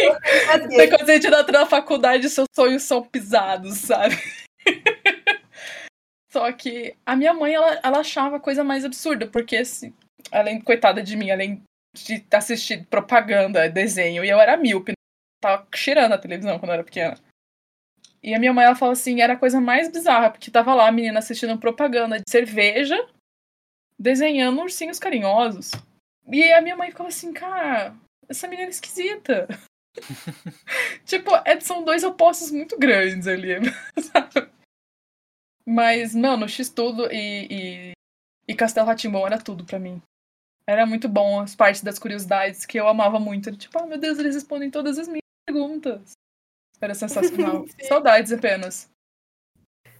quando 0.88 1.10
a 1.10 1.12
gente 1.14 1.26
entra 1.26 1.52
na 1.52 1.66
faculdade, 1.66 2.28
seus 2.28 2.48
sonhos 2.54 2.82
são 2.82 3.02
pisados, 3.02 3.78
sabe? 3.78 4.16
Só 6.30 6.50
que 6.52 6.94
a 7.06 7.16
minha 7.16 7.32
mãe, 7.32 7.54
ela, 7.54 7.80
ela 7.82 7.98
achava 8.00 8.36
a 8.36 8.40
coisa 8.40 8.62
mais 8.62 8.84
absurda, 8.84 9.26
porque, 9.26 9.56
assim, 9.56 9.94
além, 10.30 10.60
coitada 10.60 11.02
de 11.02 11.16
mim, 11.16 11.30
além 11.30 11.62
de 11.96 12.24
assistir 12.30 12.86
propaganda, 12.86 13.68
desenho, 13.68 14.24
e 14.24 14.28
eu 14.28 14.38
era 14.38 14.56
míope, 14.56 14.92
tava 15.40 15.66
cheirando 15.74 16.12
a 16.12 16.18
televisão 16.18 16.58
quando 16.58 16.70
eu 16.70 16.74
era 16.74 16.84
pequena. 16.84 17.18
E 18.22 18.34
a 18.34 18.38
minha 18.38 18.52
mãe, 18.52 18.64
ela 18.64 18.74
fala 18.74 18.92
assim, 18.92 19.20
era 19.20 19.34
a 19.34 19.38
coisa 19.38 19.60
mais 19.60 19.90
bizarra, 19.90 20.30
porque 20.30 20.50
tava 20.50 20.74
lá 20.74 20.88
a 20.88 20.92
menina 20.92 21.18
assistindo 21.18 21.58
propaganda 21.58 22.16
de 22.18 22.24
cerveja, 22.28 22.96
desenhando 23.98 24.60
ursinhos 24.60 24.98
carinhosos. 24.98 25.70
E 26.26 26.52
a 26.52 26.60
minha 26.60 26.76
mãe 26.76 26.90
ficava 26.90 27.08
assim, 27.08 27.32
cara, 27.32 27.94
essa 28.28 28.48
menina 28.48 28.68
é 28.68 28.70
esquisita. 28.70 29.48
tipo, 31.04 31.30
é- 31.44 31.60
são 31.60 31.84
dois 31.84 32.04
opostos 32.04 32.50
muito 32.50 32.78
grandes 32.78 33.26
ali. 33.26 33.54
sabe? 34.12 34.50
Mas, 35.66 36.14
mano, 36.14 36.48
X-Tudo 36.48 37.12
e, 37.12 37.46
e, 37.50 37.92
e 38.48 38.54
Castelo 38.54 38.86
Ratimon 38.86 39.26
era 39.26 39.38
tudo 39.38 39.64
pra 39.64 39.78
mim. 39.78 40.00
Era 40.66 40.84
muito 40.84 41.08
bom 41.08 41.40
as 41.40 41.54
partes 41.54 41.82
das 41.82 41.98
curiosidades 41.98 42.66
que 42.66 42.78
eu 42.78 42.88
amava 42.88 43.18
muito. 43.18 43.48
Era 43.48 43.56
tipo, 43.56 43.78
ah, 43.78 43.86
meu 43.86 43.98
Deus, 43.98 44.18
eles 44.18 44.34
respondem 44.34 44.70
todas 44.70 44.98
as 44.98 45.08
minhas 45.08 45.22
perguntas. 45.46 46.12
Era 46.80 46.94
sensacional. 46.94 47.64
Saudades 47.88 48.32
apenas. 48.32 48.90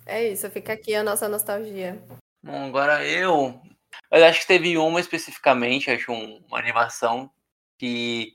É 0.07 0.27
isso, 0.29 0.51
fica 0.51 0.73
aqui 0.73 0.95
a 0.95 1.03
nossa 1.03 1.29
nostalgia. 1.29 2.03
Bom, 2.43 2.67
agora 2.69 3.07
eu. 3.07 3.61
Eu 4.11 4.25
acho 4.25 4.41
que 4.41 4.47
teve 4.47 4.77
uma 4.79 5.01
especificamente, 5.01 5.91
acho 5.91 6.13
um- 6.13 6.39
uma 6.47 6.59
animação 6.59 7.31
que 7.79 8.33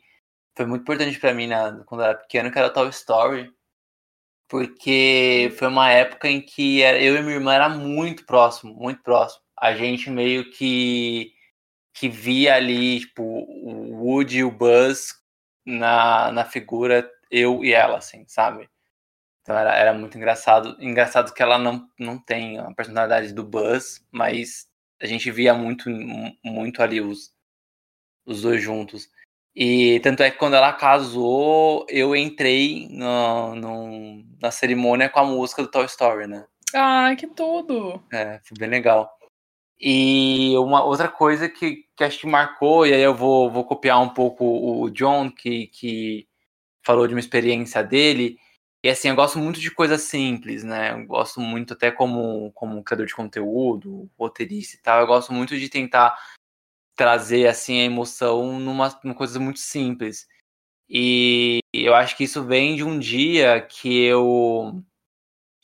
foi 0.56 0.66
muito 0.66 0.82
importante 0.82 1.20
pra 1.20 1.34
mim 1.34 1.48
na, 1.48 1.84
quando 1.86 2.02
eu 2.02 2.08
era 2.08 2.18
pequeno, 2.18 2.52
que 2.52 2.60
era 2.60 2.70
Toy 2.70 2.90
Story. 2.90 3.52
Porque 4.48 5.54
foi 5.58 5.68
uma 5.68 5.90
época 5.90 6.28
em 6.28 6.42
que 6.42 6.82
era- 6.82 7.02
eu 7.02 7.16
e 7.16 7.22
minha 7.22 7.36
irmã 7.36 7.54
era 7.54 7.70
muito 7.70 8.26
próximo, 8.26 8.74
muito 8.74 9.02
próximo. 9.02 9.42
A 9.58 9.74
gente 9.76 10.10
meio 10.10 10.52
que, 10.52 11.34
que 11.94 12.10
via 12.10 12.56
ali, 12.56 13.00
tipo, 13.00 13.24
o 13.24 13.96
Woody 14.06 14.40
e 14.40 14.44
o 14.44 14.52
Buzz 14.52 15.16
na, 15.66 16.32
na 16.32 16.46
figura 16.46 17.10
eu 17.34 17.66
e 17.66 17.74
ela, 17.74 17.98
assim, 17.98 18.24
sabe? 18.28 18.70
Então 19.42 19.58
era, 19.58 19.76
era 19.76 19.94
muito 19.94 20.18
engraçado. 20.18 20.78
Engraçado 20.80 21.34
que 21.34 21.42
ela 21.42 21.58
não, 21.58 21.88
não 22.00 22.18
tem 22.18 22.60
a 22.60 22.72
personalidade 22.74 23.34
do 23.34 23.44
Buzz, 23.44 24.06
mas 24.12 24.68
a 25.02 25.08
gente 25.08 25.30
via 25.32 25.54
muito, 25.54 25.90
muito 26.44 26.82
ali 26.82 27.02
os, 27.02 27.34
os 28.26 28.44
dois 28.44 28.62
juntos. 28.62 29.10
E 29.56 30.00
tanto 30.02 30.24
é 30.24 30.32
que 30.32 30.38
quando 30.38 30.56
ela 30.56 30.72
casou, 30.74 31.86
eu 31.90 32.16
entrei 32.16 32.88
no, 32.90 33.56
no, 33.56 34.24
na 34.42 34.52
cerimônia 34.52 35.10
com 35.10 35.20
a 35.20 35.26
música 35.26 35.62
do 35.62 35.70
Toy 35.70 35.86
Story, 35.86 36.28
né? 36.28 36.46
Ah, 36.74 37.16
que 37.16 37.28
tudo! 37.28 38.04
É, 38.12 38.40
foi 38.44 38.58
bem 38.58 38.70
legal. 38.70 39.12
E 39.80 40.54
uma 40.58 40.84
outra 40.84 41.10
coisa 41.10 41.50
que, 41.50 41.84
que 41.96 42.04
acho 42.04 42.22
que 42.22 42.28
marcou, 42.28 42.88
e 42.88 42.94
aí 42.94 43.02
eu 43.02 43.14
vou, 43.14 43.52
vou 43.52 43.66
copiar 43.66 44.02
um 44.02 44.10
pouco 44.10 44.46
o 44.46 44.90
John, 44.90 45.30
que, 45.30 45.68
que 45.68 46.28
falou 46.86 47.08
de 47.08 47.14
uma 47.14 47.20
experiência 47.20 47.84
dele, 47.84 48.38
e 48.84 48.90
assim, 48.90 49.08
eu 49.10 49.16
gosto 49.16 49.40
muito 49.40 49.62
de 49.62 49.72
coisas 49.72 50.02
simples, 50.02 50.64
né? 50.64 50.92
Eu 50.92 51.06
gosto 51.08 51.40
muito, 51.40 51.74
até 51.74 51.90
como, 51.90 52.52
como 52.52 52.84
criador 52.84 53.08
de 53.08 53.16
conteúdo, 53.16 54.10
roteirista 54.20 54.76
e 54.76 54.80
tal, 54.80 55.00
eu 55.00 55.08
gosto 55.08 55.32
muito 55.32 55.58
de 55.58 55.70
tentar 55.70 56.18
trazer 56.96 57.48
assim 57.48 57.80
a 57.82 57.86
emoção 57.86 58.60
numa, 58.60 58.90
numa 59.04 59.16
coisa 59.16 59.40
muito 59.40 59.60
simples. 59.60 60.28
E 60.90 61.60
eu 61.74 61.96
acho 61.96 62.18
que 62.18 62.26
isso 62.26 62.44
vem 62.46 62.76
de 62.76 62.84
um 62.84 63.00
dia 63.00 63.62
que 63.62 64.04
eu 64.04 64.84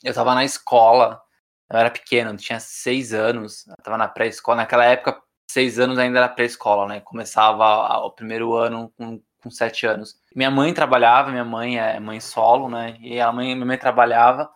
eu 0.02 0.14
tava 0.14 0.34
na 0.34 0.44
escola, 0.44 1.22
eu 1.70 1.78
era 1.78 1.90
pequeno, 1.90 2.30
eu 2.30 2.36
tinha 2.36 2.60
seis 2.60 3.12
anos, 3.12 3.66
eu 3.68 3.76
tava 3.82 3.98
na 3.98 4.08
pré-escola. 4.08 4.58
Naquela 4.58 4.84
época, 4.86 5.22
seis 5.50 5.78
anos 5.78 5.98
ainda 5.98 6.18
era 6.18 6.28
pré-escola, 6.28 6.88
né? 6.88 7.00
Começava 7.00 7.98
o 8.04 8.10
primeiro 8.12 8.54
ano 8.54 8.92
com, 8.96 9.22
com 9.42 9.50
sete 9.50 9.86
anos. 9.86 10.16
Minha 10.34 10.50
mãe 10.50 10.72
trabalhava, 10.72 11.30
minha 11.30 11.44
mãe 11.44 11.78
é 11.78 11.98
mãe 12.00 12.20
solo, 12.20 12.68
né? 12.68 12.96
E 13.00 13.20
a 13.20 13.32
mãe, 13.32 13.54
minha 13.54 13.66
mãe 13.66 13.78
trabalhava. 13.78 14.50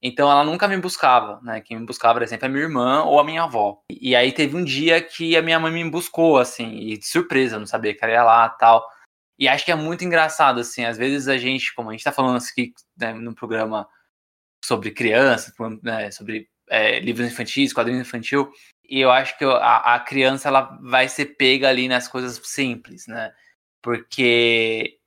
Então 0.00 0.30
ela 0.30 0.44
nunca 0.44 0.68
me 0.68 0.76
buscava, 0.76 1.40
né? 1.42 1.60
Quem 1.60 1.78
me 1.78 1.86
buscava 1.86 2.20
era 2.20 2.26
sempre 2.26 2.46
a 2.46 2.48
minha 2.48 2.62
irmã 2.62 3.02
ou 3.02 3.18
a 3.18 3.24
minha 3.24 3.42
avó. 3.42 3.82
E 3.90 4.14
aí 4.14 4.30
teve 4.32 4.56
um 4.56 4.64
dia 4.64 5.00
que 5.02 5.36
a 5.36 5.42
minha 5.42 5.58
mãe 5.58 5.72
me 5.72 5.90
buscou, 5.90 6.38
assim, 6.38 6.76
e 6.78 6.96
de 6.96 7.06
surpresa, 7.06 7.58
não 7.58 7.66
sabia 7.66 7.94
que 7.94 8.04
ela 8.04 8.12
ia 8.12 8.22
lá 8.22 8.48
tal. 8.48 8.86
E 9.38 9.48
acho 9.48 9.64
que 9.64 9.72
é 9.72 9.74
muito 9.74 10.04
engraçado, 10.04 10.60
assim, 10.60 10.84
às 10.84 10.96
vezes 10.96 11.28
a 11.28 11.36
gente, 11.36 11.74
como 11.74 11.90
a 11.90 11.92
gente 11.92 12.04
tá 12.04 12.12
falando 12.12 12.36
aqui 12.38 12.72
né, 12.96 13.12
no 13.12 13.34
programa 13.34 13.88
sobre 14.64 14.90
crianças, 14.90 15.52
né, 15.82 16.10
sobre 16.10 16.48
é, 16.68 17.00
livros 17.00 17.26
infantis, 17.26 17.72
quadrinhos 17.72 18.06
infantil, 18.06 18.50
e 18.88 19.00
eu 19.00 19.10
acho 19.10 19.36
que 19.38 19.44
a, 19.44 19.94
a 19.94 20.00
criança 20.00 20.48
ela 20.48 20.78
vai 20.82 21.08
ser 21.08 21.36
pega 21.36 21.68
ali 21.68 21.88
nas 21.88 22.08
coisas 22.08 22.40
simples, 22.44 23.06
né? 23.06 23.32
Porque 23.82 24.98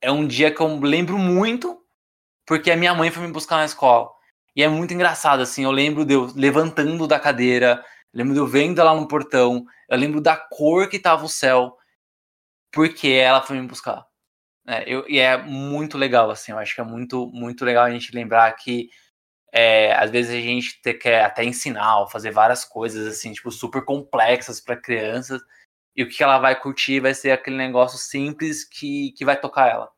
é 0.00 0.10
um 0.10 0.26
dia 0.26 0.52
que 0.54 0.60
eu 0.60 0.80
lembro 0.80 1.18
muito 1.18 1.80
porque 2.46 2.70
a 2.70 2.76
minha 2.76 2.94
mãe 2.94 3.10
foi 3.10 3.26
me 3.26 3.32
buscar 3.32 3.56
na 3.56 3.64
escola. 3.64 4.10
E 4.54 4.62
é 4.62 4.68
muito 4.68 4.94
engraçado, 4.94 5.40
assim, 5.42 5.64
eu 5.64 5.70
lembro 5.70 6.04
de 6.04 6.14
eu 6.14 6.30
levantando 6.36 7.06
da 7.08 7.18
cadeira, 7.18 7.84
lembro 8.12 8.34
de 8.34 8.40
eu 8.40 8.46
vendo 8.46 8.80
ela 8.80 8.94
no 8.94 9.08
portão, 9.08 9.64
eu 9.88 9.98
lembro 9.98 10.20
da 10.20 10.36
cor 10.36 10.88
que 10.88 10.98
tava 10.98 11.24
o 11.24 11.28
céu, 11.28 11.76
porque 12.72 13.08
ela 13.08 13.42
foi 13.42 13.60
me 13.60 13.66
buscar. 13.66 14.06
É, 14.66 14.84
eu, 14.86 15.04
e 15.08 15.18
é 15.18 15.36
muito 15.38 15.98
legal, 15.98 16.30
assim, 16.30 16.52
eu 16.52 16.58
acho 16.58 16.74
que 16.74 16.80
é 16.80 16.84
muito, 16.84 17.26
muito 17.28 17.64
legal 17.64 17.84
a 17.84 17.90
gente 17.90 18.14
lembrar 18.14 18.52
que 18.52 18.88
é, 19.52 19.94
às 19.94 20.10
vezes 20.10 20.32
a 20.32 20.40
gente 20.40 20.80
te, 20.82 20.94
quer 20.94 21.24
até 21.24 21.44
ensinar 21.44 22.00
ou 22.00 22.08
fazer 22.08 22.30
várias 22.32 22.64
coisas, 22.64 23.06
assim, 23.06 23.32
tipo, 23.32 23.50
super 23.50 23.84
complexas 23.84 24.60
para 24.60 24.76
crianças, 24.76 25.42
e 25.96 26.02
o 26.02 26.08
que 26.08 26.22
ela 26.22 26.38
vai 26.38 26.58
curtir 26.60 27.00
vai 27.00 27.14
ser 27.14 27.30
aquele 27.30 27.56
negócio 27.56 27.98
simples 27.98 28.64
que, 28.64 29.12
que 29.12 29.24
vai 29.24 29.40
tocar 29.40 29.68
ela. 29.68 29.90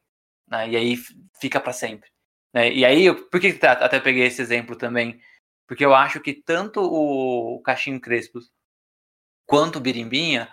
Né? 0.49 0.71
E 0.71 0.77
aí 0.77 0.97
fica 1.41 1.61
para 1.61 1.73
sempre. 1.73 2.11
Né? 2.53 2.73
E 2.73 2.85
aí, 2.85 3.13
por 3.15 3.41
que 3.41 3.59
até 3.67 4.01
peguei 4.01 4.27
esse 4.27 4.43
exemplo 4.43 4.77
também? 4.77 5.21
Porque 5.67 5.85
eu 5.85 5.95
acho 5.95 6.21
que 6.21 6.33
tanto 6.33 6.81
o 6.81 7.61
Cachinho 7.63 8.01
Crespo 8.01 8.39
quanto 9.47 9.77
o 9.77 9.81
Birimbinha, 9.81 10.49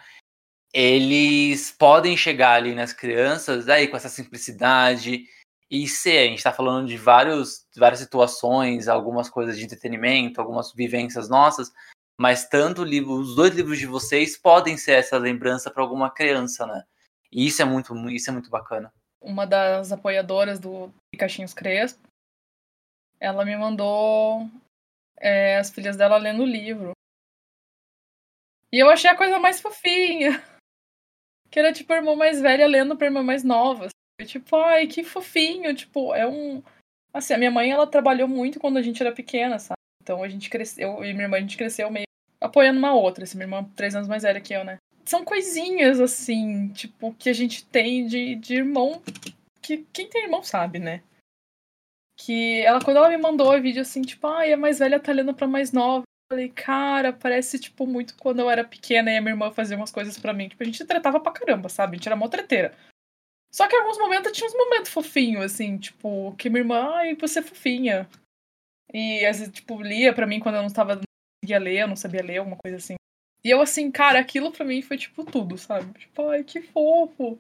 eles 0.74 1.72
podem 1.72 2.18
chegar 2.18 2.54
ali 2.54 2.74
nas 2.74 2.94
crianças 2.94 3.70
aí 3.70 3.88
com 3.88 3.98
essa 3.98 4.10
simplicidade 4.10 5.26
e 5.70 5.88
ser, 5.88 6.20
a 6.20 6.28
gente 6.28 6.38
está 6.38 6.54
falando 6.54 6.88
de 6.88 6.98
vários, 6.98 7.68
várias 7.76 8.00
situações, 8.00 8.88
algumas 8.88 9.30
coisas 9.30 9.58
de 9.58 9.64
entretenimento, 9.64 10.40
algumas 10.40 10.72
vivências 10.74 11.30
nossas, 11.30 11.72
mas 12.20 12.48
tanto 12.48 12.84
livro, 12.84 13.14
os 13.14 13.36
dois 13.36 13.54
livros 13.56 13.80
de 13.80 13.86
vocês 13.86 14.38
podem 14.38 14.78
ser 14.78 14.94
essa 14.94 15.18
lembrança 15.18 15.72
para 15.72 15.84
alguma 15.84 16.10
criança, 16.12 16.66
né? 16.66 16.84
E 17.32 17.48
isso 17.48 17.62
é 17.62 17.66
muito, 17.66 17.94
isso 18.10 18.30
é 18.30 18.34
muito 18.34 18.50
bacana 18.50 18.92
uma 19.24 19.48
das 19.48 19.92
apoiadoras 19.92 20.60
do 20.60 20.94
Caixinhos 21.18 21.54
Crespo, 21.54 22.08
ela 23.20 23.46
me 23.46 23.56
mandou 23.56 24.50
é, 25.18 25.58
as 25.58 25.72
filhas 25.72 25.96
dela 25.96 26.18
lendo 26.18 26.44
o 26.44 26.46
livro. 26.46 26.92
E 28.72 28.80
eu 28.80 28.90
achei 28.90 29.10
a 29.10 29.18
coisa 29.18 29.40
mais 29.40 29.62
fofinha. 29.62 30.32
Que 31.50 31.60
era 31.60 31.72
tipo 31.72 31.94
a 31.94 31.98
irmã 31.98 32.16
mais 32.16 32.42
velha 32.42 32.66
lendo 32.66 32.98
pra 32.98 33.06
irmã 33.06 33.22
mais 33.22 33.44
nova. 33.44 33.88
Tipo, 34.26 34.56
ai, 34.56 34.88
que 34.88 35.04
fofinho. 35.04 35.76
Tipo, 35.76 36.12
é 36.16 36.28
um. 36.28 36.64
Assim, 37.14 37.36
a 37.36 37.38
minha 37.38 37.52
mãe 37.52 37.70
ela 37.70 37.86
trabalhou 37.86 38.28
muito 38.28 38.60
quando 38.60 38.78
a 38.78 38.82
gente 38.82 39.00
era 39.04 39.14
pequena, 39.14 39.60
sabe? 39.60 39.78
Então 40.04 40.22
a 40.22 40.28
gente 40.28 40.50
cresceu, 40.50 40.98
eu 40.98 41.06
e 41.06 41.14
minha 41.14 41.26
irmã, 41.26 41.38
a 41.38 41.40
gente 41.40 41.58
cresceu 41.58 41.90
meio 41.90 42.06
apoiando 42.40 42.78
uma 42.78 42.94
outra. 42.94 43.24
Assim, 43.24 43.38
minha 43.38 43.46
irmã, 43.46 43.64
três 43.76 43.96
anos 43.96 44.08
mais 44.08 44.24
velha 44.24 44.42
que 44.42 44.54
eu, 44.54 44.64
né? 44.64 44.78
são 45.06 45.24
coisinhas, 45.24 46.00
assim, 46.00 46.70
tipo, 46.70 47.14
que 47.14 47.30
a 47.30 47.34
gente 47.34 47.66
tem 47.66 48.06
de, 48.06 48.36
de 48.36 48.56
irmão. 48.56 49.02
Que 49.62 49.86
quem 49.94 50.10
tem 50.10 50.24
irmão 50.24 50.44
sabe, 50.44 50.80
né? 50.80 51.02
Que 52.18 52.62
ela, 52.62 52.82
quando 52.82 52.98
ela 52.98 53.10
me 53.10 53.18
mandou 53.18 53.54
o 53.54 53.62
vídeo 53.62 53.82
assim, 53.82 54.02
tipo, 54.02 54.28
ai, 54.28 54.54
a 54.54 54.58
mais 54.58 54.80
velha 54.80 55.00
tá 55.00 55.12
lendo 55.12 55.34
pra 55.34 55.48
mais 55.48 55.72
nova. 55.72 56.04
Eu 56.04 56.36
falei, 56.36 56.50
cara, 56.50 57.14
parece, 57.14 57.60
tipo, 57.60 57.86
muito 57.86 58.16
quando 58.18 58.40
eu 58.40 58.50
era 58.50 58.64
pequena 58.64 59.12
e 59.12 59.18
a 59.18 59.22
minha 59.22 59.34
irmã 59.34 59.52
fazia 59.52 59.78
umas 59.78 59.92
coisas 59.92 60.18
pra 60.18 60.34
mim. 60.34 60.48
Tipo, 60.50 60.64
a 60.64 60.66
gente 60.66 60.86
tratava 60.86 61.20
pra 61.20 61.32
caramba, 61.32 61.70
sabe? 61.70 61.96
A 61.96 61.98
gente 61.98 62.08
era 62.08 62.16
mó 62.16 62.28
treteira. 62.28 62.76
Só 63.52 63.68
que 63.68 63.76
em 63.76 63.80
alguns 63.80 64.00
momentos 64.00 64.32
tinha 64.32 64.48
uns 64.48 64.56
momentos 64.56 64.92
fofinhos, 64.92 65.44
assim, 65.44 65.78
tipo, 65.78 66.34
que 66.38 66.50
minha 66.50 66.62
irmã, 66.62 66.92
ai, 66.96 67.16
você 67.16 67.40
é 67.40 67.42
fofinha. 67.42 68.10
E 68.92 69.26
às 69.26 69.40
vezes, 69.40 69.54
tipo, 69.54 69.82
lia 69.82 70.14
pra 70.14 70.28
mim 70.28 70.40
quando 70.40 70.56
eu 70.56 70.62
não 70.62 70.68
estava 70.68 71.00
conseguia 71.44 71.60
ler, 71.60 71.82
eu 71.82 71.88
não 71.88 71.96
sabia 71.96 72.24
ler, 72.24 72.38
alguma 72.38 72.58
coisa 72.58 72.78
assim. 72.78 72.96
E 73.44 73.50
eu, 73.50 73.60
assim, 73.60 73.92
cara, 73.92 74.20
aquilo 74.20 74.52
pra 74.52 74.66
mim 74.66 74.82
foi 74.82 74.98
tipo 74.98 75.26
tudo, 75.26 75.58
sabe? 75.58 76.00
Tipo, 76.00 76.30
ai, 76.30 76.44
que 76.44 76.62
fofo. 76.62 77.38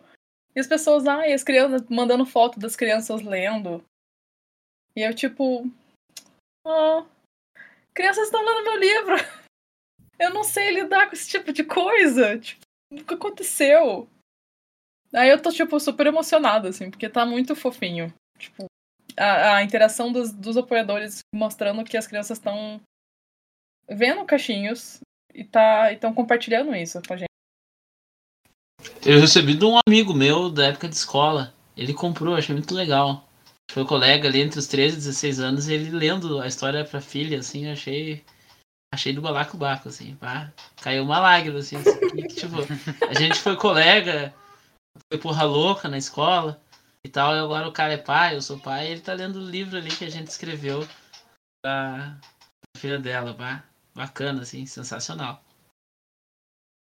E 0.55 0.59
as 0.59 0.67
pessoas, 0.67 1.07
ai, 1.07 1.31
as 1.31 1.43
crianças 1.43 1.81
mandando 1.89 2.25
foto 2.25 2.59
das 2.59 2.75
crianças 2.75 3.21
lendo. 3.21 3.83
E 4.95 5.01
eu, 5.01 5.13
tipo. 5.13 5.65
Ah, 6.65 7.05
crianças 7.93 8.25
estão 8.25 8.43
lendo 8.43 8.63
meu 8.63 8.77
livro. 8.77 9.15
Eu 10.19 10.29
não 10.29 10.43
sei 10.43 10.71
lidar 10.71 11.07
com 11.07 11.13
esse 11.13 11.27
tipo 11.27 11.51
de 11.51 11.63
coisa. 11.63 12.39
Tipo, 12.39 12.63
que 13.05 13.13
aconteceu? 13.15 14.07
Aí 15.11 15.29
eu 15.29 15.41
tô, 15.41 15.51
tipo, 15.51 15.79
super 15.79 16.07
emocionada, 16.07 16.69
assim, 16.69 16.89
porque 16.89 17.09
tá 17.09 17.25
muito 17.25 17.55
fofinho. 17.55 18.13
Tipo, 18.37 18.65
a, 19.18 19.57
a 19.57 19.64
interação 19.64 20.11
dos, 20.11 20.31
dos 20.31 20.57
apoiadores 20.57 21.19
mostrando 21.34 21.84
que 21.84 21.98
as 21.98 22.07
crianças 22.07 22.38
estão 22.38 22.81
vendo 23.90 24.26
cachinhos 24.26 24.99
e 25.34 25.44
tá 25.44 25.91
estão 25.91 26.14
compartilhando 26.14 26.76
isso 26.76 27.02
com 27.06 27.14
a 27.14 27.18
gente. 27.18 27.27
Eu 29.06 29.19
recebi 29.19 29.56
de 29.56 29.65
um 29.65 29.77
amigo 29.88 30.14
meu 30.14 30.49
da 30.49 30.68
época 30.68 30.88
de 30.88 30.95
escola. 30.95 31.53
Ele 31.76 31.94
comprou, 31.94 32.35
achei 32.35 32.53
muito 32.53 32.73
legal. 32.73 33.27
Foi 33.72 33.85
colega 33.85 34.27
ali 34.27 34.41
entre 34.41 34.60
os 34.60 34.68
13 34.68 34.95
e 34.95 34.99
16 34.99 35.40
anos, 35.40 35.68
ele 35.68 35.90
lendo 35.90 36.40
a 36.40 36.48
história 36.48 36.85
pra 36.85 37.02
filha, 37.02 37.40
assim, 37.40 37.69
achei. 37.69 38.23
Achei 38.94 39.11
do 39.11 39.22
balacobaco, 39.22 39.90
assim, 39.90 40.15
pá. 40.15 40.53
Caiu 40.81 41.03
uma 41.03 41.19
lágrima, 41.19 41.60
assim, 41.60 41.77
assim 41.77 42.27
tipo, 42.27 42.57
a 43.10 43.14
gente 43.14 43.40
foi 43.40 43.56
colega, 43.56 44.31
foi 45.10 45.19
porra 45.19 45.44
louca 45.44 45.88
na 45.88 45.98
escola 45.98 46.61
e 47.05 47.09
tal, 47.09 47.35
e 47.35 47.39
agora 47.39 47.67
o 47.67 47.73
cara 47.73 47.93
é 47.93 47.97
pai, 47.97 48.35
eu 48.35 48.41
sou 48.41 48.59
pai, 48.59 48.88
e 48.88 48.91
ele 48.91 49.01
tá 49.01 49.13
lendo 49.13 49.38
o 49.38 49.49
livro 49.49 49.77
ali 49.77 49.89
que 49.89 50.05
a 50.05 50.09
gente 50.09 50.27
escreveu 50.27 50.88
pra 51.61 52.17
filha 52.77 52.99
dela, 52.99 53.34
pá 53.34 53.63
bacana, 53.95 54.41
assim, 54.41 54.65
sensacional. 54.65 55.43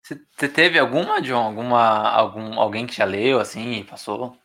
Você 0.04 0.48
teve 0.48 0.78
alguma, 0.78 1.20
John? 1.20 1.46
Alguma, 1.46 2.08
algum, 2.10 2.60
alguém 2.60 2.86
que 2.86 2.94
já 2.94 3.04
leu, 3.04 3.40
assim, 3.40 3.80
e 3.80 3.84
passou? 3.84 4.36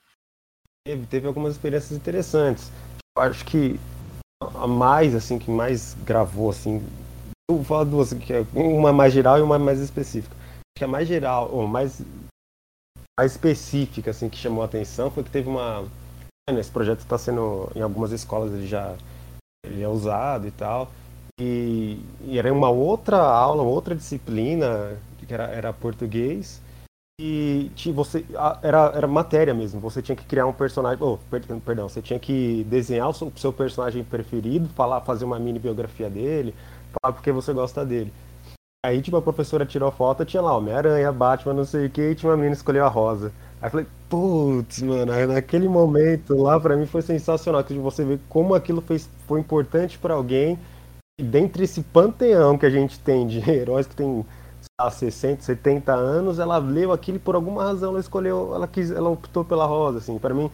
Teve, 0.85 1.05
teve 1.07 1.27
algumas 1.27 1.53
experiências 1.53 1.91
interessantes. 1.91 2.71
Eu 3.17 3.23
acho 3.23 3.45
que 3.45 3.79
a 4.41 4.67
mais, 4.67 5.15
assim, 5.15 5.39
que 5.39 5.49
mais 5.49 5.95
gravou, 6.05 6.51
assim, 6.51 6.77
eu 7.49 7.57
vou 7.57 7.63
falar 7.63 7.83
duas, 7.85 8.13
que 8.13 8.33
é 8.33 8.45
uma 8.53 8.93
mais 8.93 9.13
geral 9.13 9.39
e 9.39 9.41
uma 9.41 9.57
mais 9.57 9.79
específica. 9.79 10.35
Acho 10.35 10.77
que 10.77 10.83
a 10.83 10.87
mais 10.87 11.07
geral, 11.07 11.51
ou 11.51 11.67
mais, 11.67 12.01
mais 13.17 13.31
específica, 13.31 14.11
assim, 14.11 14.29
que 14.29 14.37
chamou 14.37 14.61
a 14.61 14.65
atenção 14.65 15.09
foi 15.09 15.23
que 15.23 15.31
teve 15.31 15.49
uma... 15.49 15.81
Né, 16.49 16.59
esse 16.59 16.71
projeto 16.71 16.99
está 16.99 17.17
sendo, 17.17 17.69
em 17.75 17.81
algumas 17.81 18.11
escolas 18.11 18.53
ele 18.53 18.67
já 18.67 18.95
ele 19.65 19.81
é 19.81 19.87
usado 19.87 20.47
e 20.47 20.51
tal. 20.51 20.89
E, 21.39 21.99
e, 22.21 22.37
era 22.37 22.51
uma 22.53 22.69
outra 22.69 23.17
aula, 23.17 23.63
uma 23.63 23.71
outra 23.71 23.95
disciplina, 23.95 24.97
que 25.19 25.33
era, 25.33 25.45
era 25.45 25.73
português. 25.73 26.61
e 27.19 27.71
te- 27.75 27.91
você 27.91 28.25
era, 28.63 28.91
era 28.95 29.07
matéria 29.07 29.53
mesmo. 29.53 29.79
Você 29.81 30.01
tinha 30.01 30.15
que 30.15 30.25
criar 30.25 30.45
um 30.47 30.53
personagem. 30.53 31.03
Oh, 31.03 31.17
per- 31.29 31.43
perdão, 31.65 31.89
você 31.89 32.01
tinha 32.01 32.19
que 32.19 32.63
desenhar 32.69 33.09
o 33.09 33.13
seu, 33.13 33.31
seu 33.35 33.51
personagem 33.53 34.03
preferido, 34.03 34.69
falar, 34.69 35.01
fazer 35.01 35.25
uma 35.25 35.39
mini 35.39 35.59
biografia 35.59 36.09
dele, 36.09 36.55
falar 37.01 37.13
porque 37.13 37.31
você 37.31 37.51
gosta 37.53 37.85
dele. 37.85 38.13
Aí, 38.85 39.01
tipo, 39.01 39.17
a 39.17 39.21
professora 39.21 39.65
tirou 39.65 39.91
foto, 39.91 40.23
tinha 40.23 40.41
lá 40.41 40.55
Homem-Aranha, 40.55 41.11
Batman, 41.11 41.53
não 41.53 41.65
sei 41.65 41.87
o 41.87 41.89
que, 41.89 42.01
e 42.01 42.15
tinha 42.15 42.29
uma 42.29 42.37
menina 42.37 42.55
escolheu 42.55 42.85
a 42.85 42.87
rosa. 42.87 43.33
Aí 43.59 43.67
eu 43.67 43.71
falei, 43.71 43.87
putz, 44.07 44.81
mano, 44.81 45.11
aí 45.11 45.25
naquele 45.25 45.67
momento 45.67 46.35
lá 46.35 46.59
pra 46.59 46.77
mim 46.77 46.85
foi 46.85 47.01
sensacional, 47.01 47.63
que 47.63 47.73
você 47.73 48.05
vê 48.05 48.19
como 48.29 48.53
aquilo 48.53 48.81
fez, 48.81 49.09
foi 49.27 49.39
importante 49.39 49.97
pra 49.97 50.13
alguém. 50.13 50.59
E 51.19 51.23
dentre 51.23 51.63
esse 51.63 51.81
panteão 51.81 52.57
que 52.57 52.65
a 52.65 52.69
gente 52.69 52.99
tem 52.99 53.25
de 53.25 53.39
heróis 53.49 53.87
que 53.87 53.95
tem 53.95 54.23
lá, 54.79 54.91
60, 54.91 55.41
70 55.41 55.93
anos, 55.93 56.37
ela 56.37 56.57
leu 56.59 56.91
aquilo 56.91 57.17
e 57.17 57.19
por 57.19 57.33
alguma 57.33 57.63
razão 57.63 57.89
ela 57.89 57.99
escolheu, 57.99 58.53
ela 58.53 58.67
quis, 58.67 58.91
ela 58.91 59.09
optou 59.09 59.43
pela 59.43 59.65
rosa, 59.65 59.97
assim. 59.97 60.19
Para 60.19 60.35
mim, 60.35 60.51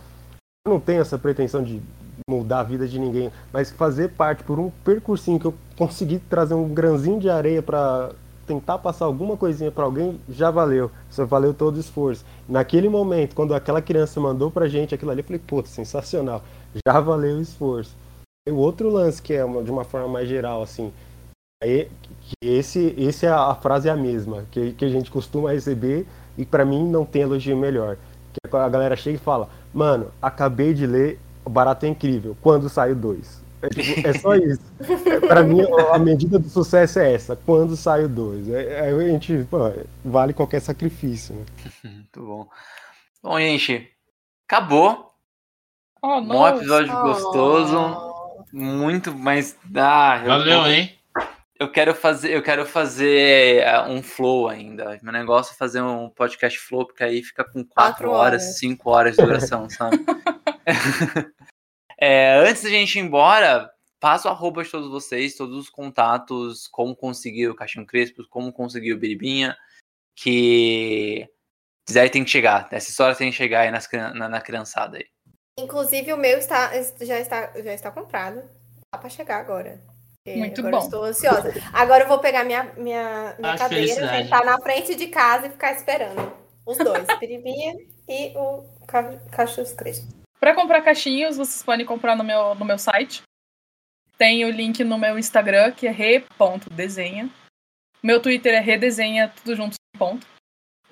eu 0.66 0.74
não 0.74 0.80
tenho 0.80 1.02
essa 1.02 1.18
pretensão 1.20 1.62
de 1.62 1.82
mudar 2.30 2.60
a 2.60 2.64
vida 2.64 2.88
de 2.88 3.00
ninguém, 3.00 3.32
mas 3.52 3.72
fazer 3.72 4.10
parte 4.10 4.44
por 4.44 4.60
um 4.60 4.70
percursinho 4.84 5.40
que 5.40 5.46
eu 5.46 5.54
consegui 5.78 6.20
trazer 6.20 6.54
um 6.54 6.68
grãozinho 6.70 7.20
de 7.20 7.30
areia 7.30 7.62
pra 7.62 8.12
tentar 8.46 8.78
passar 8.78 9.06
alguma 9.06 9.38
coisinha 9.38 9.72
pra 9.72 9.86
alguém, 9.86 10.20
já 10.30 10.52
valeu. 10.52 10.92
Só 11.10 11.26
valeu 11.26 11.54
todo 11.54 11.78
o 11.78 11.80
esforço. 11.80 12.26
Naquele 12.48 12.90
momento, 12.90 13.36
quando 13.36 13.54
aquela 13.56 13.82
criança 13.82 14.20
mandou 14.20 14.52
pra 14.52 14.68
gente 14.68 14.94
aquilo 14.94 15.12
ali, 15.12 15.22
eu 15.22 15.26
falei, 15.26 15.42
pô, 15.46 15.64
sensacional. 15.66 16.44
Já 16.86 17.00
valeu 17.00 17.38
o 17.38 17.42
esforço. 17.42 17.96
E 18.48 18.52
o 18.52 18.58
outro 18.58 18.90
lance 18.90 19.22
que 19.22 19.34
é 19.34 19.46
uma- 19.46 19.64
de 19.64 19.72
uma 19.72 19.86
forma 19.86 20.08
mais 20.10 20.28
geral, 20.28 20.62
assim, 20.62 20.92
é 21.64 21.88
que 22.22 22.36
esse, 22.42 22.94
esse 22.98 23.26
é 23.26 23.30
a, 23.30 23.48
a 23.52 23.56
frase 23.56 23.88
é 23.88 23.92
a 23.92 23.96
mesma 23.96 24.44
que, 24.52 24.74
que 24.74 24.84
a 24.84 24.90
gente 24.90 25.10
costuma 25.10 25.52
receber 25.54 26.06
e 26.38 26.46
pra 26.46 26.66
mim 26.66 26.86
não 26.86 27.06
tem 27.06 27.22
elogio 27.22 27.56
melhor. 27.56 27.98
Que 28.34 28.58
a 28.58 28.68
galera 28.68 28.96
chega 28.98 29.16
e 29.16 29.20
fala, 29.20 29.48
mano, 29.74 30.08
acabei 30.22 30.74
de 30.74 30.86
ler, 30.86 31.20
o 31.46 31.50
barato 31.50 31.86
é 31.86 31.90
incrível. 31.90 32.36
Quando 32.42 32.70
sai 32.70 32.92
o 32.92 32.96
2? 32.96 33.42
É, 33.62 33.70
tipo, 33.70 34.08
é 34.08 34.14
só 34.14 34.36
isso. 34.36 34.62
É, 34.80 35.20
Pra 35.28 35.42
mim, 35.44 35.62
a 35.94 35.98
medida 35.98 36.38
do 36.38 36.50
sucesso 36.50 37.00
é 37.00 37.14
essa. 37.14 37.36
Quando 37.36 37.78
sai 37.78 38.04
o 38.04 38.10
2? 38.10 38.50
É, 38.50 38.82
aí 38.82 38.94
a 38.94 39.08
gente, 39.10 39.48
pô, 39.50 39.60
vale 40.04 40.34
qualquer 40.34 40.60
sacrifício, 40.60 41.34
né? 41.36 41.46
Muito 41.84 42.26
bom. 42.26 42.48
Bom, 43.24 43.40
gente, 43.40 43.90
acabou. 44.48 45.12
Oh, 46.02 46.20
Bom 46.22 46.46
episódio 46.50 46.92
gostoso. 47.02 48.14
Muito, 48.52 49.16
mas. 49.16 49.56
Ah, 49.76 50.20
eu- 50.22 50.28
Valeu, 50.28 50.54
eu, 50.62 50.68
hein? 50.68 50.94
Eu 51.60 51.72
quero 51.72 51.94
fazer, 51.94 52.32
eu 52.32 52.42
quero 52.42 52.66
fazer 52.66 53.62
é, 53.62 53.82
um 53.84 54.02
flow 54.02 54.48
ainda. 54.48 55.00
Meu 55.02 55.14
negócio 55.14 55.54
é 55.54 55.58
fazer 55.58 55.82
um 55.82 56.10
podcast 56.10 56.60
flow, 56.60 56.86
porque 56.86 57.04
aí 57.04 57.24
fica 57.24 57.44
com 57.44 57.64
quatro 57.64 57.94
Quatro 57.94 58.12
horas, 58.12 58.58
cinco 58.58 58.90
horas 58.90 59.16
de 59.16 59.24
duração, 59.24 59.70
sabe? 59.70 59.98
É, 62.06 62.36
antes 62.40 62.64
da 62.64 62.70
gente 62.70 63.00
ir 63.00 63.02
embora, 63.02 63.72
passo 63.98 64.28
arroba 64.28 64.62
de 64.62 64.70
todos 64.70 64.90
vocês, 64.90 65.38
todos 65.38 65.58
os 65.58 65.70
contatos, 65.70 66.68
como 66.68 66.94
conseguir 66.94 67.48
o 67.48 67.56
Caixinho 67.56 67.86
Crespo, 67.86 68.28
como 68.28 68.52
conseguir 68.52 68.92
o 68.92 68.98
Biribinha, 68.98 69.56
que 70.14 71.26
quiser 71.88 72.10
tem 72.10 72.26
que 72.26 72.30
chegar. 72.30 72.68
Essa 72.72 72.90
história 72.90 73.16
tem 73.16 73.32
que 73.32 73.38
chegar 73.38 73.62
aí 73.62 73.72
nas, 73.72 73.90
na, 74.16 74.28
na 74.28 74.42
criançada 74.42 74.98
aí. 74.98 75.06
Inclusive, 75.58 76.12
o 76.12 76.18
meu 76.18 76.38
está, 76.38 76.72
já, 77.00 77.20
está, 77.20 77.54
já 77.62 77.74
está 77.74 77.90
comprado. 77.90 78.44
Tá 78.92 78.98
pra 78.98 79.10
chegar 79.10 79.40
agora. 79.40 79.80
Porque 80.24 80.40
Muito 80.40 80.62
agora 80.62 80.76
eu 80.76 80.80
bom. 80.80 80.86
Estou 80.86 81.04
ansiosa. 81.04 81.54
Agora 81.74 82.06
eu 82.06 82.08
vou 82.08 82.20
pegar 82.20 82.46
minha, 82.46 82.64
minha, 82.78 83.36
minha 83.38 83.58
cadeira, 83.58 84.08
sentar 84.08 84.46
na 84.46 84.58
frente 84.62 84.96
de 84.96 85.08
casa 85.08 85.48
e 85.48 85.50
ficar 85.52 85.74
esperando. 85.74 86.32
Os 86.66 86.78
dois, 86.78 87.06
Piribinha 87.20 87.74
e 88.08 88.32
o 88.38 88.64
Ca- 88.88 89.18
Cachorro 89.32 89.76
Crespo. 89.76 90.08
Pra 90.40 90.56
comprar 90.56 90.82
caixinhos, 90.82 91.36
vocês 91.36 91.62
podem 91.62 91.86
comprar 91.86 92.16
no 92.16 92.24
meu, 92.24 92.56
no 92.56 92.64
meu 92.64 92.78
site. 92.78 93.22
Tem 94.18 94.46
o 94.46 94.50
link 94.50 94.82
no 94.84 94.98
meu 94.98 95.20
Instagram, 95.20 95.72
que 95.74 95.88
é 95.88 95.92
re.desenha. 95.92 97.30
Meu 98.02 98.22
Twitter 98.22 98.54
é 98.54 98.60
redesenha, 98.60 99.28
tudo 99.30 99.56
junto, 99.56 99.76
ponto. 99.98 100.26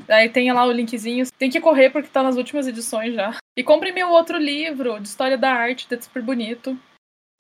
Aí 0.10 0.28
tem 0.30 0.52
lá 0.52 0.66
o 0.66 0.72
linkzinho. 0.72 1.26
Tem 1.38 1.50
que 1.50 1.62
correr 1.62 1.90
porque 1.90 2.10
tá 2.10 2.22
nas 2.24 2.36
últimas 2.36 2.68
edições 2.68 3.14
já. 3.14 3.38
E 3.58 3.64
compre 3.64 3.94
meu 3.94 4.10
outro 4.10 4.38
livro 4.38 5.00
de 5.00 5.08
história 5.08 5.38
da 5.38 5.52
arte, 5.54 5.88
tá 5.88 6.02
super 6.02 6.22
bonito. 6.22 6.78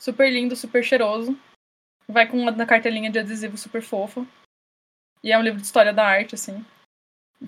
Super 0.02 0.32
lindo, 0.32 0.56
super 0.56 0.84
cheiroso. 0.84 1.38
Vai 2.12 2.28
com 2.28 2.38
uma 2.38 2.66
cartelinha 2.66 3.10
de 3.10 3.20
adesivo 3.20 3.58
super 3.58 3.82
fofo. 3.82 4.28
E 5.24 5.32
é 5.32 5.38
um 5.38 5.42
livro 5.42 5.60
de 5.60 5.66
história 5.66 5.94
da 5.94 6.06
arte, 6.06 6.36
assim. 6.36 6.66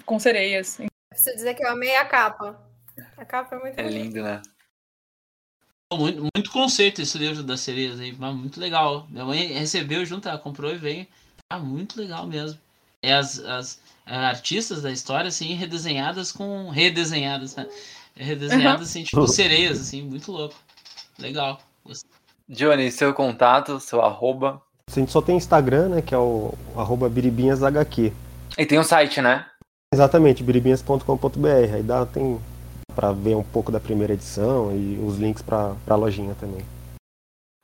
Com 0.05 0.19
sereias. 0.19 0.79
Preciso 1.09 1.35
dizer 1.35 1.53
que 1.53 1.63
eu 1.63 1.71
amei 1.71 1.95
a 1.95 2.05
capa. 2.05 2.59
A 3.17 3.25
capa 3.25 3.55
é 3.55 3.59
muito 3.59 3.79
É 3.79 3.87
lindo, 3.87 4.21
né? 4.21 4.41
Muito, 5.91 6.21
muito 6.35 6.51
conceito 6.51 7.01
esse 7.01 7.17
livro 7.17 7.43
das 7.43 7.59
sereias 7.59 7.99
aí, 7.99 8.11
mas 8.13 8.35
muito 8.35 8.59
legal. 8.59 9.07
Minha 9.09 9.25
mãe 9.25 9.47
recebeu 9.47 10.05
junto, 10.05 10.27
ela 10.27 10.39
comprou 10.39 10.71
e 10.71 10.77
veio. 10.77 11.07
Ah, 11.49 11.59
muito 11.59 11.99
legal 11.99 12.25
mesmo. 12.25 12.59
É 13.01 13.13
as, 13.13 13.39
as 13.39 13.81
é, 14.05 14.15
artistas 14.15 14.81
da 14.81 14.91
história, 14.91 15.27
assim, 15.27 15.53
redesenhadas 15.53 16.31
com. 16.31 16.69
Redesenhadas, 16.69 17.55
né? 17.55 17.67
Redesenhadas, 18.15 18.89
assim, 18.89 19.03
tipo 19.03 19.25
sereias, 19.27 19.79
assim, 19.79 20.01
muito 20.03 20.31
louco. 20.31 20.55
Legal. 21.19 21.61
Gostei. 21.85 22.09
Johnny, 22.49 22.91
seu 22.91 23.13
contato, 23.13 23.79
seu 23.79 24.01
arroba. 24.01 24.61
A 24.89 24.99
gente 24.99 25.11
só 25.11 25.21
tem 25.21 25.37
Instagram, 25.37 25.89
né, 25.89 26.01
que 26.01 26.13
é 26.13 26.17
o 26.17 26.53
arroba 26.75 27.09
biribinhashq. 27.09 28.13
E 28.57 28.65
tem 28.65 28.79
um 28.79 28.83
site, 28.83 29.21
né? 29.21 29.45
Exatamente, 29.93 30.43
biribinhas.com.br. 30.43 31.47
Aí 31.73 31.83
dá, 31.83 32.05
tem 32.05 32.39
pra 32.95 33.11
ver 33.11 33.35
um 33.35 33.43
pouco 33.43 33.71
da 33.71 33.79
primeira 33.79 34.13
edição 34.13 34.75
e 34.75 34.99
os 34.99 35.17
links 35.17 35.41
pra, 35.41 35.75
pra 35.85 35.95
lojinha 35.95 36.35
também. 36.35 36.63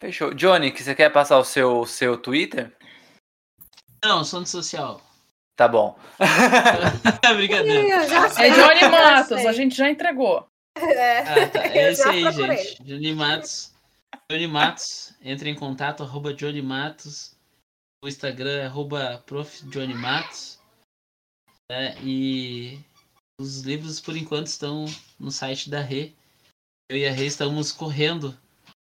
Fechou. 0.02 0.34
Johnny, 0.34 0.72
que 0.72 0.82
você 0.82 0.96
quer 0.96 1.12
passar 1.12 1.38
o 1.38 1.44
seu, 1.44 1.86
seu 1.86 2.18
Twitter? 2.18 2.72
Não, 4.04 4.24
som 4.24 4.42
de 4.42 4.50
social. 4.50 5.02
Tá 5.58 5.68
bom. 5.68 5.98
Brincadeira. 7.36 8.06
É 8.38 8.50
Johnny 8.50 8.90
Matos, 8.90 9.46
a 9.46 9.52
gente 9.52 9.76
já 9.76 9.90
entregou. 9.90 10.48
É. 10.78 11.20
Ah, 11.20 11.50
tá. 11.50 11.60
É 11.68 11.92
esse 11.92 12.04
já 12.04 12.12
aí, 12.12 12.32
gente. 12.32 12.84
Johnny 12.84 13.14
Matos. 13.14 13.74
Johnny 14.31 14.48
Matos. 14.48 15.14
Entre 15.22 15.49
em 15.49 15.56
contato, 15.56 16.03
arroba 16.03 16.34
Johnny 16.34 16.61
Matos. 16.61 17.36
O 18.03 18.07
Instagram 18.07 18.52
é 18.61 18.65
arroba 18.65 19.23
prof. 19.26 19.65
Johnny 19.69 19.94
Matos. 19.94 20.60
É, 21.72 21.95
e 22.03 22.80
os 23.40 23.61
livros, 23.61 23.99
por 23.99 24.15
enquanto, 24.18 24.48
estão 24.48 24.86
no 25.19 25.31
site 25.31 25.69
da 25.69 25.81
Rê. 25.81 26.14
Eu 26.90 26.98
e 26.98 27.07
a 27.07 27.11
Rê 27.11 27.26
estamos 27.26 27.72
correndo, 27.72 28.36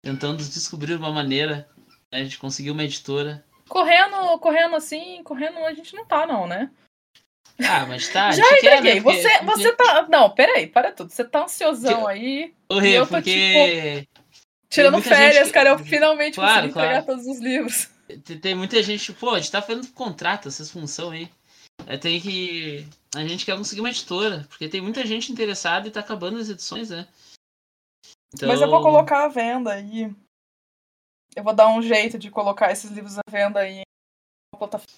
tentando 0.05 0.39
descobrir 0.39 0.95
uma 0.95 1.13
maneira 1.13 1.69
né, 2.13 2.25
de 2.25 2.37
conseguir 2.39 2.71
uma 2.71 2.83
editora. 2.83 3.45
Correndo, 3.69 4.39
correndo 4.41 4.75
assim, 4.77 5.23
correndo 5.23 5.59
a 5.59 5.73
gente 5.73 5.95
não 5.95 6.05
tá, 6.05 6.27
não, 6.27 6.47
né? 6.47 6.71
Ah, 7.59 7.87
mas 7.87 8.09
tá, 8.09 8.31
Já 8.33 8.43
gente 8.43 8.61
quer, 8.61 8.79
entreguei. 8.79 8.95
né? 8.97 9.01
Porque- 9.03 9.23
Você, 9.23 9.45
você 9.45 9.73
tá. 9.77 10.09
Não, 10.09 10.31
peraí, 10.31 10.67
para 10.67 10.91
tudo. 10.91 11.11
Você 11.11 11.25
tá 11.25 11.45
ansiosão 11.45 12.07
aí, 12.07 12.53
Ô, 12.69 12.79
Rê, 12.79 12.99
eu 12.99 13.07
porque 13.07 14.09
tirando 14.75 15.03
férias, 15.03 15.45
gente 15.47 15.53
cara. 15.55 15.71
Eu 15.71 15.79
finalmente 15.79 16.35
Claro, 16.35 16.69
consegui 16.69 16.71
entregar 16.71 17.03
claro. 17.05 17.07
todos 17.07 17.27
os 17.27 17.43
livros. 17.43 17.89
Tem, 18.25 18.39
tem 18.39 18.55
muita 18.55 18.83
gente, 18.83 19.13
pô, 19.15 19.31
a 19.31 19.39
gente 19.41 19.51
tá 19.51 19.63
fazendo 19.63 19.87
contrato, 19.93 20.49
essas 20.49 20.71
funções 20.71 21.23
aí. 21.23 21.33
É, 21.87 21.97
tem 21.97 22.21
que. 22.21 22.87
A 23.15 23.27
gente 23.27 23.45
quer 23.45 23.57
conseguir 23.57 23.81
uma 23.81 23.91
editora, 23.91 24.45
porque 24.49 24.69
tem 24.69 24.81
muita 24.81 25.05
gente 25.07 25.33
interessada 25.33 25.89
e 25.89 25.91
tá 25.91 26.01
acabando 26.01 26.39
as 26.39 26.49
edições, 26.49 26.91
né? 26.91 27.07
Então, 28.35 28.49
Mas 28.49 28.61
eu 28.61 28.69
vou 28.69 28.83
colocar 28.83 29.25
à 29.25 29.29
venda 29.29 29.73
aí. 29.73 30.13
Eu 31.37 31.43
vou 31.43 31.55
dar 31.55 31.69
um 31.69 31.83
jeito 31.83 32.19
de 32.19 32.31
colocar 32.31 32.71
esses 32.71 32.91
livros 32.91 33.19
à 33.19 33.23
venda 33.31 33.61
aí. 33.61 33.83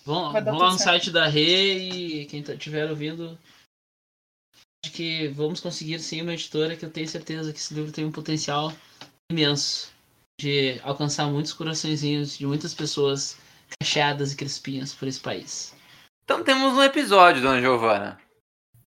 Vão, 0.04 0.32
vão 0.32 0.58
lá 0.58 0.66
no 0.66 0.78
certo. 0.78 0.84
site 0.84 1.10
da 1.10 1.26
Rê 1.26 1.78
e 1.78 2.26
quem 2.26 2.42
tá- 2.42 2.52
estiver 2.54 2.88
ouvindo. 2.90 3.38
Acho 4.84 4.92
que 4.92 5.28
vamos 5.28 5.60
conseguir 5.60 5.98
sim 5.98 6.22
uma 6.22 6.34
editora 6.34 6.76
que 6.76 6.84
eu 6.84 6.90
tenho 6.90 7.08
certeza 7.08 7.52
que 7.52 7.58
esse 7.58 7.72
livro 7.74 7.90
tem 7.90 8.04
um 8.04 8.12
potencial 8.12 8.70
imenso 9.30 9.90
de 10.40 10.80
alcançar 10.82 11.26
muitos 11.26 11.52
coraçõezinhos 11.52 12.36
de 12.38 12.46
muitas 12.46 12.74
pessoas 12.74 13.36
cacheadas 13.80 14.32
e 14.32 14.36
crespinhas 14.36 14.94
por 14.94 15.08
esse 15.08 15.20
país. 15.20 15.74
Então 16.24 16.42
temos 16.44 16.72
um 16.74 16.82
episódio, 16.82 17.42
dona 17.42 17.60
Giovana. 17.60 18.18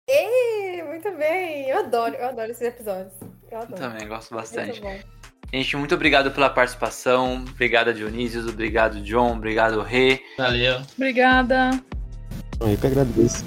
Ih, 0.09 0.83
muito 0.83 1.11
bem. 1.13 1.69
Eu 1.69 1.81
adoro, 1.81 2.15
eu 2.15 2.29
adoro 2.29 2.51
esses 2.51 2.63
episódios. 2.63 3.13
Eu 3.23 3.31
Eu 3.51 3.59
adoro. 3.63 3.81
também 3.81 4.09
gosto 4.09 4.33
Muito 4.35 4.43
bastante. 4.45 4.81
bom. 4.81 4.99
Gente, 5.53 5.77
muito 5.77 5.95
obrigado 5.95 6.31
pela 6.31 6.49
participação. 6.51 7.45
Obrigado, 7.49 7.93
Dionísio. 7.93 8.49
Obrigado, 8.49 9.01
John. 9.03 9.33
Obrigado, 9.37 9.81
Rê. 9.83 10.21
Valeu. 10.39 10.81
Obrigada. 10.97 11.71
Eu 12.61 12.77
que 12.79 12.87
agradeço. 12.87 13.45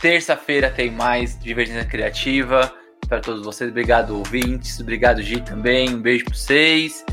Terça-feira 0.00 0.70
tem 0.70 0.90
mais 0.90 1.38
Divergência 1.38 1.84
Criativa. 1.84 2.72
Para 3.08 3.20
todos 3.20 3.44
vocês. 3.44 3.70
Obrigado, 3.70 4.16
ouvintes. 4.16 4.80
Obrigado, 4.80 5.22
Gi, 5.22 5.40
também. 5.40 5.94
Um 5.94 6.00
beijo 6.00 6.24
pra 6.24 6.34
vocês. 6.34 7.04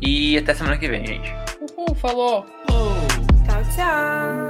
E 0.00 0.38
até 0.38 0.54
semana 0.54 0.78
que 0.78 0.88
vem, 0.88 1.06
gente. 1.06 1.32
Uhul, 1.60 1.94
falou. 1.94 2.46
Oh. 2.70 3.44
Tchau, 3.46 3.62
tchau. 3.74 4.49